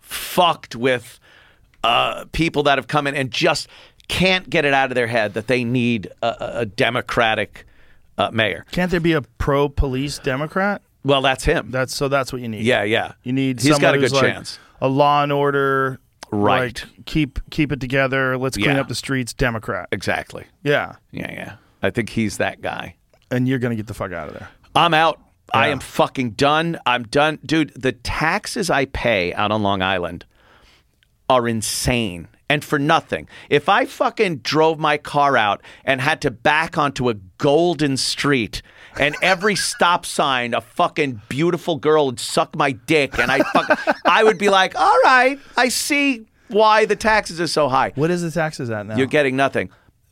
[0.00, 1.20] fucked with
[1.84, 3.68] uh, people that have come in and just
[4.08, 7.66] can't get it out of their head that they need a- a Democratic
[8.18, 8.66] uh, mayor.
[8.72, 10.82] Can't there be a pro police Democrat?
[11.04, 11.70] Well, that's him.
[11.70, 12.08] That's so.
[12.08, 12.64] That's what you need.
[12.64, 13.12] yeah, yeah.
[13.22, 13.62] You need.
[13.62, 14.58] He's got a good like chance.
[14.80, 15.98] A law and order.
[16.30, 16.78] Right.
[16.84, 18.36] like, keep keep it together.
[18.36, 18.80] Let's clean Yeah.
[18.82, 19.32] up the streets.
[19.32, 19.88] Democrat.
[19.92, 20.44] Exactly.
[20.62, 20.96] Yeah.
[21.10, 21.52] Yeah, yeah.
[21.82, 22.96] I think he's that guy.
[23.30, 24.48] And you're gonna get the fuck out of there.
[24.74, 25.18] I'm out.
[25.54, 26.78] I am fucking done.
[26.84, 27.38] I'm done.
[27.46, 30.26] Dude, the taxes I pay out on Long Island
[31.30, 33.28] are insane and for nothing.
[33.50, 38.62] If I fucking drove my car out and had to back onto a golden street
[38.98, 43.96] and every stop sign a fucking beautiful girl would suck my dick and I fuck,
[44.04, 48.10] I would be like, "All right, I see why the taxes are so high." What
[48.10, 48.96] is the taxes at now?
[48.96, 49.70] You're getting nothing.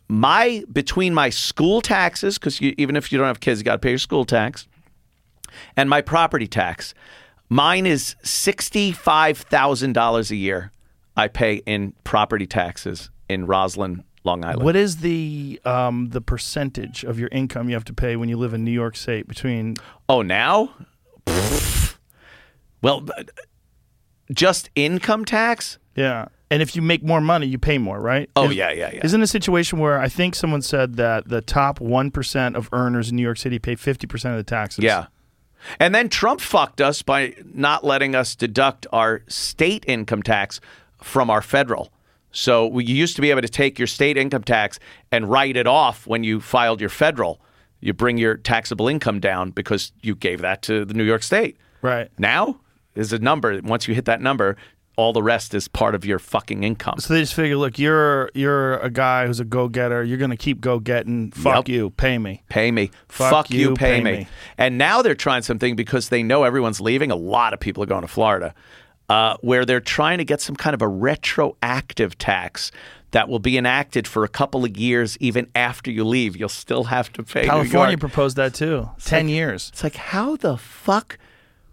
[0.09, 3.79] My between my school taxes, because even if you don't have kids, you got to
[3.79, 4.69] pay your school tax,
[5.77, 6.95] and my property tax.
[7.49, 10.71] Mine is sixty five thousand dollars a year.
[11.17, 14.63] I pay in property taxes in Roslyn, Long Island.
[14.65, 18.37] what is the um the percentage of your income you have to pay when you
[18.37, 19.75] live in New York State between
[20.09, 20.75] Oh, now?
[21.27, 21.97] Pfft.
[22.83, 23.07] well,
[24.33, 25.79] just income tax.
[25.95, 28.91] yeah and if you make more money you pay more right Oh, Is- yeah, yeah,
[28.93, 29.01] yeah.
[29.05, 33.11] isn't a situation where I think someone said that the top one percent of earners
[33.11, 35.07] in New York City pay fifty percent of the taxes Yeah.
[35.81, 40.61] And then Trump fucked us by not letting us deduct our state income tax
[41.03, 41.93] from our federal.
[42.33, 44.79] So you used to be able to take your state income tax
[45.11, 47.41] and write it off when you filed your federal.
[47.81, 51.57] You bring your taxable income down because you gave that to the New York State.
[51.83, 52.61] right Now
[52.95, 53.61] is a number.
[53.63, 54.57] Once you hit that number,
[54.99, 56.99] all the rest is part of your fucking income.
[56.99, 60.39] so they just figure look you're you're a guy who's a go getter you're gonna
[60.39, 61.69] keep go getting fuck Yep.
[61.69, 62.91] you pay me Pay me.
[63.09, 64.13] Fuck Fuck, you, pay, pay me.
[64.21, 64.29] me.
[64.57, 67.11] And now they're trying something because they know everyone's leaving.
[67.11, 68.55] A lot of people are going to Florida,
[69.09, 72.73] uh, where they're trying to get some kind of a retroactive tax
[73.13, 76.37] that will be enacted for a couple of years, even after you leave.
[76.37, 77.47] You'll still have to pay.
[77.47, 81.19] California proposed that too 10 years It's like, how the fuck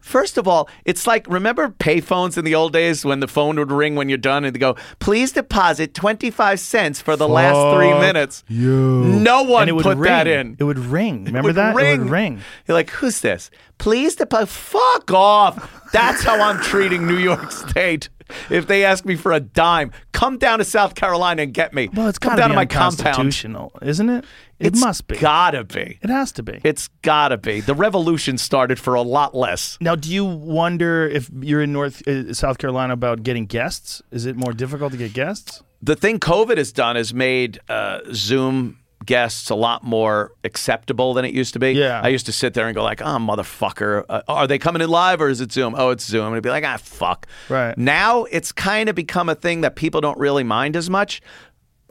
[0.04, 3.72] First of all, it's like remember payphones in the old days when the phone would
[3.72, 7.94] ring when you're done and they go, "Please deposit 25 cents for the last 3
[8.02, 9.02] minutes." you.
[9.06, 10.10] No one it would put ring.
[10.12, 10.58] that in.
[10.60, 11.24] It would ring.
[11.24, 11.74] Remember would that?
[11.74, 12.00] It ring.
[12.02, 12.42] would ring.
[12.68, 14.50] You're like, "Who's this?" Please deposit.
[14.50, 15.90] Fuck off.
[15.94, 18.10] That's how I'm treating New York State.
[18.50, 21.90] If they ask me for a dime, come down to South Carolina and get me.
[21.94, 23.00] Well, it's got to down be to my compound.
[23.00, 24.26] unconstitutional, isn't it?
[24.60, 25.18] It It's must be.
[25.18, 26.00] Gotta be.
[26.02, 26.62] It has to be.
[26.64, 27.60] It's gotta be.
[27.60, 29.78] The revolution started for a lot less.
[29.82, 34.02] now, do you wonder if you're in North uh, South Carolina about getting guests?
[34.12, 35.64] Is it more difficult to get guests?
[35.82, 41.26] The thing COVID has done is made uh, Zoom guests a lot more acceptable than
[41.26, 41.72] it used to be.
[41.72, 42.02] Yeah.
[42.04, 44.90] I used to sit there and go like, "Oh, motherfucker, uh, are they coming in
[44.90, 45.76] live or is it Zoom?
[45.78, 47.78] Oh, it's Zoom." And it'd be like, "Ah, fuck." Right.
[47.78, 51.22] Now it's kind of become a thing that people don't really mind as much.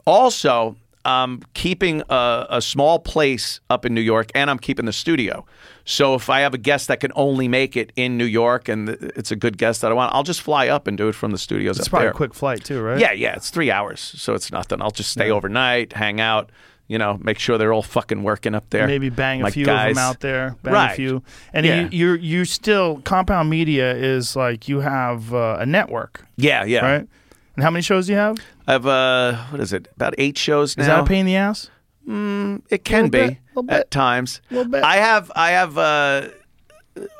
[0.05, 0.75] Also,
[1.05, 5.45] um, keeping a, a small place up in New York, and I'm keeping the studio.
[5.85, 8.87] So if I have a guest that can only make it in New York, and
[8.89, 11.31] it's a good guest that I want, I'll just fly up and do it from
[11.31, 12.11] the studios It's probably there.
[12.11, 12.99] a quick flight too, right?
[12.99, 14.81] Yeah, yeah, it's three hours, so it's nothing.
[14.81, 16.51] I'll just stay overnight, hang out,
[16.87, 18.85] you know, make sure they're all fucking working up there.
[18.87, 19.91] Maybe bang a few guys.
[19.91, 20.55] of them out there.
[20.63, 20.91] Bang Right.
[20.91, 21.23] a few.
[21.53, 21.81] And Yeah.
[21.83, 26.85] you, you're you still Compound Media is like you have uh, a network, Yeah, yeah.
[26.85, 27.07] right?
[27.55, 28.37] And how many shows do you have?
[28.67, 29.87] I have uh, what is it?
[29.95, 30.81] About eight shows now.
[30.81, 31.69] Is that a pain in the ass?
[32.69, 33.73] It can be bit, little bit.
[33.75, 34.41] at times.
[34.51, 34.83] Little bit.
[34.83, 36.27] I have I have uh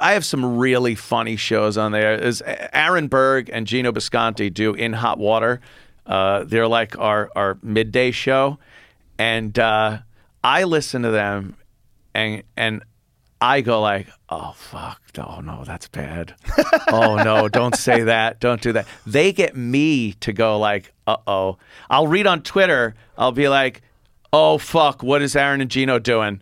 [0.01, 2.14] I have some really funny shows on there.
[2.14, 5.61] Is Aaron Berg and Gino Bisconti do In Hot Water.
[6.06, 8.59] Uh, they're like our our midday show,
[9.24, 10.00] and uh,
[10.43, 11.56] I listen to them,
[12.14, 12.84] and and
[13.40, 16.35] I go like, oh fuck, oh no, that's bad.
[16.92, 18.85] oh no, don't say that, don't do that.
[19.08, 21.58] They get me to go like, uh oh.
[21.90, 22.95] I'll read on Twitter.
[23.18, 23.82] I'll be like,
[24.34, 26.42] oh fuck, what is Aaron and Gino doing?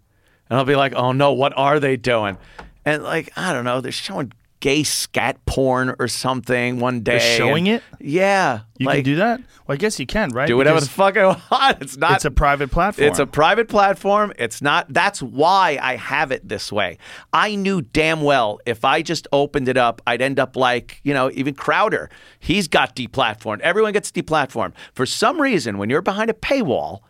[0.50, 2.35] And I'll be like, oh no, what are they doing?
[2.84, 7.17] And like, I don't know, they're showing gay scat porn or something one day.
[7.17, 7.83] They're showing and- it?
[7.99, 8.61] Yeah.
[8.77, 9.41] You like, can do that?
[9.67, 10.48] Well, I guess you can, right?
[10.48, 11.41] do whatever the fuck I want.
[11.81, 13.07] It's not It's a private platform.
[13.07, 14.31] it's a private platform.
[14.40, 14.91] It's not.
[14.91, 16.98] That's why I have it this way.
[17.33, 21.14] I knew damn well if I just opened it up, I'd end up like you
[21.14, 22.09] know even Crowder.
[22.40, 23.59] He's got deplatformed.
[23.59, 24.73] Everyone gets deplatformed.
[24.93, 27.01] For some reason, when you're behind a paywall,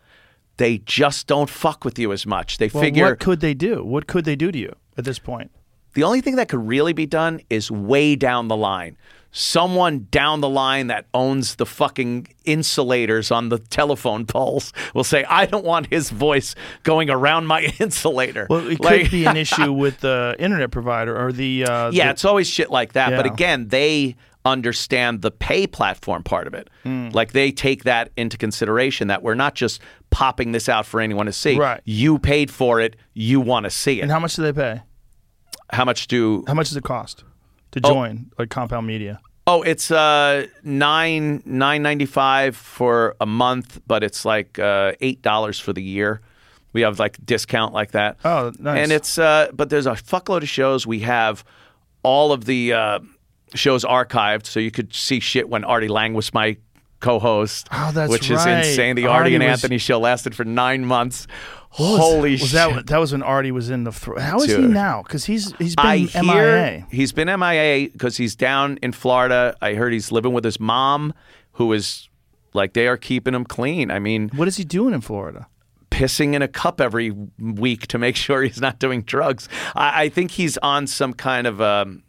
[0.56, 2.58] they just don't fuck with you as much.
[2.58, 3.84] They well, figure what could they do?
[3.84, 5.50] What could they do to you at this point?
[5.94, 8.96] The only thing that could really be done is way down the line.
[9.34, 15.24] Someone down the line that owns the fucking insulators on the telephone poles will say,
[15.24, 18.46] I don't want his voice going around my insulator.
[18.50, 22.04] Well, it Like- could be an issue with the internet provider or the uh, yeah,
[22.06, 23.16] the- it's always shit like that.
[23.16, 26.68] But again, they understand the pay platform part of it.
[26.82, 27.08] Hmm.
[27.12, 29.80] Like they take that into consideration that we're not just
[30.10, 31.56] popping this out for anyone to see.
[31.56, 31.80] Right.
[31.84, 32.96] You paid for it.
[33.14, 34.02] You want to see it.
[34.02, 34.82] and how much do they pay?
[35.72, 37.24] How much do How much does it cost
[37.72, 37.90] to Oh.
[37.92, 39.20] join like Compound Media?
[39.46, 45.20] Oh, it's uh nine nine ninety five for a month, but it's like uh, eight
[45.22, 46.20] dollars for the year.
[46.72, 48.18] We have like discount like that.
[48.24, 48.78] Oh, nice.
[48.78, 50.86] And it's uh, but there's a fuckload of shows.
[50.86, 51.44] We have
[52.04, 52.98] all of the uh,
[53.54, 56.56] shows archived, so you could see shit when Artie Lang was my
[57.00, 57.68] co-host.
[57.72, 58.58] Oh, that's which is right.
[58.64, 58.94] insane.
[58.96, 61.26] The Artie Artie, and was- Anthony show lasted for nine months.
[61.76, 62.52] What Holy was shit!
[62.52, 65.02] that that was when Artie was in the thro- how is he now?
[65.02, 66.22] Because he's he's been I MIA.
[66.22, 69.56] hear he's been MIA because he's down in Florida.
[69.62, 71.14] I heard he's living with his mom,
[71.52, 72.08] who is
[72.52, 73.90] like they are keeping him clean.
[73.90, 75.46] I mean, What is he doing in Florida?
[75.90, 79.46] pissing in a cup every week to make sure he's not doing drugs.
[79.74, 82.02] I, I think he's on some kind of um,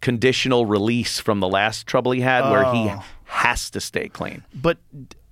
[0.00, 3.02] conditional release from the last trouble he had, where he Oh.
[3.26, 4.42] has to stay clean.
[4.54, 4.78] But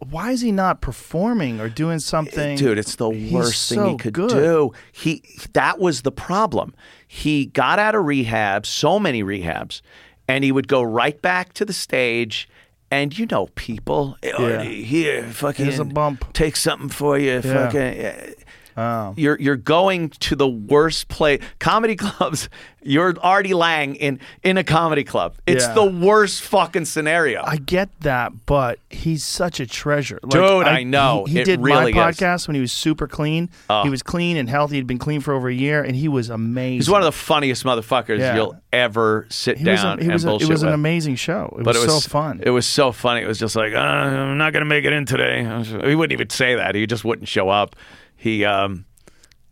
[0.09, 2.57] why is he not performing or doing something?
[2.57, 4.31] Dude, it's the He's worst thing he could good.
[4.31, 4.73] do.
[4.93, 5.23] He
[5.53, 6.75] that was the problem.
[7.07, 9.83] He got out of rehab, so many rehabs,
[10.27, 12.49] and he would go right back to the stage.
[12.91, 18.35] And you know, people, "Oh, here, fucking, Here's a bump." Take something for you, fucking.
[18.81, 19.15] Oh.
[19.17, 21.43] You're you're going to the worst place.
[21.59, 22.49] Comedy clubs.
[22.83, 25.35] You're Artie Lang in in a comedy club.
[25.47, 25.75] It's Yeah.
[25.75, 27.43] the worst fucking scenario.
[27.45, 30.19] I get that, but he's such a treasure.
[30.23, 31.27] Like, Dude, I know.
[31.27, 33.51] He, he It did really my podcast when he was super clean.
[33.83, 34.77] He was clean and healthy.
[34.77, 36.79] He'd been clean for over a year, and he was amazing.
[36.79, 38.35] He's one of the funniest motherfuckers Yeah.
[38.35, 40.73] you'll ever sit he was, down a, he was and a, bullshit it was an
[40.73, 41.55] amazing show.
[41.59, 42.41] It but was, it was so fun.
[42.43, 43.21] It was so funny.
[43.21, 45.43] It was just like, uh, I'm not going to make it in today.
[45.87, 46.75] He wouldn't even say that.
[46.75, 47.77] He just wouldn't show up.
[48.21, 48.85] He um,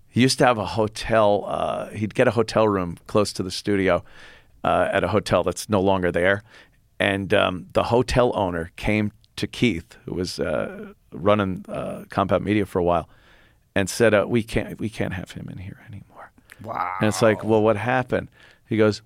[0.09, 1.45] he used to have a hotel.
[1.47, 4.05] Uh, he'd get a hotel room close to the studio
[4.63, 6.43] uh, at a hotel that's no longer there.
[7.01, 12.67] And um, the hotel owner came to Keith, who was uh, running uh, Compound Media
[12.67, 13.09] for a while,
[13.75, 16.31] and said, uh, "We can't, we can't have him in here anymore."
[16.63, 16.93] wow.
[17.01, 18.29] And it's like, well, what happened?
[18.69, 19.01] He goes,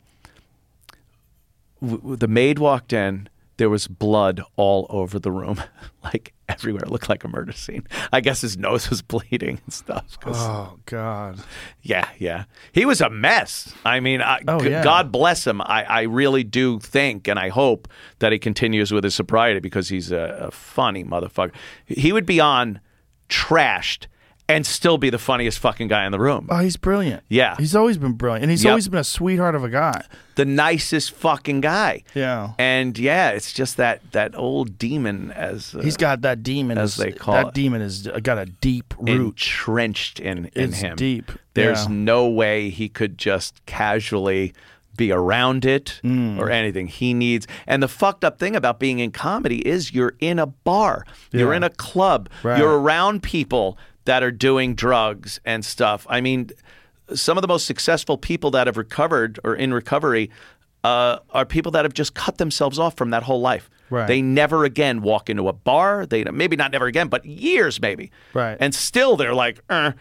[1.81, 3.28] w- the maid walked in.
[3.62, 5.62] There was blood all over the room,
[6.02, 6.82] like everywhere.
[6.82, 7.86] It looked like a murder scene.
[8.12, 10.18] I guess his nose was bleeding and stuff.
[10.26, 11.39] Oh God.
[11.81, 12.47] yeah, yeah.
[12.73, 13.73] He was a mess.
[13.84, 14.82] I mean, I, Oh, g- yeah.
[14.82, 15.60] God bless him.
[15.60, 17.86] I, I really do think and I hope
[18.18, 21.52] that he continues with his sobriety because he's a, a funny motherfucker.
[21.86, 22.81] He would be on
[23.28, 24.07] trashed
[24.55, 26.47] and still be the funniest fucking guy in the room.
[26.50, 27.22] Oh, he's brilliant.
[27.28, 27.56] Yeah.
[27.58, 28.70] He's always been brilliant, and he's Yep.
[28.70, 30.02] always been a sweetheart of a guy.
[30.34, 32.05] The nicest fucking guy.
[32.14, 32.52] Yeah.
[32.58, 36.92] And yeah, it's just that that old demon as uh, He's got that demon, as
[36.92, 37.42] is- they call it.
[37.42, 37.55] that it.
[37.55, 39.08] demon has got a deep root.
[39.08, 40.97] entrenched in in It's him.
[40.97, 41.32] deep.
[41.55, 41.92] There's Yeah.
[41.92, 44.55] no way he could just casually
[44.97, 46.39] be around it Mm.
[46.39, 46.86] or anything.
[46.86, 50.47] He needs and the fucked up thing about being in comedy is you're in a
[50.47, 51.56] bar, you're Yeah.
[51.58, 52.58] in a club, Right.
[52.58, 56.06] you're around people that are doing drugs and stuff.
[56.08, 56.50] I mean,
[57.14, 60.31] some of the most successful people that have recovered or in recovery
[60.84, 63.70] uh, are people that have just cut themselves off from that whole life.
[63.90, 64.06] Right.
[64.06, 66.06] They never again walk into a bar.
[66.06, 68.10] They maybe not never again, but years maybe.
[68.34, 68.56] Right.
[68.58, 69.92] And still they're like, uh.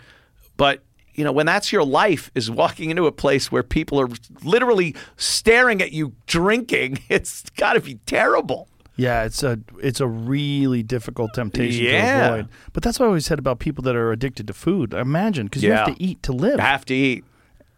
[0.58, 4.08] but you know, when that's your life is walking into a place where people are
[4.44, 8.68] literally staring at you drinking, it's got to be terrible.
[9.02, 12.02] Yeah, it's a it's a really difficult temptation Yeah.
[12.28, 12.48] to avoid.
[12.74, 14.94] But that's what I always said about people that are addicted to food.
[14.94, 16.60] Imagine because you have to eat to live.
[16.60, 17.24] Have to eat.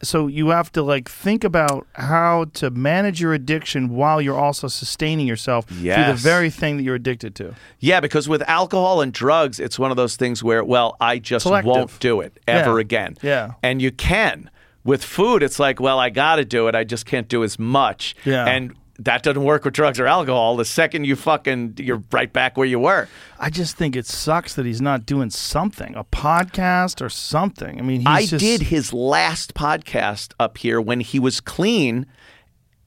[0.02, 4.68] so you have to like think about how to manage your addiction while you're also
[4.68, 5.82] sustaining yourself through
[6.16, 7.56] the very thing that you're addicted to.
[7.80, 11.43] Yeah, because with alcohol and drugs, it's one of those things where, well, I just
[11.43, 11.72] Selective.
[11.72, 12.82] won't do it ever Yeah.
[12.82, 13.11] again.
[13.22, 13.52] Yeah.
[13.64, 14.50] And you can.
[14.84, 16.76] With food, it's like, well, I got to do it.
[16.76, 18.14] I just can't do as much.
[18.26, 18.43] Yeah.
[18.45, 20.56] And that doesn't work with drugs or alcohol.
[20.56, 23.08] The second you fucking, you're right back where you were.
[23.40, 27.80] I just think it sucks that he's not doing something, a podcast or something.
[27.80, 32.06] I mean, he's I just, did his last podcast up here when he was clean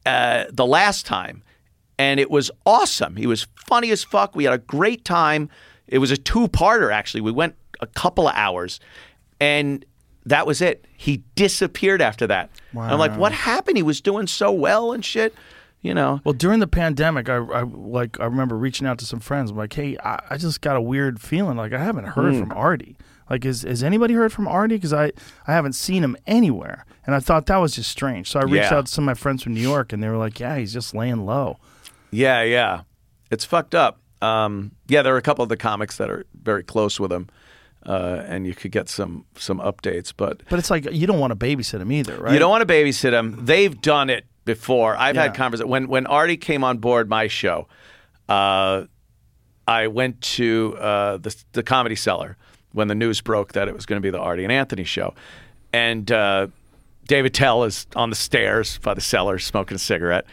[0.05, 1.43] uh, the last time,
[1.99, 3.17] and it was awesome.
[3.17, 4.36] He was funny as fuck.
[4.36, 5.51] We had a great time.
[5.89, 7.23] It was a two-parter actually.
[7.23, 8.78] We went a couple of hours,
[9.41, 9.85] and
[10.25, 10.85] that was it.
[10.97, 12.51] He disappeared after that.
[12.93, 13.76] I'm like, what happened?
[13.76, 15.35] He was doing so well and shit.
[15.86, 19.20] You know, Well, during the pandemic, I, I like I remember reaching out to some
[19.20, 19.52] friends.
[19.52, 21.56] I'm like, hey, I, I just got a weird feeling.
[21.56, 22.40] Like I haven't heard Hmm.
[22.40, 22.97] from Artie.
[23.31, 24.76] Like, is has anybody heard from Artie?
[24.76, 25.12] Because I
[25.47, 28.28] I haven't seen him anywhere, and I thought that was just strange.
[28.31, 28.78] So I reached Yeah.
[28.78, 30.73] out to some of my friends from New York, and they were like, yeah, he's
[30.73, 31.58] just laying low.
[32.10, 32.82] Yeah, yeah.
[33.31, 34.00] It's fucked up.
[34.23, 37.28] Um, yeah, there are a couple of the comics that are very close with him,
[37.84, 40.12] uh, and you could get some some updates.
[40.16, 42.32] But But it's like you don't want to babysit him either, right?
[42.32, 43.44] you don't want to babysit him.
[43.44, 44.97] They've done it before.
[44.97, 47.68] I've had conversations when when Artie came on board my show.
[48.31, 48.84] Uh,
[49.68, 52.39] I went to uh, the the Comedy Cellar
[52.73, 55.12] when the news broke that it was going to be the Artie and Anthony show,
[55.75, 56.47] and uh,
[57.07, 60.25] Dave Attell is on the stairs by the cellar smoking a cigarette,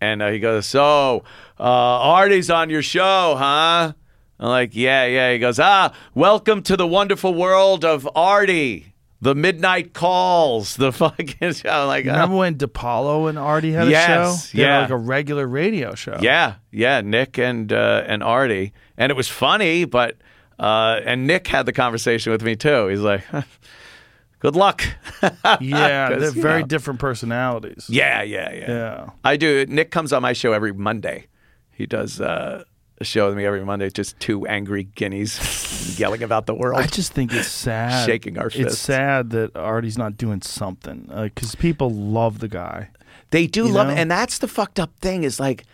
[0.00, 1.24] and uh, he goes, "So,
[1.60, 3.92] uh, Artie's on your show, huh?"
[4.38, 9.34] I'm like, "Yeah, yeah." He goes, "Ah, welcome to the wonderful world of Artie." The
[9.34, 11.86] midnight calls, the fucking show.
[11.86, 12.38] Like, Remember oh.
[12.38, 14.34] when DiPaolo and Artie had a show?
[14.52, 14.80] They yeah.
[14.80, 16.18] like a regular radio show.
[16.20, 20.16] Yeah, yeah, Nick and uh, and Artie, and it was funny, but
[20.58, 22.88] uh, and Nick had the conversation with me too.
[22.88, 23.24] He's like,
[24.40, 24.82] "Good luck."
[25.60, 26.66] yeah, they're very know.
[26.66, 27.86] different personalities.
[27.88, 28.70] Yeah, yeah, yeah.
[28.70, 29.10] Yeah.
[29.24, 29.66] I do.
[29.66, 31.26] Nick comes on my show every Monday.
[31.72, 32.64] He does uh,
[33.02, 33.90] show with me every Monday.
[33.90, 36.80] Just two angry guineas yelling about the world.
[36.80, 38.06] I just think it's sad.
[38.06, 38.74] Shaking our fists.
[38.74, 42.90] It's sad that Artie's not doing something because people love the guy.
[43.30, 43.94] They do love know?
[43.94, 43.98] it.
[43.98, 45.64] And that's the fucked up thing is like,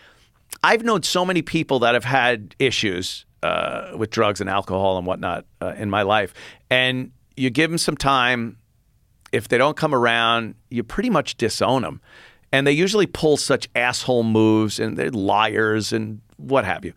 [0.65, 5.07] I've known so many people that have had issues uh, with drugs and alcohol and
[5.07, 6.35] whatnot uh, in my life.
[6.71, 8.59] And you give them some time.
[9.33, 12.01] If they don't come around, you pretty much disown them.
[12.53, 16.93] And they usually pull such asshole moves and they're liars and what have you.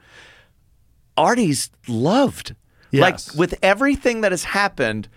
[1.18, 2.56] Artie's loved.
[2.92, 3.30] Yes.
[3.30, 5.08] Like with everything that has happened,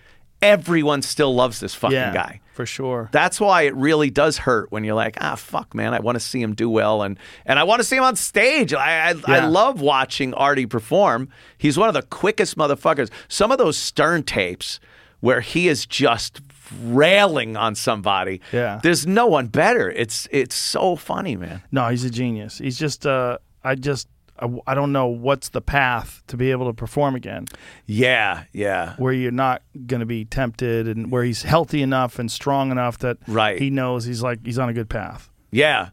[0.41, 2.41] everyone still loves this fucking yeah, guy.
[2.53, 3.09] for sure.
[3.11, 6.19] That's why it really does hurt when you're like, ah, fuck, man, I want to
[6.19, 8.73] see him do well, and and I want to see him on stage.
[8.73, 11.29] I I, I love watching Artie perform.
[11.57, 13.09] He's one of the quickest motherfuckers.
[13.27, 14.79] Some of those Stern tapes
[15.19, 16.41] where he is just
[16.81, 18.41] railing on somebody.
[18.51, 18.79] Yeah.
[18.83, 19.89] there's no one better.
[19.89, 21.61] It's it's so funny, man.
[21.71, 22.57] No, he's a genius.
[22.57, 23.05] He's just.
[23.05, 24.07] Uh, I just.
[24.41, 27.45] I, I don't know what's the path to be able to perform again,
[27.85, 28.95] Yeah, yeah.
[28.97, 32.97] where you're not going to be tempted, and where he's healthy enough and strong enough
[32.99, 33.59] that Right.
[33.61, 35.29] he knows he's like he's on a good path.
[35.51, 35.89] Yeah.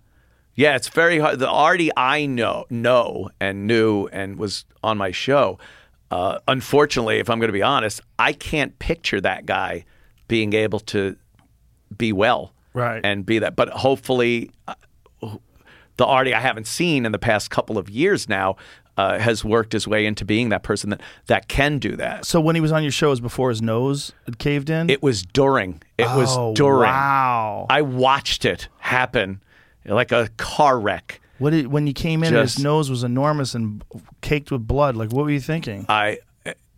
[0.55, 1.39] Yeah, it's very hard.
[1.39, 5.59] The Artie I know know and knew and was on my show.
[6.11, 9.85] Uh, unfortunately, if I'm going to be honest, I can't picture that guy
[10.29, 11.17] being able to
[11.99, 13.01] be well Right.
[13.05, 13.55] and be that.
[13.57, 14.75] But hopefully, uh,
[15.97, 18.57] the Artie I haven't seen in the past couple of years now
[18.97, 22.25] uh, has worked his way into being that person that that can do that.
[22.25, 24.89] So when he was on your show, it was before his nose had caved in.
[24.91, 25.83] It was during.
[25.99, 26.19] It Oh,
[26.51, 26.91] was during.
[26.91, 27.67] Wow.
[27.69, 29.43] I watched it happen
[29.85, 31.21] like a car wreck.
[31.39, 33.85] what did, when you came in, and his nose was enormous and
[34.23, 34.97] caked with blood.
[34.97, 35.85] Like, what were you thinking?
[35.89, 36.19] I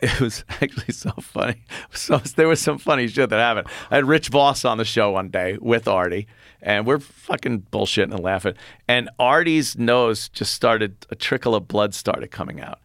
[0.01, 1.63] it was actually so funny.
[1.93, 3.67] So there was some funny shit that happened.
[3.91, 6.27] I had Rich Voss on the show one day with Artie,
[6.63, 8.55] and we're fucking bullshitting and laughing.
[8.87, 12.81] And Artie's nose just started a trickle of blood started coming out,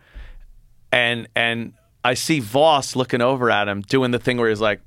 [0.92, 4.82] and and I see Voss looking over at him doing the thing where he's like,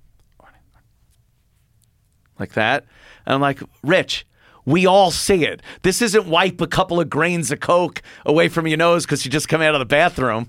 [2.38, 2.84] like that,
[3.24, 4.26] and I'm like, Rich.
[4.68, 5.62] We all see it.
[5.82, 9.30] This isn't wipe a couple of grains of coke away from your nose because you
[9.30, 10.48] just come out of the bathroom.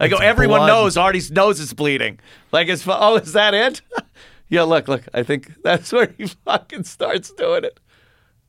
[0.00, 0.68] I go, It's everyone blood.
[0.68, 2.18] knows Artie's nose is bleeding.
[2.50, 3.82] Like it's oh, is that it?
[4.48, 5.02] yeah, look, look.
[5.14, 7.78] I think that's where he fucking starts doing it.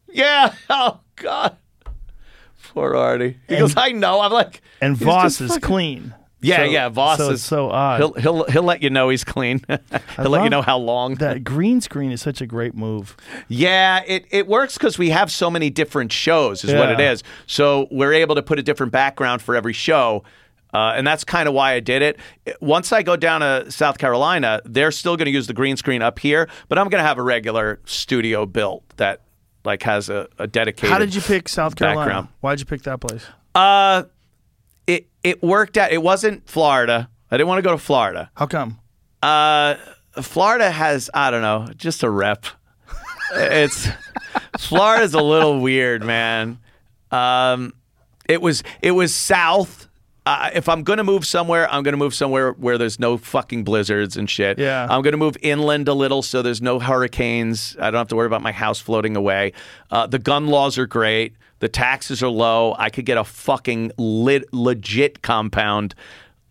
[0.07, 0.53] Yeah.
[0.69, 1.57] Oh God.
[2.73, 3.37] Poor Artie.
[3.47, 4.21] He goes, I know.
[4.21, 6.13] I'm like, And Voss is fucking- clean.
[6.41, 6.89] Yeah, So- yeah.
[6.89, 7.99] Voss so is so odd.
[7.99, 9.61] He'll he'll he'll let you know he's clean.
[10.15, 11.15] he'll let you know how long.
[11.15, 13.17] that green screen is such a great move.
[13.49, 17.23] Yeah, it, it works because we have so many different shows, is what it is.
[17.45, 20.23] So we're able to put a different background for every show.
[20.73, 22.19] Uh, and that's kind of why I did it.
[22.61, 26.01] Once I go down to South Carolina, they're still going to use the green screen
[26.01, 29.21] up here, but I'm going to have a regular studio built that
[29.65, 30.91] like has a, a dedicated.
[30.91, 32.01] How did you pick South Carolina?
[32.01, 32.27] background.
[32.41, 33.25] Why did you pick that place?
[33.55, 34.03] Uh,
[34.87, 35.91] it it worked out.
[35.91, 37.09] It wasn't Florida.
[37.31, 38.31] I didn't want to go to Florida.
[38.35, 38.79] How come?
[39.21, 39.75] Uh,
[40.21, 42.45] Florida has I don't know, just a rep.
[43.33, 43.87] it's
[44.57, 46.59] Florida's a little weird, man.
[47.11, 47.73] Um,
[48.27, 49.87] it was it was south.
[50.29, 54.15] Uh, if I'm gonna move somewhere, I'm gonna move somewhere where there's no fucking blizzards
[54.15, 54.59] and shit.
[54.59, 54.85] Yeah.
[54.87, 57.75] I'm gonna move inland a little so there's no hurricanes.
[57.79, 59.53] I don't have to worry about my house floating away.
[59.89, 61.33] Uh, the gun laws are great.
[61.61, 62.75] The taxes are low.
[62.77, 65.95] I could get a fucking lit, legit compound.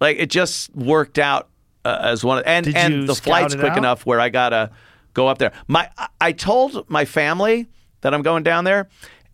[0.00, 1.48] Like it just worked out
[1.84, 2.38] uh, as one.
[2.38, 3.78] Of, and Did and the flight's quick out?
[3.78, 4.72] enough where I gotta
[5.14, 5.52] go up there.
[5.68, 7.68] My I- I told my family
[8.00, 8.88] that I'm going down there,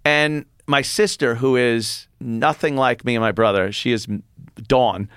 [0.05, 4.07] and my sister, who is nothing like me and my brother, she is
[4.57, 5.09] Dawn.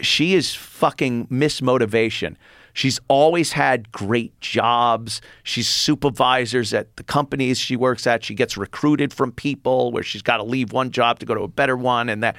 [0.00, 2.36] She is fucking mismotivation.
[2.72, 5.20] She's always had great jobs.
[5.42, 8.22] She's supervisors at the companies she works at.
[8.22, 11.40] She gets recruited from people where she's got to leave one job to go to
[11.42, 12.36] a better one and that.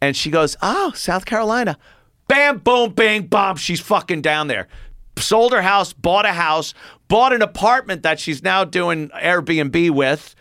[0.00, 1.76] And she goes, "Oh, South Carolina."
[2.28, 3.56] Bam, boom, bang, bomb.
[3.56, 4.68] She's fucking down there.
[5.18, 6.72] Sold her house, bought a house,
[7.08, 10.34] bought an apartment that she's now doing Airbnb with.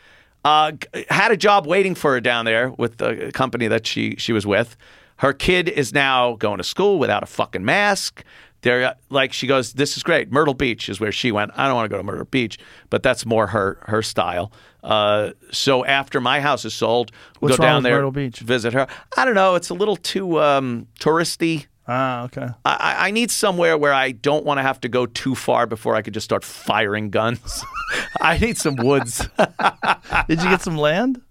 [0.46, 0.72] Uh,
[1.10, 4.46] had a job waiting for her down there with the company that she she was
[4.46, 4.78] with.
[5.24, 8.26] Her kid is now going to school without a fucking mask.
[8.60, 11.52] They're uh, like she goes, "This is great." Myrtle Beach is where she went.
[11.56, 14.52] I don't want to go to Myrtle Beach, but that's more her her style.
[14.84, 18.40] Uh, so after my house is sold, we'll What's go down there, Myrtle Beach?
[18.40, 18.86] visit her.
[19.16, 19.56] I don't know.
[19.56, 21.68] It's a little too um, touristy.
[21.88, 22.50] Ah, okay.
[22.66, 25.96] I, I- need somewhere where I don't want to have to go too far before
[25.96, 27.64] I could just start firing guns.
[28.20, 29.26] I need some woods.
[29.38, 29.96] uh,
[30.28, 31.22] Did you get some land?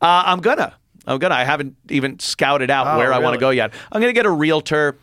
[0.00, 0.74] I'm gonna.
[1.08, 1.34] I'm gonna.
[1.34, 3.72] I haven't even scouted out Oh, where I want to go yet.
[3.90, 4.96] I'm gonna get a realtor,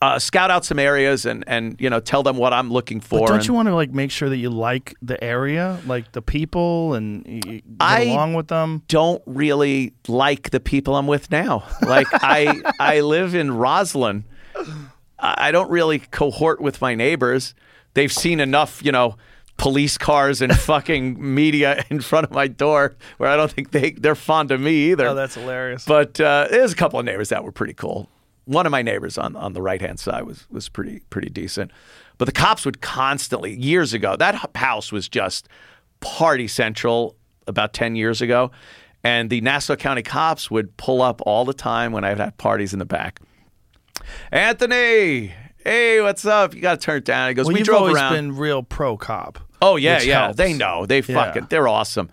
[0.00, 3.20] uh, scout out some areas, and and you know tell them what I'm looking for.
[3.20, 6.12] But don't and- you want to like make sure that you like the area, like
[6.12, 8.82] the people, and you I- along with them?
[8.88, 11.64] don't really like the people I'm with now.
[11.82, 14.24] Like I I live in Roslyn.
[15.18, 17.54] I don't really cohort with my neighbors.
[17.94, 19.16] They've seen enough, you know,
[19.58, 23.90] police cars and fucking media in front of my door where I don't think they
[23.90, 25.08] they're fond of me either.
[25.08, 25.84] Oh, that's hilarious.
[25.84, 28.08] But uh, there's a couple of neighbors that were pretty cool.
[28.46, 31.70] One of my neighbors on on the right hand side was was pretty pretty decent.
[32.16, 34.16] But the cops would constantly years ago.
[34.16, 35.48] That house was just
[36.00, 37.14] party central
[37.46, 38.50] about ten years ago,
[39.04, 42.36] and the Nassau County cops would pull up all the time when I would have
[42.38, 43.20] parties in the back.
[44.32, 45.32] Anthony,
[45.64, 46.54] hey, what's up?
[46.54, 47.28] You got to turn it down.
[47.28, 48.12] He goes, well, we you've drove always around.
[48.14, 49.38] been real pro cop.
[49.60, 50.22] Oh yeah, yeah.
[50.24, 50.36] helps.
[50.36, 50.86] They know.
[50.86, 51.14] They Yeah.
[51.24, 51.46] fucking.
[51.50, 52.10] They're awesome.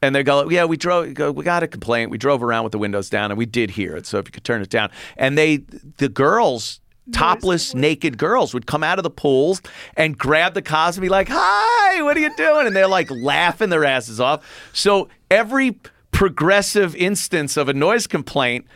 [0.00, 1.12] And they go, yeah, we drove.
[1.14, 2.10] Go, we got a complaint.
[2.10, 4.06] We drove around with the windows down, and we did hear it.
[4.06, 5.58] So if you could turn it down, and they,
[5.98, 6.80] the girls,
[7.12, 9.60] topless, naked girls, would come out of the pools
[9.94, 13.10] and grab the cars and be like, "Hi, what are you doing?" And they're like
[13.10, 14.42] laughing their asses off.
[14.72, 15.78] So every
[16.12, 18.66] progressive instance of a noise complaint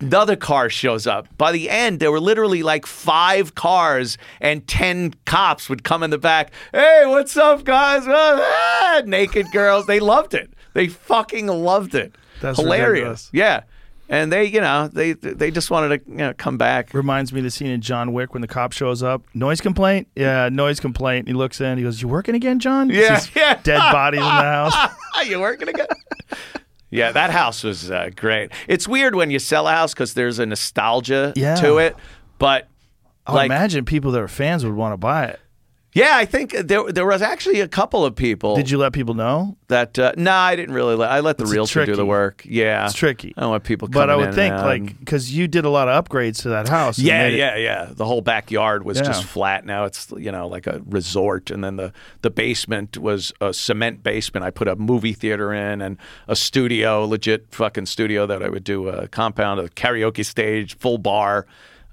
[0.00, 1.28] another car shows up.
[1.36, 6.10] By the end, there were literally like five cars and 10 cops would come in
[6.10, 6.52] the back.
[6.72, 8.04] Hey, what's up, guys?
[8.06, 9.86] Ah, naked girls.
[9.86, 10.50] They loved it.
[10.74, 12.14] They fucking loved it.
[12.40, 12.92] That's Hilarious.
[12.92, 13.30] ridiculous.
[13.32, 13.62] Yeah.
[14.08, 16.94] And they, you know, they they just wanted to you know, come back.
[16.94, 19.22] Reminds me of the scene in John Wick when the cop shows up.
[19.34, 20.06] Noise complaint?
[20.14, 21.26] Yeah, noise complaint.
[21.26, 21.76] He looks in.
[21.76, 23.58] He goes, "You working again, John?" Yeah, Sees yeah.
[23.64, 24.76] Dead bodies in the house.
[25.16, 25.88] Are you working again?
[26.96, 28.50] Yeah, that house was uh, great.
[28.68, 31.54] It's weird when you sell a house because there's a nostalgia Yeah.
[31.56, 31.96] to it,
[32.38, 32.68] but
[33.26, 35.40] I like, imagine people that are fans would want to buy it.
[35.96, 38.54] Yeah, I think there there was actually a couple of people.
[38.54, 39.56] Did you let people know?
[39.68, 39.98] that?
[39.98, 40.94] Uh, no, I didn't really.
[40.94, 42.42] Let, I let the It's realtor do the work.
[42.44, 43.32] Yeah, It's tricky.
[43.36, 43.88] I don't want people.
[43.88, 46.68] But I would in think like because you did a lot of upgrades to that
[46.68, 46.98] house.
[46.98, 47.88] Yeah, it- yeah, yeah.
[47.90, 49.04] The whole backyard was Yeah.
[49.04, 49.64] just flat.
[49.64, 54.02] Now it's you know like a resort, and then the the basement was a cement
[54.02, 54.44] basement.
[54.44, 55.96] I put a movie theater in and
[56.28, 60.98] a studio, legit fucking studio that I would do a compound, a karaoke stage, full
[60.98, 61.46] bar.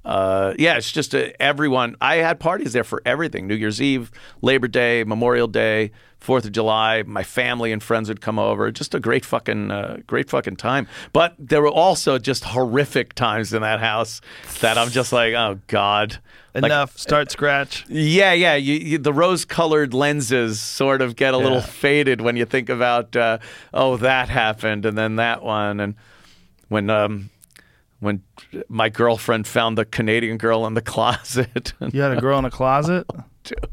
[0.05, 1.95] Uh, yeah, it's just a, everyone.
[2.01, 6.51] I had parties there for everything: New Year's Eve, Labor Day, Memorial Day, Fourth of
[6.51, 7.03] July.
[7.03, 8.69] My family and friends would come over.
[8.71, 10.87] Just a great fucking, uh, great fucking time.
[11.13, 14.19] But there were also just horrific times in that house
[14.59, 16.19] that I'm just like, oh god.
[16.53, 16.99] Like, Enough.
[16.99, 17.83] Start scratch.
[17.89, 18.53] yeah, yeah.
[18.53, 23.15] You, you, the rose-colored lenses sort of get a little faded when you think about,
[23.15, 23.39] uh,
[23.73, 25.95] oh, that happened, and then that one, and
[26.69, 27.31] when um,
[28.03, 28.21] when
[28.69, 31.73] my girlfriend found the Canadian girl in the closet.
[31.91, 33.05] You had a girl in a closet.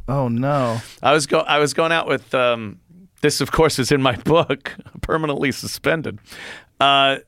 [0.09, 0.81] Oh no.
[1.01, 2.81] I was go I was going out with um,
[3.21, 6.19] this, of course, is in my book, permanently suspended.
[6.81, 7.19] Uh,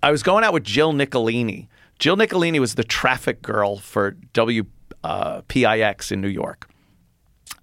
[0.00, 1.68] I was going out with Jill Nicolini.
[1.98, 6.70] Jill Nicolini was the traffic girl for WPIX in New York.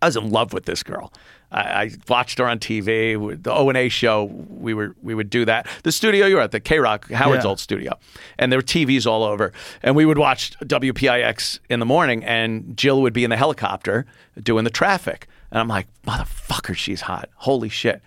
[0.02, 1.14] I was in love with this girl.
[1.52, 3.18] I, I watched her on TV.
[3.18, 4.26] with The O and A show.
[4.26, 5.68] We were we would do that.
[5.84, 7.50] The studio you were at, the K Rock Howard's Yeah.
[7.50, 7.94] old studio,
[8.38, 9.54] and there were TVs all over.
[9.82, 14.06] And we would watch WPIX in the morning, and Jill would be in the helicopter
[14.42, 15.28] doing the traffic.
[15.52, 17.30] And I'm like, motherfucker, she's hot.
[17.36, 18.02] Holy shit.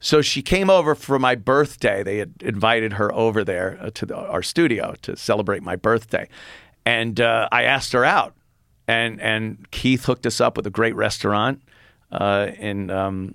[0.00, 2.02] So she came over for my birthday.
[2.02, 6.28] They had invited her over there uh, to the, our studio to celebrate my birthday,
[6.84, 8.34] and uh, I asked her out,
[8.86, 11.62] and and Keith hooked us up with a great restaurant
[12.58, 13.34] in um,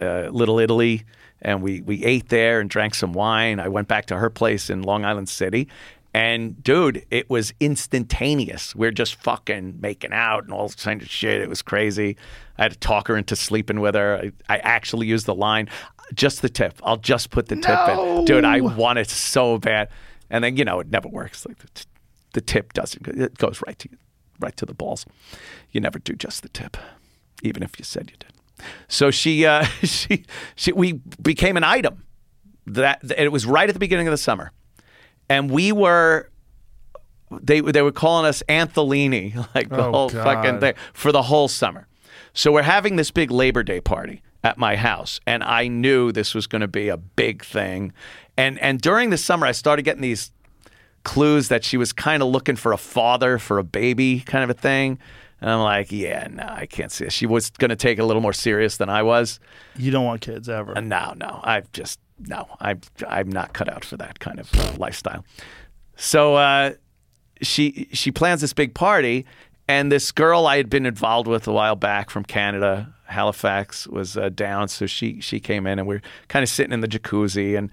[0.00, 1.04] uh, Little Italy,
[1.42, 3.60] and we we ate there and drank some wine.
[3.60, 5.68] I went back to her place in Long Island City.
[6.14, 8.74] And dude, it was instantaneous.
[8.74, 11.42] We're just fucking making out and all kinds of shit.
[11.42, 12.16] It was crazy.
[12.56, 14.16] I had to talk her into sleeping with her.
[14.48, 15.68] I, I actually used the line,
[16.14, 16.80] just the tip.
[16.82, 18.24] I'll just put the tip in.
[18.24, 19.90] Dude, I want it so bad.
[20.30, 21.44] And then, you know, it never works.
[21.46, 21.84] Like the, t-
[22.32, 23.88] the tip doesn't, it goes right to,
[24.40, 25.04] right to the balls.
[25.72, 26.78] You never do just the tip,
[27.42, 28.32] even if you said you did.
[28.88, 30.24] So she, uh, she,
[30.56, 32.04] she, we became an item.
[32.66, 34.52] That it was right at the beginning of the summer,
[35.28, 36.28] and we were.
[37.30, 40.24] They they were calling us Anthelini like the Oh, whole God.
[40.24, 41.86] fucking thing for the whole summer.
[42.34, 46.34] So we're having this big Labor Day party at my house, and I knew this
[46.34, 47.92] was going to be a big thing.
[48.36, 50.30] And and during the summer, I started getting these
[51.04, 54.50] clues that she was kind of looking for a father for a baby, kind of
[54.50, 54.98] a thing.
[55.40, 57.12] And I'm like, yeah, no, I can't see it.
[57.12, 59.38] She was going to take it a little more serious than I was.
[59.76, 60.76] You don't want kids ever.
[60.76, 62.76] Uh, no, no, I just no, I
[63.06, 65.24] I'm not cut out for that kind of uh, lifestyle.
[65.96, 66.72] So uh,
[67.40, 69.26] she she plans this big party,
[69.68, 74.16] and this girl I had been involved with a while back from Canada, Halifax, was
[74.16, 74.68] uh, down.
[74.68, 77.70] So she she came in, and we are kind of sitting in the jacuzzi, and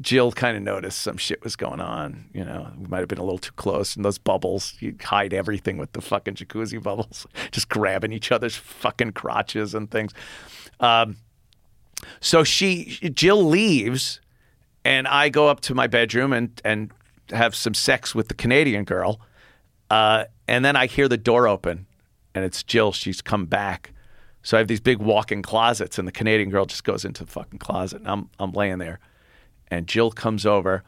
[0.00, 2.26] Jill kind of noticed some shit was going on.
[2.32, 5.32] You know, we might have been a little too close, and those bubbles, you hide
[5.32, 10.12] everything with the fucking jacuzzi bubbles, just grabbing each other's fucking crotches and things.
[10.80, 11.16] Um,
[12.20, 14.20] so she Jill leaves,
[14.84, 16.90] and I go up to my bedroom and and
[17.30, 19.20] have some sex with the Canadian girl,
[19.90, 21.86] uh, and then I hear the door open,
[22.34, 22.92] and it's Jill.
[22.92, 23.92] She's come back.
[24.44, 27.30] So I have these big walk-in closets, and the Canadian girl just goes into the
[27.30, 28.98] fucking closet, and I'm I'm laying there,
[29.72, 30.82] and Jill comes over.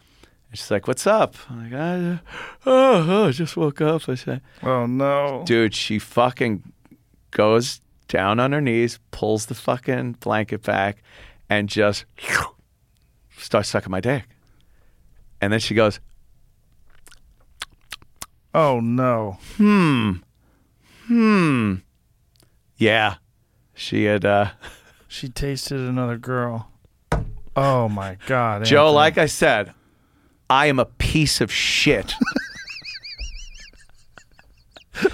[0.50, 2.20] And she's like, "What's up?" I'm like, I,
[2.66, 5.42] "Oh, oh, I just woke up." I said, Oh no.
[5.46, 6.62] dude, she fucking
[7.30, 11.02] goes down on her knees, pulls the fucking blanket back,
[11.48, 12.04] and just
[13.38, 14.24] starts sucking my dick.
[15.40, 15.98] And then she goes,
[18.52, 19.38] Oh no.
[19.56, 20.12] Hmm,
[21.06, 21.74] hmm,
[22.76, 23.16] "yeah,
[23.72, 24.50] she had." uh
[25.08, 26.68] She tasted another girl.
[27.56, 28.64] Oh my God.
[28.64, 28.94] Joe, Anthony.
[28.96, 29.72] like I said,
[30.50, 32.14] I am a piece of shit.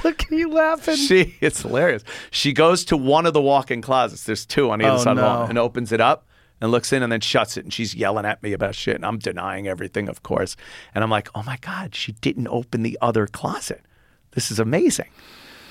[0.04, 0.96] look at you laughing.
[0.96, 2.04] she, it's hilarious.
[2.30, 4.24] She goes to one of the walk-in closets.
[4.24, 5.48] There's two on either Oh, side of the wall, no.
[5.48, 6.26] and opens it up
[6.60, 7.64] and looks in and then shuts it.
[7.64, 10.56] And she's yelling at me about shit, and I'm denying everything, of course.
[10.94, 13.82] And I'm like, oh my god, she didn't open the other closet.
[14.32, 15.08] This is amazing.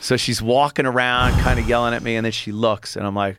[0.01, 3.15] So she's walking around, kind of yelling at me, and then she looks, and I'm
[3.15, 3.37] like,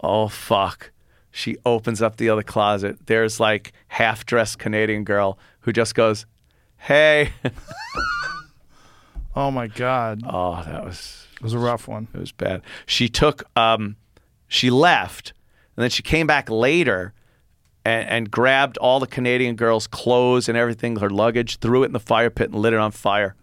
[0.00, 0.90] oh fuck.
[1.36, 2.96] She opens up the other closet.
[3.04, 6.24] There's like half-dressed Canadian girl who just goes,
[6.78, 7.32] "Hey."
[9.38, 10.22] Oh my God.
[10.26, 12.08] oh, that was It was a rough one.
[12.14, 12.62] It was bad.
[12.86, 13.96] She took, um,
[14.48, 15.34] she left,
[15.76, 17.12] and then she came back later,
[17.84, 21.92] and, and grabbed all the Canadian girls' clothes and everything, her luggage, threw it in
[21.92, 23.34] the fire pit and lit it on fire.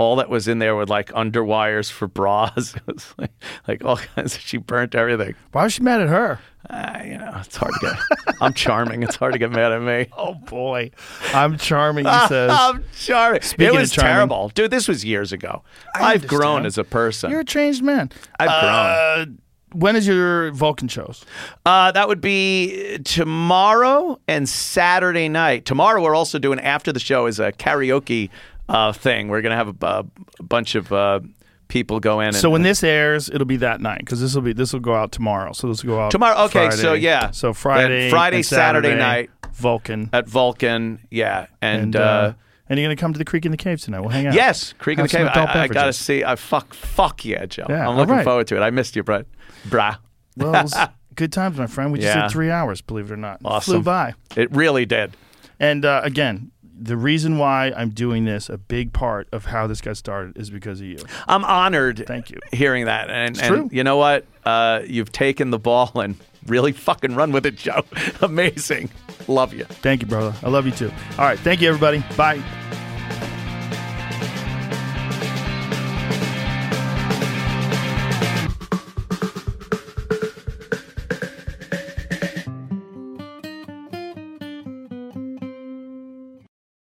[0.00, 2.74] All that was in there were like underwires for bras.
[2.76, 3.32] It was like,
[3.68, 4.34] like all kinds.
[4.34, 5.34] Of, she burnt everything.
[5.52, 6.38] Why was she mad at her?
[6.70, 8.34] Uh, you know, it's hard to get.
[8.40, 9.02] I'm charming.
[9.02, 10.06] It's hard to get mad at me.
[10.16, 10.90] Oh boy,
[11.34, 12.06] I'm charming.
[12.06, 12.50] He says.
[12.50, 13.42] I'm charming.
[13.42, 14.70] Speaking it was charming- terrible, dude.
[14.70, 15.64] This was years ago.
[15.94, 17.30] I I've grown as a person.
[17.30, 18.10] You're a changed man.
[18.38, 19.26] I've Uh,
[19.72, 21.24] when is your Vulcan shows?
[21.64, 25.64] Uh, that would be tomorrow and Saturday night.
[25.64, 28.30] Tomorrow, we're also doing after the show is a karaoke
[28.70, 29.28] uh, thing.
[29.28, 30.04] We're gonna have a,
[30.38, 31.20] a bunch of uh,
[31.68, 32.28] people go in.
[32.28, 34.80] And, So when this airs, it'll be that night because this will be this will
[34.80, 35.52] go out tomorrow.
[35.52, 37.30] So this will go out Tomorrow- okay, so yeah.
[37.32, 39.30] So Friday, Friday, and Saturday night.
[39.52, 42.32] Vulcan, at Vulcan, yeah, and, and uh, uh,
[42.68, 44.00] and you're gonna come to the Creek and the Cave tonight.
[44.00, 44.34] We'll hang out.
[44.34, 45.26] yes, Creek and the Cave.
[45.26, 46.24] I, I gotta see.
[46.24, 47.66] I fuck, fuck yeah, Joe.
[47.68, 48.24] Yeah, I'm looking right.
[48.24, 48.60] forward to it.
[48.60, 49.26] I missed you, Brett.
[49.68, 49.98] Brah.
[50.36, 50.66] Well,
[51.16, 51.92] good times, my friend.
[51.92, 52.22] We just Yeah.
[52.22, 52.80] did three hours.
[52.80, 53.74] Believe it or not, Awesome.
[53.74, 54.14] flew by.
[54.36, 55.14] It really did.
[55.58, 59.80] And uh, again, the reason why I'm doing this, a big part of how this
[59.80, 60.98] got started, is because of you.
[61.28, 62.04] I'm honored.
[62.06, 62.38] Thank you.
[62.52, 63.68] Hearing that, and, and true.
[63.70, 64.24] you know what?
[64.44, 67.84] Uh, you've taken the ball and really fucking run with it, Joe.
[68.22, 68.90] Amazing.
[69.28, 69.64] Love you.
[69.64, 70.34] Thank you, brother.
[70.42, 70.90] I love you too.
[71.18, 72.02] All right, thank you, everybody.
[72.16, 72.42] Bye.